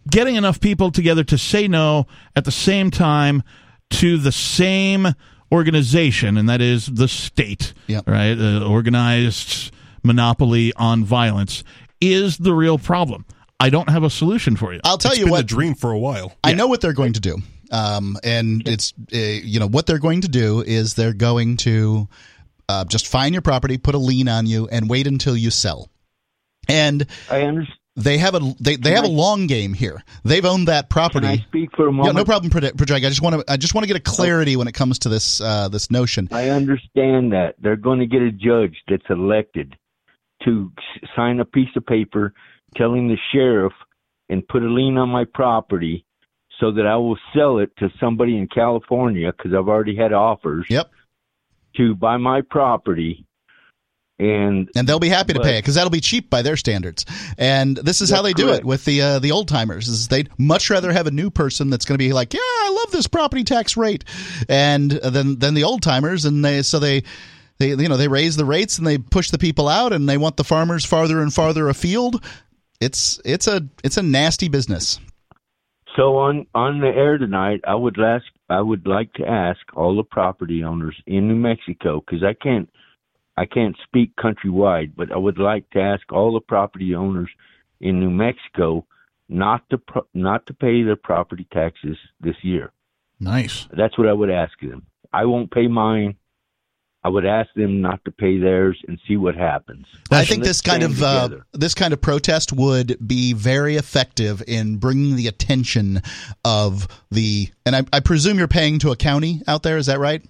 getting 0.09 0.36
enough 0.36 0.59
people 0.59 0.91
together 0.91 1.23
to 1.23 1.38
say 1.38 1.67
no 1.67 2.05
at 2.36 2.45
the 2.45 2.51
same 2.51 2.91
time 2.91 3.41
to 3.89 4.17
the 4.17 4.32
same 4.32 5.07
organization 5.51 6.38
and 6.38 6.47
that 6.47 6.61
is 6.61 6.86
the 6.86 7.07
state 7.07 7.73
Yep. 7.88 8.07
right 8.07 8.38
uh, 8.39 8.63
organized 8.67 9.71
monopoly 10.03 10.71
on 10.75 11.03
violence 11.03 11.63
is 11.99 12.38
the 12.38 12.53
real 12.53 12.77
problem 12.77 13.25
i 13.59 13.69
don't 13.69 13.89
have 13.89 14.03
a 14.03 14.09
solution 14.09 14.55
for 14.55 14.73
you 14.73 14.80
I'll 14.84 14.97
tell 14.97 15.11
It's 15.11 15.19
you 15.19 15.25
been 15.25 15.32
what. 15.32 15.38
the 15.39 15.43
dream 15.55 15.73
for 15.75 15.91
a 15.91 15.99
while. 15.99 16.34
I 16.43 16.53
know 16.53 16.67
what 16.67 16.80
they're 16.82 16.93
going 16.93 17.13
to 17.13 17.19
do. 17.19 17.38
Um, 17.71 18.17
and 18.23 18.65
it's 18.67 18.93
uh, 19.13 19.17
you 19.17 19.59
know 19.59 19.67
what 19.67 19.86
they're 19.86 19.99
going 19.99 20.21
to 20.21 20.27
do 20.30 20.61
is 20.61 20.93
they're 20.93 21.13
going 21.13 21.57
to 21.57 22.07
uh, 22.70 22.86
just 22.86 23.07
fine 23.07 23.34
your 23.34 23.41
property, 23.41 23.78
put 23.78 23.95
a 23.95 23.97
lien 23.97 24.28
on 24.30 24.45
you, 24.45 24.67
and 24.72 24.89
wait 24.89 25.07
until 25.07 25.36
you 25.36 25.49
sell. 25.51 25.89
And 26.70 27.05
I 27.30 27.41
understand. 27.41 27.80
they 27.95 28.20
have 28.20 28.36
a 28.36 28.39
they, 28.59 28.76
they 28.76 28.91
have 28.91 29.03
a 29.03 29.09
long 29.09 29.47
game 29.47 29.74
here. 29.74 30.03
They've 30.24 30.45
owned 30.45 30.67
that 30.67 30.89
property. 30.89 31.28
Can 31.28 31.39
I 31.39 31.45
speak 31.47 31.70
for 31.76 31.88
a 31.88 31.91
Yeah, 31.91 31.97
moment? 31.97 32.15
no 32.17 32.26
problem, 32.26 32.51
Project. 32.51 32.80
I 32.80 33.09
just 33.09 33.22
want 33.24 33.36
to 33.41 33.51
I 33.51 33.57
just 33.57 33.74
want 33.74 33.84
to 33.84 33.88
get 33.88 33.97
a 33.97 33.99
clarity 33.99 34.55
when 34.55 34.67
it 34.67 34.74
comes 34.74 34.99
to 34.99 35.09
this 35.09 35.41
uh, 35.41 35.67
this 35.70 35.89
notion. 35.89 36.30
I 36.32 36.49
understand 36.49 37.34
that 37.34 37.55
they're 37.59 37.76
going 37.76 37.99
to 37.99 38.05
get 38.07 38.22
a 38.22 38.32
judge 38.32 38.78
that's 38.88 39.09
elected 39.09 39.76
to 40.45 40.72
sign 41.15 41.39
a 41.39 41.45
piece 41.45 41.76
of 41.76 41.86
paper 41.86 42.34
telling 42.78 43.07
the 43.07 43.17
sheriff 43.34 43.74
and 44.30 44.47
put 44.47 44.61
a 44.61 44.67
lien 44.70 44.97
on 44.97 45.09
my 45.09 45.26
property 45.26 46.05
so 46.59 46.72
that 46.74 46.86
I 46.86 46.95
will 46.97 47.17
sell 47.36 47.57
it 47.57 47.72
to 47.80 47.89
somebody 47.99 48.38
in 48.38 48.47
California 48.47 49.32
because 49.36 49.53
I've 49.57 49.67
already 49.67 49.95
had 49.95 50.13
offers 50.13 50.65
Yep, 50.70 50.91
to 51.80 51.95
buy 51.95 52.17
my 52.17 52.41
property. 52.41 53.25
And 54.19 54.69
and 54.75 54.86
they'll 54.86 54.99
be 54.99 55.07
happy 55.07 55.32
to 55.32 55.39
But- 55.39 55.45
pay 55.45 55.57
it 55.57 55.61
because 55.61 55.75
that'll 55.75 55.89
be 55.89 56.01
cheap 56.01 56.30
by 56.30 56.41
their 56.41 56.57
standards. 56.57 57.05
And 57.38 57.77
this 57.77 58.01
is 58.01 58.09
how 58.09 58.21
they 58.21 58.34
That's 58.34 58.43
do 58.43 58.49
it 58.53 58.65
with 58.65 58.84
the 58.84 59.01
uh, 59.01 59.19
the 59.19 59.32
old 59.32 59.47
timers. 59.47 59.88
Is 59.88 60.09
they'd 60.09 60.30
much 60.38 60.69
rather 60.69 60.91
have 60.91 61.07
a 61.07 61.11
new 61.11 61.30
person 61.30 61.69
that's 61.69 61.86
going 61.86 61.97
to 61.97 62.03
be 62.03 62.11
like, 62.11 62.34
yeah, 62.34 62.39
I 62.41 62.77
love 62.84 62.91
this 62.91 63.07
property 63.07 63.45
tax 63.45 63.77
rate, 63.77 64.03
and 64.49 64.91
then 64.91 65.39
then 65.39 65.53
the 65.53 65.63
old 65.63 65.82
timers, 65.82 66.25
and 66.25 66.43
they 66.45 66.61
so 66.61 66.80
they. 66.80 67.03
They, 67.59 67.71
you 67.71 67.89
know 67.89 67.97
they 67.97 68.07
raise 68.07 68.38
the 68.38 68.45
rates 68.45 68.77
and 68.77 68.88
they 68.88 68.97
push 68.97 69.32
the 69.32 69.38
people 69.38 69.67
out 69.67 69.91
and 69.91 70.07
they 70.07 70.17
want 70.17 70.38
the 70.38 70.45
farmers 70.45 70.86
farther 70.86 71.21
and 71.21 71.34
farther 71.34 71.67
afield. 71.67 72.23
It's 72.80 73.19
it's 73.25 73.47
a 73.47 73.67
it's 73.84 73.97
a 73.97 74.01
nasty 74.01 74.47
business. 74.47 74.97
So 75.97 76.19
on 76.19 76.45
on 76.55 76.80
the 76.80 76.88
air 76.88 77.17
tonight, 77.17 77.59
I 77.67 77.75
would 77.75 77.99
ask 77.99 78.23
I 78.49 78.61
would 78.61 78.88
like 78.88 79.13
to 79.13 79.27
ask 79.27 79.59
all 79.76 79.95
the 79.95 80.03
property 80.03 80.63
owners 80.63 80.95
in 81.05 81.27
New 81.27 81.35
Mexico 81.35 82.01
because 82.01 82.23
I 82.23 82.34
can't 82.34 82.69
I 83.38 83.45
can't 83.45 83.77
speak 83.84 84.15
countrywide, 84.17 84.93
but 84.97 85.11
I 85.13 85.17
would 85.17 85.38
like 85.38 85.69
to 85.69 85.80
ask 85.80 86.11
all 86.11 86.34
the 86.34 86.41
property 86.41 86.93
owners 86.93 87.30
in 87.80 87.99
New 87.99 88.09
Mexico 88.09 88.85
not 89.30 89.69
to 89.69 89.77
pro- 89.77 90.07
not 90.13 90.45
to 90.47 90.53
pay 90.53 90.84
their 90.84 90.95
property 90.95 91.47
taxes 91.53 91.97
this 92.19 92.35
year. 92.41 92.71
nice 93.19 93.67
That's 93.71 93.97
what 93.97 94.07
I 94.07 94.13
would 94.13 94.31
ask 94.31 94.59
them. 94.59 94.85
I 95.13 95.26
won't 95.26 95.51
pay 95.51 95.67
mine. 95.67 96.15
I 97.03 97.09
would 97.09 97.26
ask 97.26 97.49
them 97.55 97.80
not 97.81 98.03
to 98.05 98.11
pay 98.11 98.39
theirs 98.39 98.77
and 98.88 98.99
see 99.07 99.15
what 99.15 99.35
happens. 99.35 99.85
I 100.11 100.26
think 100.26 100.43
this 100.43 100.59
kind 100.59 100.84
of 100.84 101.01
uh, 101.01 101.30
this 101.53 101.73
kind 101.73 101.93
of 101.93 102.01
protest 102.01 102.51
would 102.51 102.97
be 103.05 103.31
very 103.34 103.77
effective 103.77 104.43
in 104.45 104.77
bringing 104.77 105.15
the 105.15 105.27
attention 105.27 106.01
of 106.43 106.88
the 107.09 107.49
and 107.65 107.76
I, 107.76 107.84
I 107.93 108.01
presume 108.01 108.38
you're 108.38 108.49
paying 108.49 108.80
to 108.80 108.91
a 108.91 108.97
county 108.97 109.41
out 109.47 109.63
there. 109.63 109.77
Is 109.77 109.85
that 109.85 109.99
right? 109.99 110.23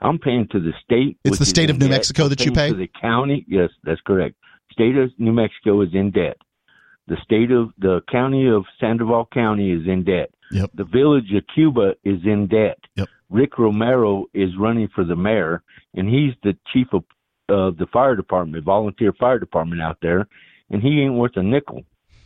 I'm 0.00 0.18
paying 0.18 0.48
to 0.50 0.58
the 0.58 0.72
state. 0.82 1.18
It's 1.24 1.38
the 1.38 1.46
state 1.46 1.70
of 1.70 1.78
New 1.78 1.86
debt. 1.86 1.98
Mexico 1.98 2.24
I'm 2.24 2.30
that 2.30 2.44
you 2.44 2.50
pay? 2.50 2.70
To 2.70 2.74
the 2.74 2.90
county, 3.00 3.44
yes, 3.46 3.70
that's 3.84 4.00
correct. 4.00 4.34
State 4.72 4.96
of 4.96 5.10
New 5.18 5.32
Mexico 5.32 5.80
is 5.82 5.90
in 5.92 6.10
debt. 6.10 6.38
The 7.06 7.16
state 7.22 7.52
of 7.52 7.70
the 7.78 8.00
county 8.10 8.48
of 8.48 8.64
Sandoval 8.80 9.28
County 9.32 9.70
is 9.70 9.86
in 9.86 10.04
debt. 10.04 10.30
Yep. 10.50 10.70
The 10.74 10.84
village 10.84 11.32
of 11.34 11.44
Cuba 11.54 11.94
is 12.04 12.20
in 12.24 12.46
debt. 12.46 12.78
Yep. 12.96 13.08
Rick 13.32 13.58
Romero 13.58 14.26
is 14.34 14.50
running 14.58 14.88
for 14.94 15.04
the 15.04 15.16
mayor, 15.16 15.62
and 15.94 16.08
he's 16.08 16.34
the 16.42 16.56
chief 16.72 16.86
of 16.92 17.02
uh, 17.48 17.76
the 17.76 17.86
fire 17.92 18.14
department, 18.14 18.64
volunteer 18.64 19.12
fire 19.18 19.38
department 19.38 19.80
out 19.80 19.98
there, 20.02 20.28
and 20.70 20.82
he 20.82 21.00
ain't 21.00 21.14
worth 21.14 21.36
a 21.36 21.42
nickel. 21.42 21.82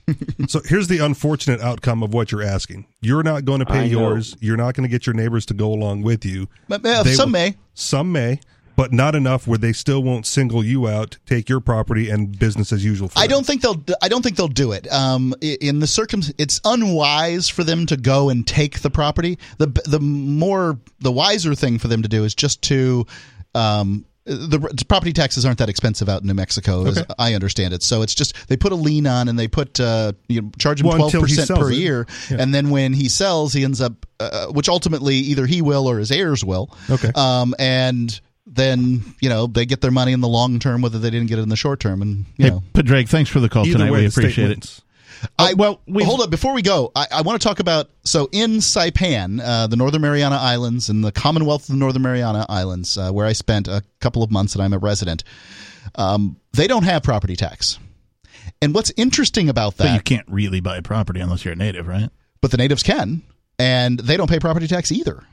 So 0.49 0.61
here's 0.65 0.87
the 0.87 0.99
unfortunate 0.99 1.61
outcome 1.61 2.05
of 2.05 2.15
what 2.15 2.31
you're 2.31 2.43
asking. 2.43 2.87
You're 3.01 3.25
not 3.25 3.45
going 3.45 3.59
to 3.59 3.67
pay 3.67 3.87
yours. 3.87 4.37
You're 4.41 4.57
not 4.57 4.75
going 4.77 4.85
to 4.85 4.89
get 4.89 5.05
your 5.05 5.15
neighbors 5.15 5.45
to 5.47 5.55
go 5.55 5.73
along 5.73 6.03
with 6.03 6.25
you. 6.25 6.47
But, 6.69 6.87
uh, 6.87 7.03
some 7.03 7.33
will- 7.33 7.33
may. 7.33 7.55
Some 7.75 8.13
may, 8.13 8.39
but 8.77 8.93
not 8.93 9.15
enough 9.15 9.47
where 9.47 9.59
they 9.59 9.73
still 9.73 10.03
won't 10.03 10.27
single 10.27 10.65
you 10.65 10.87
out, 10.87 11.17
take 11.27 11.49
your 11.49 11.61
property, 11.61 12.11
and 12.11 12.39
business 12.39 12.73
as 12.73 12.85
usual. 12.85 13.09
For 13.09 13.19
I 13.19 13.23
them. 13.23 13.31
don't 13.31 13.47
think 13.47 13.63
they'll. 13.63 13.83
I 14.03 14.09
don't 14.09 14.23
think 14.23 14.37
they'll 14.37 14.49
do 14.49 14.73
it. 14.73 14.87
Um, 14.93 15.35
in 15.41 15.81
the 15.81 15.87
circum, 15.87 16.21
it's 16.39 16.61
unwise 16.65 17.49
for 17.49 17.65
them 17.65 17.87
to 17.87 17.97
go 17.97 18.29
and 18.29 18.47
take 18.47 18.81
the 18.81 18.91
property. 18.91 19.39
the 19.59 19.67
The 19.87 19.99
more, 20.01 20.79
the 21.01 21.11
wiser 21.13 21.55
thing 21.55 21.79
for 21.79 21.89
them 21.89 22.03
to 22.03 22.09
do 22.09 22.25
is 22.25 22.35
just 22.35 22.63
to. 22.63 23.07
Um, 23.55 24.05
the, 24.27 24.85
property 24.89 25.13
taxes 25.13 25.47
aren't 25.47 25.59
that 25.59 25.69
expensive 25.69 26.09
out 26.09 26.21
in 26.21 26.27
New 26.27 26.35
Mexico, 26.35 26.85
as 26.87 27.01
I 27.17 27.35
understand 27.35 27.73
it. 27.73 27.85
So 27.85 28.03
it's 28.03 28.13
just 28.13 28.35
they 28.49 28.57
put 28.57 28.73
a 28.73 28.75
lien 28.75 29.07
on 29.07 29.29
and 29.29 29.39
they 29.39 29.47
put 29.47 29.79
uh, 29.79 30.15
you 30.29 30.43
know, 30.43 30.51
charge 30.59 30.81
him 30.81 30.91
twelve 30.91 31.13
percent 31.13 31.49
per 31.59 31.71
it. 31.71 31.77
year, 31.77 32.09
Yeah. 32.29 32.39
and 32.41 32.53
then 32.53 32.71
when 32.71 32.93
he 32.93 33.09
sells, 33.09 33.53
he 33.53 33.63
ends 33.63 33.81
up, 33.81 34.05
uh, 34.19 34.47
which 34.49 34.69
ultimately 34.69 35.15
either 35.15 35.47
he 35.47 35.63
will 35.63 35.89
or 35.89 35.99
his 36.01 36.11
heirs 36.11 36.45
will. 36.45 36.77
Okay. 36.91 37.13
Um, 37.15 37.55
and 37.61 38.21
then 38.47 39.03
you 39.21 39.29
know 39.29 39.47
they 39.47 39.67
get 39.67 39.81
their 39.81 39.91
money 39.91 40.13
in 40.13 40.21
the 40.21 40.29
long 40.29 40.59
term, 40.59 40.83
whether 40.83 40.99
they 40.99 41.11
didn't 41.11 41.27
get 41.29 41.39
it 41.39 41.43
in 41.43 41.49
the 41.49 41.57
short 41.57 41.81
term, 41.81 42.03
and 42.03 42.25
you 42.37 42.45
Hey, 42.45 42.51
know. 42.51 42.63
Padraig, 42.73 43.09
thanks 43.09 43.29
for 43.31 43.41
the 43.41 43.49
call 43.49 43.67
Either 43.67 43.79
tonight. 43.79 43.91
way, 43.91 44.01
we 44.01 44.07
appreciate 44.07 44.51
it. 44.53 44.81
I, 45.39 45.55
well, 45.55 45.81
we've- 45.87 46.05
hold 46.07 46.21
up 46.21 46.31
before 46.31 46.53
we 46.53 46.61
go. 46.61 46.93
I, 46.95 47.07
I 47.11 47.23
want 47.23 47.41
to 47.41 47.49
talk 47.49 47.59
about 47.59 47.89
so 48.05 48.29
in 48.33 48.59
Saipan, 48.59 49.41
uh, 49.43 49.67
the 49.67 49.77
Northern 49.77 50.03
Mariana 50.03 50.37
Islands, 50.37 50.91
and 50.91 51.03
the 51.03 51.11
Commonwealth 51.11 51.63
of 51.63 51.69
the 51.69 51.79
Northern 51.79 52.03
Mariana 52.03 52.45
Islands, 52.51 52.97
uh, 52.99 53.11
where 53.13 53.27
I 53.27 53.33
spent 53.33 53.67
a 53.67 53.83
couple 54.01 54.23
of 54.23 54.31
months 54.31 54.55
and 54.55 54.63
I'm 54.63 54.75
a 54.75 54.79
resident. 54.79 55.25
Um, 55.95 56.37
they 56.53 56.67
don't 56.67 56.83
have 56.85 57.03
property 57.03 57.35
tax, 57.35 57.79
and 58.61 58.75
what's 58.75 58.93
interesting 58.99 59.49
about 59.49 59.79
that. 59.79 59.85
But 59.85 59.95
you 59.95 60.01
can't 60.01 60.27
really 60.29 60.61
buy 60.61 60.81
property 60.81 61.21
unless 61.21 61.45
you're 61.45 61.55
a 61.55 61.57
native, 61.57 61.89
right? 61.89 62.11
but 62.43 62.51
the 62.51 62.59
natives 62.59 62.83
can, 62.83 63.23
and 63.59 63.99
they 63.99 64.17
don't 64.19 64.29
pay 64.29 64.39
property 64.39 64.69
tax 64.69 64.93
either. 64.93 65.25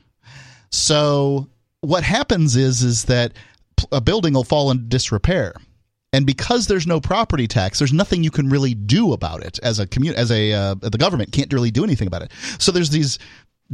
So 0.70 1.48
what 1.84 2.04
happens 2.04 2.56
is 2.56 2.82
is 2.82 3.04
that 3.04 3.32
a 3.92 4.00
building 4.00 4.34
will 4.34 4.44
fall 4.44 4.70
into 4.70 4.84
disrepair. 4.84 5.54
And 6.12 6.26
because 6.26 6.68
there's 6.68 6.86
no 6.86 7.00
property 7.00 7.48
tax, 7.48 7.80
there's 7.80 7.92
nothing 7.92 8.22
you 8.22 8.30
can 8.30 8.48
really 8.48 8.72
do 8.72 9.12
about 9.12 9.42
it 9.42 9.58
as 9.64 9.80
a 9.80 9.86
community, 9.86 10.20
as 10.20 10.30
a 10.30 10.52
uh, 10.52 10.74
the 10.74 10.96
government 10.96 11.32
can't 11.32 11.52
really 11.52 11.72
do 11.72 11.82
anything 11.82 12.06
about 12.06 12.22
it. 12.22 12.30
So 12.58 12.70
there's 12.70 12.90
these 12.90 13.18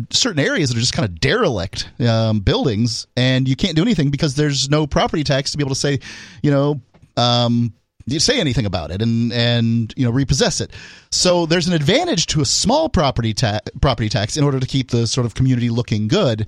certain 0.08 0.42
areas 0.42 0.70
that 0.70 0.76
are 0.78 0.80
just 0.80 0.94
kind 0.94 1.06
of 1.06 1.20
derelict 1.20 1.90
um, 2.00 2.40
buildings, 2.40 3.06
and 3.14 3.46
you 3.46 3.56
can't 3.56 3.76
do 3.76 3.82
anything 3.82 4.10
because 4.10 4.36
there's 4.36 4.70
no 4.70 4.86
property 4.86 5.22
tax 5.22 5.50
to 5.50 5.58
be 5.58 5.62
able 5.62 5.74
to 5.74 5.80
say, 5.80 6.00
you 6.42 6.50
know, 6.50 6.80
um, 7.18 7.74
you 8.06 8.18
say 8.18 8.40
anything 8.40 8.66
about 8.66 8.90
it 8.90 9.02
and 9.02 9.32
and 9.32 9.92
you 9.96 10.04
know 10.04 10.10
repossess 10.10 10.60
it. 10.60 10.72
So 11.10 11.46
there's 11.46 11.68
an 11.68 11.74
advantage 11.74 12.26
to 12.28 12.40
a 12.40 12.46
small 12.46 12.88
property 12.88 13.34
ta- 13.34 13.60
property 13.80 14.08
tax 14.08 14.36
in 14.36 14.44
order 14.44 14.58
to 14.60 14.66
keep 14.66 14.90
the 14.90 15.06
sort 15.06 15.26
of 15.26 15.34
community 15.34 15.70
looking 15.70 16.08
good. 16.08 16.46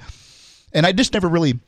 And 0.74 0.86
I 0.86 0.93
just 0.93 1.12
never 1.15 1.28
really 1.28 1.59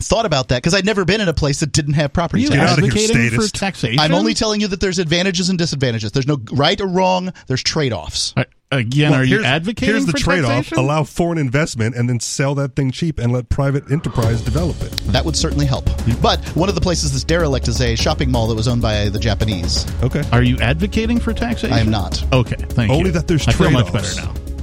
thought 0.00 0.26
about 0.26 0.48
that 0.48 0.56
because 0.62 0.74
I'd 0.74 0.84
never 0.84 1.04
been 1.04 1.20
in 1.20 1.28
a 1.28 1.34
place 1.34 1.60
that 1.60 1.70
didn't 1.72 1.94
have 1.94 2.12
property 2.12 2.42
you 2.42 2.48
tax. 2.48 2.72
out 2.72 2.78
of 2.78 2.84
here, 2.84 2.92
advocating 2.92 3.30
for 3.40 3.48
taxation? 3.48 4.00
I'm 4.00 4.12
only 4.14 4.34
telling 4.34 4.60
you 4.60 4.68
that 4.68 4.80
there's 4.80 4.98
advantages 4.98 5.48
and 5.50 5.58
disadvantages. 5.58 6.12
There's 6.12 6.26
no 6.26 6.40
right 6.52 6.80
or 6.80 6.86
wrong. 6.88 7.32
There's 7.46 7.62
trade 7.62 7.92
offs. 7.92 8.32
Uh, 8.36 8.44
Again, 8.72 9.12
Well, 9.12 9.20
are 9.20 9.24
you 9.24 9.36
here's- 9.36 9.46
advocating 9.46 9.94
Here's 9.94 10.06
the 10.06 10.12
for 10.12 10.18
trade-off: 10.18 10.50
taxation? 10.50 10.78
allow 10.78 11.04
foreign 11.04 11.38
investment 11.38 11.94
and 11.94 12.08
then 12.08 12.18
sell 12.18 12.56
that 12.56 12.74
thing 12.74 12.90
cheap 12.90 13.20
and 13.20 13.32
let 13.32 13.48
private 13.48 13.88
enterprise 13.88 14.40
develop 14.40 14.82
it. 14.82 14.90
That 15.12 15.24
would 15.24 15.36
certainly 15.36 15.64
help. 15.66 15.88
But 16.20 16.44
one 16.56 16.68
of 16.68 16.74
the 16.74 16.80
places 16.80 17.12
that's 17.12 17.22
derelict 17.22 17.68
is 17.68 17.80
a 17.80 17.94
shopping 17.94 18.32
mall 18.32 18.48
that 18.48 18.56
was 18.56 18.66
owned 18.66 18.82
by 18.82 19.10
the 19.10 19.18
Japanese. 19.20 19.86
Okay. 20.02 20.24
Are 20.32 20.42
you 20.42 20.58
advocating 20.58 21.20
for 21.20 21.32
taxation? 21.32 21.72
I 21.72 21.78
am 21.78 21.90
not. 21.90 22.20
Okay, 22.32 22.56
thank 22.70 22.90
you. 22.90 22.96
Only 22.96 23.10
that 23.10 23.28
there's 23.28 23.44
trade-offs. 23.44 23.60
I 23.60 23.64
feel 23.64 23.70
much 23.70 23.92
better 23.92 24.16
now. 24.22 24.53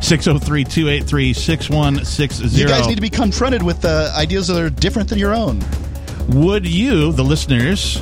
603 0.00 0.64
283 0.64 1.32
6160. 1.32 2.60
You 2.60 2.66
guys 2.66 2.86
need 2.86 2.96
to 2.96 3.00
be 3.00 3.10
confronted 3.10 3.62
with 3.62 3.84
uh, 3.84 4.12
ideas 4.16 4.48
that 4.48 4.60
are 4.60 4.70
different 4.70 5.08
than 5.08 5.18
your 5.18 5.34
own. 5.34 5.62
Would 6.28 6.66
you, 6.66 7.12
the 7.12 7.24
listeners, 7.24 8.00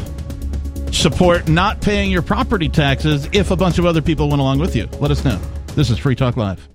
support 0.92 1.48
not 1.48 1.80
paying 1.80 2.10
your 2.10 2.22
property 2.22 2.68
taxes 2.68 3.28
if 3.32 3.50
a 3.50 3.56
bunch 3.56 3.78
of 3.78 3.86
other 3.86 4.02
people 4.02 4.28
went 4.28 4.40
along 4.40 4.58
with 4.58 4.74
you? 4.74 4.88
Let 5.00 5.10
us 5.10 5.24
know. 5.24 5.40
This 5.74 5.90
is 5.90 5.98
Free 5.98 6.16
Talk 6.16 6.36
Live. 6.36 6.68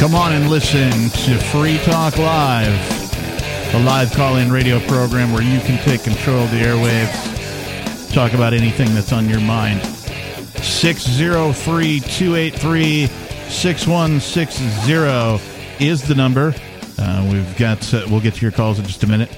Come 0.00 0.14
on 0.14 0.32
and 0.32 0.48
listen 0.48 0.90
to 0.90 1.38
Free 1.52 1.76
Talk 1.84 2.16
Live, 2.16 2.72
a 3.74 3.84
live 3.84 4.10
call 4.12 4.36
in 4.36 4.50
radio 4.50 4.80
program 4.88 5.30
where 5.30 5.42
you 5.42 5.60
can 5.60 5.76
take 5.84 6.04
control 6.04 6.38
of 6.38 6.50
the 6.50 6.56
airwaves, 6.56 8.14
talk 8.14 8.32
about 8.32 8.54
anything 8.54 8.94
that's 8.94 9.12
on 9.12 9.28
your 9.28 9.40
mind. 9.40 9.82
603 10.64 12.00
283 12.00 13.08
6160 13.50 15.84
is 15.84 16.08
the 16.08 16.14
number. 16.14 16.54
Uh, 16.96 17.28
we've 17.30 17.56
got, 17.58 17.92
uh, 17.92 18.06
we'll 18.08 18.22
get 18.22 18.32
to 18.32 18.40
your 18.40 18.52
calls 18.52 18.78
in 18.78 18.86
just 18.86 19.04
a 19.04 19.06
minute. 19.06 19.28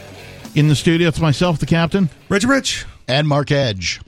In 0.55 0.69
the 0.69 0.77
studio, 0.77 1.09
it's 1.09 1.19
myself, 1.19 1.59
the 1.59 1.67
captain. 1.67 2.09
Reggie 2.29 2.47
Rich. 2.47 2.87
And 3.09 3.27
Mark 3.27 3.51
Edge. 3.51 4.01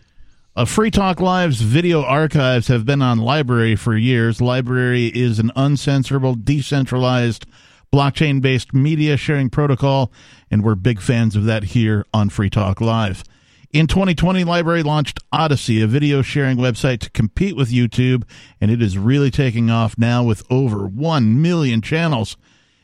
Uh, 0.57 0.65
Free 0.65 0.93
Talk 0.93 1.19
Live's 1.19 1.61
video 1.61 2.05
archives 2.05 2.69
have 2.69 2.87
been 2.87 3.03
on 3.03 3.19
LBRY 3.19 3.77
for 3.77 3.97
years. 3.97 4.39
LBRY 4.39 5.11
is 5.11 5.41
an 5.41 5.51
uncensorable, 5.57 6.45
decentralized, 6.45 7.45
blockchain 7.93 8.41
based 8.41 8.73
media 8.73 9.17
sharing 9.17 9.51
protocol, 9.51 10.13
and 10.53 10.63
we're 10.63 10.77
big 10.77 11.01
fans 11.01 11.35
of 11.35 11.45
that 11.47 11.65
here 11.65 12.07
on 12.15 12.29
Free 12.29 12.51
Talk 12.51 12.81
Live. 12.81 13.25
In 13.73 13.89
2020, 13.89 14.45
LBRY 14.45 14.85
launched 14.85 15.19
Odysee, 15.33 15.83
a 15.83 15.89
video 15.89 16.23
sharing 16.23 16.57
website 16.57 17.01
to 17.01 17.11
compete 17.11 17.57
with 17.57 17.73
YouTube, 17.73 18.23
and 18.61 18.71
it 18.71 18.81
is 18.81 18.97
really 18.97 19.33
taking 19.33 19.71
off 19.71 19.99
now 19.99 20.23
with 20.23 20.45
over 20.51 20.87
1 20.87 21.43
million 21.43 21.83
channels, 21.83 22.37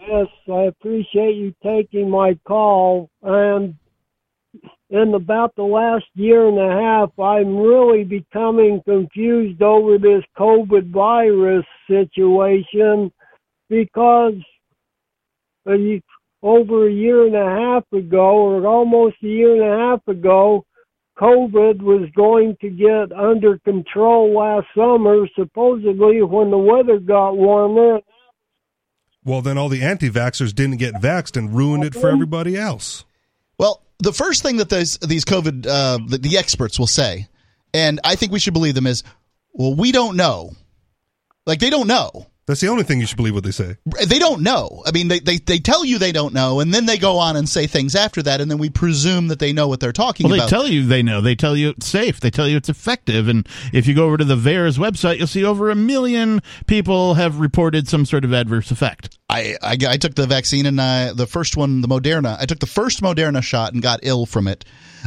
Yes, 0.00 0.26
I 0.50 0.62
appreciate 0.62 1.36
you 1.36 1.54
taking 1.62 2.10
my 2.10 2.38
call. 2.46 3.10
And 3.22 3.76
in 4.90 5.14
about 5.14 5.54
the 5.56 5.62
last 5.62 6.06
year 6.14 6.48
and 6.48 6.58
a 6.58 6.70
half, 6.70 7.18
I'm 7.18 7.58
really 7.58 8.04
becoming 8.04 8.82
confused 8.84 9.60
over 9.62 9.98
this 9.98 10.24
COVID 10.38 10.90
virus 10.90 11.66
situation 11.86 13.12
because 13.68 14.34
a, 15.66 16.02
over 16.42 16.88
a 16.88 16.92
year 16.92 17.26
and 17.26 17.36
a 17.36 17.44
half 17.44 17.84
ago, 17.92 18.36
or 18.36 18.66
almost 18.66 19.16
a 19.22 19.26
year 19.26 19.62
and 19.62 19.72
a 19.72 19.76
half 19.76 20.08
ago, 20.08 20.64
COVID 21.18 21.82
was 21.82 22.08
going 22.14 22.56
to 22.60 22.70
get 22.70 23.12
under 23.12 23.58
control 23.58 24.34
last 24.38 24.66
summer, 24.76 25.26
supposedly 25.34 26.22
when 26.22 26.50
the 26.50 26.58
weather 26.58 26.98
got 26.98 27.36
warmer. 27.36 28.00
Well, 29.24 29.42
then 29.42 29.58
all 29.58 29.68
the 29.68 29.82
anti-vaxxers 29.82 30.54
didn't 30.54 30.76
get 30.76 30.94
vaxxed 30.94 31.36
and 31.36 31.54
ruined 31.54 31.84
it 31.84 31.94
for 31.94 32.08
everybody 32.08 32.56
else. 32.56 33.04
Well, 33.58 33.82
the 33.98 34.12
first 34.12 34.42
thing 34.42 34.58
that 34.58 34.70
these 34.70 34.96
these 34.98 35.24
COVID 35.24 35.66
uh, 35.66 35.98
the, 36.06 36.18
the 36.18 36.38
experts 36.38 36.78
will 36.78 36.86
say, 36.86 37.26
and 37.74 38.00
I 38.04 38.14
think 38.14 38.30
we 38.30 38.38
should 38.38 38.54
believe 38.54 38.76
them, 38.76 38.86
is, 38.86 39.02
well, 39.52 39.74
we 39.74 39.90
don't 39.90 40.16
know. 40.16 40.52
Like 41.46 41.58
they 41.58 41.70
don't 41.70 41.88
know. 41.88 42.28
That's 42.48 42.62
the 42.62 42.68
only 42.68 42.82
thing 42.82 42.98
you 42.98 43.06
should 43.06 43.18
believe 43.18 43.34
what 43.34 43.44
they 43.44 43.50
say. 43.50 43.76
They 44.06 44.18
don't 44.18 44.40
know. 44.40 44.82
I 44.86 44.90
mean, 44.90 45.08
they, 45.08 45.18
they, 45.18 45.36
they 45.36 45.58
tell 45.58 45.84
you 45.84 45.98
they 45.98 46.12
don't 46.12 46.32
know, 46.32 46.60
and 46.60 46.72
then 46.72 46.86
they 46.86 46.96
go 46.96 47.18
on 47.18 47.36
and 47.36 47.46
say 47.46 47.66
things 47.66 47.94
after 47.94 48.22
that, 48.22 48.40
and 48.40 48.50
then 48.50 48.56
we 48.56 48.70
presume 48.70 49.28
that 49.28 49.38
they 49.38 49.52
know 49.52 49.68
what 49.68 49.80
they're 49.80 49.92
talking 49.92 50.24
about. 50.24 50.44
They 50.44 50.48
tell 50.48 50.66
you 50.66 50.86
they 50.86 51.02
know. 51.02 51.20
They 51.20 51.34
tell 51.34 51.54
you 51.54 51.68
it's 51.68 51.86
safe. 51.86 52.20
They 52.20 52.30
tell 52.30 52.48
you 52.48 52.56
it's 52.56 52.70
effective. 52.70 53.28
And 53.28 53.46
if 53.74 53.86
you 53.86 53.94
go 53.94 54.06
over 54.06 54.16
to 54.16 54.24
the 54.24 54.34
VAERS 54.34 54.78
website, 54.78 55.18
you'll 55.18 55.26
see 55.26 55.44
over 55.44 55.68
a 55.68 55.74
million 55.74 56.40
people 56.66 57.14
have 57.14 57.38
reported 57.38 57.86
some 57.86 58.06
sort 58.06 58.24
of 58.24 58.32
adverse 58.32 58.70
effect. 58.70 59.18
I, 59.28 59.56
I, 59.62 59.76
I 59.86 59.96
took 59.98 60.14
the 60.14 60.26
vaccine 60.26 60.64
and 60.64 60.80
I, 60.80 61.12
the 61.12 61.26
first 61.26 61.54
one, 61.54 61.82
the 61.82 61.88
Moderna. 61.88 62.38
I 62.40 62.46
took 62.46 62.60
the 62.60 62.66
first 62.66 63.02
Moderna 63.02 63.42
shot 63.42 63.74
and 63.74 63.82
got 63.82 64.00
ill 64.04 64.24
from 64.24 64.48
it. 64.48 64.64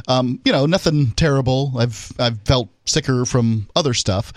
Um, 0.08 0.40
you 0.46 0.52
know, 0.52 0.68
nothing 0.68 1.12
terrible. 1.14 1.74
I've 1.76 2.12
I've 2.20 2.40
felt 2.44 2.70
sicker 2.86 3.26
from 3.26 3.68
other 3.76 3.96
stuff. 3.96 4.32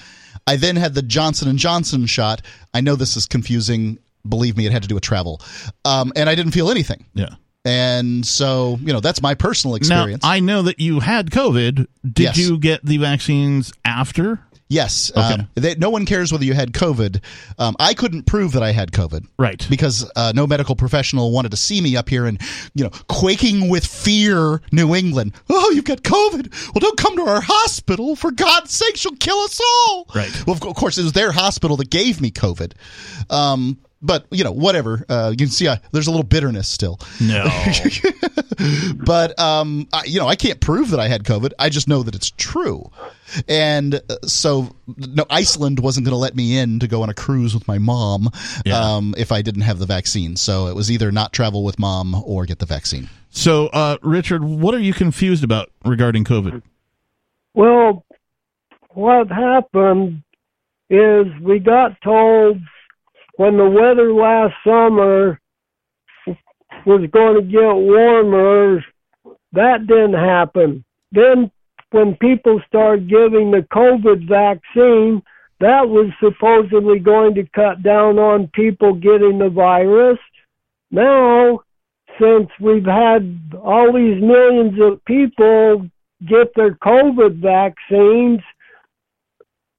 I 0.46 0.56
then 0.56 0.76
had 0.76 0.94
the 0.94 1.02
Johnson 1.02 1.48
and 1.48 1.58
Johnson 1.58 2.06
shot. 2.06 2.42
I 2.74 2.80
know 2.80 2.96
this 2.96 3.16
is 3.16 3.26
confusing. 3.26 3.98
Believe 4.28 4.56
me, 4.56 4.66
it 4.66 4.72
had 4.72 4.82
to 4.82 4.88
do 4.88 4.94
with 4.94 5.04
travel, 5.04 5.40
um, 5.84 6.12
and 6.16 6.28
I 6.30 6.34
didn't 6.34 6.52
feel 6.52 6.70
anything. 6.70 7.04
Yeah. 7.14 7.34
And 7.66 8.26
so, 8.26 8.78
you 8.82 8.92
know, 8.92 9.00
that's 9.00 9.22
my 9.22 9.34
personal 9.34 9.74
experience. 9.76 10.22
Now, 10.22 10.28
I 10.30 10.40
know 10.40 10.62
that 10.62 10.80
you 10.80 11.00
had 11.00 11.30
COVID. 11.30 11.86
Did 12.10 12.22
Yes. 12.22 12.36
you 12.38 12.58
get 12.58 12.84
the 12.84 12.98
vaccines 12.98 13.72
after? 13.86 14.40
Yes. 14.74 15.12
Okay. 15.16 15.34
Um, 15.34 15.48
they, 15.54 15.74
no 15.76 15.88
one 15.88 16.04
cares 16.04 16.32
whether 16.32 16.44
you 16.44 16.54
had 16.54 16.72
COVID. 16.72 17.22
Um, 17.58 17.76
I 17.78 17.94
couldn't 17.94 18.24
prove 18.24 18.52
that 18.52 18.62
I 18.62 18.72
had 18.72 18.90
COVID. 18.90 19.26
Right. 19.38 19.64
Because 19.70 20.10
uh, 20.16 20.32
no 20.34 20.46
medical 20.46 20.74
professional 20.74 21.30
wanted 21.30 21.52
to 21.52 21.56
see 21.56 21.80
me 21.80 21.96
up 21.96 22.08
here 22.08 22.26
and, 22.26 22.40
you 22.74 22.82
know, 22.82 22.90
quaking 23.08 23.68
with 23.68 23.86
fear, 23.86 24.60
New 24.72 24.94
England. 24.94 25.34
Oh, 25.48 25.70
you've 25.70 25.84
got 25.84 26.02
COVID. 26.02 26.74
Well, 26.74 26.80
don't 26.80 26.98
come 26.98 27.16
to 27.16 27.22
our 27.22 27.40
hospital. 27.40 28.16
For 28.16 28.32
God's 28.32 28.72
sake, 28.72 28.96
she'll 28.96 29.16
kill 29.16 29.38
us 29.38 29.60
all. 29.60 30.08
Right. 30.14 30.46
Well, 30.46 30.56
of 30.56 30.74
course, 30.74 30.98
it 30.98 31.04
was 31.04 31.12
their 31.12 31.30
hospital 31.30 31.76
that 31.76 31.90
gave 31.90 32.20
me 32.20 32.30
COVID. 32.32 32.72
Um, 33.30 33.78
but, 34.04 34.26
you 34.30 34.44
know, 34.44 34.52
whatever. 34.52 35.04
Uh, 35.08 35.30
you 35.30 35.36
can 35.36 35.48
see 35.48 35.66
uh, 35.66 35.76
there's 35.92 36.06
a 36.06 36.10
little 36.10 36.24
bitterness 36.24 36.68
still. 36.68 37.00
No. 37.20 37.44
but 39.04 39.38
um, 39.38 39.88
I, 39.92 40.04
you 40.04 40.20
know, 40.20 40.28
I 40.28 40.36
can't 40.36 40.60
prove 40.60 40.90
that 40.90 41.00
I 41.00 41.08
had 41.08 41.24
COVID. 41.24 41.52
I 41.58 41.68
just 41.68 41.88
know 41.88 42.02
that 42.02 42.14
it's 42.14 42.30
true. 42.30 42.90
And 43.48 43.94
uh, 43.94 44.16
so, 44.24 44.76
no, 44.96 45.24
Iceland 45.30 45.80
wasn't 45.80 46.04
going 46.06 46.12
to 46.14 46.18
let 46.18 46.36
me 46.36 46.58
in 46.58 46.78
to 46.80 46.86
go 46.86 47.02
on 47.02 47.08
a 47.08 47.14
cruise 47.14 47.54
with 47.54 47.66
my 47.66 47.78
mom 47.78 48.30
um, 48.72 49.14
if 49.16 49.32
I 49.32 49.42
didn't 49.42 49.62
have 49.62 49.78
the 49.78 49.86
vaccine. 49.86 50.36
So 50.36 50.66
it 50.66 50.76
was 50.76 50.90
either 50.90 51.10
not 51.10 51.32
travel 51.32 51.64
with 51.64 51.78
mom 51.78 52.14
or 52.14 52.44
get 52.44 52.58
the 52.58 52.66
vaccine. 52.66 53.08
So, 53.30 53.66
uh, 53.68 53.96
Richard, 54.02 54.44
what 54.44 54.74
are 54.74 54.80
you 54.80 54.92
confused 54.92 55.42
about 55.42 55.70
regarding 55.84 56.24
COVID? 56.24 56.62
Well, 57.54 58.04
what 58.90 59.28
happened 59.28 60.22
is 60.88 61.26
we 61.40 61.58
got 61.58 62.00
told 62.02 62.58
when 63.36 63.56
the 63.56 63.68
weather 63.68 64.12
last 64.12 64.54
summer 64.66 65.40
was 66.86 67.08
going 67.12 67.34
to 67.36 67.42
get 67.42 67.74
warmer, 67.74 68.84
that 69.52 69.86
didn't 69.86 70.14
happen. 70.14 70.84
Then 71.12 71.50
when 71.90 72.16
people 72.16 72.60
started 72.66 73.08
giving 73.08 73.50
the 73.50 73.66
COVID 73.72 74.28
vaccine, 74.28 75.22
that 75.60 75.88
was 75.88 76.10
supposedly 76.22 76.98
going 76.98 77.34
to 77.34 77.46
cut 77.54 77.82
down 77.82 78.18
on 78.18 78.50
people 78.54 78.94
getting 78.94 79.38
the 79.38 79.48
virus. 79.48 80.18
Now, 80.90 81.60
since 82.20 82.48
we've 82.60 82.84
had 82.84 83.40
all 83.62 83.92
these 83.92 84.20
millions 84.20 84.78
of 84.80 85.04
people 85.04 85.88
get 86.28 86.54
their 86.54 86.74
COVID 86.74 87.40
vaccines, 87.40 88.40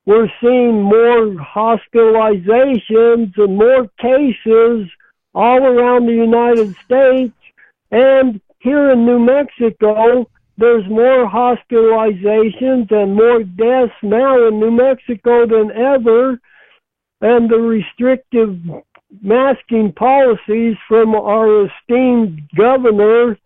we're 0.05 0.29
seeing 0.39 0.83
more 0.83 1.33
hospitalizations 1.35 3.35
and 3.37 3.57
more 3.57 3.87
cases 3.99 4.87
all 5.33 5.63
around 5.63 6.05
the 6.05 6.13
United 6.13 6.75
States. 6.85 7.33
And 7.91 8.39
here 8.59 8.91
in 8.91 9.05
New 9.05 9.19
Mexico, 9.19 10.29
there's 10.57 10.87
more 10.87 11.29
hospitalizations 11.29 12.89
and 12.91 13.15
more 13.15 13.43
deaths 13.43 13.93
now 14.03 14.47
in 14.47 14.59
New 14.59 14.71
Mexico 14.71 15.47
than 15.47 15.71
ever. 15.71 16.39
And 17.21 17.49
the 17.49 17.57
restrictive 17.57 18.59
masking 19.21 19.93
policies 19.93 20.75
from 20.87 21.15
our 21.15 21.65
esteemed 21.65 22.41
governor 22.55 23.39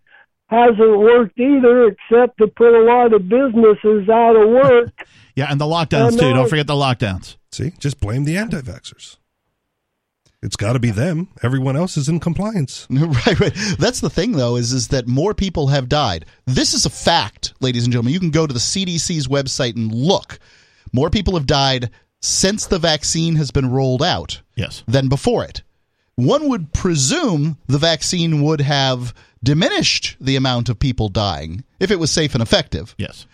hasn't 0.48 0.98
worked 0.98 1.40
either, 1.40 1.88
except 1.88 2.40
to 2.40 2.48
put 2.48 2.73
a 2.73 2.84
lot 2.84 3.14
of 3.14 3.30
businesses 3.30 4.10
out 4.10 4.36
of 4.36 4.49
work. 4.49 5.07
Yeah, 5.40 5.52
and 5.52 5.60
the 5.60 5.66
lockdowns, 5.66 6.11
too. 6.20 6.30
no. 6.30 6.34
Don't 6.34 6.49
forget 6.49 6.68
the 6.68 6.74
lockdowns. 6.74 7.38
See, 7.52 7.72
just 7.80 7.99
blame 7.99 8.26
the 8.26 8.38
anti-vaxxers. 8.38 9.18
It's 10.41 10.56
got 10.56 10.74
to 10.74 10.80
be 10.80 10.91
them. 10.91 11.28
Everyone 11.44 11.76
else 11.76 11.98
is 11.98 12.07
in 12.07 12.20
compliance. 12.20 12.88
right, 12.91 13.40
right. 13.40 13.53
That's 13.78 13.99
the 13.99 14.10
thing, 14.10 14.34
though, 14.34 14.56
is 14.56 14.72
is 14.72 14.88
that 14.90 15.07
more 15.07 15.34
people 15.34 15.68
have 15.68 15.90
died. 15.90 16.26
This 16.45 16.74
is 16.74 16.86
a 16.86 16.90
fact, 16.90 17.53
ladies 17.60 17.84
and 17.84 17.91
gentlemen. 17.91 18.14
You 18.14 18.20
can 18.22 18.32
go 18.32 18.48
to 18.48 18.53
the 18.53 18.60
CDC's 18.60 19.28
website 19.28 19.76
and 19.76 19.94
look. 19.94 20.40
More 20.94 21.10
people 21.10 21.34
have 21.36 21.45
died 21.45 21.90
since 22.22 22.66
the 22.68 22.80
vaccine 22.80 23.36
has 23.36 23.52
been 23.52 23.70
rolled 23.70 24.02
out 24.03 24.41
Yes. 24.56 24.84
than 24.88 25.10
before 25.10 25.44
it. 25.44 25.61
One 26.16 26.49
would 26.49 26.74
presume 26.74 27.57
the 27.68 27.78
vaccine 27.78 28.41
would 28.44 28.61
have 28.61 29.14
diminished 29.44 30.18
the 30.20 30.36
amount 30.36 30.68
of 30.70 30.80
people 30.80 31.07
dying 31.10 31.64
if 31.80 31.91
it 31.91 31.99
was 31.99 32.11
safe 32.11 32.34
and 32.34 32.41
effective. 32.41 32.94
Yes. 32.98 33.26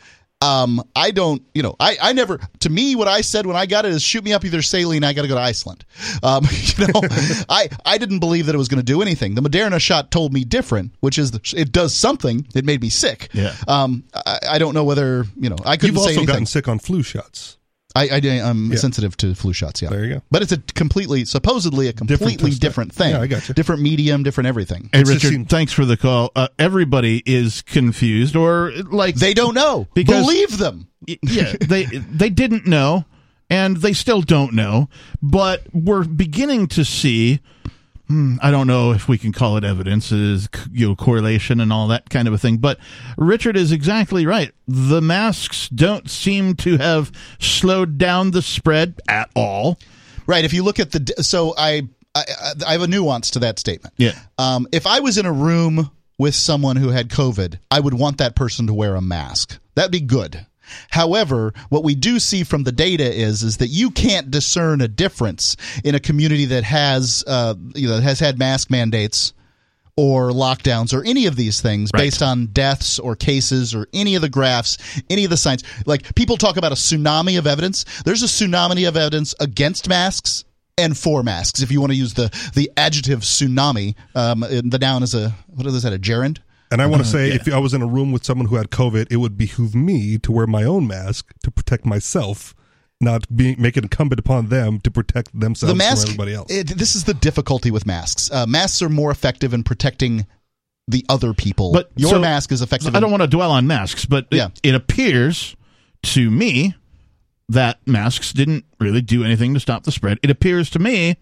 Um, 0.42 0.84
I 0.96 1.12
don't, 1.12 1.42
you 1.54 1.64
know, 1.64 1.76
I, 1.80 1.98
I 2.02 2.14
never, 2.14 2.40
to 2.60 2.70
me, 2.70 2.96
what 2.96 3.08
I 3.08 3.22
said 3.22 3.46
when 3.46 3.56
I 3.56 3.66
got 3.66 3.86
it 3.86 3.94
is 3.94 4.04
shoot 4.04 4.24
me 4.24 4.34
up 4.34 4.44
either 4.44 4.62
saline, 4.62 5.04
I 5.04 5.14
got 5.14 5.24
to 5.24 5.28
go 5.28 5.36
to 5.36 5.42
Iceland. 5.42 5.86
Um, 6.22 6.46
you 6.78 6.88
know, 6.88 7.02
I, 7.50 7.70
I 7.86 7.98
didn't 7.98 8.20
believe 8.20 8.46
that 8.48 8.56
it 8.56 8.58
was 8.58 8.68
going 8.68 8.80
to 8.80 8.86
do 8.86 9.02
anything. 9.02 9.36
The 9.36 9.42
Moderna 9.42 9.80
shot 9.80 10.12
told 10.12 10.34
me 10.34 10.44
different, 10.44 10.92
which 11.00 11.18
is 11.18 11.32
the, 11.32 11.54
it 11.56 11.72
does 11.72 11.96
something. 11.96 12.46
It 12.54 12.66
made 12.66 12.82
me 12.82 12.90
sick. 12.90 13.30
Yeah. 13.34 13.56
Um, 13.68 14.04
I, 14.14 14.40
I 14.52 14.58
don't 14.60 14.74
know 14.74 14.84
whether, 14.84 15.26
you 15.38 15.50
know, 15.50 15.58
I 15.66 15.78
couldn't 15.78 15.96
You've 15.96 16.04
say 16.04 16.10
also 16.10 16.20
anything. 16.20 16.26
gotten 16.28 16.46
sick 16.46 16.68
on 16.68 16.80
flu 16.80 17.02
shots. 17.02 17.58
I, 17.96 18.08
I, 18.10 18.18
am 18.18 18.72
Yeah. 18.72 18.78
sensitive 18.78 19.16
to 19.18 19.34
flu 19.36 19.54
shots. 19.54 19.82
Yeah. 19.82 19.90
There 19.90 20.04
you 20.06 20.14
go. 20.16 20.22
But 20.30 20.42
it's 20.42 20.52
a 20.52 20.58
completely, 20.58 21.24
supposedly 21.26 21.88
a 21.88 21.94
completely 21.94 22.50
test- 22.52 22.62
different, 22.62 22.94
thing. 22.94 23.12
Yeah, 23.12 23.22
I 23.22 23.28
got 23.28 23.48
you. 23.48 23.56
Different 23.56 23.82
medium, 23.82 24.24
different 24.24 24.48
everything. 24.48 24.90
Hey, 24.92 25.02
It 25.02 25.08
Richard, 25.08 25.30
seemed- 25.32 25.50
thanks 25.50 25.72
for 25.72 25.86
the 25.86 25.96
call. 25.98 26.32
Uh, 26.36 26.50
everybody 26.60 27.24
is 27.26 27.62
confused, 27.62 28.36
or 28.36 28.72
like 28.92 29.16
They 29.16 29.34
don't 29.34 29.54
know. 29.56 29.88
Because- 29.94 30.26
Believe 30.26 30.58
them. 30.58 30.88
Yeah, 31.08 31.54
they 31.62 31.86
they 31.86 32.30
didn't 32.30 32.66
know, 32.66 33.06
and 33.50 33.78
they 33.78 33.94
still 33.94 34.22
don't 34.22 34.54
know. 34.54 34.90
But 35.22 35.64
we're 35.72 36.04
beginning 36.04 36.68
to 36.70 36.84
see. 36.84 37.40
Hmm, 38.08 38.36
I 38.42 38.52
don't 38.52 38.68
know 38.68 38.92
if 38.92 39.08
we 39.08 39.18
can 39.18 39.32
call 39.32 39.58
it 39.58 39.64
evidence, 39.64 40.12
is 40.12 40.48
you 40.72 40.88
know 40.90 40.96
correlation 40.96 41.60
and 41.60 41.72
all 41.72 41.88
that 41.90 42.10
kind 42.10 42.28
of 42.28 42.34
a 42.34 42.38
thing. 42.38 42.58
But 42.58 42.80
Richard 43.18 43.58
is 43.58 43.72
exactly 43.72 44.26
right. 44.26 44.52
The 44.68 45.02
masks 45.02 45.70
don't 45.70 46.10
seem 46.10 46.56
to 46.58 46.78
have 46.78 47.12
slowed 47.40 47.98
down 47.98 48.32
the 48.32 48.42
spread 48.42 49.02
at 49.08 49.30
all. 49.36 49.80
Right. 50.28 50.44
If 50.46 50.54
you 50.54 50.64
look 50.64 50.80
at 50.80 50.92
the, 50.92 51.24
so 51.24 51.54
I, 51.58 51.88
I, 52.16 52.24
I 52.66 52.72
have 52.74 52.82
a 52.82 52.88
nuance 52.88 53.32
to 53.32 53.40
that 53.40 53.60
statement. 53.60 53.94
Yeah. 53.98 54.18
Um, 54.38 54.68
if 54.72 54.88
I 54.88 55.00
was 55.00 55.18
in 55.18 55.26
a 55.26 55.32
room 55.32 55.92
with 56.18 56.34
someone 56.34 56.78
who 56.78 56.90
had 56.90 57.10
COVID, 57.10 57.60
I 57.70 57.80
would 57.80 57.94
want 57.94 58.18
that 58.18 58.36
person 58.36 58.68
to 58.68 58.74
wear 58.74 58.96
a 58.96 59.02
mask. 59.02 59.60
That'd 59.76 59.92
be 59.92 60.02
good. 60.02 60.46
However, 60.90 61.54
what 61.70 61.84
we 61.84 61.96
do 61.96 62.20
see 62.20 62.44
from 62.44 62.64
the 62.64 62.72
data 62.72 63.12
is 63.12 63.44
is 63.44 63.58
that 63.58 63.68
you 63.68 63.92
can't 63.92 64.32
discern 64.32 64.82
a 64.82 64.88
difference 64.88 65.56
in 65.84 65.96
a 65.96 66.00
community 66.00 66.46
that 66.46 66.64
has 66.64 67.24
uh, 67.28 67.56
you 67.74 67.88
know 67.88 68.00
has 68.00 68.20
had 68.20 68.40
mask 68.40 68.70
mandates 68.70 69.34
or 69.98 70.32
lockdowns 70.32 70.94
or 70.94 71.06
any 71.06 71.26
of 71.26 71.36
these 71.38 71.62
things 71.62 71.90
Right. 71.94 72.02
based 72.02 72.22
on 72.22 72.48
deaths 72.48 73.00
or 73.00 73.16
cases 73.16 73.74
or 73.74 73.88
any 73.94 74.16
of 74.16 74.22
the 74.22 74.28
graphs, 74.30 74.78
any 75.10 75.24
of 75.24 75.30
the 75.30 75.38
signs. 75.38 75.64
Like 75.86 76.14
people 76.16 76.36
talk 76.36 76.58
about 76.58 76.74
a 76.74 76.76
tsunami 76.76 77.38
of 77.40 77.48
evidence. 77.48 77.86
There's 78.04 78.22
a 78.22 78.26
tsunami 78.26 78.88
of 78.88 78.98
evidence 78.98 79.34
against 79.40 79.88
masks 79.88 80.44
and 80.78 80.98
for 80.98 81.24
masks. 81.24 81.62
If 81.62 81.72
you 81.72 81.80
want 81.80 81.94
to 81.94 81.98
use 81.98 82.14
the 82.16 82.30
the 82.56 82.70
adjective 82.76 83.22
tsunami, 83.22 83.96
um, 84.16 84.42
the 84.42 84.78
noun 84.82 85.04
is 85.04 85.16
a 85.16 85.30
what 85.48 85.66
is 85.66 85.84
that? 85.84 85.94
A 85.94 85.98
gerund. 85.98 86.42
And 86.72 86.82
I 86.82 86.86
want 86.88 87.02
Uh, 87.02 87.04
to 87.06 87.10
say, 87.10 87.28
yeah. 87.30 87.36
if 87.36 87.54
I 87.54 87.58
was 87.60 87.74
in 87.74 87.82
a 87.82 87.86
room 87.88 88.12
with 88.12 88.24
someone 88.26 88.48
who 88.48 88.56
had 88.56 88.70
COVID, 88.70 89.08
it 89.12 89.18
would 89.18 89.38
behoove 89.38 89.76
me 89.76 90.18
to 90.20 90.32
wear 90.32 90.48
my 90.48 90.64
own 90.64 90.88
mask 90.88 91.34
to 91.44 91.52
protect 91.52 91.86
myself, 91.86 92.56
not 93.00 93.34
be, 93.36 93.56
make 93.58 93.78
it 93.78 93.84
incumbent 93.84 94.20
upon 94.20 94.50
them 94.50 94.80
to 94.82 94.90
protect 94.92 95.38
themselves 95.40 95.72
the 95.74 95.78
mask. 95.78 96.02
from 96.08 96.10
everybody 96.14 96.34
else. 96.34 96.52
it- 96.52 96.78
this 96.78 96.96
is 96.96 97.04
the 97.04 97.14
difficulty 97.14 97.70
with 97.72 97.86
masks. 97.86 98.30
Uh, 98.32 98.46
masks 98.48 98.82
are 98.82 98.90
more 98.90 99.12
effective 99.12 99.54
in 99.54 99.64
protecting 99.64 100.26
the 100.88 101.06
other 101.10 101.34
people. 101.34 101.72
But 101.72 101.92
your 101.96 102.12
so- 102.12 102.20
mask 102.20 102.52
is 102.52 102.62
effective. 102.62 102.96
I 102.96 103.00
don't 103.00 103.06
in- 103.10 103.12
want 103.12 103.22
to 103.22 103.28
dwell 103.28 103.52
on 103.52 103.68
masks, 103.68 104.06
but 104.06 104.28
it, 104.32 104.52
it 104.64 104.76
appears 104.76 105.56
to 106.04 106.30
me 106.32 106.76
that 107.50 107.78
masks 107.88 108.34
didn't 108.34 108.66
really 108.80 109.02
do 109.02 109.24
anything 109.24 109.54
to 109.54 109.60
stop 109.60 109.84
the 109.84 109.92
spread. 109.92 110.20
It 110.24 110.32
appears 110.32 110.70
to 110.72 110.80
me 110.80 111.18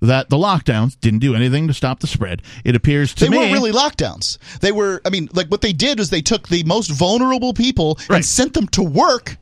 that 0.00 0.28
the 0.30 0.36
lockdowns 0.36 0.98
didn't 1.00 1.18
do 1.20 1.34
anything 1.34 1.66
to 1.68 1.74
stop 1.74 2.00
the 2.00 2.06
spread. 2.06 2.42
It 2.64 2.76
appears 2.76 3.14
to 3.14 3.24
they 3.24 3.30
me 3.30 3.38
weren't 3.38 3.52
really 3.52 3.72
lockdowns. 3.72 4.38
They 4.60 4.72
were. 4.72 5.00
I 5.04 5.10
mean, 5.10 5.28
like 5.32 5.48
what 5.48 5.60
they 5.60 5.72
did 5.72 5.98
was 5.98 6.10
they 6.10 6.22
took 6.22 6.48
the 6.48 6.62
most 6.64 6.90
vulnerable 6.90 7.52
people 7.54 7.98
Right. 8.08 8.16
and 8.16 8.24
sent 8.24 8.54
them 8.54 8.68
to 8.68 8.82
work. 8.82 9.36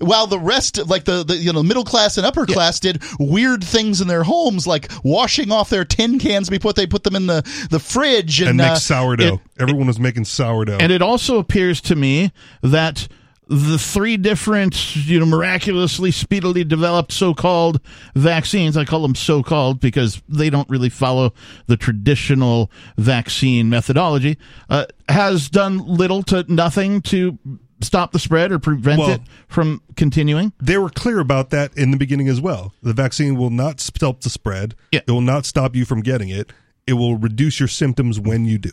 While 0.00 0.28
the 0.28 0.38
rest, 0.38 0.78
like 0.88 1.04
the, 1.06 1.24
the 1.24 1.34
you 1.34 1.52
know 1.52 1.60
middle 1.64 1.82
class 1.84 2.16
and 2.16 2.24
upper 2.24 2.46
class, 2.46 2.78
did 2.78 3.02
weird 3.18 3.64
things 3.64 4.00
in 4.00 4.06
their 4.06 4.22
homes, 4.22 4.64
like 4.64 4.88
washing 5.02 5.50
off 5.50 5.70
their 5.70 5.84
tin 5.84 6.20
cans 6.20 6.48
before 6.48 6.72
they 6.72 6.86
put 6.86 7.02
them 7.02 7.16
in 7.16 7.26
the, 7.26 7.42
the 7.68 7.80
fridge, 7.80 8.40
and, 8.40 8.50
and 8.50 8.58
make 8.58 8.66
uh, 8.68 8.74
sourdough. 8.76 9.34
it- 9.34 9.40
Everyone 9.60 9.88
was 9.88 9.98
making 9.98 10.24
sourdough. 10.24 10.78
And 10.78 10.92
it 10.92 11.02
also 11.02 11.38
appears 11.38 11.80
to 11.80 11.96
me 11.96 12.30
that 12.62 13.08
the 13.52 13.76
three 13.78 14.16
different, 14.16 14.96
you 14.96 15.20
know, 15.20 15.26
miraculously 15.26 16.10
speedily 16.10 16.64
developed 16.64 17.12
so-called 17.12 17.80
vaccines, 18.14 18.78
I 18.78 18.86
call 18.86 19.02
them 19.02 19.14
so-called 19.14 19.78
because 19.78 20.22
they 20.26 20.48
don't 20.48 20.68
really 20.70 20.88
follow 20.88 21.34
the 21.66 21.76
traditional 21.76 22.70
vaccine 22.96 23.68
methodology, 23.68 24.38
uh, 24.70 24.86
has 25.10 25.50
done 25.50 25.86
little 25.86 26.22
to 26.24 26.46
nothing 26.48 27.02
to 27.02 27.38
stop 27.82 28.12
the 28.12 28.18
spread 28.18 28.52
or 28.52 28.58
prevent 28.58 29.00
Well- 29.00 29.10
it 29.10 29.20
from 29.48 29.82
continuing. 29.96 30.52
they 30.58 30.78
were 30.78 30.88
clear 30.88 31.18
about 31.18 31.50
that 31.50 31.76
in 31.76 31.90
the 31.90 31.98
beginning 31.98 32.28
as 32.28 32.40
well. 32.40 32.72
The 32.82 32.94
vaccine 32.94 33.36
will 33.36 33.50
not 33.50 33.80
stop 33.80 34.22
the 34.22 34.30
spread. 34.30 34.74
Yeah. 34.92 35.00
It 35.06 35.10
will 35.10 35.20
not 35.20 35.44
stop 35.44 35.76
you 35.76 35.84
from 35.84 36.00
getting 36.00 36.30
it. 36.30 36.52
It 36.86 36.94
will 36.94 37.16
reduce 37.16 37.60
your 37.60 37.68
symptoms 37.68 38.18
when 38.18 38.46
you 38.46 38.56
do. 38.56 38.70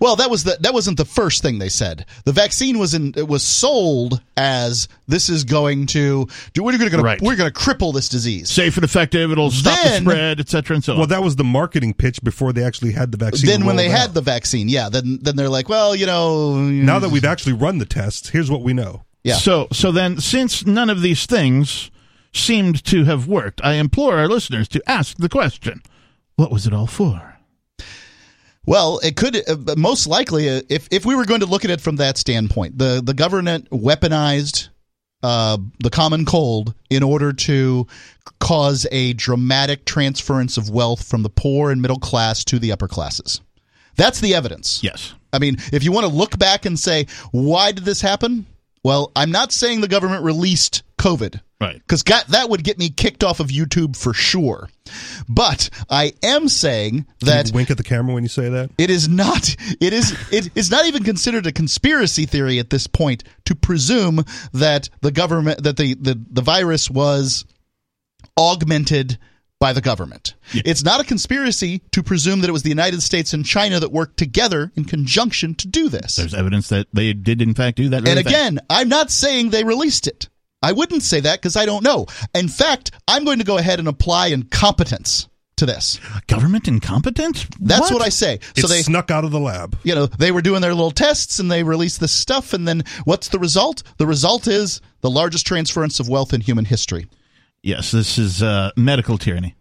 Well, 0.00 0.16
that 0.16 0.30
was 0.30 0.44
the 0.44 0.56
that 0.60 0.74
wasn't 0.74 0.96
the 0.96 1.04
first 1.04 1.42
thing 1.42 1.58
they 1.58 1.68
said. 1.68 2.06
The 2.24 2.32
vaccine 2.32 2.78
was 2.78 2.94
in 2.94 3.14
it 3.16 3.26
was 3.26 3.42
sold 3.42 4.20
as 4.36 4.86
this 5.08 5.28
is 5.28 5.44
going 5.44 5.86
to 5.86 6.28
do 6.52 6.62
we're 6.62 6.76
going 6.78 6.90
to 6.90 6.98
Right. 7.02 7.20
we're 7.20 7.36
going 7.36 7.50
to 7.50 7.58
cripple 7.58 7.92
this 7.92 8.08
disease. 8.08 8.50
Safe 8.50 8.76
and 8.76 8.84
effective, 8.84 9.32
it'll 9.32 9.50
stop 9.50 9.78
Then- 9.82 10.04
the 10.04 10.10
spread, 10.10 10.40
etc. 10.40 10.62
cetera, 10.62 10.74
and 10.76 10.84
so 10.84 10.96
Well, 10.98 11.06
that 11.08 11.22
was 11.22 11.36
the 11.36 11.44
marketing 11.44 11.94
pitch 11.94 12.22
before 12.22 12.52
they 12.52 12.62
actually 12.64 12.92
had 12.92 13.12
the 13.12 13.18
vaccine. 13.18 13.48
then 13.48 13.64
when 13.64 13.76
they 13.76 13.86
rolled 13.88 13.98
had 13.98 14.14
the 14.14 14.20
vaccine, 14.20 14.68
yeah, 14.68 14.88
then 14.88 15.18
then 15.22 15.36
they're 15.36 15.48
like, 15.48 15.68
well, 15.68 15.96
you 15.96 16.06
know, 16.06 16.56
now 16.60 16.98
that 16.98 17.10
we've 17.10 17.24
actually 17.24 17.54
run 17.54 17.78
the 17.78 17.86
tests, 17.86 18.28
here's 18.28 18.50
what 18.50 18.62
we 18.62 18.72
know. 18.74 19.02
Yeah. 19.24 19.36
So 19.36 19.68
so 19.72 19.90
then 19.90 20.20
since 20.20 20.66
none 20.66 20.90
of 20.90 21.00
these 21.02 21.26
things 21.26 21.90
seemed 22.32 22.84
to 22.84 23.04
have 23.04 23.26
worked, 23.26 23.60
I 23.64 23.74
implore 23.74 24.18
our 24.18 24.28
listeners 24.28 24.68
to 24.68 24.82
ask 24.88 25.16
the 25.16 25.28
question, 25.28 25.82
what 26.36 26.50
was 26.52 26.66
it 26.66 26.72
all 26.72 26.86
for? 26.86 27.31
Well, 28.66 29.00
it 29.02 29.16
could 29.16 29.36
uh, 29.48 29.74
most 29.76 30.06
likely 30.06 30.48
uh, 30.48 30.62
if 30.68 30.88
if 30.90 31.04
we 31.04 31.14
were 31.14 31.24
going 31.24 31.40
to 31.40 31.46
look 31.46 31.64
at 31.64 31.70
it 31.70 31.80
from 31.80 31.96
that 31.96 32.16
standpoint, 32.16 32.78
the 32.78 33.02
the 33.04 33.14
government 33.14 33.70
weaponized 33.70 34.68
uh, 35.22 35.58
the 35.80 35.90
common 35.90 36.24
cold 36.24 36.74
in 36.90 37.02
order 37.02 37.32
to 37.32 37.86
cause 38.40 38.86
a 38.90 39.12
dramatic 39.14 39.84
transference 39.84 40.56
of 40.56 40.70
wealth 40.70 41.06
from 41.06 41.22
the 41.22 41.30
poor 41.30 41.70
and 41.70 41.82
middle 41.82 41.98
class 41.98 42.44
to 42.44 42.58
the 42.58 42.72
upper 42.72 42.88
classes. 42.88 43.40
That's 43.96 44.20
the 44.20 44.34
evidence. 44.34 44.82
Yes. 44.82 45.14
I 45.32 45.38
mean, 45.38 45.56
if 45.72 45.84
you 45.84 45.92
want 45.92 46.06
to 46.06 46.12
look 46.12 46.38
back 46.38 46.64
and 46.64 46.78
say, 46.78 47.06
why 47.30 47.72
did 47.72 47.84
this 47.84 48.00
happen? 48.00 48.46
Well, 48.84 49.12
I'm 49.14 49.30
not 49.30 49.52
saying 49.52 49.80
the 49.80 49.88
government 49.88 50.24
released 50.24 50.82
COVID. 50.98 51.40
Right. 51.62 51.76
Because 51.76 52.02
that 52.02 52.50
would 52.50 52.64
get 52.64 52.76
me 52.76 52.90
kicked 52.90 53.22
off 53.22 53.38
of 53.38 53.46
YouTube 53.46 53.96
for 53.96 54.12
sure. 54.12 54.68
But 55.28 55.70
I 55.88 56.12
am 56.20 56.48
saying 56.48 57.06
that 57.20 57.46
you 57.46 57.52
wink 57.54 57.70
at 57.70 57.76
the 57.76 57.84
camera 57.84 58.12
when 58.12 58.24
you 58.24 58.28
say 58.28 58.48
that. 58.48 58.70
it 58.78 58.90
is 58.90 59.08
not 59.08 59.54
it 59.80 59.92
is 59.92 60.16
it 60.32 60.50
is 60.56 60.72
not 60.72 60.86
even 60.86 61.04
considered 61.04 61.46
a 61.46 61.52
conspiracy 61.52 62.26
theory 62.26 62.58
at 62.58 62.70
this 62.70 62.88
point 62.88 63.22
to 63.44 63.54
presume 63.54 64.24
that 64.52 64.88
the 65.02 65.12
government 65.12 65.62
that 65.62 65.76
the 65.76 65.94
the, 65.94 66.20
the 66.30 66.42
virus 66.42 66.90
was 66.90 67.44
augmented 68.36 69.18
by 69.60 69.72
the 69.72 69.80
government. 69.80 70.34
It's 70.52 70.82
not 70.82 71.00
a 71.00 71.04
conspiracy 71.04 71.82
to 71.92 72.02
presume 72.02 72.40
that 72.40 72.48
it 72.48 72.52
was 72.52 72.64
the 72.64 72.68
United 72.70 73.00
States 73.00 73.32
and 73.32 73.46
China 73.46 73.78
that 73.78 73.92
worked 73.92 74.16
together 74.16 74.72
in 74.74 74.84
conjunction 74.84 75.54
to 75.54 75.68
do 75.68 75.88
this. 75.88 76.16
There's 76.16 76.34
evidence 76.34 76.68
that 76.70 76.88
they 76.92 77.12
did 77.12 77.40
in 77.40 77.54
fact 77.54 77.76
do 77.76 77.88
that. 77.90 77.98
And 77.98 78.06
very 78.06 78.24
thing. 78.24 78.26
again, 78.26 78.58
I'm 78.68 78.88
not 78.88 79.12
saying 79.12 79.50
they 79.50 79.62
released 79.62 80.08
it. 80.08 80.28
I 80.62 80.72
wouldn't 80.72 81.02
say 81.02 81.20
that 81.20 81.40
because 81.40 81.56
I 81.56 81.66
don't 81.66 81.82
know. 81.82 82.06
In 82.34 82.48
fact, 82.48 82.90
I'm 83.08 83.24
going 83.24 83.38
to 83.38 83.44
go 83.44 83.58
ahead 83.58 83.78
and 83.78 83.88
apply 83.88 84.28
incompetence 84.28 85.28
to 85.56 85.66
this. 85.66 86.00
government 86.28 86.66
incompetence? 86.68 87.46
That's 87.60 87.90
what, 87.90 88.02
I 88.02 88.08
say. 88.08 88.34
It 88.34 88.58
So 88.60 88.66
they 88.68 88.82
snuck 88.82 89.10
out 89.10 89.24
of 89.24 89.30
the 89.32 89.40
lab. 89.40 89.76
you 89.82 89.94
know, 89.94 90.06
they 90.06 90.32
were 90.32 90.42
doing 90.42 90.60
their 90.60 90.74
little 90.74 90.90
tests 90.90 91.38
and 91.38 91.50
they 91.50 91.62
released 91.62 92.00
this 92.00 92.12
stuff. 92.12 92.52
And 92.52 92.66
then 92.66 92.84
what's 93.04 93.28
the 93.28 93.38
result? 93.38 93.82
The 93.98 94.06
result 94.06 94.46
is 94.46 94.80
the 95.02 95.10
largest 95.10 95.46
transference 95.46 96.00
of 96.00 96.08
wealth 96.08 96.32
in 96.32 96.40
human 96.40 96.64
history. 96.64 97.06
Yes, 97.62 97.90
this 97.90 98.18
is 98.18 98.42
uh, 98.42 98.70
medical 98.76 99.18
tyranny. 99.18 99.54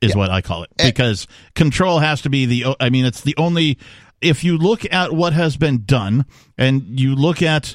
Is 0.00 0.14
what 0.14 0.28
I 0.28 0.42
call 0.42 0.64
it 0.64 0.70
Eh. 0.78 0.86
because 0.90 1.26
control 1.54 1.98
has 1.98 2.20
to 2.22 2.28
be 2.28 2.44
the. 2.44 2.76
I 2.78 2.90
mean, 2.90 3.06
it's 3.06 3.22
the 3.22 3.34
only. 3.38 3.78
If 4.20 4.44
you 4.44 4.58
look 4.58 4.84
at 4.92 5.12
what 5.12 5.32
has 5.32 5.56
been 5.56 5.84
done 5.86 6.26
and 6.58 7.00
you 7.00 7.14
look 7.14 7.40
at 7.40 7.74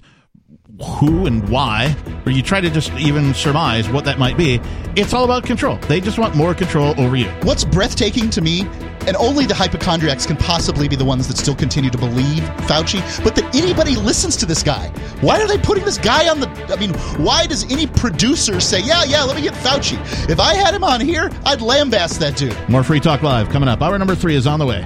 who 0.78 1.26
and 1.26 1.48
why, 1.50 1.96
or 2.26 2.32
you 2.32 2.42
try 2.42 2.62
to 2.62 2.70
just 2.70 2.92
even 2.94 3.34
surmise 3.34 3.90
what 3.90 4.06
that 4.06 4.20
might 4.20 4.38
be, 4.38 4.62
it's 4.96 5.14
all 5.14 5.24
about 5.24 5.44
control. 5.44 5.78
They 5.88 6.00
just 6.00 6.18
want 6.18 6.36
more 6.36 6.54
control 6.54 7.00
over 7.00 7.16
you. 7.16 7.28
What's 7.44 7.64
breathtaking 7.64 8.30
to 8.32 8.42
me, 8.42 8.62
and 9.08 9.16
only 9.18 9.46
the 9.46 9.56
hypochondriacs 9.56 10.26
can 10.26 10.38
possibly 10.38 10.88
be 10.88 10.96
the 10.96 11.06
ones 11.06 11.28
that 11.28 11.38
still 11.38 11.56
continue 11.56 11.90
to 11.90 11.98
believe 11.98 12.44
Fauci, 12.68 13.02
but 13.24 13.36
that 13.36 13.56
anybody 13.56 13.96
listens 13.96 14.36
to 14.38 14.46
this 14.46 14.64
guy. 14.64 14.88
Why 15.22 15.42
are 15.42 15.48
they 15.48 15.58
putting 15.58 15.86
this 15.86 15.98
guy 15.98 16.30
on 16.30 16.40
the. 16.40 16.48
I 16.70 16.76
mean, 16.80 16.94
why 17.24 17.46
does 17.46 17.70
any 17.72 17.88
producer 17.88 18.60
say, 18.60 18.80
yeah, 18.82 19.04
yeah, 19.04 19.24
let 19.24 19.36
me 19.36 19.42
get 19.42 19.54
Fauci? 19.54 19.98
If 20.30 20.40
I 20.40 20.54
had 20.54 20.74
him 20.74 20.84
on 20.84 21.02
here, 21.02 21.30
I'd 21.46 21.60
lambaste 21.60 22.20
that 22.20 22.38
dude. 22.38 22.58
More 22.70 22.84
Free 22.84 23.00
Talk 23.00 23.24
Live 23.24 23.50
coming 23.50 23.70
up. 23.70 23.82
Hour 23.82 23.98
number 23.98 24.16
three 24.16 24.36
is 24.36 24.48
on 24.48 24.60
the 24.60 24.66
way. 24.66 24.86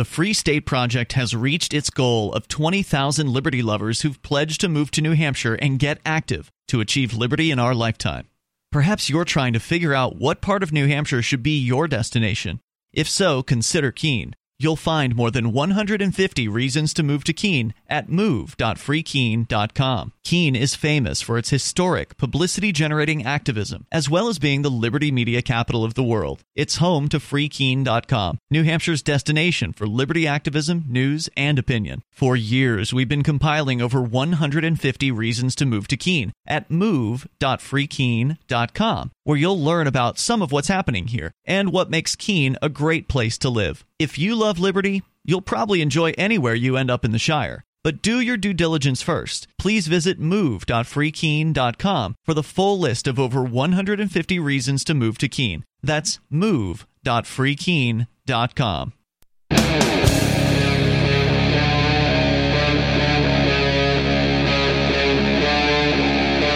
The 0.00 0.06
Free 0.06 0.32
State 0.32 0.64
Project 0.64 1.12
has 1.12 1.36
reached 1.36 1.74
its 1.74 1.90
goal 1.90 2.32
of 2.32 2.48
20,000 2.48 3.28
liberty 3.28 3.60
lovers 3.60 4.00
who've 4.00 4.22
pledged 4.22 4.62
to 4.62 4.68
move 4.70 4.90
to 4.92 5.02
New 5.02 5.12
Hampshire 5.12 5.56
and 5.56 5.78
get 5.78 6.00
active 6.06 6.50
to 6.68 6.80
achieve 6.80 7.12
liberty 7.12 7.50
in 7.50 7.58
our 7.58 7.74
lifetime. 7.74 8.26
Perhaps 8.72 9.10
you're 9.10 9.26
trying 9.26 9.52
to 9.52 9.60
figure 9.60 9.92
out 9.92 10.16
what 10.16 10.40
part 10.40 10.62
of 10.62 10.72
New 10.72 10.88
Hampshire 10.88 11.20
should 11.20 11.42
be 11.42 11.58
your 11.58 11.86
destination. 11.86 12.60
If 12.94 13.10
so, 13.10 13.42
consider 13.42 13.92
Keene. 13.92 14.34
You'll 14.58 14.74
find 14.74 15.14
more 15.14 15.30
than 15.30 15.52
150 15.52 16.48
reasons 16.48 16.94
to 16.94 17.02
move 17.02 17.22
to 17.24 17.34
Keene 17.34 17.74
at 17.86 18.08
move.freekeene.com. 18.08 20.12
Keene 20.30 20.54
is 20.54 20.76
famous 20.76 21.20
for 21.20 21.36
its 21.38 21.50
historic, 21.50 22.16
publicity 22.16 22.70
generating 22.70 23.26
activism, 23.26 23.84
as 23.90 24.08
well 24.08 24.28
as 24.28 24.38
being 24.38 24.62
the 24.62 24.70
liberty 24.70 25.10
media 25.10 25.42
capital 25.42 25.82
of 25.82 25.94
the 25.94 26.04
world. 26.04 26.44
It's 26.54 26.76
home 26.76 27.08
to 27.08 27.18
freekeene.com, 27.18 28.38
New 28.48 28.62
Hampshire's 28.62 29.02
destination 29.02 29.72
for 29.72 29.88
liberty 29.88 30.28
activism, 30.28 30.84
news, 30.86 31.28
and 31.36 31.58
opinion. 31.58 32.04
For 32.12 32.36
years, 32.36 32.94
we've 32.94 33.08
been 33.08 33.24
compiling 33.24 33.82
over 33.82 34.00
150 34.00 35.10
reasons 35.10 35.56
to 35.56 35.66
move 35.66 35.88
to 35.88 35.96
Keene 35.96 36.32
at 36.46 36.70
move.freekeene.com, 36.70 39.10
where 39.24 39.36
you'll 39.36 39.60
learn 39.60 39.88
about 39.88 40.18
some 40.20 40.42
of 40.42 40.52
what's 40.52 40.68
happening 40.68 41.08
here 41.08 41.32
and 41.44 41.72
what 41.72 41.90
makes 41.90 42.14
Keene 42.14 42.56
a 42.62 42.68
great 42.68 43.08
place 43.08 43.36
to 43.38 43.48
live. 43.48 43.84
If 43.98 44.16
you 44.16 44.36
love 44.36 44.60
liberty, 44.60 45.02
you'll 45.24 45.40
probably 45.40 45.82
enjoy 45.82 46.12
anywhere 46.16 46.54
you 46.54 46.76
end 46.76 46.88
up 46.88 47.04
in 47.04 47.10
the 47.10 47.18
Shire. 47.18 47.64
But 47.82 48.02
do 48.02 48.20
your 48.20 48.36
due 48.36 48.52
diligence 48.52 49.00
first. 49.02 49.46
Please 49.58 49.86
visit 49.86 50.18
move.freekeene.com 50.18 52.14
for 52.24 52.34
the 52.34 52.42
full 52.42 52.78
list 52.78 53.06
of 53.06 53.18
over 53.18 53.42
150 53.42 54.38
reasons 54.38 54.84
to 54.84 54.92
move 54.94 55.16
to 55.18 55.28
Keene. 55.28 55.64
That's 55.82 56.20
move.freekeene.com. 56.28 58.92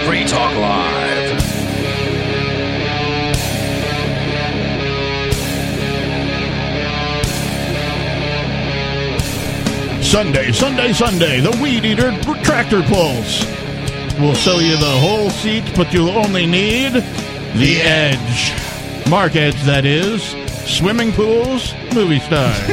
Free 0.04 0.24
Talk 0.26 0.54
Live. 0.56 0.83
Sunday, 10.14 10.52
Sunday, 10.52 10.92
Sunday, 10.92 11.40
the 11.40 11.50
Weed 11.60 11.84
Eater 11.84 12.12
tractor 12.44 12.82
pulls. 12.82 13.44
We'll 14.20 14.36
sell 14.36 14.62
you 14.62 14.76
the 14.76 14.96
whole 15.00 15.28
seat, 15.28 15.64
but 15.74 15.92
you'll 15.92 16.10
only 16.10 16.46
need 16.46 16.92
the 16.92 17.80
edge. 17.82 19.10
Mark 19.10 19.34
Edge, 19.34 19.60
that 19.64 19.84
is. 19.84 20.22
swimming 20.72 21.10
pools, 21.10 21.74
movie 21.92 22.20
stars. 22.20 22.56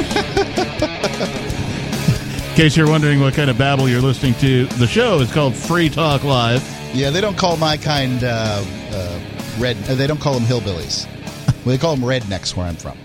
In 2.47 2.55
case 2.55 2.77
you're 2.77 2.87
wondering 2.87 3.19
what 3.19 3.33
kind 3.33 3.49
of 3.49 3.57
babble 3.57 3.89
you're 3.89 4.01
listening 4.01 4.35
to, 4.35 4.67
the 4.77 4.85
show 4.85 5.19
is 5.19 5.33
called 5.33 5.55
Free 5.55 5.89
Talk 5.89 6.23
Live. 6.23 6.61
Yeah, 6.93 7.09
they 7.09 7.21
don't 7.21 7.39
call 7.39 7.57
my 7.57 7.75
kind 7.75 8.23
uh, 8.23 8.63
uh, 8.91 9.19
red. 9.57 9.77
Uh, 9.89 9.95
they 9.95 10.05
don't 10.05 10.21
call 10.21 10.35
them 10.35 10.43
hillbillies. 10.43 11.07
well, 11.65 11.75
they 11.75 11.79
call 11.79 11.95
them 11.95 12.05
rednecks 12.05 12.55
where 12.55 12.67
I'm 12.67 12.75
from. 12.75 12.99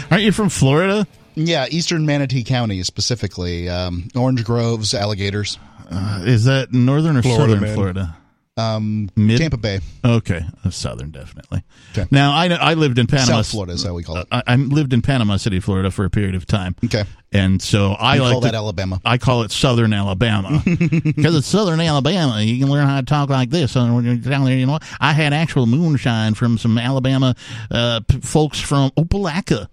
Aren't 0.10 0.24
you 0.24 0.32
from 0.32 0.48
Florida? 0.48 1.06
Yeah, 1.36 1.66
Eastern 1.70 2.06
Manatee 2.06 2.42
County 2.44 2.82
specifically. 2.82 3.68
Um, 3.68 4.08
orange 4.16 4.42
groves, 4.44 4.94
alligators. 4.94 5.58
Uh, 5.90 6.22
is 6.24 6.46
that 6.46 6.72
northern 6.72 7.16
or 7.16 7.22
Florida, 7.22 7.42
southern 7.44 7.60
man. 7.62 7.74
Florida? 7.74 8.16
Um, 8.58 9.10
Mid? 9.16 9.38
Tampa 9.38 9.58
Bay. 9.58 9.80
Okay, 10.02 10.40
uh, 10.64 10.70
southern 10.70 11.10
definitely. 11.10 11.62
Now 12.10 12.34
I 12.34 12.48
know, 12.48 12.54
I 12.56 12.72
lived 12.72 12.98
in 12.98 13.06
Panama. 13.06 13.26
South 13.42 13.48
Florida 13.48 13.74
is 13.74 13.84
how 13.84 13.92
we 13.92 14.02
call 14.02 14.16
it. 14.16 14.28
I, 14.32 14.42
I 14.46 14.56
lived 14.56 14.94
in 14.94 15.02
Panama 15.02 15.36
City, 15.36 15.60
Florida, 15.60 15.90
for 15.90 16.06
a 16.06 16.10
period 16.10 16.34
of 16.34 16.46
time. 16.46 16.74
Okay, 16.86 17.04
and 17.32 17.60
so 17.60 17.92
I 17.92 18.14
You 18.16 18.22
like 18.22 18.32
call 18.32 18.40
to- 18.40 18.46
that 18.46 18.54
Alabama. 18.54 18.98
I 19.04 19.18
call 19.18 19.42
it 19.42 19.50
Southern 19.50 19.92
Alabama 19.92 20.62
because 20.64 21.36
it's 21.36 21.46
Southern 21.46 21.80
Alabama. 21.80 22.40
You 22.40 22.58
can 22.58 22.70
learn 22.72 22.86
how 22.86 22.98
to 22.98 23.04
talk 23.04 23.28
like 23.28 23.50
this. 23.50 23.76
And 23.76 23.94
when 23.94 24.04
you're 24.06 24.16
down 24.16 24.46
there, 24.46 24.56
you 24.56 24.64
know, 24.64 24.78
I 25.00 25.12
had 25.12 25.34
actual 25.34 25.66
moonshine 25.66 26.32
from 26.32 26.56
some 26.56 26.78
Alabama 26.78 27.34
uh, 27.70 28.00
p- 28.08 28.20
folks 28.20 28.58
from 28.58 28.90
Opelika. 28.92 29.68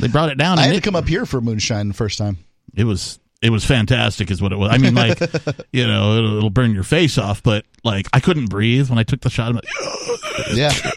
They 0.00 0.08
brought 0.08 0.30
it 0.30 0.38
down. 0.38 0.58
I 0.58 0.64
and 0.64 0.66
had 0.66 0.70
to 0.72 0.78
it- 0.78 0.84
come 0.84 0.96
up 0.96 1.06
here 1.08 1.26
for 1.26 1.40
moonshine 1.40 1.88
the 1.88 1.94
first 1.94 2.18
time. 2.18 2.38
it 2.74 2.84
was 2.84 3.18
it 3.42 3.50
was 3.50 3.64
fantastic 3.64 4.30
is 4.30 4.40
what 4.40 4.52
it 4.52 4.56
was 4.56 4.70
i 4.70 4.78
mean 4.78 4.94
like 4.94 5.18
you 5.72 5.84
know 5.84 6.16
it'll, 6.16 6.36
it'll 6.38 6.48
burn 6.50 6.72
your 6.72 6.84
face 6.84 7.18
off 7.18 7.42
but 7.42 7.64
like 7.82 8.06
i 8.12 8.20
couldn't 8.20 8.46
breathe 8.46 8.88
when 8.88 9.00
i 9.00 9.02
took 9.02 9.20
the 9.20 9.28
shot 9.30 9.48
I'm 9.48 9.54
like, 9.56 9.64
Yeah. 10.54 10.70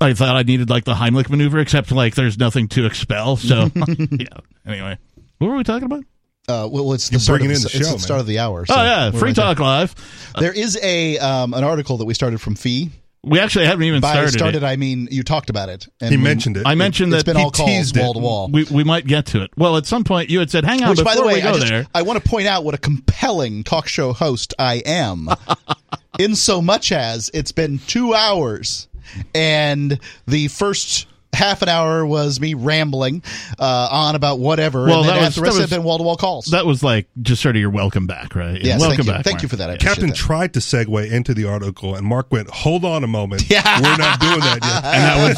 i 0.00 0.14
thought 0.14 0.36
i 0.36 0.42
needed 0.42 0.70
like 0.70 0.84
the 0.84 0.94
heimlich 0.94 1.28
maneuver 1.28 1.58
except 1.58 1.92
like 1.92 2.14
there's 2.14 2.38
nothing 2.38 2.68
to 2.68 2.86
expel 2.86 3.36
so 3.36 3.70
yeah 4.10 4.26
anyway 4.66 4.96
what 5.38 5.48
were 5.48 5.56
we 5.56 5.64
talking 5.64 5.84
about 5.84 6.04
Uh, 6.48 6.66
well, 6.70 6.92
it's 6.94 7.08
the 7.10 7.14
You're 7.14 7.20
start 7.20 7.40
of 7.42 7.46
bringing 7.46 7.62
the, 7.62 7.68
in 7.68 7.72
the 7.72 7.78
it's 7.78 7.92
the 7.92 7.98
start 7.98 8.20
of 8.20 8.26
the 8.26 8.38
hour. 8.38 8.64
oh 8.68 8.82
yeah 8.82 9.10
free 9.10 9.20
right 9.20 9.36
there. 9.36 9.44
talk 9.44 9.58
live 9.60 9.94
There 10.38 10.52
is 10.52 10.78
a 10.82 11.18
um, 11.18 11.52
an 11.54 11.64
article 11.64 11.98
that 11.98 12.06
we 12.06 12.14
started 12.14 12.40
from 12.40 12.56
FEE. 12.56 12.90
We 13.22 13.38
actually 13.38 13.66
haven't 13.66 13.84
even 13.84 14.00
By 14.00 14.12
started, 14.12 14.32
started, 14.32 14.62
it. 14.62 14.66
I 14.66 14.76
mean 14.76 15.08
you 15.10 15.22
talked 15.22 15.50
about 15.50 15.68
it. 15.68 15.86
And 16.00 16.10
He 16.10 16.16
we- 16.16 16.22
mentioned 16.22 16.56
it. 16.56 16.62
I 16.66 16.74
mentioned 16.74 17.12
it's 17.12 17.22
that 17.24 17.30
been 17.32 17.36
he 17.38 17.44
all 17.44 17.50
calls 17.50 17.68
teased 17.68 17.96
it. 17.96 18.00
wall 18.02 18.14
to 18.14 18.18
wall. 18.18 18.48
we, 18.50 18.64
we 18.64 18.82
might 18.84 19.06
get 19.06 19.26
to 19.26 19.42
it 19.42 19.50
well 19.56 19.76
at 19.76 19.86
some 19.86 20.04
point 20.04 20.30
you 20.30 20.38
had 20.38 20.50
said 20.50 20.64
hang 20.64 20.82
on 20.82 20.90
Which, 20.90 20.98
before 20.98 21.12
by 21.12 21.16
the 21.16 21.26
way, 21.26 21.34
we 21.34 21.40
go 21.42 21.50
I, 21.50 21.52
just, 21.54 21.68
there 21.68 21.86
I 21.94 22.02
want 22.02 22.22
to 22.22 22.28
point 22.28 22.46
out 22.46 22.64
what 22.64 22.74
a 22.74 22.78
compelling 22.78 23.62
talk 23.64 23.86
show 23.88 24.12
host 24.12 24.54
I 24.58 24.76
am, 24.86 25.28
in 26.18 26.34
so 26.34 26.62
much 26.62 26.92
as 26.92 27.30
it's 27.34 27.52
been 27.52 27.78
two 27.80 28.14
hours, 28.14 28.88
and 29.34 29.98
the 30.26 30.48
first 30.48 31.06
half 31.32 31.62
an 31.62 31.68
hour 31.68 32.04
was 32.04 32.40
me 32.40 32.54
rambling 32.54 33.22
uh, 33.58 33.88
on 33.90 34.14
about 34.16 34.38
whatever, 34.40 34.84
Well, 34.86 35.00
and 35.00 35.08
then 35.08 35.16
that 35.16 35.24
was- 35.26 35.34
the 35.36 35.42
rest 35.42 35.56
that 35.56 35.60
have 35.62 35.70
been 35.70 35.82
wall 35.84 35.98
to 35.98 36.04
wall 36.04 36.16
calls. 36.16 36.46
that 36.46 36.66
was 36.66 36.82
like 36.82 37.06
just 37.22 37.40
sort 37.42 37.56
of 37.56 37.60
your 37.60 37.70
welcome 37.70 38.06
back 38.06 38.34
right 38.34 38.60
Yes, 38.62 38.80
welcome 38.80 38.96
thank 38.98 39.06
you. 39.06 39.12
back 39.12 39.24
Thank 39.24 39.34
Mark. 39.36 39.42
you 39.44 39.48
for 39.48 39.56
that. 39.56 39.70
I 39.70 39.76
Captain 39.76 40.08
that. 40.08 40.16
tried 40.16 40.54
to 40.54 40.60
segue 40.60 41.10
into 41.10 41.32
the 41.34 41.44
article, 41.46 41.94
and 41.94 42.04
Mark 42.06 42.30
went, 42.32 42.50
"Hold 42.50 42.84
on 42.84 43.04
a 43.04 43.06
moment, 43.06 43.44
yeah. 43.50 43.80
we're 43.80 43.96
not 43.96 44.20
doing 44.20 44.40
that 44.40 44.58
yet." 44.62 44.84
and 44.84 45.04
that 45.04 45.28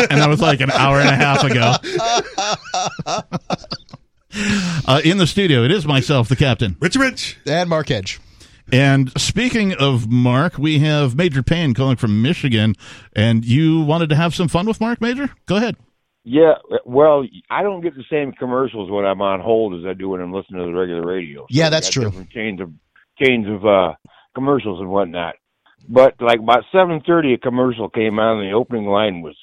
was 0.00 0.06
and 0.10 0.20
that 0.20 0.28
was 0.28 0.40
like 0.40 0.60
an 0.60 0.70
hour 0.70 0.98
and 1.00 1.08
a 1.08 1.14
half 1.16 1.44
ago. 1.44 1.74
Uh, 4.86 5.00
in 5.04 5.16
the 5.18 5.26
studio, 5.26 5.64
it 5.64 5.70
is 5.72 5.86
myself, 5.86 6.28
the 6.28 6.36
captain, 6.36 6.76
Rich 6.80 6.96
Rich, 6.96 7.38
and 7.46 7.68
Mark 7.68 7.90
Edge. 7.90 8.20
And 8.72 9.10
speaking 9.20 9.72
of 9.74 10.10
Mark, 10.10 10.58
we 10.58 10.78
have 10.80 11.16
Major 11.16 11.42
Payne 11.42 11.74
calling 11.74 11.96
from 11.96 12.20
Michigan, 12.20 12.74
and 13.14 13.44
you 13.44 13.80
wanted 13.80 14.08
to 14.10 14.16
have 14.16 14.34
some 14.34 14.48
fun 14.48 14.66
with 14.66 14.80
Mark, 14.80 15.00
Major. 15.00 15.30
Go 15.46 15.56
ahead. 15.56 15.76
Yeah, 16.24 16.54
well, 16.84 17.24
I 17.48 17.62
don't 17.62 17.80
get 17.80 17.94
the 17.94 18.04
same 18.10 18.32
commercials 18.32 18.90
when 18.90 19.06
I'm 19.06 19.22
on 19.22 19.40
hold 19.40 19.78
as 19.78 19.86
I 19.88 19.94
do 19.94 20.10
when 20.10 20.20
I'm 20.20 20.32
listening 20.32 20.60
to 20.60 20.66
the 20.66 20.78
regular 20.78 21.06
radio. 21.06 21.46
Yeah, 21.48 21.70
that's 21.70 21.88
true. 21.88 22.04
Different 22.04 22.30
chains 22.30 22.60
of 22.60 22.70
chains 23.22 23.46
of 23.48 23.64
uh, 23.64 23.94
commercials 24.34 24.80
and 24.80 24.90
whatnot. 24.90 25.36
But 25.88 26.20
like 26.20 26.40
about 26.40 26.64
seven 26.70 27.00
thirty, 27.06 27.32
a 27.32 27.38
commercial 27.38 27.88
came 27.88 28.18
on, 28.18 28.40
and 28.40 28.50
the 28.50 28.54
opening 28.54 28.84
line 28.84 29.22
was 29.22 29.36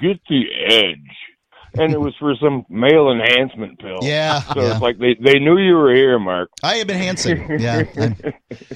"Get 0.00 0.20
the 0.28 0.42
edge," 0.68 1.16
and 1.74 1.92
it 1.92 2.00
was 2.00 2.14
for 2.18 2.34
some 2.36 2.64
male 2.68 3.10
enhancement 3.10 3.78
pill. 3.78 3.98
Yeah, 4.02 4.40
so 4.40 4.60
yeah. 4.60 4.72
it's 4.72 4.80
like 4.80 4.98
they 4.98 5.14
they 5.14 5.38
knew 5.38 5.58
you 5.58 5.74
were 5.74 5.94
here, 5.94 6.18
Mark. 6.18 6.50
I 6.62 6.76
am 6.76 6.90
enhancing. 6.90 7.48
Yeah, 7.60 7.84
I'm 7.96 8.16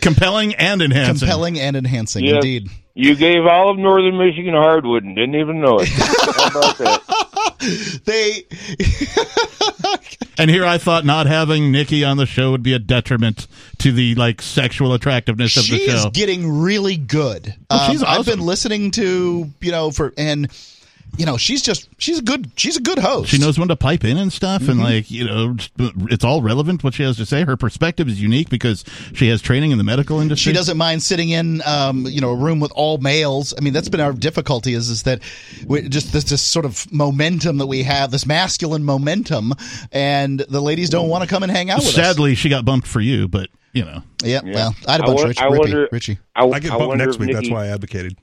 compelling 0.00 0.54
and 0.54 0.80
enhancing. 0.82 1.26
compelling 1.26 1.58
and 1.58 1.76
enhancing. 1.76 2.24
Yes. 2.24 2.36
Indeed. 2.36 2.68
You 2.94 3.14
gave 3.14 3.44
all 3.44 3.70
of 3.70 3.78
Northern 3.78 4.16
Michigan 4.16 4.54
hardwood 4.54 5.04
and 5.04 5.14
didn't 5.14 5.34
even 5.34 5.60
know 5.60 5.78
it. 5.80 5.88
How 5.88 6.48
about 6.48 6.78
that? 6.78 7.02
They 8.04 8.44
And 10.38 10.50
here 10.50 10.64
I 10.66 10.76
thought 10.78 11.04
not 11.04 11.26
having 11.26 11.72
Nikki 11.72 12.04
on 12.04 12.18
the 12.18 12.26
show 12.26 12.50
would 12.50 12.62
be 12.62 12.74
a 12.74 12.78
detriment 12.78 13.46
to 13.78 13.90
the 13.90 14.14
like 14.16 14.42
sexual 14.42 14.92
attractiveness 14.92 15.56
of 15.56 15.62
the 15.62 15.78
she 15.78 15.84
is 15.90 16.02
show. 16.02 16.10
getting 16.10 16.60
really 16.60 16.96
good. 16.96 17.54
Oh, 17.70 17.88
she's 17.90 18.02
Um, 18.02 18.08
I've 18.10 18.26
been 18.26 18.40
listening 18.40 18.90
to 18.92 19.50
you 19.60 19.70
know 19.70 19.90
for 19.90 20.12
and 20.18 20.48
you 21.18 21.26
know 21.26 21.36
she's 21.36 21.62
just 21.62 21.88
she's 21.98 22.18
a 22.18 22.22
good 22.22 22.50
she's 22.56 22.76
a 22.76 22.80
good 22.80 22.98
host. 22.98 23.30
She 23.30 23.38
knows 23.38 23.58
when 23.58 23.68
to 23.68 23.76
pipe 23.76 24.04
in 24.04 24.16
and 24.16 24.32
stuff, 24.32 24.68
and 24.68 24.80
Mhm. 24.80 24.82
like 24.82 25.10
you 25.10 25.24
know, 25.24 25.56
it's 26.10 26.24
all 26.24 26.42
relevant 26.42 26.84
what 26.84 26.94
she 26.94 27.02
has 27.02 27.16
to 27.16 27.26
say. 27.26 27.44
Her 27.44 27.56
perspective 27.56 28.08
is 28.08 28.20
unique 28.20 28.48
because 28.50 28.84
she 29.14 29.28
has 29.28 29.40
training 29.42 29.70
in 29.70 29.78
the 29.78 29.84
medical 29.84 30.20
industry. 30.20 30.50
She 30.52 30.54
doesn't 30.56 30.76
mind 30.76 31.02
sitting 31.02 31.30
in, 31.30 31.62
um, 31.64 32.06
you 32.06 32.20
know, 32.20 32.30
a 32.30 32.36
room 32.36 32.60
with 32.60 32.72
all 32.72 32.98
males. 32.98 33.54
I 33.56 33.60
mean, 33.60 33.72
that's 33.72 33.88
been 33.88 34.00
our 34.00 34.12
difficulty 34.12 34.74
is 34.74 34.88
is 34.90 35.02
that 35.04 35.20
we, 35.66 35.88
just 35.88 36.12
this, 36.12 36.24
this 36.24 36.42
sort 36.42 36.64
of 36.64 36.90
momentum 36.92 37.58
that 37.58 37.66
we 37.66 37.82
have, 37.84 38.10
this 38.10 38.26
masculine 38.26 38.84
momentum, 38.84 39.52
and 39.92 40.40
the 40.40 40.60
ladies 40.60 40.90
don't 40.90 41.08
want 41.08 41.22
to 41.22 41.28
come 41.28 41.42
and 41.42 41.50
hang 41.52 41.70
out 41.70 41.78
with 41.78 41.88
us. 41.88 41.94
Sadly, 41.94 42.34
she 42.34 42.48
got 42.48 42.64
bumped 42.64 42.86
for 42.86 43.00
you, 43.00 43.28
but 43.28 43.48
you 43.72 43.84
know. 43.84 44.02
Yeah, 44.24 44.40
Yeah. 44.44 44.52
well, 44.54 44.74
I 44.86 44.92
had 44.92 45.00
a 45.00 45.04
I 45.04 45.06
bunch 45.06 45.16
wo- 45.18 45.22
of 45.24 45.28
Rich, 45.28 45.40
I 45.40 45.44
Rippy, 45.46 45.58
wonder- 45.58 45.88
Richie. 45.92 46.18
I, 46.34 46.44
I 46.46 46.60
get 46.60 46.70
bumped 46.70 46.86
wonder 46.88 47.04
next 47.04 47.16
if 47.16 47.20
week. 47.20 47.32
That's 47.34 47.50
why 47.50 47.64
I 47.64 47.68
advocated. 47.68 48.16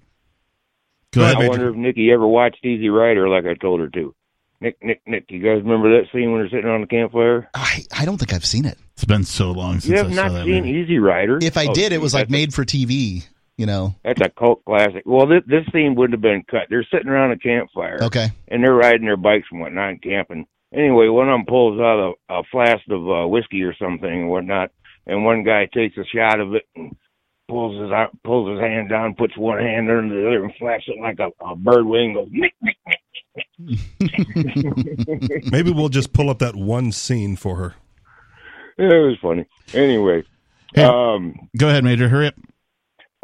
Go 1.13 1.21
ahead, 1.23 1.35
I 1.35 1.39
Major. 1.39 1.49
wonder 1.49 1.69
if 1.69 1.75
Nikki 1.75 2.11
ever 2.11 2.27
watched 2.27 2.65
Easy 2.65 2.89
Rider 2.89 3.29
like 3.29 3.45
I 3.45 3.53
told 3.55 3.79
her 3.79 3.89
to. 3.89 4.15
Nick, 4.61 4.77
Nick, 4.81 5.01
Nick, 5.05 5.25
you 5.29 5.39
guys 5.39 5.61
remember 5.61 5.89
that 5.97 6.09
scene 6.11 6.31
when 6.31 6.39
they're 6.41 6.49
sitting 6.49 6.69
on 6.69 6.81
the 6.81 6.87
campfire? 6.87 7.49
I, 7.53 7.85
I 7.91 8.05
don't 8.05 8.17
think 8.17 8.33
I've 8.33 8.45
seen 8.45 8.63
it. 8.65 8.77
It's 8.93 9.03
been 9.03 9.25
so 9.25 9.51
long 9.51 9.81
since 9.81 9.87
You 9.91 9.97
have 9.97 10.07
I 10.11 10.15
saw 10.15 10.23
not 10.23 10.31
that 10.33 10.45
seen 10.45 10.63
movie. 10.65 10.69
Easy 10.79 10.99
Rider? 10.99 11.39
If 11.41 11.57
I 11.57 11.65
Oh, 11.67 11.73
did, 11.73 11.91
it 11.91 11.99
was 11.99 12.13
like 12.13 12.23
that's 12.27 12.31
made 12.31 12.53
for 12.53 12.63
TV. 12.63 13.25
You 13.57 13.65
know. 13.67 13.93
That's 14.03 14.21
a 14.21 14.29
cult 14.29 14.63
classic. 14.65 15.03
Well, 15.05 15.27
this, 15.27 15.43
this 15.45 15.65
scene 15.71 15.93
wouldn't 15.95 16.13
have 16.15 16.21
been 16.21 16.43
cut. 16.49 16.67
They're 16.69 16.87
sitting 16.91 17.07
around 17.09 17.31
a 17.33 17.37
campfire. 17.37 17.99
Okay. 18.01 18.29
And 18.47 18.63
they're 18.63 18.73
riding 18.73 19.05
their 19.05 19.17
bikes 19.17 19.47
and 19.51 19.59
whatnot 19.61 19.89
and 19.89 20.01
camping. 20.01 20.47
Anyway, 20.73 21.07
one 21.09 21.29
of 21.29 21.33
them 21.37 21.45
pulls 21.45 21.79
out 21.79 22.15
a, 22.29 22.33
a 22.33 22.43
flask 22.51 22.81
of 22.89 23.07
uh, 23.07 23.27
whiskey 23.27 23.61
or 23.61 23.75
something 23.75 24.09
and 24.09 24.27
whatnot, 24.29 24.71
and 25.05 25.23
one 25.23 25.43
guy 25.43 25.67
takes 25.71 25.97
a 25.97 26.05
shot 26.05 26.39
of 26.39 26.55
it 26.55 26.63
and 26.75 26.95
pulls 27.53 27.81
his 27.81 27.91
out, 27.91 28.11
pulls 28.23 28.49
his 28.49 28.59
hand 28.59 28.89
down, 28.89 29.13
puts 29.13 29.37
one 29.37 29.59
hand 29.59 29.89
under 29.89 30.09
the 30.09 30.27
other, 30.27 30.43
and 30.43 30.53
flaps 30.59 30.85
it 30.87 30.99
like 30.99 31.19
a, 31.19 31.29
a 31.45 31.55
bird 31.55 31.85
wing. 31.85 32.13
Goes, 32.15 32.27
Nick, 32.31 32.53
Nick, 32.61 32.77
Nick. 32.87 32.99
Maybe 35.51 35.71
we'll 35.71 35.89
just 35.89 36.13
pull 36.13 36.29
up 36.29 36.39
that 36.39 36.55
one 36.55 36.91
scene 36.91 37.35
for 37.35 37.57
her. 37.57 37.75
Yeah, 38.77 38.87
it 38.87 39.05
was 39.05 39.17
funny. 39.21 39.45
Anyway, 39.73 40.23
um, 40.77 41.35
Go 41.57 41.69
ahead, 41.69 41.83
Major. 41.83 42.09
Hurry 42.09 42.27
up. 42.27 42.35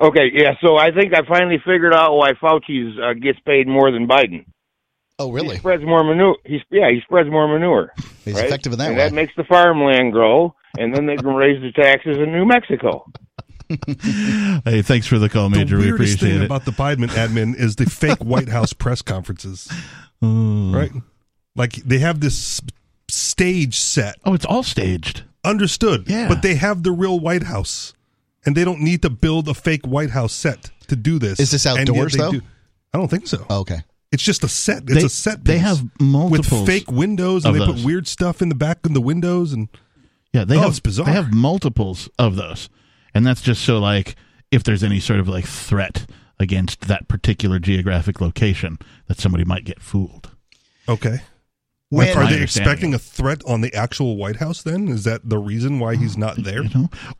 okay, 0.01 0.29
yeah. 0.31 0.53
So 0.61 0.77
I 0.77 0.91
think 0.91 1.13
I 1.15 1.25
finally 1.27 1.57
figured 1.65 1.93
out 1.93 2.15
why 2.15 2.33
Fauci's 2.33 2.97
uh, 2.99 3.13
gets 3.13 3.39
paid 3.45 3.67
more 3.67 3.91
than 3.91 4.07
Biden. 4.07 4.45
Oh, 5.17 5.31
really? 5.31 5.55
He 5.55 5.59
spreads 5.59 5.83
more 5.83 6.03
manure. 6.03 6.37
He's 6.45 6.61
yeah, 6.69 6.89
he 6.91 7.01
spreads 7.01 7.29
more 7.29 7.47
manure. 7.47 7.93
He's 8.25 8.35
right? 8.35 8.45
effective 8.45 8.73
in 8.73 8.79
that 8.79 8.89
and 8.89 8.97
way. 8.97 9.03
that 9.05 9.13
makes 9.13 9.33
the 9.35 9.43
farmland 9.43 10.13
grow, 10.13 10.53
and 10.77 10.95
then 10.95 11.07
they 11.07 11.15
can 11.15 11.33
raise 11.33 11.61
the 11.61 11.71
taxes 11.71 12.17
in 12.17 12.31
New 12.31 12.45
Mexico. 12.45 13.11
Hey, 13.69 14.81
thanks 14.81 15.05
for 15.07 15.19
the 15.19 15.29
call, 15.29 15.49
Major. 15.49 15.77
the 15.77 15.83
we 15.83 15.91
appreciate 15.91 16.19
thing 16.31 16.41
it. 16.41 16.45
about 16.45 16.65
the 16.65 16.71
Biden 16.71 17.07
admin 17.09 17.55
is 17.55 17.75
the 17.75 17.85
fake 17.85 18.17
White 18.19 18.49
House 18.49 18.73
press 18.73 19.01
conferences, 19.01 19.69
Oh. 20.21 20.71
right? 20.73 20.91
Like 21.55 21.73
they 21.75 21.99
have 21.99 22.19
this 22.19 22.61
stage 23.07 23.77
set. 23.77 24.17
Oh, 24.25 24.33
it's 24.33 24.45
all 24.45 24.63
staged. 24.63 25.23
Understood. 25.43 26.05
Yeah. 26.07 26.27
But 26.27 26.41
they 26.41 26.55
have 26.55 26.83
the 26.83 26.91
real 26.91 27.19
White 27.19 27.43
House, 27.43 27.93
and 28.45 28.55
they 28.55 28.65
don't 28.65 28.81
need 28.81 29.01
to 29.03 29.09
build 29.09 29.47
a 29.47 29.53
fake 29.53 29.85
White 29.85 30.09
House 30.11 30.33
set 30.33 30.71
to 30.87 30.95
do 30.95 31.19
this. 31.19 31.39
Is 31.39 31.51
this 31.51 31.65
And 31.65 31.77
yet 31.77 31.89
outdoors, 31.89 32.13
they 32.13 32.17
though? 32.19 32.31
do- 32.31 32.41
I 32.93 32.97
don't 32.97 33.07
think 33.09 33.27
so. 33.27 33.45
Oh, 33.49 33.59
okay. 33.59 33.81
It's 34.11 34.23
just 34.23 34.43
a 34.43 34.47
set. 34.49 34.83
It's 34.83 34.93
They- 34.95 35.03
a 35.03 35.09
set. 35.09 35.45
they 35.45 35.53
piece 35.53 35.61
have 35.61 35.83
with 35.99 36.45
fake 36.65 36.91
windows, 36.91 37.45
and 37.45 37.55
of 37.55 37.67
they 37.67 37.73
put 37.73 37.85
weird 37.85 38.07
stuff 38.07 38.41
in 38.41 38.49
the 38.49 38.55
back 38.55 38.83
of 38.85 38.93
the 38.93 39.01
windows, 39.01 39.53
and 39.53 39.67
Yeah, 40.33 40.43
they 40.45 40.57
Oh, 40.57 40.61
have 40.61 40.69
it's 40.71 40.79
bizarre. 40.79 41.05
They 41.07 41.11
have 41.13 41.33
multiples 41.33 42.07
of 42.19 42.35
those, 42.35 42.69
and 43.13 43.25
that's 43.25 43.41
just 43.41 43.63
so 43.63 43.79
like 43.79 44.15
if 44.51 44.63
there's 44.63 44.83
any 44.83 44.99
sort 44.99 45.19
of 45.19 45.27
like 45.27 45.45
threat 45.45 46.05
against 46.39 46.81
that 46.81 47.07
particular 47.07 47.59
geographic 47.59 48.21
location, 48.21 48.77
that 49.07 49.19
somebody 49.19 49.43
might 49.43 49.65
get 49.65 49.81
fooled. 49.81 50.31
okay. 50.87 51.19
When- 51.91 52.15
Are 52.15 52.27
they 52.29 52.41
expecting 52.43 52.93
a 52.93 52.99
threat 52.99 53.41
on 53.47 53.61
the 53.61 53.73
actual 53.73 54.15
White 54.15 54.35
House? 54.35 54.61
Then 54.61 54.87
is 54.89 55.05
that 55.05 55.27
the 55.27 55.39
reason 55.39 55.79
why 55.79 55.95
he's 55.95 56.17
not 56.17 56.35
there? 56.43 56.61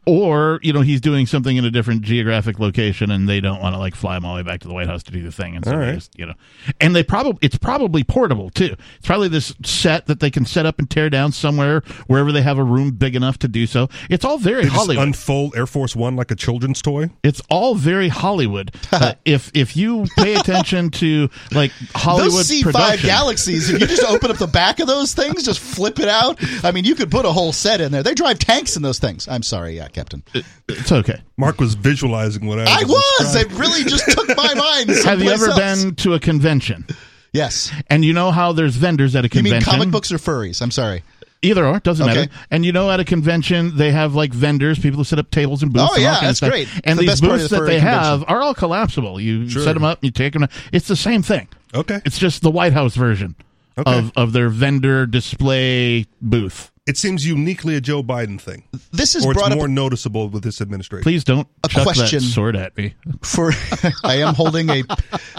or 0.06 0.60
you 0.62 0.72
know 0.74 0.82
he's 0.82 1.02
doing 1.02 1.26
something 1.26 1.58
in 1.58 1.66
a 1.66 1.72
different 1.72 2.02
geographic 2.04 2.60
location 2.60 3.10
and 3.12 3.28
they 3.28 3.40
don't 3.42 3.60
want 3.62 3.74
to 3.74 3.80
like 3.80 3.96
fly 3.96 4.16
him 4.18 4.26
all 4.26 4.36
the 4.36 4.44
way 4.44 4.48
back 4.48 4.60
to 4.62 4.68
the 4.68 4.74
White 4.74 4.88
House 4.88 5.02
to 5.04 5.12
do 5.12 5.24
the 5.24 5.32
thing 5.32 5.56
and 5.56 5.66
so 5.66 5.72
All 5.72 5.80
they 5.80 5.86
right. 5.86 5.96
just, 5.96 6.18
you 6.18 6.26
know 6.26 6.34
and 6.80 6.96
they 6.96 7.04
probably 7.04 7.40
it's 7.42 7.58
probably 7.58 8.04
portable 8.04 8.50
too 8.52 8.76
it's 8.98 9.08
probably 9.08 9.28
this 9.28 9.54
set 9.64 10.06
that 10.08 10.20
they 10.20 10.30
can 10.30 10.46
set 10.46 10.66
up 10.66 10.78
and 10.80 10.90
tear 10.90 11.10
down 11.10 11.32
somewhere 11.32 11.82
wherever 12.08 12.32
they 12.32 12.42
have 12.42 12.58
a 12.58 12.64
room 12.64 12.92
big 12.92 13.16
enough 13.16 13.40
to 13.40 13.48
do 13.48 13.66
so 13.66 13.90
it's 14.10 14.24
all 14.26 14.38
very 14.38 14.64
They 14.64 14.70
just 14.70 14.76
Hollywood 14.76 15.08
unfold 15.08 15.56
Air 15.56 15.68
Force 15.68 15.96
One 15.96 16.16
like 16.16 16.32
a 16.32 16.36
children's 16.36 16.82
toy. 16.82 17.10
it's 17.24 17.42
all 17.50 17.76
very 17.76 18.10
Hollywood 18.10 18.76
uh, 18.92 19.14
if 19.26 19.52
if 19.54 19.76
you 19.76 20.06
pay 20.18 20.36
attention 20.36 20.90
to 20.92 21.30
like 21.52 21.72
Hollywood 21.96 22.46
C5 22.46 22.64
production 22.64 23.08
Galaxies, 23.08 23.70
if 23.70 23.80
you 23.82 23.88
just 23.88 24.04
open 24.04 24.30
up 24.32 24.38
the 24.38 24.48
back 24.60 24.80
of 24.82 24.88
those 24.88 25.14
things, 25.14 25.44
just 25.44 25.60
flip 25.60 26.00
it 26.00 26.10
out. 26.10 26.38
I 26.66 26.72
mean, 26.72 26.84
you 26.84 26.94
could 26.96 27.10
put 27.10 27.26
a 27.26 27.32
whole 27.32 27.54
set 27.54 27.80
in 27.80 27.92
there. 27.94 28.04
They 28.04 28.14
drive 28.14 28.40
tanks 28.40 28.76
in 28.76 28.82
those 28.82 29.00
things. 29.00 29.28
I'm 29.28 29.42
sorry, 29.44 29.76
yeah, 29.78 29.88
Captain. 29.88 30.22
it's 30.68 30.92
okay 30.92 31.22
Mark 31.38 31.60
was 31.60 31.76
visualizing 31.76 32.46
what 32.46 32.60
I 32.60 32.64
was. 32.64 32.70
I 32.72 32.84
was. 32.86 33.34
describing. 33.34 33.52
It 33.52 33.60
really 33.60 33.84
just 33.86 34.06
took 34.12 34.28
my 34.36 34.54
mind. 34.68 34.90
have 35.06 35.22
you 35.22 35.30
ever 35.30 35.48
else. 35.50 35.58
been 35.84 35.96
to 35.96 36.14
a 36.16 36.20
convention 36.20 36.86
Yes. 37.32 37.72
and 37.90 38.04
you 38.04 38.12
know 38.14 38.32
how 38.32 38.52
there's 38.52 38.76
vendors 38.76 39.16
at 39.16 39.24
a 39.26 39.30
convention. 39.30 39.54
You 39.54 39.60
mean 39.60 39.80
comic 39.80 39.92
books 39.92 40.12
or 40.12 40.18
furries? 40.18 40.62
I'm 40.62 40.72
sorry. 40.72 41.04
Either 41.42 41.66
or, 41.66 41.80
doesn't 41.80 42.06
Okay. 42.10 42.22
matter. 42.22 42.32
And 42.52 42.66
you 42.66 42.74
know, 42.74 42.92
at 42.92 43.00
a 43.00 43.06
convention, 43.06 43.78
they 43.78 43.92
have 43.92 44.14
like 44.14 44.34
vendors, 44.34 44.78
people 44.78 44.98
who 44.98 45.04
set 45.06 45.20
up 45.20 45.32
tables 45.32 45.64
and 45.64 45.72
booths. 45.72 45.88
Oh, 45.90 45.94
and 45.94 46.04
yeah, 46.04 46.10
kinds 46.20 46.22
that's 46.22 46.38
stuff. 46.40 46.50
great. 46.50 46.68
And 46.84 46.98
The 47.00 47.04
these 47.04 47.10
best 47.12 47.22
part 47.22 47.34
of 47.36 47.40
booths 47.40 47.50
the 47.52 47.56
that 47.56 47.62
furry 47.62 47.70
they 47.76 47.80
have 47.80 48.26
are 48.28 48.42
all 48.42 48.54
collapsible. 48.54 49.22
You 49.22 49.48
Sure. 49.50 49.64
set 49.64 49.74
them 49.74 49.86
up, 49.86 50.00
you 50.04 50.12
take 50.12 50.34
them. 50.34 50.48
It's 50.74 50.88
the 50.90 50.98
same 50.98 51.22
thing. 51.24 51.48
Okay. 51.74 52.02
It's 52.04 52.18
just 52.20 52.42
the 52.42 52.52
White 52.52 52.74
House 52.74 52.96
version 52.96 53.36
Okay. 53.80 53.98
of 53.98 54.12
of 54.16 54.34
their 54.34 54.50
vendor 54.50 55.06
display 55.06 56.06
booth. 56.22 56.72
It 56.88 56.98
seems 56.98 57.24
uniquely 57.26 57.76
a 57.76 57.82
Joe 57.82 58.02
Biden 58.02 58.42
thing, 58.42 58.64
This 58.92 59.14
is 59.14 59.24
or 59.24 59.32
it's 59.32 59.40
brought 59.40 59.54
more 59.54 59.66
up 59.66 59.70
noticeable 59.70 60.28
with 60.28 60.44
this 60.44 60.60
administration. 60.60 61.04
Please 61.04 61.24
don't 61.24 61.48
A 61.64 61.68
chuck 61.68 61.84
question. 61.84 62.20
that 62.20 62.26
sword 62.26 62.56
at 62.56 62.76
me. 62.78 62.96
for. 63.22 63.52
I 64.04 64.16
am 64.22 64.34
holding 64.34 64.70
a. 64.72 64.84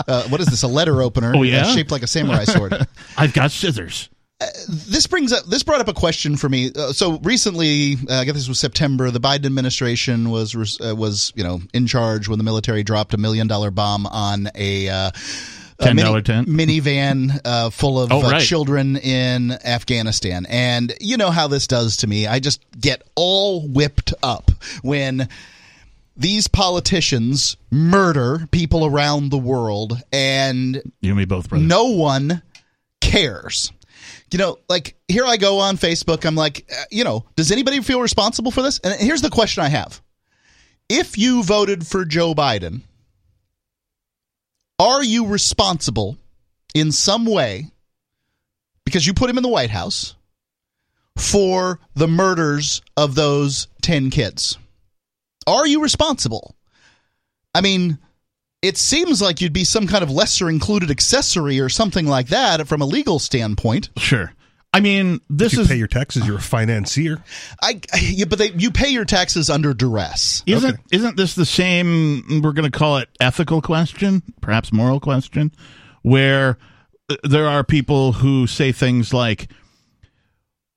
Uh, 0.07 0.29
what 0.29 0.41
is 0.41 0.47
this? 0.47 0.63
A 0.63 0.69
letter 0.69 1.03
opener. 1.03 1.33
Oh, 1.35 1.43
yeah? 1.43 1.63
uh, 1.63 1.75
shaped 1.75 1.91
like 1.91 2.05
a 2.05 2.07
samurai 2.07 2.45
sword. 2.45 2.75
I've 3.17 3.33
got 3.33 3.51
scissors. 3.51 4.09
this 4.69 5.09
brings 5.09 5.33
up 5.33 5.45
this 5.47 5.65
brought 5.65 5.81
up 5.81 5.89
a 5.89 5.93
question 5.93 6.37
for 6.37 6.49
me. 6.49 6.71
Uh, 6.75 6.93
so 6.93 7.19
recently, 7.19 7.95
uh, 8.09 8.15
I 8.21 8.25
guess 8.25 8.35
this 8.37 8.49
was 8.49 8.61
September. 8.61 9.11
The 9.11 9.21
Biden 9.21 9.47
administration 9.47 10.31
was 10.31 10.55
uh, 10.81 10.95
was 10.95 11.33
you 11.35 11.43
know 11.43 11.61
in 11.75 11.89
charge 11.89 12.29
when 12.29 12.39
the 12.39 12.45
military 12.45 12.85
dropped 12.85 13.13
a 13.13 13.19
million 13.19 13.49
dollar 13.49 13.73
bomb 13.73 14.07
on 14.07 14.49
a. 14.55 15.11
Uh, 15.81 15.85
a 15.87 15.89
$10 15.89 15.95
mini- 15.95 16.23
tent? 16.23 16.49
minivan 16.49 17.41
uh, 17.45 17.71
full 17.71 18.01
of 18.01 18.13
Oh, 18.13 18.21
uh, 18.23 18.41
children 18.41 18.97
in 18.97 19.53
Afghanistan, 19.65 20.47
and 20.49 20.93
you 21.01 21.17
know 21.17 21.31
how 21.31 21.49
this 21.49 21.67
does 21.67 21.97
to 21.99 22.07
me. 22.07 22.27
I 22.27 22.39
just 22.41 22.63
get 22.79 23.03
all 23.15 23.67
whipped 23.67 24.13
up 24.23 24.51
when 24.83 25.29
these 26.17 26.49
politicians 26.49 27.57
murder 27.71 28.47
people 28.51 28.85
around 28.85 29.31
the 29.31 29.39
world, 29.39 30.01
and 30.13 30.77
You 31.01 31.11
and 31.13 31.17
me 31.17 31.25
both, 31.25 31.49
brother. 31.49 31.65
no 31.65 31.85
one 31.87 32.43
cares. 33.01 33.73
You 34.31 34.39
know, 34.39 34.59
like 34.69 34.95
here 35.09 35.25
I 35.25 35.37
go 35.39 35.59
on 35.59 35.77
Facebook. 35.77 36.25
I'm 36.25 36.37
like, 36.37 36.71
uh, 36.71 36.85
you 36.91 37.03
know, 37.05 37.25
does 37.37 37.51
anybody 37.51 37.81
feel 37.81 38.01
responsible 38.01 38.51
for 38.53 38.63
this? 38.63 38.79
And 38.81 38.95
here's 39.01 39.23
the 39.23 39.31
question 39.31 39.65
I 39.65 39.69
have: 39.69 40.01
If 40.89 41.19
you 41.19 41.43
voted 41.43 41.87
for 41.87 42.05
Joe 42.05 42.33
Biden, 42.35 42.83
are 44.81 45.05
you 45.05 45.27
responsible 45.27 46.17
in 46.75 46.91
some 46.91 47.27
way 47.27 47.67
because 48.87 49.07
you 49.07 49.13
put 49.13 49.29
him 49.29 49.37
in 49.37 49.43
the 49.43 49.49
White 49.49 49.69
House 49.69 50.15
for 51.19 51.79
the 51.95 52.09
murders 52.09 52.81
of 52.97 53.15
those 53.15 53.69
10 53.83 54.09
kids? 54.09 54.57
Are 55.47 55.67
you 55.67 55.83
responsible? 55.83 56.57
I 57.55 57.61
mean, 57.61 57.99
it 58.63 58.79
seems 58.79 59.21
like 59.21 59.43
you'd 59.43 59.53
be 59.53 59.65
some 59.65 59.87
kind 59.87 60.03
of 60.03 60.11
lesser 60.11 60.49
included 60.49 60.91
accessory 60.91 61.61
or 61.61 61.69
something 61.69 62.07
like 62.07 62.29
that 62.29 62.67
from 62.67 62.81
a 62.81 62.87
legal 62.87 63.19
standpoint. 63.19 63.91
Sure. 63.99 64.33
I 64.73 64.81
mean, 64.81 65.21
this 65.29 65.55
you 65.55 65.63
is 65.63 65.69
pay 65.69 65.77
your 65.77 65.89
taxes, 65.89 66.27
you're 66.27 66.39
a 66.39 66.43
financier. 66.43 67.23
I, 67.63 67.81
yeah, 68.01 68.27
but 68.27 68.39
they, 68.39 68.51
you 68.53 68.71
pay 68.71 68.89
your 68.89 69.05
taxes 69.05 69.51
under 69.51 69.75
duress. 69.75 70.43
Isn't 70.47 70.81
isn't 70.93 71.17
this 71.17 71.35
the 71.35 71.47
same? 71.47 72.41
We're 72.43 72.53
going 72.53 72.71
to 72.71 72.79
call 72.79 72.99
it 72.99 73.09
ethical 73.21 73.61
question, 73.63 74.23
perhaps 74.41 74.73
moral 74.73 75.01
question, 75.01 75.53
where 76.03 76.59
uh, 77.09 77.17
there 77.25 77.49
are 77.49 77.65
people 77.65 78.13
who 78.13 78.47
say 78.47 78.71
things 78.71 79.13
like, 79.13 79.49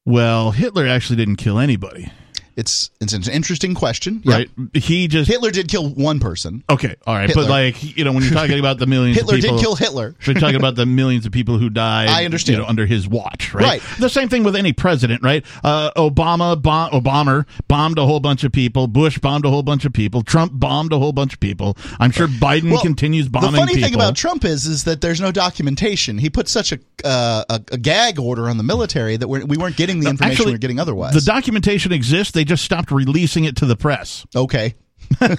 "Well, 0.06 0.52
Hitler 0.52 0.88
actually 0.88 1.18
didn't 1.18 1.36
kill 1.38 1.60
anybody." 1.60 2.12
It's 2.56 2.92
it's 3.02 3.14
an 3.14 3.24
interesting 3.32 3.74
question, 3.74 4.22
right? 4.26 4.50
He 4.74 5.08
just 5.08 5.30
Hitler 5.30 5.50
did 5.52 5.68
kill 5.68 5.90
one 5.90 6.20
person. 6.20 6.64
okay, 6.70 6.96
all 7.08 7.16
right, 7.16 7.28
Hitler. 7.28 7.44
but 7.44 7.50
like 7.50 7.98
you 7.98 8.04
know, 8.04 8.12
when 8.14 8.24
you're 8.24 8.32
talking 8.34 8.60
about 8.60 8.78
the 8.80 8.86
millions, 8.86 9.18
Hitler 9.18 9.36
of 9.36 9.42
people, 9.42 9.58
did 9.58 9.64
kill 9.64 9.76
Hitler. 9.76 10.16
We're 10.28 10.36
talking 10.36 10.56
about 10.56 10.76
the 10.76 10.86
millions 10.86 11.26
of 11.26 11.32
people 11.32 11.58
who 11.58 11.70
died. 11.70 12.10
I 12.10 12.26
understand. 12.26 12.58
You 12.58 12.64
know, 12.64 12.70
under 12.70 12.86
his 12.86 13.08
watch, 13.08 13.54
right? 13.54 13.64
Right. 13.64 13.82
The 14.00 14.10
same 14.10 14.30
thing 14.30 14.44
with 14.44 14.56
any 14.56 14.72
president, 14.74 15.24
right? 15.24 15.44
Uh, 15.64 15.92
Obama, 15.98 16.62
bom- 16.62 16.92
Obama 16.92 17.46
bombed 17.68 17.98
a 17.98 18.06
whole 18.06 18.20
bunch 18.20 18.44
of 18.44 18.52
people. 18.52 18.88
Bush 18.88 19.18
bombed 19.20 19.46
a 19.46 19.50
whole 19.50 19.64
bunch 19.64 19.86
of 19.86 19.94
people. 19.94 20.22
Trump 20.22 20.52
bombed 20.56 20.94
a 20.94 21.00
whole 21.00 21.12
bunch 21.14 21.34
of 21.34 21.40
people. 21.40 21.78
I'm 22.00 22.12
sure 22.12 22.28
Biden 22.28 22.72
Well, 22.72 22.82
continues 22.82 23.30
bombing 23.30 23.52
The 23.54 23.58
funny 23.58 23.74
people. 23.76 23.88
thing 23.90 23.96
about 23.96 24.16
Trump 24.16 24.46
is 24.46 24.66
is 24.68 24.84
that 24.84 25.02
there's 25.02 25.20
no 25.22 25.32
documentation. 25.32 26.18
He 26.18 26.30
put 26.30 26.48
such 26.48 26.72
a 26.72 26.80
uh, 27.04 27.44
a, 27.50 27.62
a 27.74 27.78
gag 27.78 28.18
order 28.20 28.50
on 28.50 28.58
the 28.58 28.64
military 28.64 29.18
that 29.18 29.28
we're, 29.28 29.44
we 29.46 29.58
weren't 29.58 29.76
getting 29.76 30.00
the 30.00 30.08
information 30.10 30.32
Actually, 30.32 30.46
we 30.48 30.52
were 30.54 30.58
getting 30.58 30.80
otherwise. 30.80 31.14
the 31.14 31.20
documentation 31.22 31.92
exists. 31.92 32.32
They 32.32 32.43
just 32.44 32.64
stopped 32.64 32.92
releasing 32.92 33.44
it 33.46 33.56
to 33.58 33.66
the 33.66 33.76
press. 33.76 34.26
okay. 34.36 34.76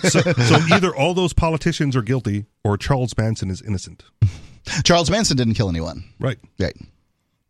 So, 0.02 0.20
so 0.20 0.56
either 0.72 0.94
all 0.94 1.14
those 1.14 1.32
politicians 1.32 1.96
are 1.96 2.02
guilty, 2.02 2.46
or 2.62 2.76
Charles 2.76 3.16
Manson 3.16 3.50
is 3.50 3.60
innocent. 3.62 4.04
Charles 4.84 5.10
Manson 5.10 5.36
didn't 5.36 5.54
kill 5.54 5.68
anyone. 5.68 6.04
Right. 6.20 6.38
Right. 6.58 6.76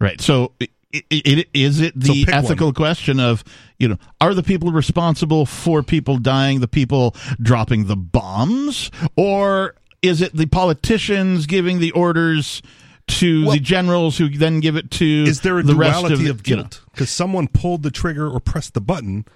Right. 0.01 0.21
So, 0.21 0.53
i 0.61 0.69
i 0.95 1.05
it, 1.11 1.49
is 1.53 1.81
it 1.81 1.99
the 1.99 2.25
pick 2.25 2.35
ethical 2.35 2.73
question 2.73 3.19
of 3.19 3.43
you 3.79 3.89
know 3.89 3.97
are 4.21 4.33
the 4.33 4.45
people 4.45 4.71
responsible 4.71 5.45
for 5.45 5.83
people 5.83 6.19
dying 6.19 6.61
the 6.61 6.69
people 6.69 7.17
dropping 7.41 7.87
the 7.87 7.97
bombs, 7.97 8.91
or 9.17 9.75
is 10.03 10.21
it 10.21 10.35
the 10.37 10.47
politicians 10.47 11.47
giving 11.47 11.81
the 11.81 11.91
orders? 11.93 12.63
To 13.07 13.51
the 13.51 13.59
generals 13.59 14.17
who 14.17 14.31
then 14.31 14.61
give 14.61 14.77
it 14.77 14.91
to 14.93 15.05
Is 15.05 15.43
there 15.43 15.59
a 15.59 15.63
the 15.63 15.75
rest 15.75 15.99
duality 15.99 16.15
of, 16.15 16.21
the, 16.21 16.31
of 16.31 16.49
you 16.49 16.57
know, 16.57 16.63
guilt? 16.63 16.81
Because 16.91 17.11
someone 17.11 17.49
pulled 17.49 17.83
the 17.83 17.91
trigger 17.91 18.31
or 18.31 18.41
pressed 18.41 18.73
the 18.73 18.81
button, 18.81 19.27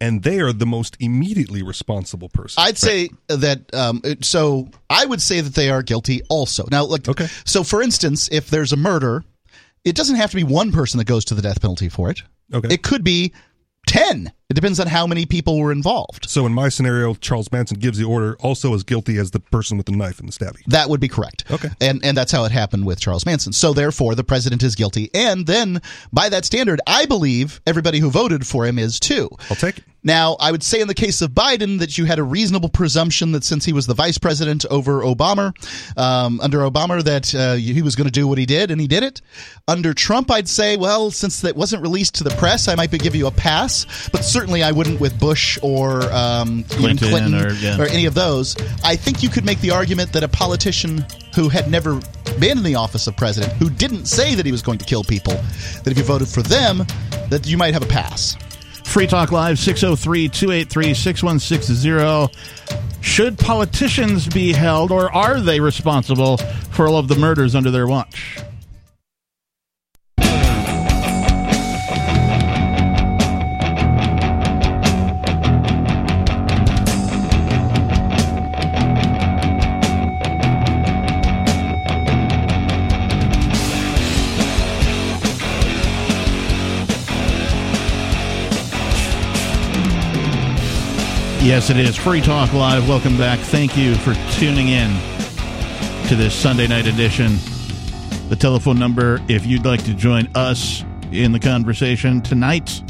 and 0.00 0.22
they 0.22 0.40
are 0.40 0.52
the 0.52 0.66
most 0.66 0.96
immediately 1.00 1.62
responsible 1.62 2.28
person. 2.28 2.62
I'd 2.62 2.78
say 2.78 3.10
that. 3.28 3.72
Um, 3.74 4.02
so 4.22 4.68
I 4.90 5.04
would 5.06 5.22
say 5.22 5.40
that 5.40 5.54
they 5.54 5.70
are 5.70 5.82
guilty 5.82 6.22
also. 6.28 6.66
Now, 6.70 6.84
like, 6.84 7.08
Okay. 7.08 7.26
So, 7.44 7.64
for 7.64 7.82
instance, 7.82 8.28
if 8.30 8.50
there's 8.50 8.72
a 8.72 8.76
murder, 8.76 9.24
it 9.84 9.96
doesn't 9.96 10.16
have 10.16 10.30
to 10.30 10.36
be 10.36 10.44
one 10.44 10.72
person 10.72 10.98
that 10.98 11.06
goes 11.06 11.24
to 11.26 11.34
the 11.34 11.42
death 11.42 11.60
penalty 11.60 11.88
for 11.88 12.10
it. 12.10 12.22
Okay. 12.52 12.74
It 12.74 12.82
could 12.82 13.04
be 13.04 13.32
ten. 13.88 14.32
It 14.48 14.54
depends 14.54 14.80
on 14.80 14.86
how 14.86 15.06
many 15.06 15.26
people 15.26 15.58
were 15.58 15.72
involved. 15.72 16.28
So 16.28 16.46
in 16.46 16.54
my 16.54 16.70
scenario, 16.70 17.14
Charles 17.14 17.52
Manson 17.52 17.78
gives 17.78 17.98
the 17.98 18.04
order, 18.04 18.36
also 18.40 18.72
as 18.74 18.82
guilty 18.82 19.18
as 19.18 19.30
the 19.30 19.40
person 19.40 19.76
with 19.76 19.86
the 19.86 19.92
knife 19.92 20.20
and 20.20 20.28
the 20.28 20.32
stabbing. 20.32 20.62
That 20.68 20.88
would 20.88 21.00
be 21.00 21.08
correct. 21.08 21.44
Okay. 21.50 21.68
And 21.80 22.04
and 22.04 22.16
that's 22.16 22.32
how 22.32 22.44
it 22.44 22.52
happened 22.52 22.86
with 22.86 23.00
Charles 23.00 23.26
Manson. 23.26 23.52
So 23.52 23.72
therefore 23.72 24.14
the 24.14 24.24
president 24.24 24.62
is 24.62 24.74
guilty. 24.74 25.10
And 25.14 25.46
then 25.46 25.82
by 26.12 26.28
that 26.28 26.44
standard, 26.44 26.80
I 26.86 27.06
believe 27.06 27.60
everybody 27.66 27.98
who 27.98 28.10
voted 28.10 28.46
for 28.46 28.64
him 28.64 28.78
is 28.78 28.98
too. 28.98 29.28
I'll 29.50 29.56
take 29.56 29.78
it. 29.78 29.84
Now, 30.08 30.38
I 30.40 30.50
would 30.52 30.62
say 30.62 30.80
in 30.80 30.88
the 30.88 30.94
case 30.94 31.20
of 31.20 31.32
Biden 31.32 31.80
that 31.80 31.98
you 31.98 32.06
had 32.06 32.18
a 32.18 32.22
reasonable 32.22 32.70
presumption 32.70 33.32
that 33.32 33.44
since 33.44 33.66
he 33.66 33.74
was 33.74 33.86
the 33.86 33.92
vice 33.92 34.16
president 34.16 34.64
over 34.70 35.02
Obama, 35.02 35.52
um, 35.98 36.40
under 36.40 36.60
Obama, 36.60 37.04
that 37.04 37.34
uh, 37.34 37.56
he 37.56 37.82
was 37.82 37.94
going 37.94 38.06
to 38.06 38.10
do 38.10 38.26
what 38.26 38.38
he 38.38 38.46
did, 38.46 38.70
and 38.70 38.80
he 38.80 38.86
did 38.86 39.02
it. 39.02 39.20
Under 39.68 39.92
Trump, 39.92 40.30
I'd 40.30 40.48
say, 40.48 40.78
well, 40.78 41.10
since 41.10 41.42
that 41.42 41.56
wasn't 41.56 41.82
released 41.82 42.14
to 42.14 42.24
the 42.24 42.30
press, 42.30 42.68
I 42.68 42.74
might 42.74 42.90
give 42.90 43.14
you 43.14 43.26
a 43.26 43.30
pass. 43.30 44.08
But 44.10 44.24
certainly, 44.24 44.62
I 44.62 44.72
wouldn't 44.72 44.98
with 44.98 45.20
Bush 45.20 45.58
or 45.62 46.04
um, 46.10 46.64
Clinton 46.64 47.10
Clinton 47.10 47.34
or- 47.34 47.52
yeah. 47.52 47.78
or 47.78 47.84
any 47.84 48.06
of 48.06 48.14
those. 48.14 48.56
I 48.82 48.96
think 48.96 49.22
you 49.22 49.28
could 49.28 49.44
make 49.44 49.60
the 49.60 49.72
argument 49.72 50.14
that 50.14 50.22
a 50.22 50.28
politician 50.28 51.04
who 51.34 51.50
had 51.50 51.70
never 51.70 52.00
been 52.38 52.56
in 52.56 52.64
the 52.64 52.76
office 52.76 53.08
of 53.08 53.14
president, 53.18 53.52
who 53.52 53.68
didn't 53.68 54.06
say 54.06 54.34
that 54.34 54.46
he 54.46 54.52
was 54.52 54.62
going 54.62 54.78
to 54.78 54.86
kill 54.86 55.04
people, 55.04 55.34
that 55.34 55.88
if 55.88 55.98
you 55.98 56.02
voted 56.02 56.28
for 56.28 56.40
them, 56.40 56.78
that 57.28 57.46
you 57.46 57.58
might 57.58 57.74
have 57.74 57.82
a 57.82 57.86
pass. 57.86 58.38
Free 58.88 59.06
Talk 59.06 59.30
Live 59.32 59.58
603 59.58 60.28
283 60.30 60.94
6160. 60.94 62.34
Should 63.02 63.38
politicians 63.38 64.26
be 64.26 64.52
held 64.52 64.90
or 64.90 65.14
are 65.14 65.40
they 65.40 65.60
responsible 65.60 66.38
for 66.70 66.88
all 66.88 66.96
of 66.96 67.06
the 67.06 67.14
murders 67.14 67.54
under 67.54 67.70
their 67.70 67.86
watch? 67.86 68.38
Yes, 91.48 91.70
it 91.70 91.78
is. 91.78 91.96
Free 91.96 92.20
Talk 92.20 92.52
Live. 92.52 92.86
Welcome 92.86 93.16
back. 93.16 93.38
Thank 93.38 93.74
you 93.74 93.94
for 93.94 94.12
tuning 94.32 94.68
in 94.68 94.90
to 96.08 96.14
this 96.14 96.34
Sunday 96.34 96.66
night 96.66 96.86
edition. 96.86 97.38
The 98.28 98.36
telephone 98.38 98.78
number, 98.78 99.18
if 99.28 99.46
you'd 99.46 99.64
like 99.64 99.82
to 99.86 99.94
join 99.94 100.28
us 100.34 100.84
in 101.10 101.32
the 101.32 101.40
conversation 101.40 102.20
tonight, 102.20 102.82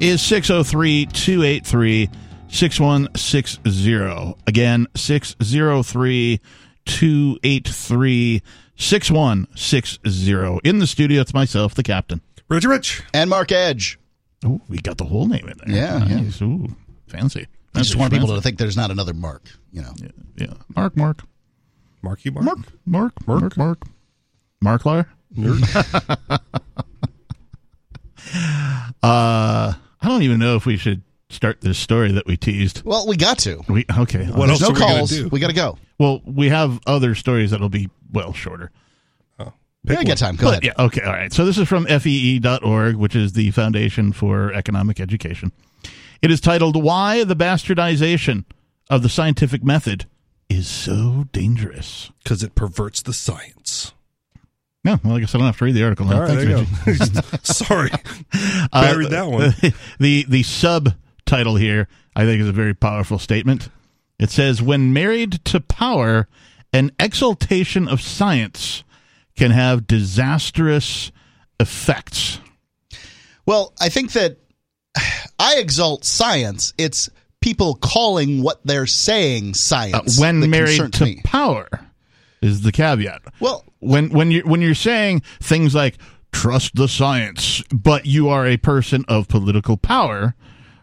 is 0.00 0.20
603 0.20 1.06
283 1.12 2.10
6160. 2.48 4.34
Again, 4.48 4.88
603 4.96 6.40
283 6.84 8.42
6160. 8.74 10.68
In 10.68 10.80
the 10.80 10.88
studio, 10.88 11.20
it's 11.20 11.32
myself, 11.32 11.76
the 11.76 11.84
captain. 11.84 12.20
Richie 12.48 12.66
Rich. 12.66 13.04
And 13.14 13.30
Mark 13.30 13.52
Edge. 13.52 14.00
Oh, 14.44 14.60
we 14.68 14.78
got 14.78 14.98
the 14.98 15.04
whole 15.04 15.28
name 15.28 15.46
in 15.46 15.56
there. 15.58 15.76
Yeah, 15.76 15.98
nice. 15.98 16.40
yeah. 16.40 16.48
Ooh, 16.48 16.74
fancy. 17.06 17.46
I 17.74 17.78
just 17.78 17.96
want 17.96 18.12
people 18.12 18.28
to 18.28 18.40
think 18.40 18.58
there's 18.58 18.76
not 18.76 18.90
another 18.90 19.14
Mark, 19.14 19.48
you 19.72 19.82
know. 19.82 19.92
Yeah, 19.96 20.08
yeah. 20.36 20.54
Mark, 20.74 20.96
Mark. 20.96 21.22
Marky 22.02 22.30
Mark. 22.30 22.44
Mark, 22.44 22.58
Mark, 22.84 23.26
Mark, 23.26 23.56
Mark. 23.56 23.82
Marklar? 24.62 25.06
uh, 29.02 29.72
I 29.72 29.74
don't 30.02 30.22
even 30.22 30.38
know 30.38 30.56
if 30.56 30.66
we 30.66 30.76
should 30.76 31.02
start 31.30 31.60
this 31.62 31.78
story 31.78 32.12
that 32.12 32.26
we 32.26 32.36
teased. 32.36 32.82
Well, 32.84 33.06
we 33.06 33.16
got 33.16 33.38
to. 33.40 33.62
We 33.68 33.86
okay. 33.98 34.26
What 34.26 34.46
There's 34.46 34.62
else 34.62 34.62
no 34.62 34.68
are 34.68 34.72
we 34.74 34.80
calls. 34.80 35.10
do? 35.10 35.28
We 35.28 35.40
got 35.40 35.48
to 35.48 35.54
go. 35.54 35.78
Well, 35.98 36.20
we 36.24 36.48
have 36.50 36.80
other 36.86 37.14
stories 37.14 37.50
that'll 37.52 37.68
be 37.68 37.88
well 38.12 38.32
shorter. 38.32 38.70
Yeah, 39.84 39.98
I 39.98 40.04
got 40.04 40.16
time. 40.18 40.36
Go 40.36 40.46
But, 40.46 40.50
ahead. 40.50 40.64
Yeah, 40.64 40.84
okay, 40.84 41.02
all 41.02 41.12
right. 41.12 41.32
So 41.32 41.44
this 41.44 41.58
is 41.58 41.66
from 41.66 41.86
FEE.org, 41.86 42.94
which 42.94 43.16
is 43.16 43.32
the 43.32 43.50
Foundation 43.50 44.12
for 44.12 44.52
Economic 44.52 45.00
Education. 45.00 45.50
It 46.22 46.30
is 46.30 46.40
titled 46.40 46.80
Why 46.80 47.24
the 47.24 47.34
Bastardization 47.34 48.44
of 48.88 49.02
the 49.02 49.08
Scientific 49.08 49.64
Method 49.64 50.06
is 50.48 50.68
So 50.68 51.26
Dangerous. 51.32 52.12
Because 52.22 52.44
it 52.44 52.54
perverts 52.54 53.02
the 53.02 53.12
science. 53.12 53.92
No, 54.84 54.98
well, 55.04 55.16
I 55.16 55.20
guess 55.20 55.34
I 55.34 55.38
don't 55.38 55.46
have 55.46 55.58
to 55.58 55.64
read 55.64 55.74
the 55.74 55.82
article 55.84 56.06
now. 56.06 56.14
All 56.14 56.20
right, 56.22 56.28
Thanks, 56.28 56.44
there 56.84 56.92
you 56.92 57.08
go. 57.10 57.38
Sorry. 57.42 57.90
Uh, 58.72 58.90
Buried 58.90 59.10
that 59.10 59.26
one. 59.28 59.54
The 60.00 60.24
the 60.28 60.42
subtitle 60.42 61.56
here, 61.56 61.88
I 62.16 62.24
think, 62.24 62.40
is 62.40 62.48
a 62.48 62.52
very 62.52 62.74
powerful 62.74 63.18
statement. 63.18 63.68
It 64.18 64.30
says, 64.30 64.62
"When 64.62 64.92
married 64.92 65.44
to 65.46 65.60
power, 65.60 66.26
an 66.72 66.90
exaltation 66.98 67.86
of 67.88 68.00
science 68.00 68.82
can 69.36 69.50
have 69.50 69.86
disastrous 69.86 71.12
effects." 71.60 72.38
Well, 73.44 73.74
I 73.80 73.88
think 73.90 74.12
that 74.12 74.38
I 75.42 75.56
exalt 75.58 76.04
science. 76.04 76.72
It's 76.78 77.10
people 77.40 77.74
calling 77.74 78.42
what 78.42 78.60
they're 78.64 78.86
saying 78.86 79.50
Uh, 79.50 79.54
science. 79.54 80.18
when 80.20 80.48
married 80.48 80.92
to 80.94 81.04
me. 81.04 81.20
power 81.24 81.68
is 82.40 82.62
the 82.62 82.70
caveat. 82.72 83.22
Well, 83.40 83.64
when 83.80 84.10
when 84.10 84.30
you 84.30 84.42
when 84.42 84.60
you're 84.60 84.74
saying 84.74 85.22
things 85.40 85.74
like 85.74 85.98
trust 86.32 86.76
the 86.76 86.86
science, 86.88 87.62
but 87.72 88.06
you 88.06 88.28
are 88.28 88.46
a 88.46 88.56
person 88.56 89.04
of 89.08 89.26
political 89.28 89.76
power, 89.76 90.34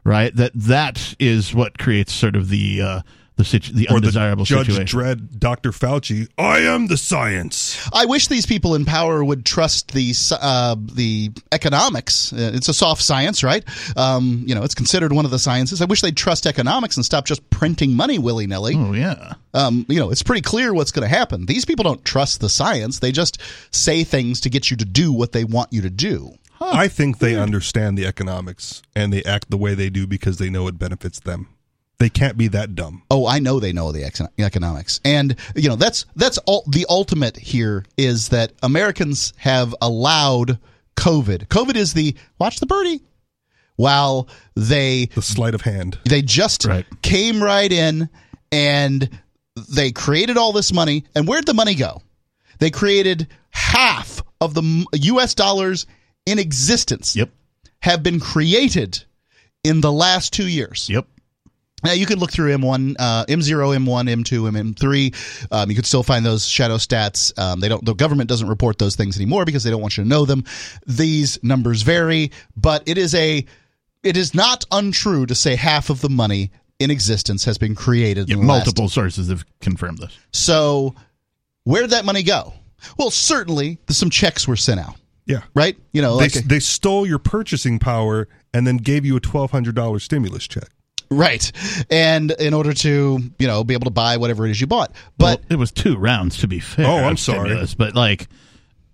right? 0.03 0.35
That 0.35 0.51
that 0.53 1.15
is 1.19 1.53
what 1.55 1.77
creates 1.77 2.13
sort 2.13 2.35
of 2.35 2.49
the 2.49 2.81
uh, 2.81 3.01
the 3.39 3.45
situ- 3.45 3.71
the 3.73 3.87
Or 3.89 3.95
undesirable 3.95 4.43
the 4.43 4.49
Judge 4.49 4.67
situation. 4.67 4.99
Dredd, 4.99 5.39
Dr. 5.39 5.71
Fauci. 5.71 6.27
I 6.37 6.59
am 6.59 6.87
the 6.87 6.97
science. 6.97 7.79
I 7.93 8.05
wish 8.05 8.27
these 8.27 8.45
people 8.45 8.75
in 8.75 8.83
power 8.83 9.23
would 9.23 9.45
trust 9.45 9.93
the 9.93 10.13
uh, 10.39 10.75
the 10.93 11.31
economics. 11.53 12.33
Uh, 12.33 12.51
It's 12.53 12.67
a 12.67 12.73
soft 12.73 13.01
science, 13.01 13.41
right? 13.41 13.63
Um, 13.97 14.43
you 14.45 14.53
know, 14.53 14.63
it's 14.63 14.75
considered 14.75 15.13
one 15.13 15.23
of 15.23 15.31
the 15.31 15.39
sciences. 15.39 15.81
I 15.81 15.85
wish 15.85 16.01
they'd 16.01 16.17
trust 16.17 16.45
economics 16.45 16.97
and 16.97 17.05
stop 17.05 17.25
just 17.25 17.49
printing 17.49 17.95
money 17.95 18.19
willy 18.19 18.45
nilly. 18.45 18.75
Oh 18.75 18.91
yeah. 18.93 19.33
Um, 19.53 19.85
you 19.87 19.99
know, 19.99 20.11
it's 20.11 20.21
pretty 20.21 20.41
clear 20.41 20.73
what's 20.73 20.91
going 20.91 21.09
to 21.09 21.15
happen. 21.15 21.45
These 21.45 21.63
people 21.63 21.83
don't 21.83 22.03
trust 22.03 22.41
the 22.41 22.49
science. 22.49 22.99
They 22.99 23.13
just 23.13 23.39
say 23.71 24.03
things 24.03 24.41
to 24.41 24.49
get 24.49 24.69
you 24.69 24.75
to 24.77 24.85
do 24.85 25.13
what 25.13 25.31
they 25.31 25.45
want 25.45 25.71
you 25.71 25.81
to 25.81 25.89
do. 25.89 26.33
I 26.61 26.89
think 26.89 27.19
they 27.19 27.37
understand 27.37 27.97
the 27.97 28.05
economics 28.05 28.81
and 28.93 29.13
they 29.13 29.23
act 29.23 29.49
the 29.49 29.57
way 29.57 29.75
they 29.75 29.89
do 29.89 30.05
because 30.05 30.39
they 30.39 30.49
know 30.49 30.67
it 30.67 30.77
benefits 30.77 31.21
them. 31.21 31.47
They 31.99 32.09
can't 32.09 32.37
be 32.37 32.47
that 32.49 32.75
dumb. 32.75 33.03
Oh, 33.11 33.27
I 33.27 33.39
know 33.39 33.59
they 33.59 33.73
know 33.73 33.91
the 33.91 34.05
ex- 34.05 34.21
economics, 34.37 35.01
and 35.03 35.35
you 35.55 35.67
know 35.69 35.75
that's 35.75 36.05
that's 36.15 36.37
all. 36.39 36.63
The 36.67 36.85
ultimate 36.89 37.35
here 37.37 37.83
is 37.97 38.29
that 38.29 38.53
Americans 38.63 39.33
have 39.37 39.75
allowed 39.81 40.59
COVID. 40.95 41.47
COVID 41.47 41.75
is 41.75 41.93
the 41.93 42.15
watch 42.39 42.59
the 42.61 42.65
birdie, 42.65 43.01
while 43.75 44.27
they 44.55 45.07
The 45.13 45.21
sleight 45.21 45.53
of 45.55 45.61
hand. 45.61 45.99
they 46.05 46.21
just 46.21 46.65
Right. 46.65 46.85
came 47.01 47.43
right 47.43 47.71
in 47.71 48.09
and 48.51 49.09
they 49.69 49.91
created 49.91 50.37
all 50.37 50.53
this 50.53 50.71
money. 50.71 51.03
And 51.15 51.27
where'd 51.27 51.45
the 51.45 51.53
money 51.53 51.75
go? 51.75 52.01
They 52.59 52.69
created 52.69 53.27
half 53.51 54.21
of 54.39 54.53
the 54.53 54.85
U.S. 54.93 55.33
dollars 55.35 55.85
in 56.25 56.39
existence. 56.39 57.15
Yep. 57.15 57.29
Have 57.81 58.03
been 58.03 58.19
created 58.21 59.03
in 59.65 59.81
the 59.81 59.91
last 59.91 60.31
two 60.33 60.47
years. 60.47 60.87
Yep. 60.89 61.05
Now 61.83 61.91
you 61.93 62.05
could 62.05 62.19
look 62.19 62.31
through 62.31 62.55
M1, 62.57 62.95
uh, 62.99 63.25
M0, 63.25 63.77
M1, 63.77 64.23
M2, 64.23 64.73
MM3. 64.73 65.47
Um, 65.51 65.69
you 65.69 65.75
could 65.75 65.85
still 65.85 66.03
find 66.03 66.25
those 66.25 66.47
shadow 66.47 66.75
stats. 66.77 67.37
Um, 67.39 67.59
they 67.59 67.69
don't. 67.69 67.83
The 67.85 67.93
government 67.93 68.29
doesn't 68.29 68.47
report 68.47 68.77
those 68.79 68.95
things 68.95 69.15
anymore 69.17 69.45
because 69.45 69.63
they 69.63 69.69
don't 69.69 69.81
want 69.81 69.97
you 69.97 70.03
to 70.03 70.09
know 70.09 70.25
them. 70.25 70.43
These 70.85 71.41
numbers 71.43 71.81
vary, 71.83 72.31
but 72.57 72.83
it 72.87 72.97
is 72.97 73.15
a. 73.15 73.45
It 74.03 74.15
is 74.17 74.33
not 74.33 74.65
untrue 74.71 75.25
to 75.25 75.35
say 75.35 75.55
half 75.55 75.89
of 75.89 76.01
the 76.01 76.09
money 76.09 76.51
in 76.79 76.89
existence 76.91 77.43
has 77.45 77.57
been 77.57 77.75
created. 77.75 78.29
Yeah, 78.29 78.35
in 78.35 78.41
the 78.41 78.47
last- 78.47 78.65
multiple 78.65 78.87
sources 78.89 79.27
have 79.29 79.45
confirmed 79.59 79.97
this. 79.97 80.17
So, 80.31 80.95
where 81.65 81.81
did 81.81 81.91
that 81.91 82.05
money 82.05 82.23
go? 82.23 82.53
Well, 82.97 83.11
certainly 83.11 83.77
some 83.89 84.09
checks 84.09 84.47
were 84.47 84.55
sent 84.55 84.79
out, 84.79 84.95
Yeah. 85.25 85.41
right? 85.53 85.77
You 85.91 86.01
know, 86.01 86.15
They, 86.15 86.23
like 86.29 86.33
they 86.45 86.59
stole 86.59 87.05
your 87.05 87.19
purchasing 87.19 87.77
power 87.77 88.29
and 88.53 88.65
then 88.65 88.77
gave 88.77 89.05
you 89.05 89.17
a 89.17 89.19
$1,200 89.19 90.01
stimulus 90.01 90.47
check. 90.47 90.69
Right, 91.11 91.51
and 91.89 92.31
in 92.31 92.53
order 92.53 92.73
to 92.73 93.19
you 93.39 93.47
know 93.47 93.63
be 93.63 93.73
able 93.73 93.85
to 93.85 93.91
buy 93.91 94.17
whatever 94.17 94.45
it 94.47 94.51
is 94.51 94.61
you 94.61 94.67
bought, 94.67 94.91
but 95.17 95.39
well, 95.41 95.47
it 95.51 95.55
was 95.57 95.71
two 95.71 95.97
rounds 95.97 96.37
to 96.39 96.47
be 96.47 96.59
fair. 96.59 96.87
Oh, 96.87 96.97
I'm 96.97 97.17
sorry. 97.17 97.49
stimulus, 97.49 97.73
but 97.75 97.95
like 97.95 98.27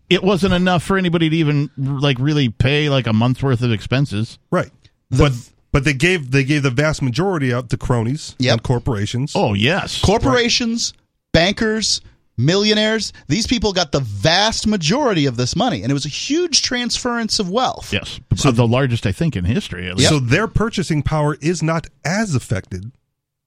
it 0.09 0.23
wasn't 0.23 0.53
enough 0.53 0.83
for 0.83 0.97
anybody 0.97 1.29
to 1.29 1.35
even 1.37 1.69
like 1.77 2.17
really 2.19 2.49
pay 2.49 2.89
like 2.89 3.07
a 3.07 3.13
month's 3.13 3.41
worth 3.41 3.61
of 3.61 3.71
expenses. 3.71 4.37
Right. 4.51 4.69
but 5.09 5.31
but 5.71 5.83
they 5.83 5.93
gave 5.93 6.31
they 6.31 6.43
gave 6.43 6.63
the 6.63 6.69
vast 6.71 7.01
majority 7.01 7.53
out 7.53 7.69
to 7.69 7.77
cronies 7.77 8.35
Yep. 8.39 8.53
and 8.53 8.63
corporations. 8.63 9.33
Oh 9.35 9.53
yes, 9.53 9.99
corporations, 10.01 10.93
bankers, 11.33 12.01
millionaires, 12.37 13.13
these 13.27 13.47
people 13.47 13.73
got 13.73 13.91
the 13.91 13.99
vast 14.01 14.67
majority 14.67 15.25
of 15.25 15.37
this 15.37 15.55
money. 15.55 15.81
And 15.81 15.91
it 15.91 15.93
was 15.93 16.05
a 16.05 16.09
huge 16.09 16.61
transference 16.61 17.39
of 17.39 17.49
wealth. 17.49 17.93
yes. 17.93 18.19
So 18.35 18.51
the 18.51 18.67
largest 18.67 19.05
I 19.05 19.11
think 19.11 19.35
in 19.35 19.45
history. 19.45 19.87
At 19.89 19.97
least. 19.97 20.09
So 20.09 20.19
their 20.19 20.47
purchasing 20.47 21.01
power 21.03 21.37
is 21.41 21.63
not 21.63 21.87
as 22.03 22.35
affected 22.35 22.91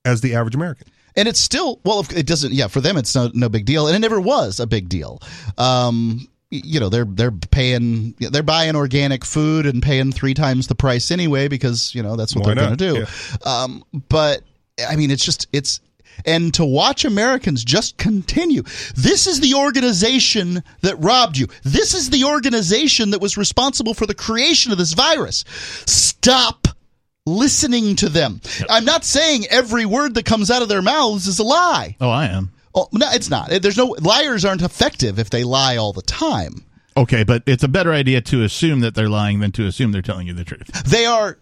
as 0.05 0.20
the 0.20 0.35
average 0.35 0.55
American. 0.55 0.89
And 1.16 1.27
it's 1.27 1.40
still, 1.40 1.81
well, 1.85 2.06
it 2.15 2.27
doesn't, 2.27 2.52
yeah, 2.52 2.69
for 2.69 2.81
them, 2.81 2.97
it's 2.97 3.15
no, 3.15 3.31
no 3.35 3.48
big 3.48 3.65
deal. 3.65 3.89
And 3.89 3.97
it 3.97 3.98
never 3.98 4.20
was 4.20 4.60
a 4.60 4.66
big 4.66 4.89
deal. 4.89 5.20
Um, 5.56 6.28
you 6.51 6.81
know 6.81 6.89
they're 6.89 7.05
they're 7.05 7.31
paying 7.31 8.15
they're 8.19 8.43
buying 8.43 8.74
organic 8.74 9.23
food 9.23 9.66
and 9.66 9.82
paying 9.82 10.12
three 10.12 10.32
times 10.32 10.66
the 10.66 10.74
price 10.74 11.10
anyway 11.10 11.47
because 11.47 11.94
you 11.94 12.02
know 12.02 12.16
that's 12.16 12.35
what 12.35 12.47
Why 12.47 12.55
they're 12.55 12.65
going 12.65 12.78
to 12.78 13.01
not? 13.01 13.09
do. 13.44 13.48
Um, 13.48 13.85
but 14.09 14.43
I 14.89 14.97
mean, 14.97 15.10
it's 15.10 15.24
just 15.24 15.47
it's 15.52 15.81
and 16.24 16.53
to 16.55 16.65
watch 16.65 17.05
Americans 17.05 17.65
just 17.65 17.97
continue. 17.97 18.62
This 18.95 19.27
is 19.27 19.40
the 19.40 19.55
organization 19.55 20.62
that 20.82 20.97
robbed 20.97 21.39
you. 21.39 21.47
This 21.65 21.95
is 21.95 22.11
the 22.11 22.24
organization 22.24 23.11
that 23.11 23.20
was 23.20 23.36
responsible 23.36 23.95
for 23.95 24.07
the 24.07 24.15
creation 24.15 24.73
of 24.73 24.78
this 24.78 24.93
virus. 24.93 25.45
Stop 25.86 26.69
listening 27.27 27.97
to 27.97 28.09
them. 28.09 28.40
I'm 28.69 28.85
not 28.85 29.05
saying 29.05 29.47
every 29.51 29.86
word 29.86 30.15
that 30.15 30.24
comes 30.24 30.51
out 30.51 30.62
of 30.62 30.69
their 30.69 30.82
mouths 30.82 31.27
is 31.27 31.39
a 31.39 31.45
lie. 31.45 31.97
oh, 32.01 32.11
I 32.11 32.27
am. 32.27 32.51
Oh, 32.74 32.89
no, 32.93 33.09
it's 33.11 33.31
not. 33.31 33.51
There's 33.51 33.77
no 33.77 33.97
liars 34.01 34.45
aren't 34.45 34.62
effective 34.62 35.19
if 35.19 35.31
they 35.31 35.43
lie 35.45 35.77
all 35.77 35.93
the 35.93 36.03
time. 36.03 36.65
Okay, 36.97 37.24
but 37.24 37.43
it's 37.47 37.62
a 37.62 37.69
better 37.69 37.93
idea 37.93 38.20
to 38.23 38.43
assume 38.43 38.81
that 38.81 38.95
they're 38.95 39.09
lying 39.09 39.40
than 39.40 39.53
to 39.53 39.66
assume 39.66 39.93
they're 39.93 40.03
telling 40.03 40.27
you 40.27 40.35
the 40.35 40.45
truth. 40.45 40.66
They 40.85 41.07
are 41.07 41.39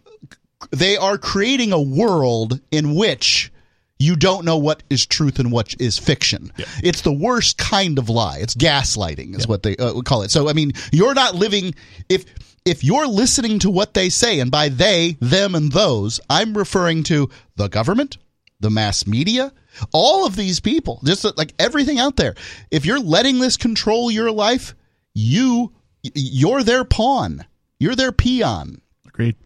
they 0.70 0.96
are 0.96 1.18
creating 1.18 1.72
a 1.72 1.80
world 1.80 2.60
in 2.70 2.94
which 2.94 3.52
you 3.98 4.16
don't 4.16 4.44
know 4.44 4.58
what 4.58 4.82
is 4.90 5.06
truth 5.06 5.38
and 5.38 5.50
what 5.50 5.74
is 5.80 5.98
fiction. 5.98 6.52
It's 6.82 7.00
the 7.00 7.12
worst 7.12 7.58
kind 7.58 7.98
of 7.98 8.08
lie. 8.08 8.38
It's 8.38 8.54
gaslighting 8.54 9.36
is 9.36 9.48
what 9.48 9.62
they 9.62 9.76
uh, 9.76 9.94
would 9.94 10.04
call 10.04 10.22
it. 10.22 10.30
So 10.30 10.48
I 10.48 10.52
mean, 10.52 10.72
you're 10.92 11.14
not 11.14 11.34
living 11.34 11.74
if 12.08 12.24
if 12.64 12.82
you're 12.82 13.06
listening 13.06 13.60
to 13.60 13.70
what 13.70 13.94
they 13.94 14.08
say 14.08 14.40
and 14.40 14.50
by 14.50 14.68
they, 14.68 15.16
them 15.20 15.54
and 15.54 15.70
those, 15.70 16.20
I'm 16.28 16.58
referring 16.58 17.04
to 17.04 17.30
the 17.54 17.68
government, 17.68 18.18
the 18.58 18.70
mass 18.70 19.06
media, 19.06 19.52
all 19.92 20.26
of 20.26 20.34
these 20.34 20.58
people, 20.58 21.00
just 21.04 21.24
like 21.36 21.54
everything 21.58 21.98
out 22.00 22.16
there. 22.16 22.34
If 22.70 22.84
you're 22.84 22.98
letting 22.98 23.38
this 23.38 23.56
control 23.56 24.10
your 24.10 24.32
life, 24.32 24.74
you 25.14 25.72
you're 26.02 26.62
their 26.62 26.84
pawn. 26.84 27.44
You're 27.78 27.94
their 27.94 28.12
peon. 28.12 28.80
Agreed. 29.06 29.36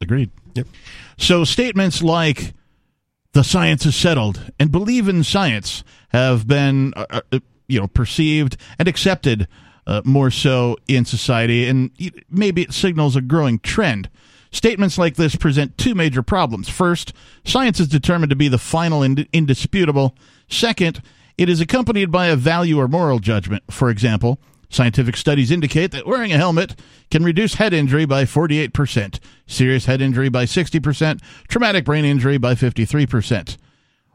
Agreed. 0.00 0.30
Yep. 0.54 0.66
So 1.18 1.44
statements 1.44 2.02
like 2.02 2.54
the 3.36 3.44
science 3.44 3.84
is 3.84 3.94
settled 3.94 4.50
and 4.58 4.72
believe 4.72 5.08
in 5.08 5.22
science 5.22 5.84
have 6.08 6.48
been 6.48 6.94
uh, 6.96 7.20
uh, 7.30 7.38
you 7.68 7.78
know 7.78 7.86
perceived 7.86 8.56
and 8.78 8.88
accepted 8.88 9.46
uh, 9.86 10.00
more 10.06 10.30
so 10.30 10.78
in 10.88 11.04
society. 11.04 11.68
And 11.68 11.90
maybe 12.30 12.62
it 12.62 12.72
signals 12.72 13.14
a 13.14 13.20
growing 13.20 13.58
trend. 13.58 14.08
Statements 14.50 14.96
like 14.96 15.16
this 15.16 15.36
present 15.36 15.76
two 15.76 15.94
major 15.94 16.22
problems. 16.22 16.70
First 16.70 17.12
science 17.44 17.78
is 17.78 17.88
determined 17.88 18.30
to 18.30 18.36
be 18.36 18.48
the 18.48 18.56
final 18.56 19.02
and 19.02 19.28
indisputable. 19.34 20.16
Second 20.48 21.02
it 21.36 21.50
is 21.50 21.60
accompanied 21.60 22.10
by 22.10 22.28
a 22.28 22.36
value 22.36 22.78
or 22.78 22.88
moral 22.88 23.18
judgment. 23.18 23.64
For 23.70 23.90
example 23.90 24.40
Scientific 24.68 25.16
studies 25.16 25.50
indicate 25.50 25.92
that 25.92 26.06
wearing 26.06 26.32
a 26.32 26.38
helmet 26.38 26.78
can 27.10 27.24
reduce 27.24 27.54
head 27.54 27.72
injury 27.72 28.04
by 28.04 28.24
48%, 28.24 29.18
serious 29.46 29.86
head 29.86 30.00
injury 30.00 30.28
by 30.28 30.44
60%, 30.44 31.20
traumatic 31.48 31.84
brain 31.84 32.04
injury 32.04 32.38
by 32.38 32.54
53%. 32.54 33.56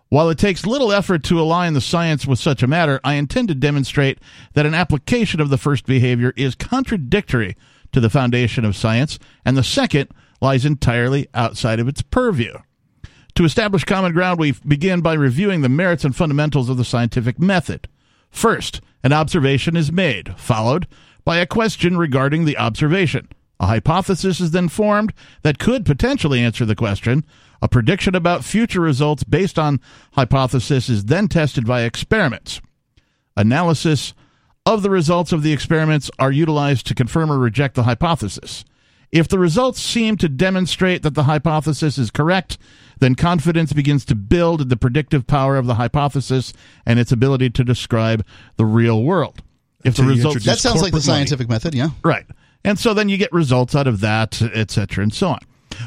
While 0.10 0.30
it 0.30 0.38
takes 0.38 0.65
little 0.65 0.91
effort 0.91 1.23
to 1.23 1.40
align 1.40 1.73
the 1.73 1.80
science 1.80 2.28
with 2.28 2.38
such 2.38 2.61
a 2.61 2.68
matter, 2.68 2.99
I 3.02 3.14
intend 3.14 3.48
to 3.48 3.56
demonstrate 3.56 4.19
that 4.56 4.65
an 4.65 4.73
application 4.73 5.40
of 5.40 5.49
the 5.49 5.57
first 5.57 5.86
behavior 5.86 6.34
is 6.36 6.53
contradictory 6.53 7.56
to 7.94 8.02
the 8.02 8.10
foundation 8.10 8.65
of 8.65 8.76
science, 8.76 9.19
and 9.45 9.56
the 9.56 9.64
second 9.64 10.10
lies 10.41 10.65
entirely 10.65 11.28
outside 11.34 11.80
of 11.80 11.88
its 11.88 12.02
purview. 12.02 12.53
To 13.36 13.45
establish 13.45 13.86
common 13.86 14.11
ground, 14.11 14.40
we 14.40 14.52
begin 14.68 14.99
by 14.99 15.14
reviewing 15.14 15.61
the 15.61 15.69
merits 15.69 16.03
and 16.03 16.14
fundamentals 16.14 16.68
of 16.68 16.76
the 16.76 16.84
scientific 16.84 17.40
method. 17.40 17.88
First, 18.32 18.82
an 19.03 19.14
observation 19.14 19.76
is 19.76 19.91
made, 19.91 20.38
followed 20.38 20.88
by 21.24 21.38
a 21.38 21.45
question 21.45 21.98
regarding 21.98 22.45
the 22.45 22.58
observation. 22.58 23.28
A 23.60 23.68
hypothesis 23.68 24.40
is 24.40 24.52
then 24.52 24.70
formed 24.70 25.14
that 25.44 25.60
could 25.60 25.86
potentially 25.86 26.41
answer 26.41 26.66
the 26.66 26.76
question. 26.76 27.24
A 27.62 27.68
prediction 27.68 28.16
about 28.16 28.44
future 28.44 28.82
results 28.82 29.24
based 29.24 29.60
on 29.60 29.80
hypothesis 30.14 30.90
is 30.90 31.06
then 31.06 31.28
tested 31.28 31.68
by 31.68 31.84
experiments. 31.84 32.60
Analysis 33.38 34.16
of 34.66 34.82
the 34.82 34.90
results 34.90 35.32
of 35.32 35.44
the 35.44 35.53
experiments 35.53 36.10
are 36.18 36.32
utilized 36.32 36.88
to 36.88 36.95
confirm 36.95 37.32
or 37.32 37.38
reject 37.38 37.76
the 37.76 37.84
hypothesis. 37.84 38.66
If 39.12 39.28
the 39.28 39.40
results 39.40 39.82
seem 39.82 40.18
to 40.18 40.30
demonstrate 40.30 41.03
that 41.03 41.16
the 41.16 41.24
hypothesis 41.24 41.98
is 41.98 42.12
correct, 42.12 42.58
then 43.02 43.15
confidence 43.15 43.73
begins 43.73 44.06
to 44.06 44.15
build 44.15 44.61
in 44.61 44.69
the 44.69 44.78
predictive 44.78 45.28
power 45.28 45.57
of 45.57 45.65
the 45.65 45.76
hypothesis 45.76 46.53
and 46.86 46.99
its 46.99 47.11
ability 47.11 47.49
to 47.49 47.64
describe 47.64 48.26
the 48.56 48.65
real 48.65 49.03
world. 49.03 49.41
If 49.84 49.95
the 49.95 50.03
results 50.03 50.45
that 50.45 50.60
sounds 50.60 50.82
like 50.82 50.94
the 50.94 51.02
scientific 51.02 51.49
money. 51.49 51.56
method, 51.56 51.73
yeah, 51.73 51.90
right, 52.03 52.26
and 52.64 52.80
so 52.80 52.94
then 52.94 53.10
you 53.10 53.18
get 53.18 53.34
results 53.34 53.76
out 53.76 53.88
of 53.88 53.99
that, 54.02 54.41
etc., 54.41 55.03
and 55.03 55.14
so 55.14 55.30
on. 55.30 55.40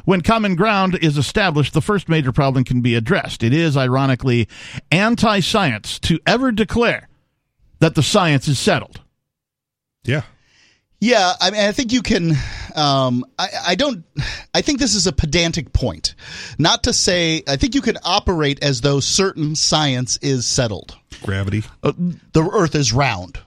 When 0.05 0.21
common 0.23 0.57
ground 0.57 0.99
is 1.01 1.17
established, 1.17 1.73
the 1.73 1.81
first 1.81 2.09
major 2.09 2.33
problem 2.33 2.65
can 2.65 2.81
be 2.81 2.95
addressed. 2.95 3.43
It 3.43 3.53
is, 3.53 3.77
ironically, 3.77 4.49
anti 4.91 5.41
science 5.41 5.99
to 6.01 6.19
ever 6.27 6.51
declare 6.51 7.09
that 7.79 7.95
the 7.95 8.03
science 8.03 8.49
is 8.49 8.59
settled. 8.59 9.01
Yeah. 10.03 10.23
Yeah, 11.05 11.35
I 11.39 11.51
mean, 11.51 11.61
I 11.61 11.73
think 11.73 11.93
you 11.93 12.01
can. 12.01 12.33
Um, 12.75 13.27
I, 13.39 13.49
I 13.69 13.75
don't. 13.75 14.05
I 14.55 14.63
think 14.63 14.79
this 14.79 14.95
is 14.95 15.07
a 15.07 15.13
pedantic 15.13 15.75
point. 15.75 16.15
Not 16.59 16.85
to 16.85 16.95
say, 16.95 17.43
I 17.47 17.57
think 17.57 17.75
you 17.75 17.83
can 17.83 17.99
operate 18.05 18.65
as 18.65 18.81
though 18.81 19.01
certain 19.01 19.55
science 19.55 20.17
is 20.23 20.47
settled. 20.47 20.97
Gravity. 21.23 21.63
Uh, 21.83 21.93
the 22.33 22.49
Earth 22.51 22.75
is 22.75 22.95
round. 22.95 23.39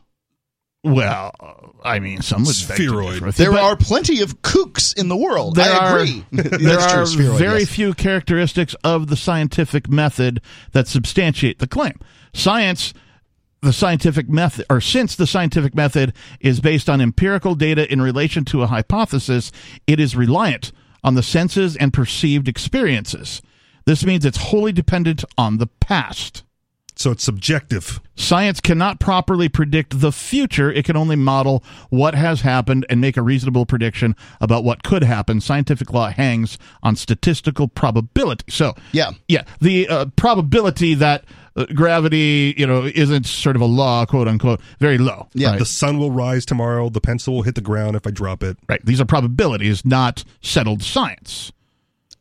Well, 0.83 1.73
I 1.83 1.97
mean, 1.97 2.21
some 2.21 2.43
would 2.43 2.55
spheroid. 2.55 3.23
There 3.33 3.53
are 3.53 3.75
plenty 3.75 4.21
of 4.21 4.43
kooks 4.43 4.95
in 4.95 5.09
the 5.09 5.17
world. 5.17 5.55
There 5.55 5.65
I 5.65 5.77
are, 5.77 5.99
agree. 5.99 6.25
there 6.31 6.59
That's 6.59 6.93
are 6.93 6.97
true, 6.97 7.05
spheroid, 7.07 7.39
very 7.39 7.59
yes. 7.61 7.69
few 7.69 7.95
characteristics 7.95 8.75
of 8.83 9.07
the 9.07 9.15
scientific 9.15 9.89
method 9.89 10.41
that 10.73 10.87
substantiate 10.87 11.57
the 11.57 11.67
claim. 11.67 11.99
Science 12.33 12.93
the 13.61 13.73
scientific 13.73 14.29
method, 14.29 14.65
or 14.69 14.79
since 14.79 15.15
the 15.15 15.27
scientific 15.27 15.73
method 15.75 16.13
is 16.39 16.59
based 16.59 16.89
on 16.89 17.01
empirical 17.01 17.55
data 17.55 17.91
in 17.91 18.01
relation 18.01 18.45
to 18.45 18.63
a 18.63 18.67
hypothesis, 18.67 19.51
it 19.87 19.99
is 19.99 20.15
reliant 20.15 20.71
on 21.03 21.15
the 21.15 21.23
senses 21.23 21.75
and 21.75 21.93
perceived 21.93 22.47
experiences. 22.47 23.41
This 23.85 24.05
means 24.05 24.25
it's 24.25 24.37
wholly 24.37 24.71
dependent 24.71 25.23
on 25.37 25.57
the 25.57 25.67
past. 25.67 26.43
So 26.97 27.11
it's 27.11 27.23
subjective. 27.23 28.01
Science 28.15 28.59
cannot 28.59 28.99
properly 28.99 29.49
predict 29.49 29.99
the 29.99 30.11
future. 30.11 30.71
It 30.71 30.85
can 30.85 30.97
only 30.97 31.15
model 31.15 31.63
what 31.89 32.15
has 32.15 32.41
happened 32.41 32.85
and 32.89 32.99
make 32.99 33.17
a 33.17 33.21
reasonable 33.21 33.67
prediction 33.67 34.15
about 34.41 34.63
what 34.63 34.83
could 34.83 35.03
happen. 35.03 35.39
Scientific 35.39 35.93
law 35.93 36.09
hangs 36.09 36.57
on 36.81 36.95
statistical 36.95 37.67
probability. 37.67 38.45
So, 38.49 38.73
yeah, 38.91 39.11
yeah, 39.27 39.43
the 39.61 39.87
uh, 39.87 40.05
probability 40.15 40.95
that 40.95 41.25
uh, 41.55 41.65
gravity, 41.73 42.55
you 42.57 42.65
know, 42.65 42.85
isn't 42.85 43.25
sort 43.25 43.55
of 43.55 43.61
a 43.61 43.65
law, 43.65 44.05
quote 44.05 44.27
unquote, 44.27 44.61
very 44.79 44.97
low. 44.97 45.27
Yeah. 45.33 45.51
right? 45.51 45.59
The 45.59 45.65
sun 45.65 45.99
will 45.99 46.11
rise 46.11 46.45
tomorrow. 46.45 46.89
The 46.89 47.01
pencil 47.01 47.35
will 47.35 47.43
hit 47.43 47.55
the 47.55 47.61
ground 47.61 47.95
if 47.95 48.07
I 48.07 48.11
drop 48.11 48.43
it. 48.43 48.57
Right. 48.67 48.83
These 48.85 48.99
are 49.01 49.05
probabilities, 49.05 49.85
not 49.85 50.23
settled 50.41 50.81
science. 50.81 51.51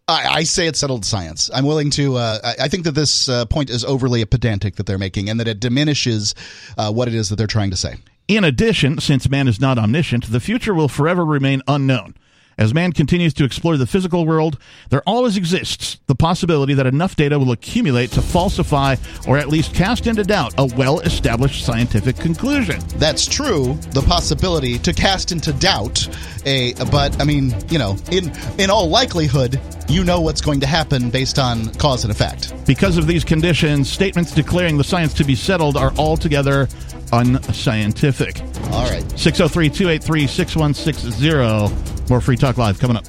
I, 0.08 0.26
I 0.26 0.42
say 0.44 0.68
it's 0.68 0.78
settled 0.78 1.04
science. 1.04 1.50
I'm 1.52 1.66
willing 1.66 1.90
to. 1.90 2.16
Uh, 2.16 2.38
I, 2.44 2.64
I 2.64 2.68
think 2.68 2.84
that 2.84 2.92
this 2.92 3.28
uh, 3.28 3.44
point 3.46 3.70
is 3.70 3.84
overly 3.84 4.24
pedantic 4.24 4.76
that 4.76 4.86
they're 4.86 4.98
making, 4.98 5.28
and 5.28 5.40
that 5.40 5.48
it 5.48 5.58
diminishes 5.58 6.34
uh, 6.78 6.92
what 6.92 7.08
it 7.08 7.14
is 7.14 7.28
that 7.28 7.36
they're 7.36 7.48
trying 7.48 7.70
to 7.70 7.76
say. 7.76 7.96
In 8.28 8.44
addition, 8.44 9.00
since 9.00 9.28
man 9.28 9.48
is 9.48 9.60
not 9.60 9.78
omniscient, 9.78 10.30
the 10.30 10.40
future 10.40 10.74
will 10.74 10.88
forever 10.88 11.24
remain 11.24 11.62
unknown. 11.66 12.14
As 12.58 12.72
man 12.72 12.92
continues 12.92 13.34
to 13.34 13.44
explore 13.44 13.76
the 13.76 13.86
physical 13.86 14.24
world, 14.24 14.58
there 14.88 15.02
always 15.06 15.36
exists 15.36 15.98
the 16.06 16.14
possibility 16.14 16.72
that 16.72 16.86
enough 16.86 17.14
data 17.14 17.38
will 17.38 17.52
accumulate 17.52 18.10
to 18.12 18.22
falsify 18.22 18.96
or 19.28 19.36
at 19.36 19.48
least 19.48 19.74
cast 19.74 20.06
into 20.06 20.24
doubt 20.24 20.54
a 20.56 20.64
well 20.74 21.00
established 21.00 21.66
scientific 21.66 22.16
conclusion. 22.16 22.80
That's 22.96 23.26
true. 23.26 23.74
The 23.90 24.00
possibility 24.00 24.78
to 24.78 24.94
cast 24.94 25.32
into 25.32 25.52
doubt 25.52 26.08
a, 26.46 26.72
but 26.90 27.20
I 27.20 27.24
mean, 27.24 27.54
you 27.68 27.78
know, 27.78 27.98
in 28.10 28.32
in 28.58 28.70
all 28.70 28.88
likelihood, 28.88 29.60
you 29.88 30.02
know 30.02 30.22
what's 30.22 30.40
going 30.40 30.60
to 30.60 30.66
happen 30.66 31.10
based 31.10 31.38
on 31.38 31.68
cause 31.74 32.04
and 32.04 32.10
effect. 32.10 32.54
Because 32.66 32.96
of 32.96 33.06
these 33.06 33.22
conditions, 33.22 33.90
statements 33.90 34.32
declaring 34.32 34.78
the 34.78 34.84
science 34.84 35.12
to 35.14 35.24
be 35.24 35.34
settled 35.34 35.76
are 35.76 35.92
altogether 35.98 36.68
unscientific. 37.12 38.40
All 38.72 38.88
right. 38.90 39.04
603 39.18 39.70
283 39.70 40.26
6160. 40.26 42.08
More 42.08 42.20
Free 42.20 42.36
Talk 42.36 42.56
Live 42.56 42.78
coming 42.78 42.96
up. 42.96 43.04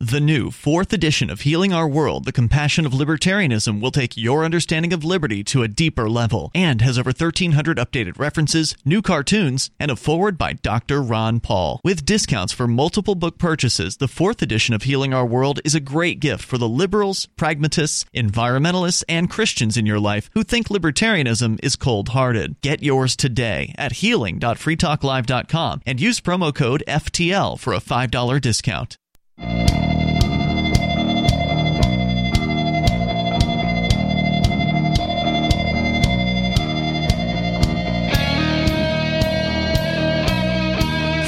The 0.00 0.20
new 0.20 0.50
fourth 0.50 0.92
edition 0.92 1.30
of 1.30 1.40
Healing 1.40 1.72
Our 1.72 1.88
World, 1.88 2.26
The 2.26 2.32
Compassion 2.32 2.84
of 2.84 2.92
Libertarianism, 2.92 3.80
will 3.80 3.90
take 3.90 4.14
your 4.14 4.44
understanding 4.44 4.92
of 4.92 5.04
liberty 5.04 5.42
to 5.44 5.62
a 5.62 5.68
deeper 5.68 6.10
level 6.10 6.50
and 6.54 6.82
has 6.82 6.98
over 6.98 7.08
1,300 7.08 7.78
updated 7.78 8.18
references, 8.18 8.76
new 8.84 9.00
cartoons, 9.00 9.70
and 9.80 9.90
a 9.90 9.96
foreword 9.96 10.36
by 10.36 10.52
Dr. 10.52 11.00
Ron 11.00 11.40
Paul. 11.40 11.80
With 11.82 12.04
discounts 12.04 12.52
for 12.52 12.66
multiple 12.66 13.14
book 13.14 13.38
purchases, 13.38 13.96
the 13.96 14.06
fourth 14.06 14.42
edition 14.42 14.74
of 14.74 14.82
Healing 14.82 15.14
Our 15.14 15.24
World 15.24 15.60
is 15.64 15.74
a 15.74 15.80
great 15.80 16.20
gift 16.20 16.44
for 16.44 16.58
the 16.58 16.68
liberals, 16.68 17.24
pragmatists, 17.38 18.04
environmentalists, 18.14 19.02
and 19.08 19.30
Christians 19.30 19.78
in 19.78 19.86
your 19.86 19.98
life 19.98 20.28
who 20.34 20.44
think 20.44 20.68
libertarianism 20.68 21.58
is 21.62 21.74
cold 21.74 22.10
hearted. 22.10 22.60
Get 22.60 22.82
yours 22.82 23.16
today 23.16 23.74
at 23.78 23.92
healing.freetalklive.com 23.92 25.80
and 25.86 26.00
use 26.02 26.20
promo 26.20 26.54
code 26.54 26.84
FTL 26.86 27.58
for 27.58 27.72
a 27.72 27.80
$5 27.80 28.40
discount. 28.42 28.98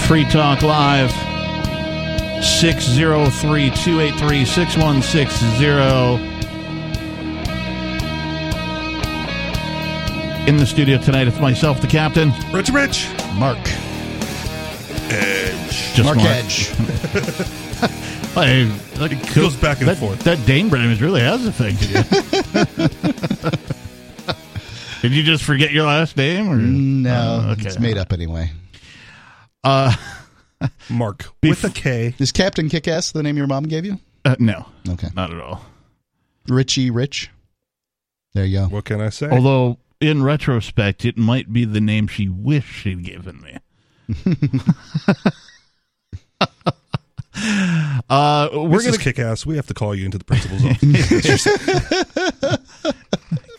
Free 0.09 0.25
Talk 0.25 0.63
Live 0.63 1.11
603 2.43 3.71
283 3.71 4.45
6160. 4.47 5.67
In 10.49 10.57
the 10.57 10.65
studio 10.65 10.97
tonight, 10.97 11.29
it's 11.29 11.39
myself, 11.41 11.83
the 11.83 11.87
captain, 11.87 12.33
Rich 12.55 12.71
Rich, 12.71 13.07
Mark, 13.35 13.59
Edge. 15.11 15.93
Just 15.93 16.05
Mark 16.05 16.17
Mark. 16.17 16.29
Edge. 16.29 17.65
Hey, 18.35 18.65
look, 18.99 19.13
It 19.13 19.35
goes 19.35 19.57
back 19.57 19.79
and 19.81 19.89
that, 19.89 19.97
forth. 19.99 20.21
That 20.21 20.45
Dane 20.47 20.69
brand 20.69 20.93
is 20.93 21.01
really 21.03 21.21
has 21.23 21.45
a 21.47 21.53
thing 21.53 21.77
to 21.77 21.89
you. 21.89 22.03
Did 25.03 25.13
you 25.13 25.23
just 25.23 25.45
forget 25.45 25.71
your 25.73 25.87
last 25.87 26.17
name? 26.17 26.49
Or? 26.51 26.57
No, 26.57 27.45
Oh, 27.47 27.51
okay. 27.53 27.67
it's 27.67 27.79
made 27.79 27.97
up 27.99 28.13
anyway. 28.13 28.51
Uh, 29.65 29.95
Mark 30.91 31.25
Bef- 31.43 31.49
with 31.51 31.65
a 31.65 31.71
K. 31.71 32.15
Is 32.19 32.33
Captain 32.33 32.69
Kickass 32.69 33.13
the 33.13 33.23
name 33.23 33.37
your 33.37 33.47
mom 33.47 33.65
gave 33.65 33.85
you? 33.85 33.99
uh, 34.25 34.35
no, 34.39 34.67
Okay. 34.91 35.09
not 35.15 35.33
at 35.33 35.41
all. 35.41 35.63
Richie 36.49 36.91
Rich. 36.91 37.31
There 38.35 38.45
you 38.45 38.59
go. 38.59 38.65
What 38.67 38.85
can 38.85 39.01
I 39.01 39.09
say? 39.11 39.29
Although, 39.31 39.79
in 40.01 40.23
retrospect, 40.23 41.05
it 41.05 41.17
might 41.17 41.53
be 41.53 41.65
the 41.65 41.81
name 41.81 42.07
she 42.09 42.29
wished 42.29 42.73
she'd 42.73 43.05
given 43.05 43.41
me. 43.41 43.59
Uh, 48.11 48.49
we're 48.53 48.61
We're 48.61 48.79
gonna 48.79 48.93
gonna 48.93 48.99
kick 48.99 49.19
ass. 49.19 49.45
We 49.45 49.57
have 49.57 49.67
to 49.67 49.75
call 49.75 49.95
you 49.95 50.05
into 50.05 50.19
the 50.19 50.25
principal's 50.25 50.65
office. 50.65 51.47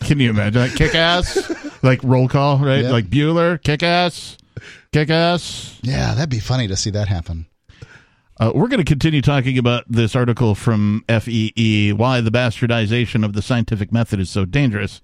Can 0.02 0.18
you 0.18 0.30
imagine 0.30 0.62
that 0.62 0.76
kick 0.76 0.94
ass? 0.94 1.38
like 1.82 2.02
roll 2.02 2.28
call, 2.28 2.58
right? 2.58 2.84
Yeah. 2.84 2.90
Like 2.90 3.06
Bueller, 3.06 3.62
kick 3.62 3.82
ass, 3.82 4.36
kick 4.92 5.10
ass. 5.10 5.78
Yeah, 5.82 6.14
that'd 6.14 6.30
be 6.30 6.40
funny 6.40 6.66
to 6.68 6.76
see 6.76 6.90
that 6.90 7.08
happen. 7.08 7.46
Uh, 8.38 8.52
we're 8.54 8.68
going 8.68 8.78
to 8.78 8.84
continue 8.84 9.20
talking 9.20 9.58
about 9.58 9.84
this 9.86 10.16
article 10.16 10.54
from 10.54 11.04
FEE, 11.08 11.92
why 11.92 12.22
the 12.22 12.30
bastardization 12.30 13.22
of 13.22 13.34
the 13.34 13.42
scientific 13.42 13.92
method 13.92 14.18
is 14.18 14.30
so 14.30 14.46
dangerous. 14.46 15.02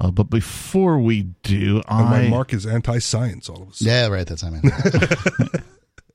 Uh, 0.00 0.10
but 0.10 0.24
before 0.24 0.98
we 0.98 1.22
do, 1.44 1.76
and 1.88 2.08
I 2.08 2.22
my 2.22 2.28
Mark 2.28 2.52
is 2.52 2.66
anti-science. 2.66 3.48
All 3.48 3.62
of 3.62 3.68
us. 3.70 3.80
Yeah, 3.80 4.08
right. 4.08 4.26
That's 4.26 4.42
I 4.42 4.50
mean. 4.50 4.62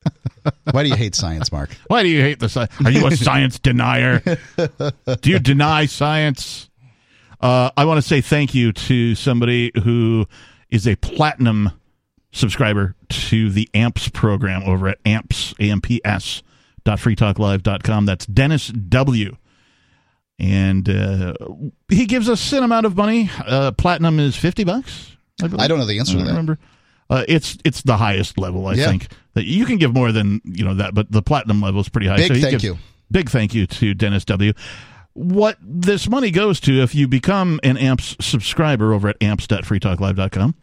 Why 0.72 0.82
do 0.82 0.88
you 0.88 0.96
hate 0.96 1.14
science, 1.14 1.52
Mark? 1.52 1.70
Why 1.88 2.02
do 2.02 2.08
you 2.08 2.20
hate 2.22 2.40
the 2.40 2.48
science? 2.48 2.72
Are 2.84 2.90
you 2.90 3.06
a 3.06 3.16
science 3.16 3.58
denier? 3.58 4.20
Do 4.56 5.30
you 5.30 5.38
deny 5.38 5.86
science? 5.86 6.70
Uh, 7.40 7.70
I 7.76 7.84
want 7.84 7.98
to 7.98 8.06
say 8.06 8.20
thank 8.20 8.54
you 8.54 8.72
to 8.72 9.14
somebody 9.14 9.70
who 9.84 10.26
is 10.70 10.86
a 10.86 10.96
platinum 10.96 11.70
subscriber 12.32 12.94
to 13.08 13.50
the 13.50 13.68
AMPS 13.74 14.08
program 14.10 14.62
over 14.62 14.88
at 14.88 14.98
AMPS, 15.04 15.54
A-M-P-S, 15.58 16.42
dot 16.84 16.98
freetalklive.com. 16.98 18.06
That's 18.06 18.26
Dennis 18.26 18.68
W. 18.68 19.36
And 20.38 20.88
uh, 20.88 21.34
he 21.88 22.06
gives 22.06 22.28
us 22.28 22.52
an 22.52 22.62
amount 22.62 22.86
of 22.86 22.96
money. 22.96 23.30
Uh, 23.46 23.72
platinum 23.72 24.18
is 24.18 24.36
50 24.36 24.64
bucks. 24.64 25.16
I 25.42 25.66
don't 25.68 25.78
know 25.78 25.86
the 25.86 25.98
answer 25.98 26.16
I 26.16 26.20
to 26.20 26.24
that. 26.24 26.30
remember. 26.30 26.58
Uh, 27.10 27.24
it's 27.28 27.58
it's 27.64 27.82
the 27.82 27.96
highest 27.98 28.38
level, 28.38 28.66
I 28.68 28.74
Yeah. 28.74 28.86
think. 28.86 29.08
That 29.34 29.44
you 29.44 29.66
can 29.66 29.76
give 29.76 29.92
more 29.92 30.12
than 30.12 30.40
you 30.44 30.64
know 30.64 30.74
that, 30.74 30.94
but 30.94 31.10
the 31.12 31.20
platinum 31.22 31.60
level 31.60 31.80
is 31.80 31.88
pretty 31.90 32.06
high. 32.06 32.16
Big 32.16 32.32
he 32.32 32.40
thank 32.40 32.50
gives- 32.52 32.64
you. 32.64 32.78
Big 33.12 33.28
thank 33.28 33.52
you 33.54 33.66
to 33.66 33.92
Dennis 33.94 34.24
W. 34.26 34.52
What 35.14 35.58
this 35.60 36.08
money 36.08 36.30
goes 36.30 36.60
to, 36.60 36.80
if 36.82 36.94
you 36.94 37.08
become 37.08 37.58
an 37.64 37.76
AMPS 37.76 38.16
subscriber 38.20 38.94
over 38.94 39.08
at 39.08 39.16
amps.freetalklive.com, 39.20 40.54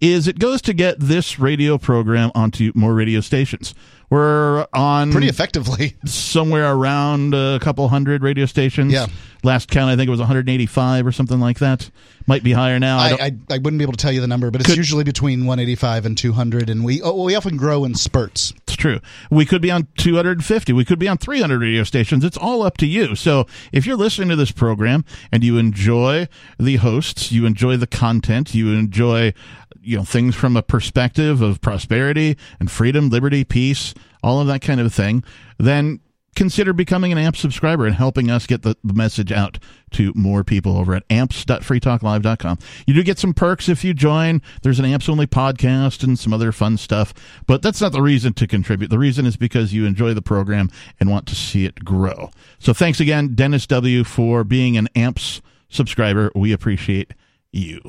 is 0.00 0.26
it 0.26 0.38
goes 0.40 0.60
to 0.62 0.74
get 0.74 0.98
this 0.98 1.38
radio 1.38 1.78
program 1.78 2.32
onto 2.34 2.72
more 2.74 2.94
radio 2.94 3.20
stations. 3.20 3.74
We're 4.10 4.66
on 4.74 5.12
Pretty 5.12 5.28
effectively. 5.28 5.94
somewhere 6.04 6.72
around 6.74 7.34
a 7.34 7.58
couple 7.60 7.88
hundred 7.88 8.22
radio 8.22 8.46
stations. 8.46 8.92
Yeah. 8.92 9.06
Last 9.44 9.70
count, 9.70 9.90
I 9.90 9.96
think 9.96 10.06
it 10.06 10.10
was 10.10 10.20
185 10.20 11.06
or 11.06 11.12
something 11.12 11.40
like 11.40 11.58
that. 11.58 11.90
Might 12.26 12.44
be 12.44 12.52
higher 12.52 12.78
now. 12.78 12.98
I 12.98 13.08
I, 13.10 13.14
I, 13.14 13.32
I 13.50 13.58
wouldn't 13.58 13.78
be 13.78 13.82
able 13.82 13.94
to 13.94 13.98
tell 13.98 14.12
you 14.12 14.20
the 14.20 14.28
number, 14.28 14.50
but 14.50 14.60
it's 14.60 14.70
Could- 14.70 14.76
usually 14.76 15.04
between 15.04 15.40
185 15.40 16.06
and 16.06 16.16
200, 16.16 16.70
and 16.70 16.84
we 16.84 17.02
oh, 17.02 17.24
we 17.24 17.34
often 17.34 17.56
grow 17.56 17.84
in 17.84 17.94
spurts. 17.94 18.52
It's 18.62 18.76
true. 18.76 19.00
We 19.30 19.44
could 19.44 19.60
be 19.60 19.70
on 19.70 19.88
250. 19.98 20.72
We 20.72 20.84
could 20.84 20.98
be 20.98 21.08
on 21.08 21.18
300 21.18 21.60
radio 21.60 21.82
stations. 21.82 22.24
It's 22.24 22.36
all 22.36 22.62
up 22.62 22.76
to 22.78 22.86
you. 22.86 23.16
So 23.16 23.46
if 23.72 23.86
you're 23.86 23.96
listening 23.96 24.28
to 24.28 24.36
this 24.36 24.52
program 24.52 25.04
and 25.32 25.42
you 25.42 25.58
enjoy 25.58 26.28
the 26.58 26.76
hosts, 26.76 27.32
you 27.32 27.44
enjoy 27.44 27.76
the 27.76 27.86
content, 27.88 28.54
you 28.54 28.72
enjoy 28.72 29.34
you 29.82 29.96
know 29.96 30.04
things 30.04 30.36
from 30.36 30.56
a 30.56 30.62
perspective 30.62 31.42
of 31.42 31.60
prosperity 31.60 32.36
and 32.60 32.70
freedom, 32.70 33.10
liberty, 33.10 33.42
peace, 33.42 33.94
all 34.22 34.40
of 34.40 34.46
that 34.46 34.62
kind 34.62 34.80
of 34.80 34.94
thing, 34.94 35.24
then 35.58 35.98
consider 36.34 36.72
becoming 36.72 37.12
an 37.12 37.18
AMP 37.18 37.36
subscriber 37.36 37.86
and 37.86 37.94
helping 37.94 38.30
us 38.30 38.46
get 38.46 38.62
the, 38.62 38.76
the 38.82 38.94
message 38.94 39.32
out 39.32 39.58
to 39.92 40.12
more 40.14 40.42
people 40.42 40.78
over 40.78 40.94
at 40.94 41.04
amps.freetalklive.com. 41.10 42.58
You 42.86 42.94
do 42.94 43.02
get 43.02 43.18
some 43.18 43.34
perks 43.34 43.68
if 43.68 43.84
you 43.84 43.92
join. 43.94 44.40
There's 44.62 44.78
an 44.78 44.84
AMPS 44.84 45.08
only 45.08 45.26
podcast 45.26 46.02
and 46.02 46.18
some 46.18 46.32
other 46.32 46.52
fun 46.52 46.76
stuff, 46.76 47.12
but 47.46 47.62
that's 47.62 47.80
not 47.80 47.92
the 47.92 48.02
reason 48.02 48.32
to 48.34 48.46
contribute. 48.46 48.88
The 48.88 48.98
reason 48.98 49.26
is 49.26 49.36
because 49.36 49.72
you 49.74 49.84
enjoy 49.84 50.14
the 50.14 50.22
program 50.22 50.70
and 50.98 51.10
want 51.10 51.26
to 51.28 51.34
see 51.34 51.64
it 51.64 51.84
grow. 51.84 52.30
So 52.58 52.72
thanks 52.72 53.00
again, 53.00 53.34
Dennis 53.34 53.66
W., 53.66 54.04
for 54.04 54.44
being 54.44 54.76
an 54.76 54.88
AMPS 54.94 55.42
subscriber. 55.68 56.30
We 56.34 56.52
appreciate 56.52 57.12
you. 57.50 57.80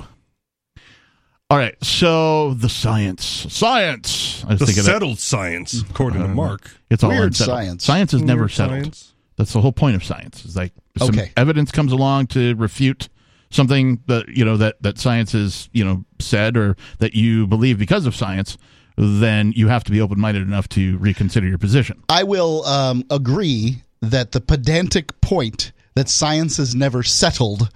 All 1.53 1.59
right, 1.59 1.75
so 1.85 2.55
the 2.55 2.67
science. 2.67 3.45
Science. 3.47 4.43
I 4.43 4.53
was 4.53 4.59
The 4.59 4.65
thinking 4.65 4.83
that- 4.85 4.89
settled 4.91 5.19
science, 5.19 5.81
according 5.87 6.23
to 6.23 6.27
Mark. 6.27 6.71
it's 6.89 7.03
all 7.03 7.11
Weird 7.11 7.25
unsettled. 7.25 7.57
science. 7.59 7.83
Science 7.85 8.11
is 8.15 8.23
never 8.23 8.49
settled. 8.49 8.81
science. 8.81 9.13
That's 9.37 9.53
the 9.53 9.61
whole 9.61 9.71
point 9.71 9.95
of 9.95 10.03
science. 10.03 10.45
Is 10.45 10.55
like 10.55 10.73
some 10.97 11.09
Okay. 11.09 11.31
evidence 11.37 11.69
comes 11.71 11.91
along 11.91 12.25
to 12.27 12.55
refute 12.55 13.07
something 13.51 13.99
that 14.07 14.29
you 14.29 14.43
know 14.43 14.57
that 14.57 14.81
that 14.81 14.97
science 14.97 15.33
has 15.33 15.69
you 15.73 15.85
know 15.85 16.03
said 16.19 16.57
or 16.57 16.75
that 16.97 17.13
you 17.13 17.45
believe 17.45 17.77
because 17.77 18.07
of 18.07 18.15
science. 18.15 18.57
Then 18.97 19.53
you 19.55 19.67
have 19.67 19.83
to 19.83 19.91
be 19.91 20.01
open 20.01 20.19
minded 20.19 20.41
enough 20.41 20.67
to 20.69 20.97
reconsider 20.97 21.47
your 21.47 21.59
position. 21.59 21.99
I 22.09 22.23
will 22.23 22.65
um, 22.65 23.03
agree 23.11 23.83
that 24.01 24.31
the 24.31 24.41
pedantic 24.41 25.21
point 25.21 25.71
that 25.93 26.09
science 26.09 26.57
is 26.57 26.73
never 26.73 27.03
settled 27.03 27.69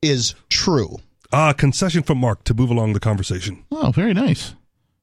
is 0.00 0.34
true. 0.48 0.96
Ah, 1.32 1.52
concession 1.52 2.02
from 2.02 2.18
Mark 2.18 2.44
to 2.44 2.54
move 2.54 2.70
along 2.70 2.94
the 2.94 3.00
conversation. 3.00 3.64
Oh, 3.70 3.90
very 3.90 4.14
nice. 4.14 4.54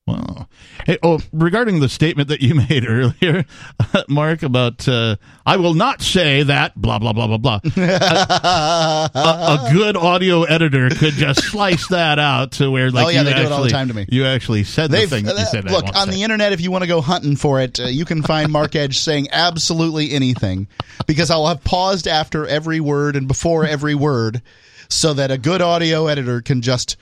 Wow. 0.08 0.48
Hey, 0.86 1.00
oh, 1.02 1.20
regarding 1.34 1.80
the 1.80 1.90
statement 1.90 2.30
that 2.30 2.40
you 2.40 2.54
made 2.70 2.88
earlier, 2.88 3.44
Mark, 4.08 4.44
about 4.44 4.88
uh, 4.88 5.16
I 5.48 5.58
will 5.58 5.74
not 5.74 6.02
say 6.04 6.44
that 6.44 6.80
blah 6.80 7.00
blah 7.00 7.12
blah 7.14 7.26
blah 7.26 7.38
blah. 7.38 7.60
a, 7.76 9.10
a 9.16 9.70
good 9.74 9.98
audio 9.98 10.44
editor 10.44 10.90
could 10.90 11.14
just 11.14 11.44
slice 11.46 11.88
that 11.88 12.20
out 12.20 12.52
to 12.54 12.70
where 12.70 12.92
like 12.92 13.08
Oh, 13.08 13.10
yeah, 13.10 13.22
you 13.22 13.26
they 13.26 13.34
do 13.34 13.42
it 13.42 13.52
all 13.52 13.64
the 13.64 13.70
time 13.70 13.88
to 13.88 13.96
me. 13.96 14.06
You 14.10 14.26
actually 14.26 14.64
said 14.64 14.92
the 14.92 14.98
They've 14.98 15.10
thing 15.10 15.26
that 15.26 15.38
you 15.38 15.42
uh, 15.42 15.46
said. 15.46 15.68
I 15.68 15.72
look 15.72 15.86
on 15.96 16.08
say. 16.08 16.12
the 16.12 16.24
internet 16.24 16.54
if 16.54 16.62
you 16.62 16.70
want 16.70 16.84
to 16.84 16.88
go 16.88 17.02
hunting 17.02 17.36
for 17.36 17.60
it. 17.62 17.80
Uh, 17.80 17.86
you 17.86 18.06
can 18.06 18.22
find 18.22 18.52
Mark 18.52 18.76
Edge 18.76 19.00
saying 19.00 19.30
absolutely 19.32 20.12
anything 20.12 20.68
because 21.08 21.32
I'll 21.32 21.48
have 21.48 21.64
paused 21.64 22.08
after 22.08 22.46
every 22.46 22.80
word 22.80 23.16
and 23.16 23.28
before 23.28 23.66
every 23.66 23.96
word, 23.96 24.44
so 24.90 25.14
that 25.14 25.32
a 25.32 25.38
good 25.38 25.62
audio 25.62 26.08
editor 26.08 26.42
can 26.42 26.62
just 26.62 26.98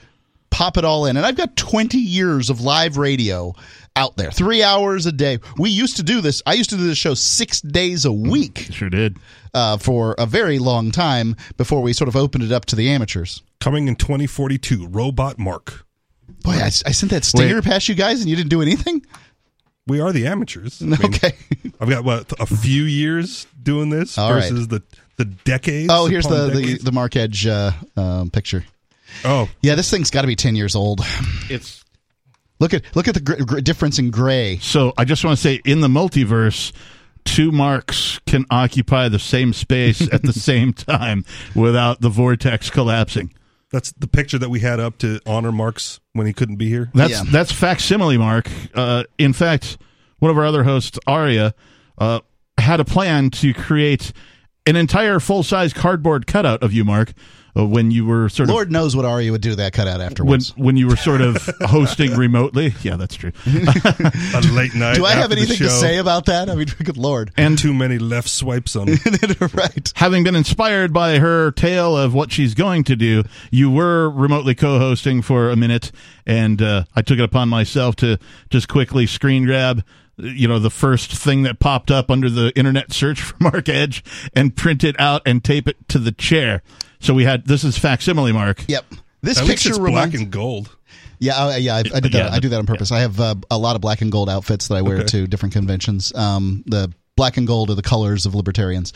pop 0.50 0.78
it 0.78 0.86
all 0.86 1.06
in. 1.06 1.18
And 1.18 1.26
I've 1.26 1.36
got 1.36 1.56
20 1.58 1.98
years 1.98 2.50
of 2.50 2.62
live 2.62 2.98
radio 2.98 3.54
out 3.96 4.18
there, 4.18 4.32
three 4.32 4.62
hours 4.64 5.06
a 5.06 5.12
day. 5.12 5.40
We 5.58 5.70
used 5.70 5.98
to 5.98 6.04
do 6.04 6.22
this. 6.22 6.42
I 6.46 6.54
used 6.54 6.70
to 6.72 6.78
do 6.78 6.86
this 6.88 6.98
show 6.98 7.14
six 7.14 7.62
days 7.62 8.06
a 8.06 8.12
week 8.14 8.68
Sure 8.72 8.90
did. 8.90 9.18
uh, 9.54 9.78
for 9.78 10.16
a 10.18 10.26
very 10.26 10.60
long 10.60 10.92
time 10.92 11.36
before 11.58 11.82
we 11.82 11.94
sort 11.94 12.08
of 12.08 12.16
opened 12.16 12.44
it 12.44 12.52
up 12.52 12.66
to 12.66 12.76
the 12.76 12.90
amateurs. 12.90 13.42
Coming 13.60 13.88
in 13.88 13.96
2042, 13.96 14.88
Robot 14.88 15.38
Mark. 15.40 15.86
Boy, 16.44 16.52
I, 16.54 16.66
I 16.66 16.70
sent 16.92 17.12
that 17.12 17.24
stinger 17.24 17.62
past 17.62 17.88
you 17.88 17.96
guys 17.96 18.20
and 18.22 18.30
you 18.30 18.36
didn't 18.36 18.50
do 18.50 18.62
anything. 18.62 19.06
We 19.88 20.00
are 20.00 20.12
the 20.12 20.28
amateurs. 20.28 20.82
I 20.82 20.86
mean, 20.86 21.04
Okay. 21.06 21.34
I've 21.80 21.90
got 21.90 22.04
what 22.04 22.32
a 22.40 22.46
few 22.46 22.84
years 22.84 23.46
doing 23.62 23.90
this 23.90 24.18
All 24.18 24.32
right. 24.34 24.42
versus 24.50 24.68
the 24.70 24.82
the 25.18 25.26
decades. 25.26 25.90
Oh, 25.92 26.06
here's 26.08 26.26
upon 26.26 26.50
the, 26.50 26.62
the 26.62 26.78
the 26.80 26.92
Mark 26.92 27.16
Edge 27.16 27.46
uh, 27.48 27.72
um, 27.98 28.30
picture. 28.30 28.64
oh 29.26 29.50
Yeah, 29.62 29.76
this 29.76 29.90
thing's 29.92 30.10
got 30.10 30.22
to 30.22 30.28
be 30.28 30.36
ten 30.36 30.56
years 30.56 30.76
old. 30.76 31.02
It's 31.50 31.84
Look 32.60 32.74
at 32.74 32.84
look 32.96 33.08
at 33.08 33.14
the 33.16 33.20
gr- 33.20 33.44
gr- 33.44 33.60
difference 33.60 34.00
in 34.00 34.10
gray. 34.12 34.58
so. 34.62 34.94
I 34.98 35.06
just 35.06 35.26
want 35.26 35.38
to 35.38 35.42
say, 35.42 35.60
in 35.66 35.82
the 35.82 35.88
multiverse, 35.90 36.72
two 37.26 37.52
marks 37.52 38.20
can 38.26 38.46
occupy 38.50 39.10
the 39.10 39.20
same 39.20 39.52
space 39.54 40.02
at 40.14 40.22
the 40.24 40.32
same 40.50 40.72
time 40.72 41.26
without 41.56 42.00
the 42.02 42.10
vortex 42.10 42.70
collapsing. 42.70 43.34
that's 43.72 43.92
the 43.94 44.08
picture 44.08 44.38
that 44.38 44.50
we 44.50 44.60
had 44.62 44.80
up 44.80 44.98
to 45.00 45.20
honor 45.26 45.52
Mark's 45.52 46.00
when 46.14 46.26
he 46.28 46.32
couldn't 46.32 46.56
be 46.58 46.70
here. 46.70 46.90
That's 46.94 47.12
Yeah. 47.12 47.24
that's 47.30 47.52
facsimile, 47.52 48.18
Mark. 48.18 48.48
Uh, 48.74 49.04
in 49.18 49.34
fact, 49.34 49.78
one 50.20 50.32
of 50.32 50.38
our 50.38 50.46
other 50.46 50.64
hosts, 50.64 50.98
Aria, 51.06 51.54
uh, 51.98 52.20
had 52.58 52.80
a 52.80 52.86
plan 52.86 53.30
to 53.32 53.54
create 53.54 54.14
an 54.66 54.76
entire 54.76 55.20
full 55.20 55.44
size 55.44 55.74
cardboard 55.74 56.26
cutout 56.28 56.64
of 56.64 56.72
you, 56.74 56.86
Mark, 56.86 57.14
uh, 57.56 57.66
when 57.66 57.92
you 57.92 58.06
were 58.06 58.30
sort 58.30 58.48
of. 58.50 58.54
Lord 58.56 58.72
knows 58.72 58.96
what 58.96 59.06
Aria 59.06 59.32
would 59.32 59.42
do 59.42 59.56
that 59.56 59.74
cutout 59.74 59.96
of 59.96 60.00
when 60.00 60.08
afterwards. 60.08 60.58
when 60.58 60.78
you 60.78 60.88
were 60.88 60.96
sort 60.96 61.22
of 61.22 61.38
hosting 61.62 62.16
remotely. 62.16 62.74
Yeah, 62.82 62.96
that's 62.96 63.16
true. 63.16 63.32
A 63.46 64.42
late 64.54 64.74
night. 64.74 64.96
do 64.96 65.06
I 65.06 65.12
have 65.12 65.32
anything 65.32 65.58
to 65.58 65.70
say 65.70 65.98
about 65.98 66.26
that? 66.26 66.50
I 66.50 66.56
mean, 66.56 66.68
good 66.84 66.98
lord. 66.98 67.32
And 67.38 67.58
too 67.58 67.74
many 67.74 67.98
left 68.00 68.30
swipes 68.30 68.76
on. 68.76 68.88
right. 69.54 69.92
Having 69.96 70.24
been 70.24 70.36
inspired 70.36 70.94
by 70.94 71.20
her 71.20 71.52
tale 71.52 71.98
of 71.98 72.14
what 72.14 72.32
she's 72.32 72.54
going 72.54 72.86
to 72.86 72.96
do, 72.96 73.24
you 73.52 73.70
were 73.70 74.10
remotely 74.10 74.56
co-hosting 74.56 75.22
for 75.22 75.50
a 75.50 75.56
minute, 75.56 75.92
and 76.26 76.62
uh, 76.62 76.86
I 76.96 77.02
took 77.02 77.20
it 77.20 77.24
upon 77.24 77.50
myself 77.50 77.96
to 77.98 78.18
just 78.50 78.68
quickly 78.70 79.06
screen 79.08 79.46
grab, 79.46 79.84
you 80.18 80.48
know, 80.48 80.60
the 80.60 80.70
first 80.70 81.12
thing 81.12 81.44
that 81.44 81.60
popped 81.60 81.90
up 81.92 82.12
under 82.12 82.30
the 82.30 82.52
internet 82.58 82.92
search 82.94 83.22
for 83.22 83.36
Mark 83.40 83.68
Edge, 83.70 84.04
and 84.36 84.56
print 84.56 84.84
it 84.84 85.00
out 85.00 85.22
and 85.26 85.44
tape 85.44 85.68
it 85.68 85.88
to 85.90 86.00
the 86.00 86.12
chair. 86.12 86.62
So 87.00 87.14
we 87.14 87.24
had 87.26 87.46
this 87.48 87.64
is 87.64 87.78
facsimile, 87.78 88.32
Mark. 88.32 88.64
Yep. 88.68 88.86
This 89.22 89.38
At 89.38 89.46
least 89.46 89.52
picture 89.64 89.70
it's 89.70 89.80
reminds. 89.80 90.12
black 90.12 90.22
and 90.22 90.32
gold. 90.32 90.76
yeah, 91.20 91.34
oh, 91.38 91.56
yeah. 91.56 91.76
I, 91.76 91.80
I 91.80 91.82
did 91.82 92.04
that. 92.04 92.14
Yeah, 92.14 92.30
I 92.30 92.40
do 92.40 92.50
that 92.50 92.60
on 92.60 92.66
purpose. 92.66 92.92
I 92.92 93.00
have 93.00 93.20
uh, 93.20 93.36
a 93.50 93.58
lot 93.58 93.76
of 93.76 93.82
black 93.82 94.02
and 94.02 94.12
gold 94.12 94.30
outfits 94.30 94.68
that 94.68 94.76
I 94.76 94.82
wear 94.82 94.98
Okay. 94.98 95.06
to 95.06 95.28
different 95.28 95.54
conventions. 95.54 96.14
Um, 96.14 96.64
the 96.68 96.94
black 97.16 97.38
and 97.38 97.48
gold 97.48 97.70
are 97.70 97.76
the 97.76 97.82
colors 97.82 98.26
of 98.26 98.36
libertarians. 98.36 98.92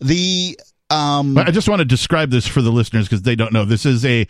The 0.00 0.58
um, 0.90 1.36
I 1.38 1.50
just 1.50 1.68
want 1.68 1.80
to 1.80 1.84
describe 1.84 2.30
this 2.30 2.46
for 2.46 2.62
the 2.62 2.70
listeners 2.70 3.06
because 3.08 3.22
they 3.22 3.34
don't 3.34 3.52
know. 3.52 3.64
This 3.64 3.84
is 3.86 4.04
a 4.04 4.26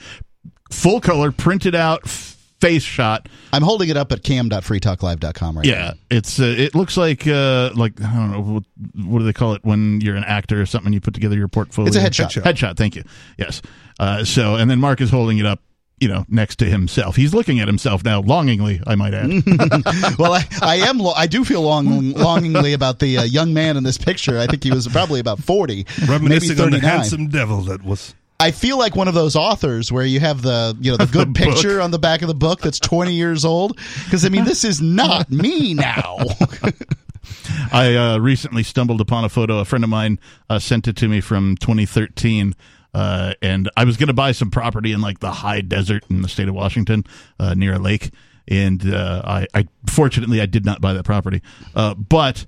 full 0.71 1.01
color 1.01 1.33
printed 1.33 1.75
out 1.75 2.01
f- 2.05 2.37
face 2.63 2.85
shot. 2.85 3.29
I'm 3.53 3.63
holding 3.63 3.89
it 3.89 3.97
up 3.97 4.13
at 4.13 4.23
cam.freetalklive.com 4.23 5.59
right 5.59 5.67
now. 5.67 5.71
yeah, 5.73 5.93
it's 6.11 6.39
uh, 6.41 6.45
it 6.45 6.75
looks 6.77 6.97
like 6.97 7.27
uh, 7.27 7.71
like 7.75 8.01
I 8.01 8.15
don't 8.15 8.31
know 8.31 8.41
what, 8.41 8.65
what 9.05 9.19
do 9.19 9.25
they 9.25 9.33
call 9.33 9.55
it 9.55 9.65
when 9.65 10.01
you're 10.01 10.17
an 10.17 10.25
actor 10.25 10.63
or 10.63 10.67
something. 10.67 10.93
You 10.93 11.01
put 11.01 11.13
together 11.13 11.37
your 11.37 11.49
portfolio. 11.49 11.89
It's 11.89 11.97
a 11.97 12.01
headshot. 12.01 12.43
Headshot. 12.43 12.43
Headshot. 12.45 12.77
Thank 12.77 12.95
you. 12.97 13.03
Yes. 13.37 13.61
Uh, 13.99 14.25
so 14.25 14.55
and 14.55 14.71
then 14.71 14.79
Mark 14.79 15.01
is 15.01 15.11
holding 15.11 15.39
it 15.39 15.47
up. 15.47 15.61
You 16.01 16.09
know, 16.09 16.25
next 16.29 16.57
to 16.57 16.65
himself. 16.65 17.15
He's 17.15 17.33
looking 17.33 17.61
at 17.61 17.69
himself 17.69 18.05
now, 18.05 18.23
longingly. 18.23 18.81
I 18.89 18.97
might 18.97 19.15
add. 19.15 19.29
well, 20.19 20.33
I, 20.33 20.45
I 20.61 20.77
am. 20.89 20.99
Lo- 20.99 21.13
I 21.15 21.29
do 21.29 21.45
feel 21.45 21.63
long, 21.63 22.11
longingly 22.15 22.73
about 22.73 22.99
the 22.99 23.19
uh, 23.19 23.23
young 23.23 23.55
man 23.55 23.77
in 23.77 23.85
this 23.85 23.99
picture. 23.99 24.37
I 24.41 24.49
think 24.49 24.65
he 24.65 24.73
was 24.73 24.89
probably 24.89 25.21
about 25.21 25.39
forty, 25.39 25.87
Reminiscing 26.09 26.57
maybe 26.57 26.63
on 26.63 26.71
the 26.73 26.81
handsome 26.81 27.29
devil 27.29 27.61
that 27.63 27.85
was. 27.85 28.17
I 28.43 28.51
feel 28.51 28.77
like 28.77 28.97
one 28.97 29.07
of 29.09 29.15
those 29.15 29.37
authors 29.37 29.93
where 29.93 30.05
you 30.05 30.19
have 30.21 30.43
the 30.43 30.77
you 30.81 30.91
know 30.91 30.97
the 30.97 31.07
good 31.13 31.35
The 31.35 31.45
book. 31.45 31.55
picture 31.55 31.81
on 31.81 31.91
the 31.93 31.99
back 31.99 32.23
of 32.23 32.29
the 32.29 32.35
book 32.35 32.61
that's 32.61 32.81
20 32.81 33.15
years 33.15 33.45
old 33.45 33.77
because 34.05 34.25
I 34.25 34.29
mean 34.31 34.45
this 34.45 34.65
is 34.65 34.81
not 34.83 35.31
me 35.31 35.75
now. 35.75 36.19
I 37.73 37.95
uh, 37.95 38.19
recently 38.19 38.63
stumbled 38.63 39.01
upon 39.01 39.25
a 39.25 39.29
photo. 39.29 39.59
A 39.59 39.65
friend 39.65 39.85
of 39.85 39.91
mine 39.91 40.19
uh, 40.51 40.59
sent 40.59 40.89
it 40.89 40.97
to 40.97 41.09
me 41.09 41.21
from 41.21 41.57
2013. 41.57 42.55
Uh, 42.95 43.33
and 43.41 43.71
I 43.77 43.85
was 43.85 43.97
going 43.97 44.09
to 44.09 44.13
buy 44.13 44.33
some 44.33 44.51
property 44.51 44.93
in 44.93 45.01
like 45.01 45.21
the 45.21 45.31
high 45.31 45.61
desert 45.63 46.05
in 46.11 46.23
the 46.23 46.29
state 46.29 46.49
of 46.49 46.55
Washington 46.55 47.05
uh, 47.39 47.55
near 47.55 47.75
a 47.75 47.79
lake. 47.79 48.11
And 48.49 48.93
uh, 48.93 49.23
I, 49.25 49.47
I 49.55 49.69
fortunately 49.87 50.41
I 50.41 50.47
did 50.47 50.65
not 50.67 50.81
buy 50.81 50.93
that 50.95 51.05
property, 51.05 51.43
uh, 51.75 51.95
but 51.95 52.45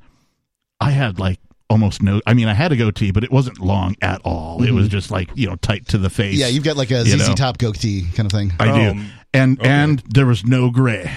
I 0.80 0.90
had 0.90 1.18
like 1.18 1.38
almost 1.70 2.02
no. 2.02 2.20
I 2.26 2.34
mean, 2.34 2.48
I 2.48 2.54
had 2.54 2.72
a 2.72 2.76
goatee, 2.76 3.10
but 3.10 3.24
it 3.24 3.30
wasn't 3.32 3.58
long 3.58 3.96
at 4.02 4.20
all. 4.24 4.62
It 4.62 4.70
was 4.72 4.86
Mhm. 4.88 4.90
just 4.90 5.10
like 5.10 5.30
you 5.34 5.46
know 5.48 5.56
tight 5.56 5.88
to 5.88 5.98
the 5.98 6.10
face. 6.10 6.36
yeah, 6.38 6.48
you've 6.48 6.64
got 6.64 6.76
like 6.76 6.90
a 6.90 6.98
you 7.04 7.16
ZZ 7.18 7.28
know. 7.28 7.34
Top 7.34 7.58
goatee 7.58 8.06
kind 8.14 8.26
of 8.26 8.32
thing. 8.32 8.52
I 8.60 8.64
do, 8.66 8.90
Um, 8.90 9.10
and 9.32 9.58
okay. 9.60 9.68
and 9.68 10.02
there 10.08 10.26
was 10.26 10.44
no 10.44 10.70
gray. 10.70 11.10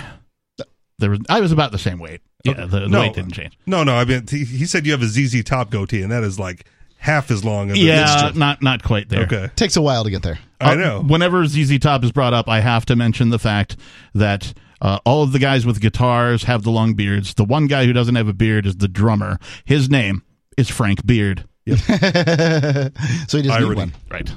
There 0.99 1.11
was 1.11 1.19
I 1.29 1.41
was 1.41 1.51
about 1.51 1.71
the 1.71 1.77
same 1.79 1.99
weight. 1.99 2.21
Yeah, 2.43 2.53
the, 2.65 2.79
the 2.81 2.87
no, 2.87 3.01
weight 3.01 3.13
didn't 3.13 3.31
change. 3.33 3.57
No, 3.65 3.83
no. 3.83 3.95
I 3.95 4.05
mean, 4.05 4.23
he, 4.29 4.45
he 4.45 4.65
said 4.65 4.85
you 4.85 4.91
have 4.93 5.01
a 5.01 5.07
ZZ 5.07 5.43
Top 5.43 5.69
goatee, 5.69 6.01
and 6.01 6.11
that 6.11 6.23
is 6.23 6.39
like 6.39 6.65
half 6.97 7.29
as 7.29 7.43
long 7.43 7.69
as 7.71 7.77
Yeah, 7.77 8.25
it 8.27 8.31
is. 8.31 8.35
not 8.37 8.61
not 8.63 8.83
quite 8.83 9.09
there. 9.09 9.23
Okay. 9.23 9.49
Takes 9.55 9.75
a 9.75 9.81
while 9.81 10.03
to 10.03 10.09
get 10.09 10.23
there. 10.23 10.39
I 10.59 10.71
Uh, 10.71 10.75
know. 10.75 11.01
whenever 11.01 11.45
ZZ 11.45 11.77
Top 11.79 12.03
is 12.03 12.11
brought 12.11 12.33
up, 12.33 12.47
I 12.49 12.61
have 12.61 12.85
to 12.87 12.95
mention 12.95 13.29
the 13.29 13.37
fact 13.39 13.75
that 14.15 14.53
uh, 14.81 14.99
all 15.05 15.21
of 15.23 15.31
the 15.33 15.39
guys 15.39 15.65
with 15.65 15.79
guitars 15.81 16.43
have 16.45 16.63
the 16.63 16.71
long 16.71 16.93
beards. 16.93 17.33
The 17.35 17.43
one 17.45 17.67
guy 17.67 17.85
who 17.85 17.93
doesn't 17.93 18.15
have 18.15 18.27
a 18.27 18.33
beard 18.33 18.65
is 18.65 18.77
the 18.77 18.87
drummer. 18.87 19.39
His 19.65 19.89
name 19.89 20.23
is 20.57 20.69
Frank 20.69 21.05
Beard. 21.05 21.45
so 21.67 21.73
he 21.75 23.41
doesn't 23.41 23.69
need 23.69 23.75
one. 23.75 23.93
Right. 24.09 24.29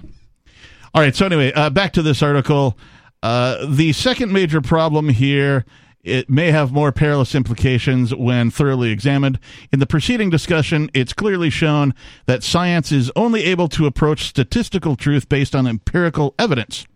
All 0.95 1.03
right. 1.03 1.15
So 1.15 1.27
anyway, 1.27 1.53
uh, 1.53 1.71
back 1.71 1.93
to 1.95 2.03
this 2.03 2.23
article. 2.23 2.77
Uh, 3.23 3.67
the 3.67 3.93
second 3.93 4.33
major 4.33 4.61
problem 4.61 5.09
here. 5.09 5.65
It 6.03 6.31
may 6.31 6.51
have 6.51 6.73
more 6.73 6.93
perilous 6.93 7.35
implications 7.35 8.15
when 8.15 8.51
thoroughly 8.51 8.91
examined. 8.91 9.39
In 9.71 9.81
the 9.81 9.87
preceding 9.87 10.31
discussion, 10.31 10.91
it's 10.95 11.13
clearly 11.13 11.51
shown 11.51 11.95
that 12.25 12.43
science 12.43 12.91
is 12.91 13.13
only 13.15 13.45
able 13.45 13.69
to 13.69 13.85
approach 13.85 14.25
statistical 14.25 14.97
truth 14.97 15.29
based 15.29 15.55
on 15.55 15.67
empirical 15.67 16.35
evidence. 16.39 16.87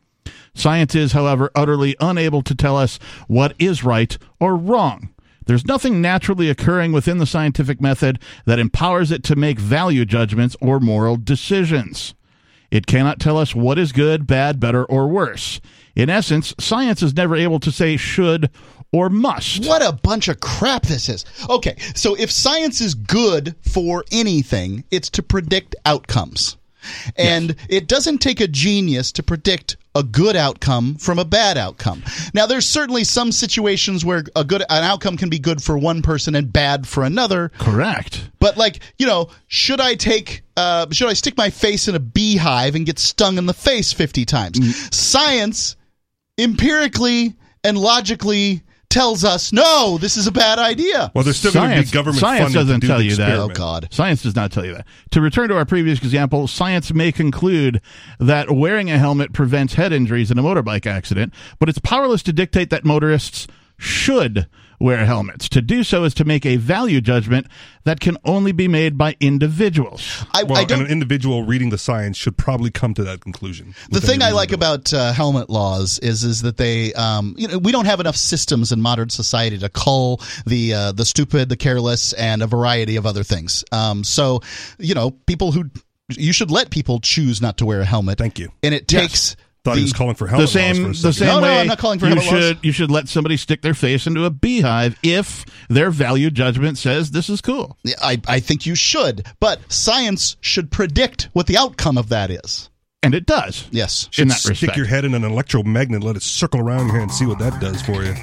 Science 0.55 0.95
is, 0.95 1.13
however, 1.13 1.51
utterly 1.55 1.97
unable 2.01 2.41
to 2.43 2.55
tell 2.55 2.79
us 2.79 2.99
what 3.29 3.55
is 3.59 3.85
right 3.85 4.17
or 4.41 4.57
wrong. 4.57 5.11
There's 5.47 5.67
nothing 5.67 6.01
naturally 6.01 6.49
occurring 6.49 6.93
within 6.93 7.19
the 7.19 7.27
scientific 7.27 7.81
method 7.81 8.19
that 8.47 8.59
empowers 8.59 9.11
it 9.11 9.23
to 9.25 9.37
make 9.37 9.59
value 9.59 10.05
judgments 10.05 10.57
or 10.61 10.81
moral 10.81 11.17
decisions. 11.17 12.15
It 12.71 12.87
cannot 12.87 13.21
tell 13.21 13.39
us 13.39 13.55
what 13.55 13.79
is 13.79 13.93
good, 13.93 14.27
bad, 14.27 14.59
better, 14.59 14.85
or 14.85 15.07
worse. 15.07 15.61
In 15.95 16.11
essence, 16.11 16.55
science 16.59 17.03
is 17.03 17.15
never 17.15 17.37
able 17.37 17.61
to 17.61 17.71
say 17.71 17.97
should 17.97 18.51
or 18.93 19.09
must. 19.09 19.67
What 19.67 19.85
a 19.85 19.93
bunch 19.93 20.29
of 20.29 20.41
crap 20.41 20.83
this 20.83 21.09
is. 21.09 21.25
Okay, 21.49 21.77
so 21.95 22.15
if 22.15 22.31
science 22.31 22.81
is 22.81 22.95
good 22.95 23.55
for 23.61 24.05
anything, 24.11 24.85
it's 24.91 25.11
to 25.11 25.23
predict 25.23 25.77
outcomes. 25.85 26.57
And 27.17 27.57
it 27.69 27.89
doesn't 27.89 28.19
take 28.19 28.41
a 28.41 28.49
genius 28.49 29.13
to 29.13 29.23
predict 29.23 29.77
a 29.95 30.03
good 30.03 30.35
outcome 30.35 30.97
from 30.97 31.19
a 31.19 31.25
bad 31.25 31.57
outcome. 31.57 32.03
Now 32.35 32.47
there's 32.47 32.67
certainly 32.67 33.05
some 33.05 33.31
situations 33.31 34.05
where 34.05 34.25
a 34.35 34.45
good 34.45 34.63
an 34.63 34.83
outcome 34.83 35.17
can 35.17 35.29
be 35.29 35.39
good 35.39 35.63
for 35.63 35.79
one 35.79 36.03
person 36.03 36.35
and 36.35 36.53
bad 36.53 36.87
for 36.87 37.05
another. 37.05 37.51
Correct. 37.59 38.29
But 38.41 38.57
like, 38.57 38.81
you 38.99 39.07
know, 39.07 39.31
should 39.47 39.81
I 39.81 39.95
take 39.95 40.43
uh 40.57 40.87
should 40.91 41.09
I 41.09 41.13
stick 41.13 41.37
my 41.37 41.51
face 41.51 41.87
in 41.87 41.95
a 41.95 42.01
beehive 42.01 42.75
and 42.75 42.85
get 42.85 42.99
stung 42.99 43.39
in 43.39 43.47
the 43.47 43.55
face 43.55 43.93
50 43.93 44.25
times? 44.25 44.95
Science 44.95 45.77
empirically 46.39 47.35
and 47.63 47.79
logically 47.79 48.63
tells 48.95 49.25
us 49.25 49.53
no, 49.53 49.99
this 49.99 50.17
is 50.17 50.27
a 50.29 50.33
bad 50.33 50.59
idea. 50.59 51.11
Well, 51.15 51.25
there's 51.25 51.37
still 51.37 51.53
going 51.53 51.77
to 51.77 51.83
be 51.83 51.91
government 51.91 52.21
science 52.21 52.55
funding 52.55 52.61
doesn't 52.61 52.81
to 52.81 52.81
do 52.81 52.87
tell 52.87 52.99
the 52.99 53.05
you 53.05 53.17
that. 53.17 53.29
experiment. 53.29 53.59
Oh 53.59 53.61
god. 53.61 53.89
Science 53.91 54.23
does 54.23 54.37
not 54.37 54.53
tell 54.53 54.65
you 54.65 54.75
that. 54.75 54.87
To 55.11 55.21
return 55.21 55.49
to 55.49 55.57
our 55.57 55.65
previous 55.67 55.99
example, 55.99 56.47
science 56.47 56.95
may 56.95 57.11
conclude 57.11 57.81
that 58.21 58.53
wearing 58.53 58.91
a 58.91 58.99
helmet 58.99 59.33
prevents 59.33 59.75
head 59.75 59.93
injuries 59.93 60.31
in 60.31 60.39
a 60.39 60.43
motorbike 60.43 60.87
accident, 60.87 61.35
but 61.59 61.69
it's 61.69 61.81
powerless 61.81 62.23
to 62.23 62.33
dictate 62.33 62.71
that 62.71 62.85
motorists 62.85 63.49
should 63.79 64.47
wear 64.85 65.07
helmets. 65.07 65.49
To 65.49 65.63
do 65.63 65.83
so 65.83 66.05
is 66.05 66.13
to 66.15 66.25
make 66.25 66.45
a 66.45 66.57
value 66.57 67.01
judgment 67.01 67.47
that 67.85 68.01
can 68.01 68.19
only 68.25 68.53
be 68.53 68.69
made 68.69 68.99
by 68.99 69.17
individuals. 69.19 70.25
I, 70.33 70.43
Well, 70.43 70.59
I 70.59 70.65
don't 70.65 70.83
an 70.83 70.87
individual 70.87 71.43
reading 71.43 71.71
the 71.71 71.79
science 71.79 72.19
should 72.19 72.37
probably 72.37 72.71
come 72.71 72.93
to 72.95 73.05
that 73.05 73.21
conclusion. 73.21 73.75
the 73.91 74.01
thing 74.01 74.23
I 74.23 74.31
like 74.33 74.53
about 74.53 74.93
uh, 74.93 75.13
helmet 75.13 75.49
laws 75.49 75.99
is 76.01 76.23
is 76.23 76.43
that 76.43 76.59
they 76.59 76.93
um, 76.93 77.35
you 77.39 77.49
know 77.49 77.59
we 77.59 77.73
don't 77.73 77.87
have 77.87 78.01
enough 78.01 78.17
systems 78.17 78.73
in 78.73 78.83
modern 78.83 79.09
society 79.09 79.59
to 79.59 79.69
cull 79.71 80.21
the 80.47 80.75
uh, 80.75 80.93
the 80.93 81.07
stupid, 81.07 81.49
the 81.49 81.57
careless, 81.57 82.13
and 82.13 82.43
a 82.43 82.47
variety 82.47 82.97
of 82.97 83.07
other 83.07 83.25
things. 83.25 83.65
Um, 83.73 84.05
so 84.05 84.41
you 84.79 84.95
know 84.95 85.11
people 85.11 85.53
who 85.53 85.71
you 86.11 86.35
should 86.35 86.51
let 86.51 86.71
people 86.71 87.01
choose 87.01 87.41
not 87.41 87.57
to 87.59 87.67
wear 87.67 87.81
a 87.81 87.85
helmet. 87.87 88.19
Thank 88.19 88.39
you. 88.39 88.51
And 88.63 88.75
it 88.75 88.87
takes 88.87 89.37
Thought 89.65 89.75
the, 89.75 89.81
he 89.81 89.85
was 89.85 89.93
calling 89.95 90.15
for 90.15 90.29
The 90.29 90.47
same, 90.47 90.93
the 90.93 91.13
same 91.13 91.27
No, 91.27 91.41
no, 91.41 91.47
I'm 91.47 91.67
not 91.67 91.79
calling 91.79 91.99
for 91.99 92.05
you 92.05 92.15
helmet 92.15 92.33
laws. 92.33 92.45
should 92.45 92.59
you 92.63 92.71
should 92.73 92.91
let 92.91 93.09
somebody 93.09 93.39
stick 93.39 93.63
their 93.63 93.73
face 93.73 94.07
into 94.07 94.25
a 94.27 94.31
beehive 94.31 94.99
if 95.03 95.47
their 95.71 95.91
value 95.91 96.31
judgment 96.31 96.77
says 96.77 97.13
this 97.13 97.31
is 97.31 97.41
cool. 97.41 97.79
I, 98.03 98.21
I 98.29 98.41
think 98.41 98.67
you 98.67 98.75
should, 98.75 99.27
but 99.41 99.61
science 99.73 100.37
should 100.43 100.71
predict 100.71 101.31
what 101.33 101.47
the 101.47 101.57
outcome 101.57 101.97
of 101.97 102.11
that 102.11 102.31
is. 102.31 102.69
And 103.03 103.15
it 103.15 103.25
does. 103.27 103.67
Yes, 103.71 104.09
In 104.19 104.29
that 104.29 104.39
Stick 104.39 104.51
respect. 104.51 104.77
your 104.77 104.87
head 104.87 105.05
in 105.05 105.15
an 105.15 105.25
electromagnet, 105.25 106.03
let 106.03 106.17
it 106.17 106.23
circle 106.23 106.61
around 106.61 106.91
here, 106.91 107.01
and 107.01 107.11
see 107.11 107.27
what 107.27 107.39
that 107.39 107.59
does 107.61 107.81
for 107.83 108.03
you. 108.03 108.15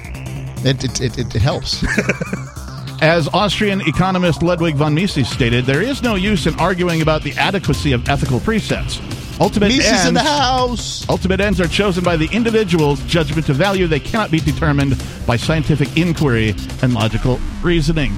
it 0.64 0.84
it, 0.84 1.00
it, 1.00 1.18
it, 1.18 1.34
it 1.34 1.42
helps. 1.42 1.84
As 3.02 3.26
Austrian 3.28 3.80
economist 3.80 4.44
Ludwig 4.44 4.76
von 4.76 4.94
Mises 4.94 5.28
stated, 5.28 5.66
there 5.66 5.82
is 5.82 6.02
no 6.02 6.14
use 6.14 6.46
in 6.46 6.54
arguing 6.60 7.02
about 7.02 7.22
the 7.24 7.32
adequacy 7.32 7.92
of 7.92 8.08
ethical 8.08 8.38
precepts. 8.38 9.00
Ultimate 9.42 9.70
Mises 9.70 9.86
ends, 9.86 10.06
in 10.06 10.14
the 10.14 10.20
house. 10.20 11.08
ultimate 11.08 11.40
ends 11.40 11.60
are 11.60 11.66
chosen 11.66 12.04
by 12.04 12.16
the 12.16 12.28
individual's 12.32 13.02
judgment 13.06 13.48
of 13.48 13.56
value. 13.56 13.88
They 13.88 13.98
cannot 13.98 14.30
be 14.30 14.38
determined 14.38 15.02
by 15.26 15.36
scientific 15.36 15.96
inquiry 15.96 16.54
and 16.80 16.94
logical 16.94 17.40
reasoning. 17.60 18.12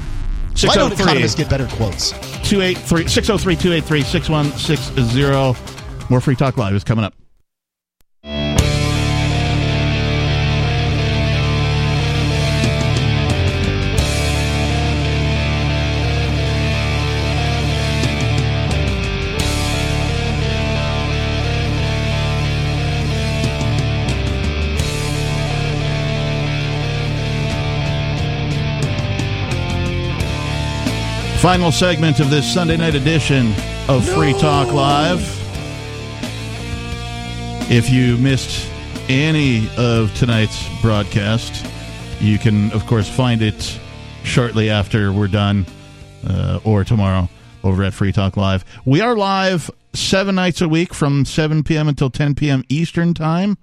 Why 0.65 0.75
don't 0.75 0.93
oh 0.93 0.95
economists 0.95 1.35
get 1.35 1.49
better 1.49 1.67
quotes? 1.67 2.11
283 2.49 3.09
603 3.09 3.57
283 3.57 4.03
6160. 4.03 6.11
More 6.11 6.21
Free 6.21 6.37
Talk 6.37 6.59
Live 6.59 6.75
is 6.75 6.85
coming 6.85 7.07
up. 7.07 7.15
Final 31.45 31.71
segment 31.71 32.21
of 32.21 32.31
this 32.31 32.51
Sunday 32.51 32.79
night 32.79 32.95
edition 32.95 33.53
of 33.87 34.09
Free 34.09 34.33
Talk 34.33 34.73
Live. 34.73 35.21
If 37.71 37.91
you 37.91 38.17
missed 38.17 38.67
any 39.11 39.69
of 39.77 40.15
tonight's 40.15 40.67
broadcast, 40.81 41.67
you 42.19 42.39
can, 42.39 42.73
of 42.73 42.87
course, 42.87 43.11
find 43.11 43.43
it 43.43 43.79
shortly 44.23 44.71
after 44.71 45.13
we're 45.13 45.29
done 45.29 45.67
uh, 46.27 46.61
or 46.65 46.83
tomorrow 46.83 47.29
over 47.63 47.85
at 47.85 47.93
Free 47.93 48.11
Talk 48.11 48.39
Live. 48.39 48.65
We 48.87 49.03
are 49.03 49.15
live 49.15 49.71
seven 49.93 50.37
nights 50.37 50.63
a 50.63 50.69
week 50.69 50.95
from 50.95 51.27
7 51.27 51.63
p.m. 51.63 51.89
until 51.89 52.09
10 52.09 52.37
p.m. 52.37 52.65
Eastern 52.71 53.13
Time. 53.13 53.59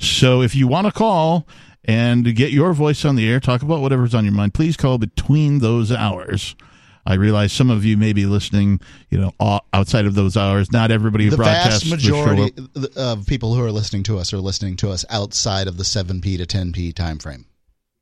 So 0.00 0.42
if 0.42 0.56
you 0.56 0.66
want 0.66 0.88
to 0.88 0.92
call 0.92 1.46
and 1.84 2.34
get 2.34 2.50
your 2.50 2.72
voice 2.72 3.04
on 3.04 3.14
the 3.14 3.30
air, 3.30 3.38
talk 3.38 3.62
about 3.62 3.82
whatever's 3.82 4.16
on 4.16 4.24
your 4.24 4.34
mind, 4.34 4.52
please 4.52 4.76
call 4.76 4.98
between 4.98 5.60
those 5.60 5.92
hours. 5.92 6.56
I 7.06 7.14
realize 7.14 7.52
some 7.52 7.70
of 7.70 7.84
you 7.84 7.96
may 7.96 8.12
be 8.12 8.26
listening, 8.26 8.80
you 9.08 9.18
know, 9.18 9.60
outside 9.72 10.06
of 10.06 10.14
those 10.14 10.36
hours. 10.36 10.70
Not 10.70 10.90
everybody 10.90 11.24
who 11.24 11.30
the 11.30 11.36
broadcasts 11.38 11.84
vast 11.84 12.02
the 12.02 12.10
majority 12.10 12.52
of 12.96 13.26
people 13.26 13.54
who 13.54 13.62
are 13.64 13.72
listening 13.72 14.02
to 14.04 14.18
us 14.18 14.32
are 14.32 14.38
listening 14.38 14.76
to 14.76 14.90
us 14.90 15.04
outside 15.10 15.66
of 15.66 15.76
the 15.76 15.84
7p 15.84 16.36
to 16.38 16.46
10p 16.46 16.94
time 16.94 17.18
frame. 17.18 17.46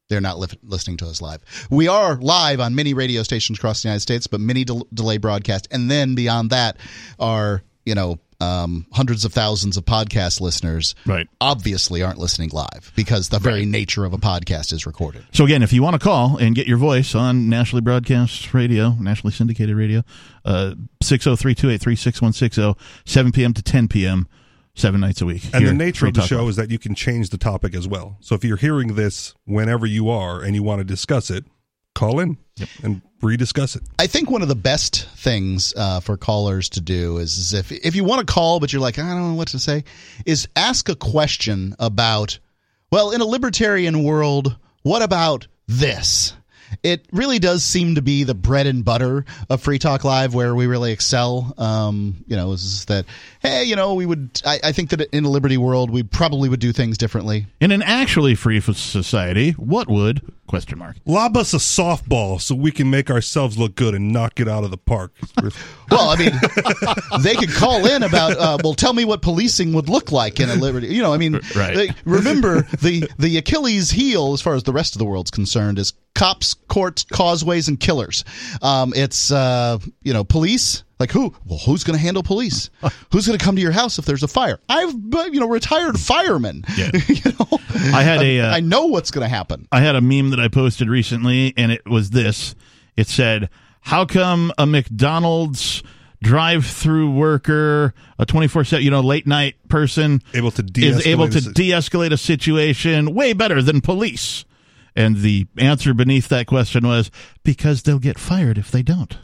They're 0.09 0.21
not 0.21 0.39
li- 0.39 0.49
listening 0.63 0.97
to 0.99 1.07
us 1.07 1.21
live. 1.21 1.43
We 1.71 1.87
are 1.87 2.17
live 2.17 2.61
on 2.61 2.75
many 2.75 2.95
radio 2.95 3.23
stations 3.23 3.59
across 3.59 3.83
the 3.83 3.89
United 3.89 4.01
States, 4.01 4.27
but 4.27 4.41
many 4.41 4.65
del- 4.65 4.87
delay 4.93 5.19
broadcast, 5.19 5.69
and 5.71 5.91
then 5.91 6.15
beyond 6.15 6.51
that 6.51 6.79
are 7.19 7.63
you 7.85 7.95
know 7.95 8.19
um, 8.41 8.87
hundreds 8.93 9.25
of 9.25 9.33
thousands 9.33 9.77
of 9.77 9.85
podcast 9.85 10.41
listeners. 10.41 10.95
Right. 11.07 11.29
Obviously, 11.41 12.03
aren't 12.03 12.19
listening 12.19 12.51
live 12.53 12.93
because 12.95 13.29
the 13.31 13.39
very 13.39 13.65
nature 13.67 14.05
of 14.05 14.13
a 14.13 14.19
podcast 14.19 14.73
is 14.73 14.87
recorded. 14.87 15.25
So 15.33 15.45
again, 15.45 15.63
if 15.63 15.73
you 15.73 15.83
want 15.83 15.95
to 15.95 15.99
call 15.99 16.37
and 16.37 16.55
get 16.55 16.67
your 16.67 16.79
voice 16.79 17.15
on 17.15 17.49
nationally 17.49 17.83
broadcast 17.83 18.55
radio, 18.55 18.91
nationally 19.01 19.33
syndicated 19.33 19.77
radio, 19.77 20.03
uh 20.45 20.75
603-283-6160, 21.03 22.77
7 23.05 23.33
p.m. 23.33 23.55
to 23.55 23.63
10 23.63 23.89
p.m., 23.89 24.29
seven 24.75 25.01
nights 25.01 25.21
a 25.21 25.27
week. 25.27 25.43
And 25.53 25.67
the 25.67 25.75
nature 25.75 26.07
of 26.07 26.15
the 26.15 26.23
show 26.23 26.41
Live. 26.43 26.51
is 26.51 26.57
that 26.57 26.71
you 26.71 26.79
can 26.79 26.95
change 26.95 27.31
the 27.31 27.39
topic 27.39 27.75
as 27.75 27.89
well. 27.89 28.17
So 28.21 28.35
if 28.37 28.45
you're 28.45 28.57
hearing 28.57 28.95
this 28.95 29.35
whenever 29.45 29.87
you 29.87 30.09
are 30.09 30.41
and 30.41 30.55
you 30.55 30.63
want 30.63 30.79
to 30.79 30.85
discuss 30.85 31.31
it, 31.31 31.45
call 31.99 32.21
in 32.21 32.39
and 32.83 33.03
rediscuss 33.21 33.77
it. 33.77 33.83
I 33.99 34.07
think 34.07 34.31
one 34.31 34.43
of 34.43 34.49
the 34.49 34.55
best 34.55 35.09
things 35.17 35.75
uh, 35.77 36.01
for 36.01 36.17
callers 36.17 36.69
to 36.71 36.81
do 36.81 37.19
is, 37.19 37.37
is 37.37 37.55
if 37.55 37.73
if 37.73 37.97
you 37.97 38.05
want 38.05 38.27
to 38.27 38.33
call 38.33 38.61
but 38.61 38.73
you're 38.73 38.83
like 38.83 38.99
I 38.99 39.03
don't 39.03 39.31
know 39.31 39.35
what 39.35 39.49
to 39.49 39.59
say, 39.59 39.85
is 40.25 40.49
ask 40.57 40.89
a 40.89 40.97
question 40.97 41.75
about. 41.79 42.39
Well, 42.91 43.11
in 43.11 43.21
a 43.21 43.27
libertarian 43.27 44.03
world, 44.03 44.57
what 44.83 45.03
about 45.03 45.47
this? 45.67 46.33
It 46.83 47.07
really 47.13 47.39
does 47.39 47.63
seem 47.63 47.97
to 47.97 48.03
be 48.03 48.25
the 48.25 48.35
bread 48.35 48.67
and 48.67 48.85
butter 48.85 49.25
of 49.51 49.61
Free 49.61 49.79
Talk 49.79 50.05
Live, 50.05 50.35
where 50.35 50.55
we 50.55 50.67
really 50.67 50.93
excel. 50.93 51.53
Um, 51.59 52.25
you 52.27 52.37
know, 52.37 52.53
is 52.53 52.85
that 52.87 53.07
hey, 53.41 53.65
you 53.65 53.77
know, 53.77 53.95
we 53.95 54.07
would. 54.07 54.41
I, 54.45 54.61
I 54.65 54.73
think 54.73 54.91
that 54.91 55.03
in 55.13 55.25
a 55.25 55.29
liberty 55.29 55.57
world, 55.57 55.91
we 55.91 56.03
probably 56.03 56.49
would 56.49 56.61
do 56.61 56.73
things 56.73 56.97
differently. 56.97 57.47
In 57.61 57.73
an 57.73 57.83
actually 57.83 58.35
free 58.35 58.61
society, 58.61 59.53
what 59.53 59.89
would 59.89 60.23
question 60.49 60.79
mark? 60.79 60.97
Lob 61.07 61.37
us 61.37 61.55
a 61.55 61.59
softball 61.59 62.41
so 62.41 62.55
we 62.55 62.71
can 62.73 62.91
make 62.91 63.11
ourselves 63.11 63.57
look 63.59 63.75
good 63.77 63.95
and 63.95 64.13
knock 64.13 64.41
it 64.41 64.49
out 64.49 64.65
of 64.65 64.71
the 64.71 64.79
park. 64.79 65.13
Well, 65.91 66.11
I 66.11 66.17
mean, 66.17 67.23
they 67.23 67.35
could 67.35 67.49
call 67.49 67.87
in 67.87 68.03
about. 68.03 68.37
Uh, 68.37 68.59
well, 68.63 68.75
tell 68.75 68.93
me 68.93 69.07
what 69.07 69.23
policing 69.23 69.73
would 69.73 69.89
look 69.89 70.13
like 70.13 70.39
in 70.39 70.51
a 70.51 70.55
liberty. 70.55 70.89
You 70.89 71.01
know, 71.01 71.15
I 71.15 71.17
mean, 71.17 71.41
Right. 71.57 71.75
they- 71.75 71.91
remember 72.05 72.61
the 72.83 73.09
the 73.19 73.39
Achilles 73.39 73.91
heel, 73.91 74.35
as 74.35 74.43
far 74.43 74.55
as 74.55 74.65
the 74.65 74.73
rest 74.75 74.95
of 74.95 74.99
the 74.99 75.07
world's 75.07 75.31
concerned, 75.31 75.79
is 75.79 75.95
cops, 76.15 76.53
courts, 76.53 77.05
causeways, 77.05 77.69
and 77.69 77.81
killers. 77.81 78.23
Um, 78.61 78.93
it's 78.95 79.31
uh, 79.33 79.79
you 80.03 80.13
know, 80.13 80.25
police. 80.25 80.85
Like 80.99 81.13
who? 81.13 81.35
Well, 81.45 81.59
who's 81.59 81.85
going 81.85 81.97
to 81.97 82.03
handle 82.03 82.23
police? 82.23 82.71
Who's 83.13 83.27
going 83.27 83.39
to 83.39 83.45
come 83.45 83.57
to 83.57 83.63
your 83.63 83.73
house 83.73 83.99
if 83.99 84.05
there's 84.05 84.23
a 84.23 84.29
fire? 84.29 84.59
I've 84.69 84.93
you 84.93 85.41
know 85.41 85.49
retired 85.49 85.99
fireman. 85.99 86.65
Yeah. 86.77 86.91
you 87.09 87.33
know, 87.39 87.59
I 87.95 88.03
had 88.03 88.21
a, 88.23 88.41
uh, 88.41 88.55
I 88.55 88.61
know 88.61 88.87
what's 88.87 89.11
going 89.11 89.25
to 89.25 89.29
happen. 89.29 89.69
I 89.73 89.81
had 89.81 89.95
a 89.97 90.01
meme 90.01 90.31
that 90.31 90.41
I 90.41 90.49
posted 90.49 90.89
recently, 90.89 91.55
and 91.57 91.71
it 91.73 91.89
was 91.89 92.11
this. 92.11 92.55
It 92.97 93.07
said, 93.07 93.49
"How 93.81 94.05
come 94.05 94.53
a 94.59 94.67
McDonald's 94.67 95.83
drive-through 96.21 97.13
worker, 97.13 97.95
a 98.19 98.27
24/7, 98.27 98.83
you 98.83 98.91
know, 98.91 99.01
late 99.01 99.27
night 99.27 99.55
person, 99.69 100.21
able 100.35 100.51
to 100.51 100.65
is 100.77 101.07
able 101.07 101.29
de-escalate 101.29 101.33
to 101.33 101.39
a 101.39 101.41
si- 101.43 101.53
de-escalate 101.53 102.13
a 102.13 102.17
situation 102.17 103.15
way 103.15 103.33
better 103.33 103.63
than 103.63 103.81
police?" 103.81 104.45
And 104.97 105.19
the 105.19 105.47
answer 105.57 105.95
beneath 105.95 106.29
that 106.29 106.47
question 106.47 106.87
was, 106.87 107.11
"Because 107.45 107.83
they'll 107.83 108.01
get 108.01 108.19
fired 108.19 108.59
if 108.59 108.71
they 108.71 108.83
don't." 108.83 109.17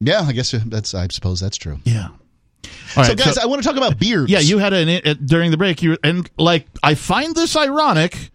Yeah, 0.00 0.22
I 0.22 0.32
guess 0.32 0.52
that's. 0.66 0.94
I 0.94 1.06
suppose 1.08 1.40
that's 1.40 1.56
true. 1.56 1.78
Yeah. 1.84 2.08
All 2.96 3.04
so, 3.04 3.10
right, 3.10 3.16
guys, 3.16 3.34
so- 3.34 3.42
I 3.42 3.46
want 3.46 3.62
to 3.62 3.68
talk 3.68 3.76
about 3.76 3.98
beards. 3.98 4.30
Yeah, 4.30 4.40
you 4.40 4.58
had 4.58 4.72
an 4.72 4.88
uh, 5.04 5.14
during 5.24 5.50
the 5.50 5.56
break. 5.56 5.82
You 5.82 5.96
and 6.02 6.28
like 6.38 6.66
I 6.82 6.94
find 6.94 7.34
this 7.34 7.54
ironic 7.56 8.30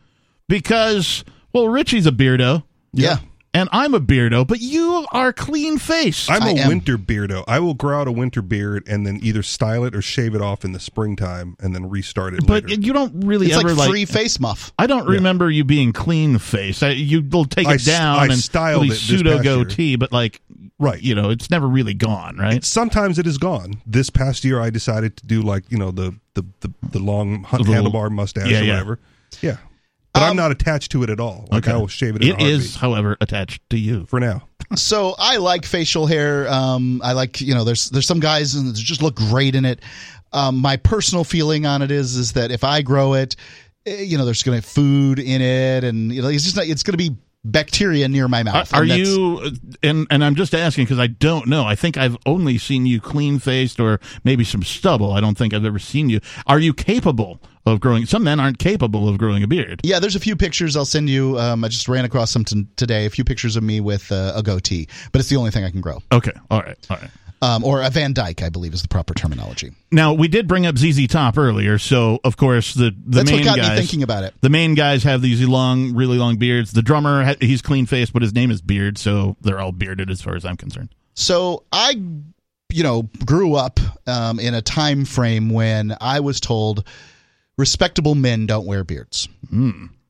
because 0.48 1.24
well, 1.54 1.68
Richie's 1.68 2.06
a 2.06 2.12
beardo. 2.12 2.64
Yeah. 2.94 3.18
And 3.56 3.70
I'm 3.72 3.94
a 3.94 4.02
beardo, 4.02 4.46
but 4.46 4.60
you 4.60 5.06
are 5.14 5.32
clean 5.32 5.78
faced. 5.78 6.30
I'm 6.30 6.44
a 6.44 6.68
winter 6.68 6.98
beardo. 6.98 7.44
I 7.48 7.60
will 7.60 7.74
grow 7.74 8.02
out 8.02 8.08
a 8.08 8.12
winter 8.12 8.42
beard 8.42 8.84
and 8.88 9.08
then 9.08 9.20
either 9.24 9.42
style 9.44 9.86
it 9.86 9.96
or 9.96 10.02
shave 10.02 10.36
it 10.36 10.42
off 10.42 10.66
in 10.66 10.74
the 10.74 10.80
springtime 10.80 11.56
and 11.62 11.74
then 11.74 11.90
restart 11.90 12.34
it 12.34 12.46
But 12.46 12.66
later. 12.70 12.82
you 12.82 12.92
don't 12.94 13.24
really 13.26 13.48
It's 13.48 13.56
ever 13.58 13.70
like 13.70 13.78
like 13.78 13.90
free 13.90 14.06
face 14.06 14.40
muff. 14.40 14.74
I 14.78 14.88
don't 14.88 15.08
remember 15.08 15.50
you 15.50 15.64
being 15.64 15.94
clean 15.94 16.38
faced. 16.38 16.82
You 16.82 17.22
will 17.22 17.46
take 17.46 17.68
I 17.68 17.72
it 17.72 17.76
s- 17.76 17.86
down 17.86 18.20
I 18.20 18.26
and 18.26 18.34
styled 18.38 18.82
really 18.84 18.96
it 18.96 19.00
pseudo 19.00 19.36
past 19.38 19.46
year. 19.46 19.56
goatee, 19.56 19.96
but 19.96 20.12
like 20.12 20.42
right, 20.78 21.02
you 21.02 21.16
know, 21.16 21.30
it's 21.30 21.50
never 21.50 21.68
really 21.68 21.94
gone, 21.94 22.36
right? 22.38 22.64
Sometimes 22.66 23.18
it 23.18 23.26
is 23.26 23.38
gone. 23.38 23.82
This 23.86 24.10
past 24.10 24.44
year, 24.44 24.60
I 24.60 24.70
decided 24.70 25.16
to 25.18 25.26
do 25.26 25.42
like 25.42 25.64
you 25.72 25.78
know 25.78 25.92
the 25.92 26.14
the 26.34 26.44
the, 26.60 26.74
the 26.92 27.00
long 27.00 27.44
hun- 27.44 27.64
The 27.64 27.72
little- 27.72 27.90
handlebar 27.92 28.12
mustache 28.12 28.50
Yeah, 28.50 28.60
or 28.60 28.64
yeah. 28.64 28.72
whatever. 28.74 29.00
Yeah, 29.42 29.58
but 30.16 30.24
I'm 30.24 30.36
not 30.36 30.52
attached 30.52 30.92
to 30.94 31.04
it 31.04 31.10
at 31.12 31.20
all. 31.20 31.48
Like 31.52 31.68
Okay. 31.68 31.76
I 31.76 31.78
will 31.78 31.88
shave 31.88 32.16
it. 32.16 32.24
In 32.24 32.30
It 32.30 32.42
a 32.42 32.46
is, 32.46 32.76
however, 32.76 33.16
attached 33.22 33.62
to 33.70 33.78
you 33.78 34.06
for 34.08 34.20
now. 34.20 34.48
So 34.76 35.14
I 35.20 35.38
like 35.38 35.64
facial 35.66 36.08
hair. 36.08 36.50
Um, 36.52 37.00
I 37.04 37.12
like 37.14 37.40
you 37.42 37.54
know 37.54 37.64
there's 37.64 37.90
there's 37.92 38.08
some 38.08 38.20
guys 38.20 38.54
that 38.54 38.74
just 38.76 39.04
look 39.04 39.16
great 39.16 39.54
in 39.54 39.64
it. 39.66 39.82
Um, 40.34 40.58
my 40.58 40.76
personal 40.78 41.24
feeling 41.24 41.66
on 41.68 41.82
it 41.84 41.92
is 41.92 42.16
is 42.16 42.34
that 42.34 42.50
if 42.52 42.64
I 42.64 42.82
grow 42.82 43.14
it, 43.14 43.36
eh, 43.86 44.02
you 44.02 44.18
know 44.18 44.26
there's 44.26 44.42
going 44.42 44.60
to 44.60 44.66
be 44.66 44.68
food 44.68 45.20
in 45.20 45.42
it, 45.42 45.84
and 45.84 46.12
you 46.12 46.22
know 46.22 46.30
it's 46.30 46.44
just 46.44 46.56
not, 46.56 46.66
it's 46.66 46.82
going 46.84 46.94
to 46.94 46.98
be 46.98 47.16
bacteria 47.46 48.08
near 48.08 48.28
my 48.28 48.44
mouth. 48.44 48.74
are 48.74 48.82
and 48.82 48.92
you 48.92 49.52
and 49.84 50.08
and 50.10 50.24
I'm 50.24 50.36
just 50.36 50.54
asking 50.54 50.86
because 50.86 51.00
I 51.00 51.08
don't 51.08 51.48
know. 51.48 51.64
I 51.64 51.76
think 51.76 51.98
I've 51.98 52.18
only 52.26 52.58
seen 52.58 52.86
you 52.86 53.00
clean 53.00 53.40
faced 53.40 53.80
or 53.80 54.00
maybe 54.24 54.44
some 54.44 54.64
stubble. 54.64 55.14
I 55.14 55.22
don't 55.22 55.38
think 55.38 55.54
I've 55.54 55.66
ever 55.66 55.80
seen 55.80 56.10
you. 56.10 56.20
Are 56.48 56.60
you 56.60 56.74
capable 56.74 57.40
of 57.66 57.80
growing? 57.80 58.06
Some 58.06 58.24
men 58.24 58.40
aren't 58.40 58.60
capable 58.60 59.08
of 59.08 59.18
growing 59.18 59.44
a 59.44 59.48
beard. 59.48 59.82
Yeah, 59.84 60.00
there's 60.00 60.16
a 60.16 60.20
few 60.20 60.36
pictures 60.36 60.76
I'll 60.76 60.86
send 60.86 61.10
you. 61.10 61.40
Um, 61.40 61.64
I 61.64 61.68
just 61.68 61.88
ran 61.88 62.06
across 62.06 62.32
some 62.32 62.44
t- 62.44 62.68
today. 62.76 63.06
A 63.06 63.10
few 63.10 63.24
pictures 63.24 63.56
of 63.56 63.64
me 63.64 63.80
with 63.80 64.12
uh, 64.12 64.34
a 64.36 64.44
goatee, 64.44 64.88
but 65.12 65.20
it's 65.20 65.30
the 65.30 65.38
only 65.38 65.52
thing 65.52 65.64
I 65.64 65.72
can 65.72 65.82
grow. 65.82 66.02
Okay, 66.12 66.34
all 66.50 66.62
right, 66.62 66.78
all 66.90 66.98
right. 66.98 67.12
Um, 67.46 67.64
or 67.64 67.82
a 67.82 67.90
Van 67.90 68.14
Dyke, 68.14 68.42
I 68.42 68.50
believe, 68.50 68.74
is 68.74 68.82
the 68.82 68.88
proper 68.88 69.14
terminology. 69.14 69.72
Now 69.92 70.14
we 70.14 70.28
did 70.28 70.48
bring 70.48 70.66
up 70.66 70.78
ZZ 70.78 71.06
Top 71.08 71.38
earlier, 71.38 71.78
so 71.78 72.20
of 72.24 72.38
course 72.38 72.74
the 72.74 72.90
the 72.90 73.18
That's 73.24 73.32
what 73.32 73.38
main 73.38 73.46
got 73.46 73.56
me 73.58 73.62
guys 73.62 73.78
thinking 73.80 74.02
about 74.04 74.24
it. 74.24 74.34
The 74.42 74.50
main 74.50 74.74
guys 74.74 75.04
have 75.04 75.22
these 75.22 75.46
long, 75.48 75.94
really 75.96 76.18
long 76.18 76.38
beards. 76.38 76.72
The 76.72 76.82
drummer 76.82 77.24
ha- 77.24 77.36
he's 77.40 77.62
clean 77.62 77.86
faced, 77.86 78.14
but 78.14 78.22
his 78.22 78.34
name 78.34 78.50
is 78.52 78.62
Beard, 78.62 78.98
so 78.98 79.36
they're 79.42 79.60
all 79.60 79.72
bearded 79.72 80.10
as 80.10 80.22
far 80.22 80.36
as 80.36 80.44
I'm 80.46 80.58
concerned. 80.58 80.90
So 81.14 81.64
I, 81.72 81.92
you 82.72 82.84
know, 82.84 83.10
grew 83.26 83.56
up 83.56 83.80
um, 84.08 84.40
in 84.40 84.54
a 84.54 84.62
time 84.62 85.06
frame 85.06 85.50
when 85.50 85.96
I 86.02 86.20
was 86.22 86.40
told 86.40 86.88
respectable 87.58 88.16
men 88.16 88.48
don't 88.48 88.66
wear 88.66 88.84
beards, 88.84 89.30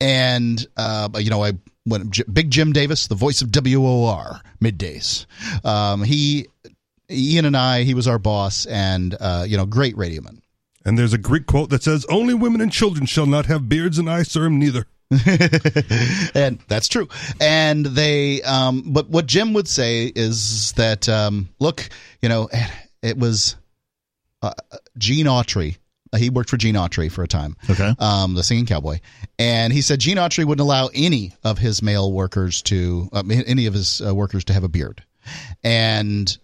and 0.02 0.66
uh, 0.78 1.10
you 1.18 1.30
know, 1.30 1.44
I 1.44 1.54
when 1.84 2.10
J- 2.12 2.24
Big 2.32 2.50
Jim 2.50 2.74
Davis, 2.74 3.08
the 3.08 3.16
voice 3.16 3.42
of 3.42 3.50
WOR 3.52 4.42
middays, 4.62 5.26
um, 5.64 6.04
he, 6.04 6.48
Ian 7.10 7.46
and 7.46 7.58
I, 7.58 7.84
he 7.84 7.94
was 7.94 8.08
our 8.08 8.20
boss, 8.20 8.66
and 8.66 9.16
uh, 9.20 9.46
you 9.48 9.58
know, 9.58 9.66
great 9.66 9.98
radio 9.98 10.22
man. 10.22 10.42
And 10.86 10.98
there's 10.98 11.14
a 11.14 11.18
Greek 11.18 11.46
quote 11.48 11.70
that 11.72 11.84
says, 11.84 12.06
"Only 12.10 12.34
women 12.34 12.62
and 12.62 12.72
children 12.72 13.06
shall 13.06 13.26
not 13.26 13.46
have 13.48 13.70
beards, 13.70 13.98
and 13.98 14.10
I 14.10 14.24
serve 14.24 14.52
neither." 14.52 14.86
and 16.36 16.60
that's 16.68 16.88
true. 16.88 17.08
And 17.40 17.86
they, 17.86 18.42
um, 18.42 18.84
but 18.88 19.10
what 19.10 19.28
Jim 19.28 19.54
would 19.54 19.68
say 19.68 20.12
is 20.16 20.72
that, 20.74 21.08
um, 21.08 21.50
look, 21.60 21.88
you 22.22 22.30
know, 22.30 22.50
it 23.04 23.18
was 23.18 23.56
uh, 24.42 24.54
Gene 24.98 25.28
Autry. 25.28 25.78
He 26.16 26.30
worked 26.30 26.50
for 26.50 26.58
Gene 26.58 26.76
Autry 26.76 27.12
for 27.12 27.24
a 27.24 27.28
time. 27.28 27.58
Okay. 27.70 27.94
Um, 28.00 28.36
the 28.36 28.44
singing 28.44 28.66
cowboy, 28.66 29.00
and 29.38 29.74
he 29.74 29.82
said 29.82 30.00
Gene 30.00 30.18
Autry 30.18 30.46
wouldn't 30.46 30.64
allow 30.64 30.90
any 30.94 31.34
of 31.44 31.58
his 31.58 31.82
male 31.82 32.12
workers 32.12 32.62
to, 32.64 33.10
uh, 33.12 33.24
any 33.30 33.66
of 33.66 33.74
his 33.74 34.02
uh, 34.02 34.16
workers 34.16 34.46
to 34.46 34.54
have 34.54 34.64
a 34.64 34.70
beard, 34.70 35.04
and 35.64 36.38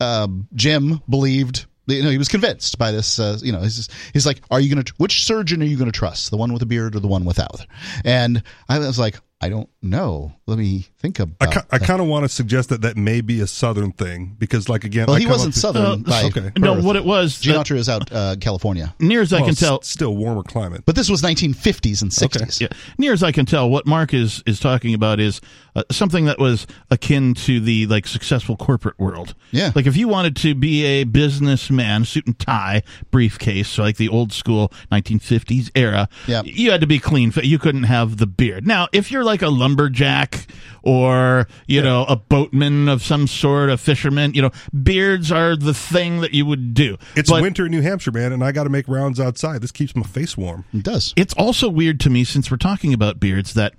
um, 0.00 0.48
Jim 0.54 1.00
believed. 1.08 1.66
You 1.86 2.04
know, 2.04 2.10
he 2.10 2.18
was 2.18 2.28
convinced 2.28 2.78
by 2.78 2.92
this. 2.92 3.18
Uh, 3.18 3.38
you 3.42 3.52
know, 3.52 3.60
he's, 3.60 3.88
he's 4.12 4.26
like, 4.26 4.40
"Are 4.50 4.60
you 4.60 4.72
going 4.72 4.84
to? 4.84 4.94
Which 4.98 5.24
surgeon 5.24 5.60
are 5.62 5.66
you 5.66 5.76
going 5.76 5.90
to 5.90 5.98
trust? 5.98 6.30
The 6.30 6.36
one 6.36 6.52
with 6.52 6.62
a 6.62 6.66
beard 6.66 6.94
or 6.94 7.00
the 7.00 7.08
one 7.08 7.24
without?" 7.24 7.66
And 8.04 8.42
I 8.68 8.78
was 8.78 8.98
like, 8.98 9.18
"I 9.40 9.48
don't 9.48 9.68
know. 9.82 10.32
Let 10.46 10.58
me 10.58 10.86
think 10.98 11.20
I, 11.20 11.24
about." 11.24 11.52
ki- 11.52 11.60
I 11.70 11.78
kind 11.78 12.00
of 12.00 12.06
want 12.08 12.24
to 12.24 12.28
suggest 12.28 12.68
that 12.70 12.82
that 12.82 12.96
may 12.96 13.20
be 13.20 13.40
a 13.40 13.46
southern 13.46 13.92
thing 13.92 14.36
because, 14.38 14.68
like 14.68 14.84
again, 14.84 15.06
Well, 15.06 15.16
I 15.16 15.20
he 15.20 15.24
come 15.24 15.32
wasn't 15.32 15.50
up 15.50 15.54
to- 15.54 15.60
southern 15.60 16.02
by 16.02 16.24
okay. 16.24 16.50
No, 16.58 16.74
birth. 16.74 16.84
what 16.84 16.96
it 16.96 17.04
was, 17.04 17.40
Gene 17.40 17.56
uh, 17.56 17.62
Autry 17.62 17.76
was 17.76 17.88
out 17.88 18.10
uh, 18.12 18.36
California. 18.40 18.94
Near 18.98 19.22
as 19.22 19.32
I 19.32 19.36
Well, 19.36 19.46
can 19.46 19.52
s- 19.52 19.60
tell, 19.60 19.82
still 19.82 20.16
warmer 20.16 20.42
climate. 20.42 20.82
But 20.86 20.96
this 20.96 21.08
was 21.08 21.22
1950s 21.22 22.02
and 22.02 22.10
60s. 22.10 22.60
Yeah. 22.60 22.68
Near 22.98 23.12
as 23.12 23.22
I 23.22 23.32
can 23.32 23.46
tell, 23.46 23.70
what 23.70 23.86
Mark 23.86 24.12
is 24.14 24.42
is 24.46 24.58
talking 24.60 24.94
about 24.94 25.20
is 25.20 25.40
uh, 25.76 25.82
something 25.90 26.24
that 26.26 26.38
was 26.38 26.66
akin 26.90 27.34
to 27.34 27.60
the 27.60 27.86
like 27.86 28.06
successful 28.06 28.56
corporate 28.56 28.98
world. 28.98 29.34
Yeah. 29.52 29.72
Like 29.74 29.86
if 29.86 29.96
you 29.96 30.08
wanted 30.08 30.36
to 30.36 30.54
be 30.54 30.84
a 30.84 31.04
businessman, 31.04 32.04
suit 32.04 32.26
and 32.26 32.38
tie, 32.38 32.82
briefcase, 33.10 33.68
so 33.68 33.82
like 33.82 33.96
the 33.96 34.08
old 34.08 34.32
school 34.32 34.72
1950s 34.92 35.70
era, 35.74 36.08
Yeah. 36.26 36.42
you 36.44 36.70
had 36.70 36.80
to 36.80 36.86
be 36.86 36.98
clean. 36.98 37.32
You 37.42 37.58
couldn't 37.58 37.84
have 37.84 38.16
the 38.18 38.26
beard. 38.26 38.66
Now, 38.66 38.88
if 38.92 39.10
you're 39.10 39.24
like 39.24 39.42
a 39.42 39.48
lumberjack 39.70 40.46
or 40.82 41.46
you 41.66 41.82
know 41.82 42.04
a 42.04 42.16
boatman 42.16 42.88
of 42.88 43.02
some 43.02 43.26
sort, 43.26 43.70
a 43.70 43.76
fisherman. 43.76 44.34
You 44.34 44.42
know, 44.42 44.50
beards 44.82 45.30
are 45.30 45.56
the 45.56 45.74
thing 45.74 46.20
that 46.20 46.32
you 46.32 46.46
would 46.46 46.74
do. 46.74 46.96
It's 47.16 47.30
But 47.30 47.42
winter 47.42 47.66
in 47.66 47.70
New 47.70 47.82
Hampshire, 47.82 48.12
man, 48.12 48.32
and 48.32 48.42
I 48.42 48.52
got 48.52 48.64
to 48.64 48.70
make 48.70 48.88
rounds 48.88 49.20
outside. 49.20 49.60
This 49.62 49.72
keeps 49.72 49.94
my 49.94 50.02
face 50.02 50.36
warm. 50.36 50.64
It 50.72 50.82
does. 50.82 51.14
It's 51.16 51.34
also 51.34 51.68
weird 51.68 52.00
to 52.00 52.10
me 52.10 52.24
since 52.24 52.50
we're 52.50 52.56
talking 52.56 52.92
about 52.92 53.20
beards 53.20 53.54
that 53.54 53.74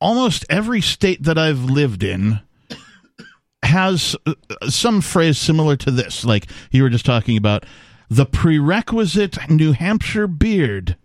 almost 0.00 0.44
every 0.48 0.80
state 0.80 1.22
that 1.24 1.38
I've 1.38 1.64
lived 1.64 2.02
in 2.02 2.40
has 3.62 4.14
uh, 4.26 4.34
some 4.68 5.00
phrase 5.00 5.38
similar 5.38 5.76
to 5.76 5.90
this. 5.90 6.24
Like 6.24 6.46
you 6.70 6.82
were 6.82 6.90
just 6.90 7.06
talking 7.06 7.36
about 7.36 7.64
the 8.08 8.26
prerequisite 8.26 9.50
New 9.50 9.72
Hampshire 9.72 10.28
beard. 10.28 10.96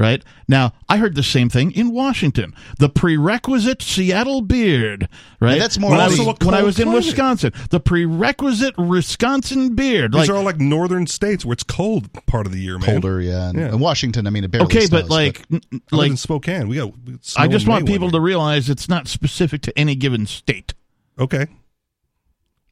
Right 0.00 0.22
now, 0.46 0.74
I 0.88 0.98
heard 0.98 1.16
the 1.16 1.24
same 1.24 1.48
thing 1.48 1.72
in 1.72 1.90
Washington. 1.90 2.54
The 2.78 2.88
prerequisite 2.88 3.82
Seattle 3.82 4.42
beard. 4.42 5.08
Right, 5.40 5.54
And 5.54 5.60
that's 5.60 5.76
more 5.76 5.90
when 5.90 5.98
I 5.98 6.06
was, 6.06 6.18
when 6.20 6.54
I 6.54 6.62
was 6.62 6.78
in. 6.78 6.92
Wisconsin. 6.92 7.52
The 7.70 7.80
prerequisite 7.80 8.78
Wisconsin 8.78 9.74
beard. 9.74 10.12
These 10.12 10.20
Like 10.20 10.28
are 10.30 10.36
all 10.36 10.44
like 10.44 10.60
northern 10.60 11.08
states 11.08 11.44
where 11.44 11.52
it's 11.52 11.64
cold 11.64 12.12
part 12.26 12.46
of 12.46 12.52
the 12.52 12.60
year, 12.60 12.78
man. 12.78 12.86
Colder, 13.00 13.20
yeah. 13.20 13.48
And, 13.48 13.58
Yeah. 13.58 13.64
and 13.70 13.80
Washington, 13.80 14.28
I 14.28 14.30
mean, 14.30 14.44
it 14.44 14.52
barely 14.52 14.66
okay, 14.66 14.86
snows, 14.86 15.02
but 15.02 15.10
like 15.10 15.42
n- 15.52 15.62
I 15.72 15.74
live 15.74 15.82
like 15.90 16.10
in 16.12 16.16
Spokane, 16.16 16.68
we 16.68 16.76
got. 16.76 16.92
I 17.36 17.48
just 17.48 17.66
want 17.66 17.86
people 17.88 18.12
to 18.12 18.20
realize 18.20 18.70
it's 18.70 18.88
not 18.88 19.08
specific 19.08 19.62
to 19.62 19.76
any 19.76 19.96
given 19.96 20.26
state. 20.26 20.74
Okay, 21.18 21.48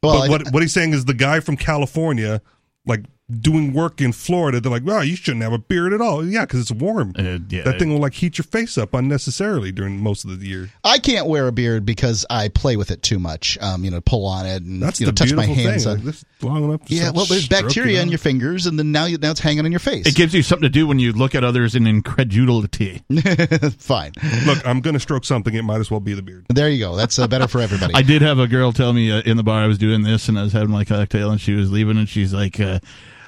Well, 0.01 0.13
but 0.13 0.21
I- 0.21 0.29
what 0.29 0.53
what 0.53 0.63
he's 0.63 0.71
saying 0.71 0.93
is 0.93 1.03
the 1.03 1.13
guy 1.13 1.41
from 1.41 1.57
California, 1.57 2.41
like 2.85 3.03
doing 3.29 3.73
work 3.73 3.99
in 3.99 4.13
Florida, 4.13 4.59
they're 4.59 4.71
like, 4.71 4.85
"Well, 4.85 5.03
you 5.03 5.15
shouldn't 5.15 5.43
have 5.43 5.53
a 5.53 5.57
beard 5.57 5.93
at 5.93 6.01
all." 6.01 6.25
Yeah, 6.25 6.45
because 6.45 6.61
it's 6.61 6.71
warm. 6.71 7.13
Uh, 7.17 7.39
yeah, 7.49 7.63
that 7.63 7.79
thing 7.79 7.89
will 7.91 7.99
like 7.99 8.13
heat 8.13 8.37
your 8.37 8.43
face 8.45 8.77
up 8.77 8.93
unnecessarily 8.93 9.71
during 9.71 10.01
most 10.01 10.23
of 10.23 10.39
the 10.39 10.47
year. 10.47 10.69
I 10.83 10.97
can't 10.97 11.27
wear 11.27 11.47
a 11.47 11.51
beard 11.51 11.85
because 11.85 12.25
I 12.29 12.47
play 12.49 12.77
with 12.77 12.91
it 12.91 13.03
too 13.03 13.19
much. 13.19 13.57
Um, 13.59 13.83
you 13.83 13.91
know, 13.91 14.01
pull 14.01 14.25
on 14.25 14.45
it 14.45 14.63
and 14.63 14.81
That's 14.81 14.99
you 14.99 15.05
know, 15.05 15.11
the 15.11 15.15
touch 15.17 15.33
my 15.33 15.45
beautiful 15.45 15.71
hands. 15.71 15.83
thing. 15.83 15.95
Like, 15.95 16.03
this 16.03 16.25
long 16.41 16.63
enough. 16.63 16.85
to 16.85 16.93
yeah, 16.93 17.11
well, 17.11 17.25
there's 17.25 17.47
bacteria 17.47 18.01
in 18.01 18.09
your 18.09 18.17
fingers, 18.17 18.65
and 18.65 18.77
then 18.77 18.91
now 18.91 19.05
you, 19.05 19.17
now 19.17 19.31
it's 19.31 19.39
hanging 19.39 19.65
on 19.65 19.71
your 19.71 19.79
face. 19.79 20.05
It 20.05 20.15
gives 20.15 20.33
you 20.33 20.41
something 20.43 20.63
to 20.63 20.69
do 20.69 20.87
when 20.87 20.99
you 20.99 21.11
look 21.11 21.35
at 21.35 21.43
others 21.43 21.75
in 21.75 21.87
incredulity. 21.87 23.03
Fine. 23.79 24.13
Look, 24.45 24.65
I'm 24.65 24.81
going 24.81 24.93
to 24.93 24.99
stroke 24.99 25.25
something. 25.25 25.53
It 25.53 25.63
might 25.63 25.79
as 25.79 25.91
well 25.91 25.99
be 25.99 26.13
the 26.13 26.21
beard. 26.21 26.45
There 26.49 26.69
you 26.69 26.79
go. 26.79 26.95
That's 26.95 27.19
uh, 27.19 27.27
better 27.27 27.47
for 27.47 27.59
everybody. 27.59 27.93
I 27.95 28.01
did 28.01 28.21
have 28.21 28.39
a 28.39 28.47
girl 28.47 28.71
tell 28.71 28.93
me 28.93 29.11
uh, 29.11 29.21
in 29.21 29.37
the 29.37 29.43
bar 29.43 29.63
I 29.63 29.67
was 29.67 29.77
doing 29.77 30.03
this, 30.03 30.29
and 30.29 30.39
I 30.39 30.43
was 30.43 30.53
having 30.53 30.69
my 30.71 30.85
cocktail, 30.85 31.31
and 31.31 31.41
she 31.41 31.53
was 31.53 31.71
leaving, 31.71 31.97
and 31.97 32.07
she's 32.07 32.33
like, 32.33 32.59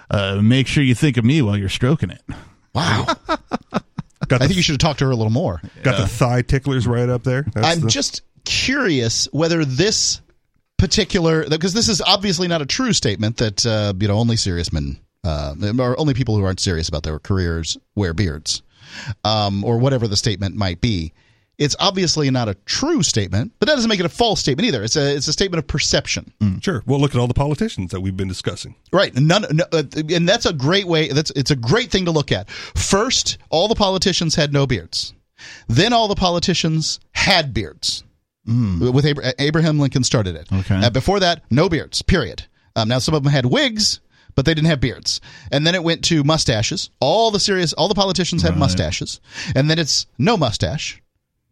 uh, 0.09 0.39
"Make 0.41 0.67
sure 0.67 0.83
you 0.83 0.95
think 0.95 1.17
of 1.17 1.25
me 1.25 1.41
while 1.41 1.57
you're 1.57 1.69
stroking 1.69 2.09
it." 2.09 2.21
wow. 2.73 3.05
Got 4.27 4.43
I 4.43 4.47
think 4.47 4.57
you 4.57 4.61
should 4.61 4.73
have 4.73 4.79
talked 4.79 4.99
to 4.99 5.05
her 5.05 5.11
a 5.11 5.15
little 5.15 5.31
more. 5.31 5.59
got 5.81 5.97
the 5.97 6.07
thigh 6.07 6.43
ticklers 6.43 6.85
right 6.85 7.09
up 7.09 7.23
there. 7.23 7.43
That's 7.53 7.65
I'm 7.67 7.79
the- 7.81 7.87
just 7.89 8.21
curious 8.45 9.27
whether 9.31 9.65
this 9.65 10.21
particular 10.77 11.47
because 11.49 11.73
this 11.73 11.89
is 11.89 12.01
obviously 12.01 12.47
not 12.47 12.61
a 12.61 12.65
true 12.65 12.93
statement 12.93 13.37
that 13.37 13.65
uh, 13.65 13.93
you 13.99 14.07
know 14.07 14.17
only 14.17 14.35
serious 14.35 14.71
men 14.71 14.97
uh, 15.23 15.55
or 15.79 15.99
only 15.99 16.13
people 16.13 16.37
who 16.37 16.43
aren't 16.43 16.59
serious 16.59 16.87
about 16.87 17.03
their 17.03 17.19
careers 17.19 17.77
wear 17.95 18.13
beards 18.13 18.61
um, 19.23 19.63
or 19.63 19.77
whatever 19.77 20.07
the 20.07 20.17
statement 20.17 20.55
might 20.55 20.79
be. 20.79 21.11
It's 21.59 21.75
obviously 21.79 22.31
not 22.31 22.47
a 22.49 22.55
true 22.65 23.03
statement, 23.03 23.51
but 23.59 23.67
that 23.67 23.75
doesn't 23.75 23.89
make 23.89 23.99
it 23.99 24.05
a 24.05 24.09
false 24.09 24.39
statement 24.39 24.67
either. 24.67 24.81
It's 24.81 24.95
a 24.95 25.15
it's 25.15 25.27
a 25.27 25.33
statement 25.33 25.59
of 25.59 25.67
perception. 25.67 26.31
sure. 26.61 26.81
Well, 26.87 26.99
look 26.99 27.13
at 27.13 27.19
all 27.19 27.27
the 27.27 27.33
politicians 27.33 27.91
that 27.91 28.01
we've 28.01 28.15
been 28.17 28.29
discussing. 28.29 28.75
Right. 28.91 29.13
None, 29.15 29.45
no, 29.51 29.65
uh, 29.71 29.83
and 30.09 30.27
that's 30.27 30.45
a 30.45 30.53
great 30.53 30.87
way. 30.87 31.09
That's 31.09 31.31
it's 31.35 31.51
a 31.51 31.55
great 31.55 31.91
thing 31.91 32.05
to 32.05 32.11
look 32.11 32.31
at. 32.31 32.49
First, 32.49 33.37
all 33.49 33.67
the 33.67 33.75
politicians 33.75 34.35
had 34.35 34.53
no 34.53 34.65
beards. 34.65 35.13
Then 35.67 35.93
all 35.93 36.07
the 36.07 36.15
politicians 36.15 36.99
had 37.11 37.53
beards. 37.53 38.03
With 38.47 39.05
Abra- 39.05 39.33
Abraham 39.37 39.77
Lincoln 39.79 40.03
started 40.03 40.35
it. 40.35 40.47
Okay. 40.51 40.75
Uh, 40.75 40.89
before 40.89 41.19
that, 41.19 41.43
no 41.51 41.69
beards. 41.69 42.01
Period. 42.01 42.45
Um, 42.75 42.87
now 42.87 42.97
some 42.99 43.13
of 43.13 43.21
them 43.23 43.31
had 43.31 43.45
wigs, 43.45 43.99
but 44.33 44.45
they 44.45 44.53
didn't 44.55 44.69
have 44.69 44.79
beards. 44.79 45.21
And 45.51 45.67
then 45.67 45.75
it 45.75 45.83
went 45.83 46.03
to 46.05 46.23
mustaches. 46.23 46.89
All 46.99 47.29
the 47.29 47.39
serious, 47.39 47.73
all 47.73 47.87
the 47.89 47.93
politicians 47.95 48.41
had 48.41 48.57
mustaches. 48.57 49.19
And 49.55 49.69
then 49.69 49.77
it's 49.77 50.07
no 50.17 50.35
mustache. 50.35 50.99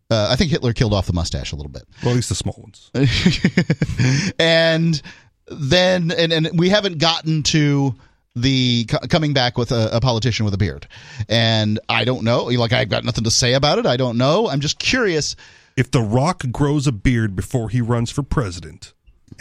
Uh, 0.10 0.28
I 0.32 0.36
think 0.38 0.52
Hitler 0.52 0.74
killed 0.74 0.94
off 0.94 1.06
the 1.08 1.14
mustache 1.14 1.52
a 1.52 1.56
little 1.56 1.72
bit. 1.72 1.84
Well, 2.02 2.12
at 2.12 2.16
least 2.16 2.30
the 2.30 2.36
small 2.36 2.56
ones. 2.58 2.92
and 4.40 5.02
then 5.48 6.12
and, 6.12 6.32
and 6.34 6.50
we 6.58 6.70
haven't 6.70 6.98
gotten 6.98 7.44
to 7.44 7.96
the 8.36 8.86
co- 8.86 9.00
coming 9.10 9.34
back 9.34 9.58
with 9.58 9.72
a, 9.72 9.90
a 9.98 10.00
politician 10.00 10.46
with 10.46 10.54
a 10.54 10.58
beard. 10.58 10.88
And 11.28 11.80
i 11.90 12.06
don't 12.06 12.24
know 12.24 12.44
like 12.46 12.72
i've 12.72 12.90
got 12.90 13.04
nothing 13.04 13.24
to 13.24 13.32
say 13.32 13.54
about 13.54 13.80
it. 13.80 13.86
I 13.86 13.98
don't 13.98 14.18
know. 14.18 14.48
I'm 14.48 14.60
just 14.62 14.80
curious. 14.80 15.36
If 15.76 15.92
The 15.92 16.02
Rock 16.02 16.44
grows 16.52 16.88
a 16.88 16.92
beard 16.92 17.36
before 17.36 17.70
he 17.70 17.82
runs 17.82 18.10
for 18.10 18.24
president 18.24 18.94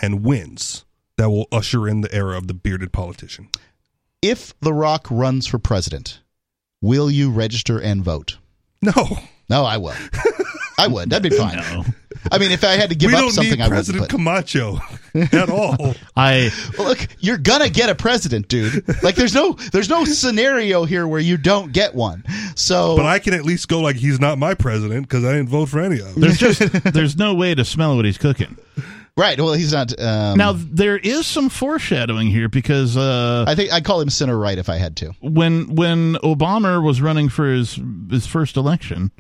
and 0.03 0.23
wins, 0.25 0.85
that 1.17 1.31
will 1.31 1.47
usher 1.51 1.89
in 1.89 2.03
the 2.03 2.15
era 2.15 2.37
of 2.37 2.47
the 2.47 2.55
bearded 2.55 2.93
politician. 2.93 3.49
if 4.23 4.53
the 4.61 4.73
rock 4.73 5.07
runs 5.11 5.47
for 5.47 5.59
president 5.59 6.21
will 6.83 7.11
you 7.11 7.31
register 7.31 7.79
and 7.81 8.03
vote? 8.05 8.37
No, 8.83 8.93
no 9.49 9.65
i 9.65 9.77
will 9.79 9.95
i 10.79 10.87
would 10.87 11.11
that'd 11.11 11.29
be 11.29 11.37
fine 11.37 11.59
i 12.31 12.39
mean 12.39 12.51
if 12.53 12.65
i 12.65 12.73
had 12.73 12.91
to 12.91 12.97
give 12.97 13.09
we 13.09 13.15
up 13.15 13.21
don't 13.21 13.31
something 13.33 13.53
need 13.53 13.61
i 13.61 13.65
would 13.69 13.71
President 13.73 14.03
but 14.05 14.11
Camacho 14.11 14.79
at 15.33 15.49
all. 15.49 15.95
I 16.15 16.51
look 16.77 16.99
you're 17.21 17.39
gonna 17.39 17.71
get 17.71 17.89
a 17.89 17.95
president 17.95 18.49
dude 18.49 18.85
like 19.03 19.15
there's 19.15 19.35
no 19.35 19.53
there's 19.73 19.89
no 19.89 20.05
scenario 20.05 20.85
here 20.85 21.09
where 21.09 21.21
you 21.21 21.39
don't 21.39 21.73
get 21.73 21.95
one 21.95 22.23
so 22.55 22.97
But 22.99 23.07
I 23.07 23.19
can 23.19 23.33
at 23.33 23.45
least 23.45 23.69
go 23.69 23.81
like 23.81 23.97
he's 23.97 24.21
not 24.21 24.39
my 24.39 24.53
president 24.55 25.09
because 25.09 25.25
I 25.25 25.33
didn't 25.33 25.49
vote 25.49 25.71
for 25.71 25.81
any 25.81 26.01
of 26.01 26.13
them. 26.13 26.21
there's 26.21 26.37
just 26.37 26.61
there's 26.93 27.17
no 27.17 27.35
way 27.35 27.55
to 27.55 27.65
smell 27.65 27.97
what 27.97 28.05
he's 28.05 28.19
cooking. 28.19 28.59
right 29.17 29.41
well 29.41 29.55
he's 29.55 29.73
not 29.73 29.99
um, 29.99 30.37
Now 30.37 30.53
there 30.55 30.99
is 30.99 31.27
some 31.27 31.49
foreshadowing 31.49 32.29
here 32.29 32.51
because 32.51 32.95
uh, 32.99 33.47
I 33.49 33.55
think 33.55 33.73
I'd 33.73 33.85
call 33.87 34.03
him 34.03 34.11
center 34.11 34.37
right 34.39 34.59
if 34.59 34.69
I 34.69 34.77
had 34.77 34.97
to. 34.99 35.13
when 35.23 35.75
when 35.77 36.17
Obama 36.17 36.83
was 36.83 37.01
running 37.01 37.31
for 37.31 37.47
his 37.51 37.81
his 38.11 38.27
first 38.27 38.59
election, 38.59 39.13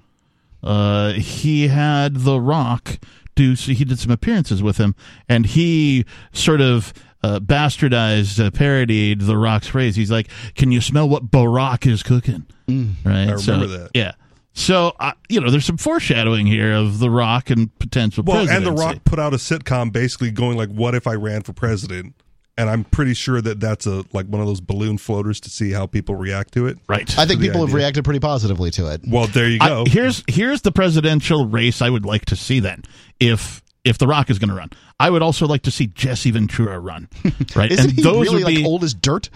uh, 0.63 1.13
he 1.13 1.69
had 1.69 2.17
The 2.17 2.41
Rock 2.41 2.99
do 3.35 3.55
so 3.55 3.73
he 3.73 3.85
did 3.85 3.99
some 3.99 4.11
appearances 4.11 4.63
with 4.63 4.79
him, 4.79 4.95
and 5.29 5.45
he 5.47 6.05
sort 6.33 6.61
of 6.61 6.93
uh, 7.23 7.39
bastardized, 7.41 8.45
uh, 8.45 8.51
parodied 8.51 9.21
The 9.21 9.37
Rock's 9.37 9.67
phrase. 9.69 9.97
He's 9.97 10.11
like, 10.11 10.29
"Can 10.55 10.73
you 10.73 10.81
smell 10.81 11.09
what 11.09 11.31
Barack 11.31 11.87
is 11.91 12.03
cooking?" 12.03 12.47
right? 12.69 12.87
I 13.05 13.19
remember 13.33 13.39
So, 13.39 13.67
that. 13.67 13.91
Yeah. 13.95 14.13
So 14.55 14.95
uh, 14.99 15.13
you 15.29 15.41
know, 15.41 15.51
there's 15.51 15.67
some 15.67 15.77
foreshadowing 15.77 16.47
here 16.47 16.73
of 16.73 16.99
The 16.99 17.11
Rock 17.11 17.51
and 17.51 17.77
potential. 17.79 18.25
Well, 18.27 18.49
and 18.49 18.65
The. 18.65 18.73
Rock 18.73 19.05
put 19.05 19.19
out 19.19 19.35
a 19.35 19.37
sitcom 19.37 19.93
basically 19.93 20.31
going 20.31 20.57
like, 20.57 20.71
"What 20.71 20.95
if 20.95 21.07
I 21.07 21.15
ran 21.15 21.43
for 21.43 21.53
president?" 21.53 22.15
And 22.59 22.71
I'm 22.71 22.85
pretty 22.85 23.13
sure 23.13 23.43
that 23.43 23.61
that's 23.61 23.87
a 23.87 24.05
like 24.15 24.27
one 24.27 24.41
of 24.41 24.47
those 24.47 24.61
balloon 24.63 24.97
floaters 24.97 25.41
to 25.41 25.51
see 25.51 25.73
how 25.73 25.87
people 25.87 26.15
react 26.15 26.55
to 26.55 26.67
it. 26.67 26.79
right? 26.89 27.07
I 27.19 27.27
think 27.27 27.41
the 27.41 27.49
people 27.49 27.67
have 27.67 27.75
reacted 27.75 28.05
pretty 28.05 28.21
positively 28.21 28.71
to 28.73 28.91
it. 28.93 29.03
Well, 29.07 29.27
there 29.27 29.49
you 29.49 29.59
I- 29.61 29.69
go. 29.69 29.85
here's 29.87 30.25
here's 30.27 30.63
the 30.63 30.73
presidential 30.73 31.47
race 31.47 31.83
I 31.83 31.91
would 31.91 32.07
like 32.07 32.25
to 32.27 32.37
see 32.37 32.61
then. 32.61 32.83
If 33.21 33.63
if 33.85 33.99
The 33.99 34.07
Rock 34.07 34.31
is 34.31 34.39
going 34.39 34.49
to 34.49 34.57
run, 34.57 34.71
I 34.99 35.11
would 35.11 35.23
also 35.23 35.47
like 35.47 35.63
to 35.63 35.71
see 35.71 35.87
Jesse 35.87 36.31
Ventura 36.31 36.81
run. 36.81 37.09
Right, 37.55 37.71
Isn't 37.71 37.85
and 37.91 37.93
he 37.95 38.03
those 38.03 38.27
really 38.27 38.43
would 38.45 38.49
be. 38.49 38.57
like 38.63 38.67
old 38.67 38.83
as 38.85 38.93
dirt? 38.95 39.31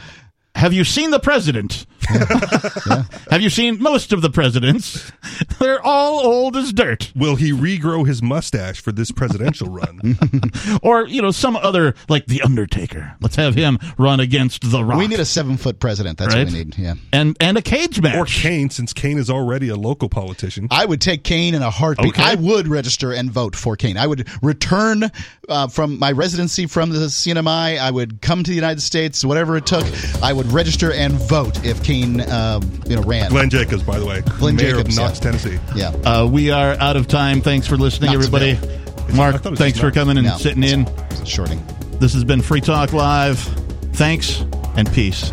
Have 0.56 0.72
you 0.72 0.85
seen 0.85 1.10
the 1.10 1.20
president? 1.20 1.86
Have 3.31 3.40
you 3.40 3.51
seen 3.51 3.81
most 3.81 4.12
of 4.12 4.20
the 4.20 4.31
presidents? 4.31 5.10
They're 5.60 5.81
all 5.81 6.20
old 6.27 6.56
as 6.56 6.72
dirt, 6.72 7.12
Will 7.14 7.36
he 7.36 7.52
regrow 7.52 8.06
his 8.06 8.22
mustache 8.22 8.81
for 8.81 8.90
this 8.93 9.10
presidential 9.12 9.68
run? 9.68 10.18
or 10.82 11.06
you 11.06 11.22
know 11.22 11.31
some 11.31 11.56
other 11.56 11.94
like 12.09 12.27
the 12.27 12.43
Undertaker. 12.43 13.14
Let's 13.20 13.36
have 13.36 13.55
him 13.55 13.78
run 13.97 14.18
against 14.20 14.68
The 14.70 14.85
Rock. 14.85 14.98
We 14.98 15.06
need 15.06 15.20
a 15.20 15.24
seven 15.24 15.56
foot 15.56 15.78
president. 15.78 16.18
That's 16.18 16.35
Right? 16.35 16.44
what 16.44 16.52
we 16.52 16.59
need. 16.64 16.78
Yeah. 16.78 16.94
and 17.12 17.36
and 17.40 17.56
a 17.56 17.62
cage 17.62 18.01
match. 18.02 18.16
or 18.16 18.24
Kane, 18.27 18.70
since 18.70 18.93
Kane 18.93 19.18
is 19.18 19.31
already 19.31 19.68
a 19.68 19.77
local 19.77 20.09
politician. 20.09 20.66
I 20.70 20.85
would 20.85 21.01
take 21.01 21.22
Kane 21.24 21.55
in 21.55 21.62
a 21.62 21.70
heartbeat. 21.70 22.14
Okay. 22.14 22.22
I 22.22 22.35
would 22.35 22.66
register 22.66 23.12
and 23.12 23.31
vote 23.31 23.55
for 23.55 23.77
Kane. 23.77 23.97
I 23.97 24.06
would 24.06 24.28
return 24.43 25.05
uh, 25.48 25.68
from 25.68 25.98
my 25.98 26.12
residency 26.12 26.66
from 26.66 26.90
the 26.90 26.98
CNMI. 26.98 27.78
I 27.78 27.90
would 27.90 28.20
come 28.20 28.43
to 28.43 28.51
the 28.51 28.55
United 28.56 28.81
States, 28.82 29.24
whatever 29.24 29.56
it 29.56 29.66
took. 29.66 29.86
I 30.22 30.32
would 30.32 30.40
register 30.47 30.93
and 30.93 31.12
vote 31.15 31.65
if 31.65 31.83
Kane, 31.83 32.21
uh, 32.21 32.61
you 32.87 32.97
know, 32.97 33.03
ran. 33.03 33.31
Glenn 33.31 33.51
Jacobs, 33.51 33.83
by 33.83 33.99
the 33.99 34.07
way, 34.07 34.21
Glenn 34.39 34.57
mayor 34.57 34.77
Jacobs, 34.77 34.97
of 34.99 35.03
Knox, 35.05 35.19
yeah. 35.19 35.23
Tennessee. 35.25 35.59
Yeah. 35.75 35.89
Uh, 36.05 36.27
we 36.27 36.51
are 36.51 36.73
out 36.81 36.97
of 36.97 37.07
time. 37.09 37.41
Thanks 37.41 37.67
for 37.67 37.77
listening, 37.77 38.12
Knoxville. 38.12 38.37
everybody. 38.47 38.77
Mark, 39.17 39.35
I 39.35 39.39
thought 39.39 39.47
it 39.47 39.51
was 39.51 39.59
thanks 39.59 39.79
for 39.79 39.91
coming 39.91 40.19
and 40.19 40.27
No. 40.27 40.37
sitting 40.37 40.62
in. 40.62 40.87
It's 41.11 41.21
a 41.21 41.27
shorting. 41.27 41.65
This 41.99 42.12
has 42.15 42.25
been 42.25 42.41
Free 42.41 42.61
Talk 42.61 42.93
Live. 42.93 43.39
Thanks 43.95 44.45
and 44.77 44.91
peace. 44.93 45.33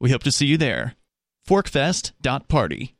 We 0.00 0.10
hope 0.10 0.22
to 0.22 0.32
see 0.32 0.46
you 0.46 0.56
there. 0.56 0.96
Forkfest.party. 1.46 2.96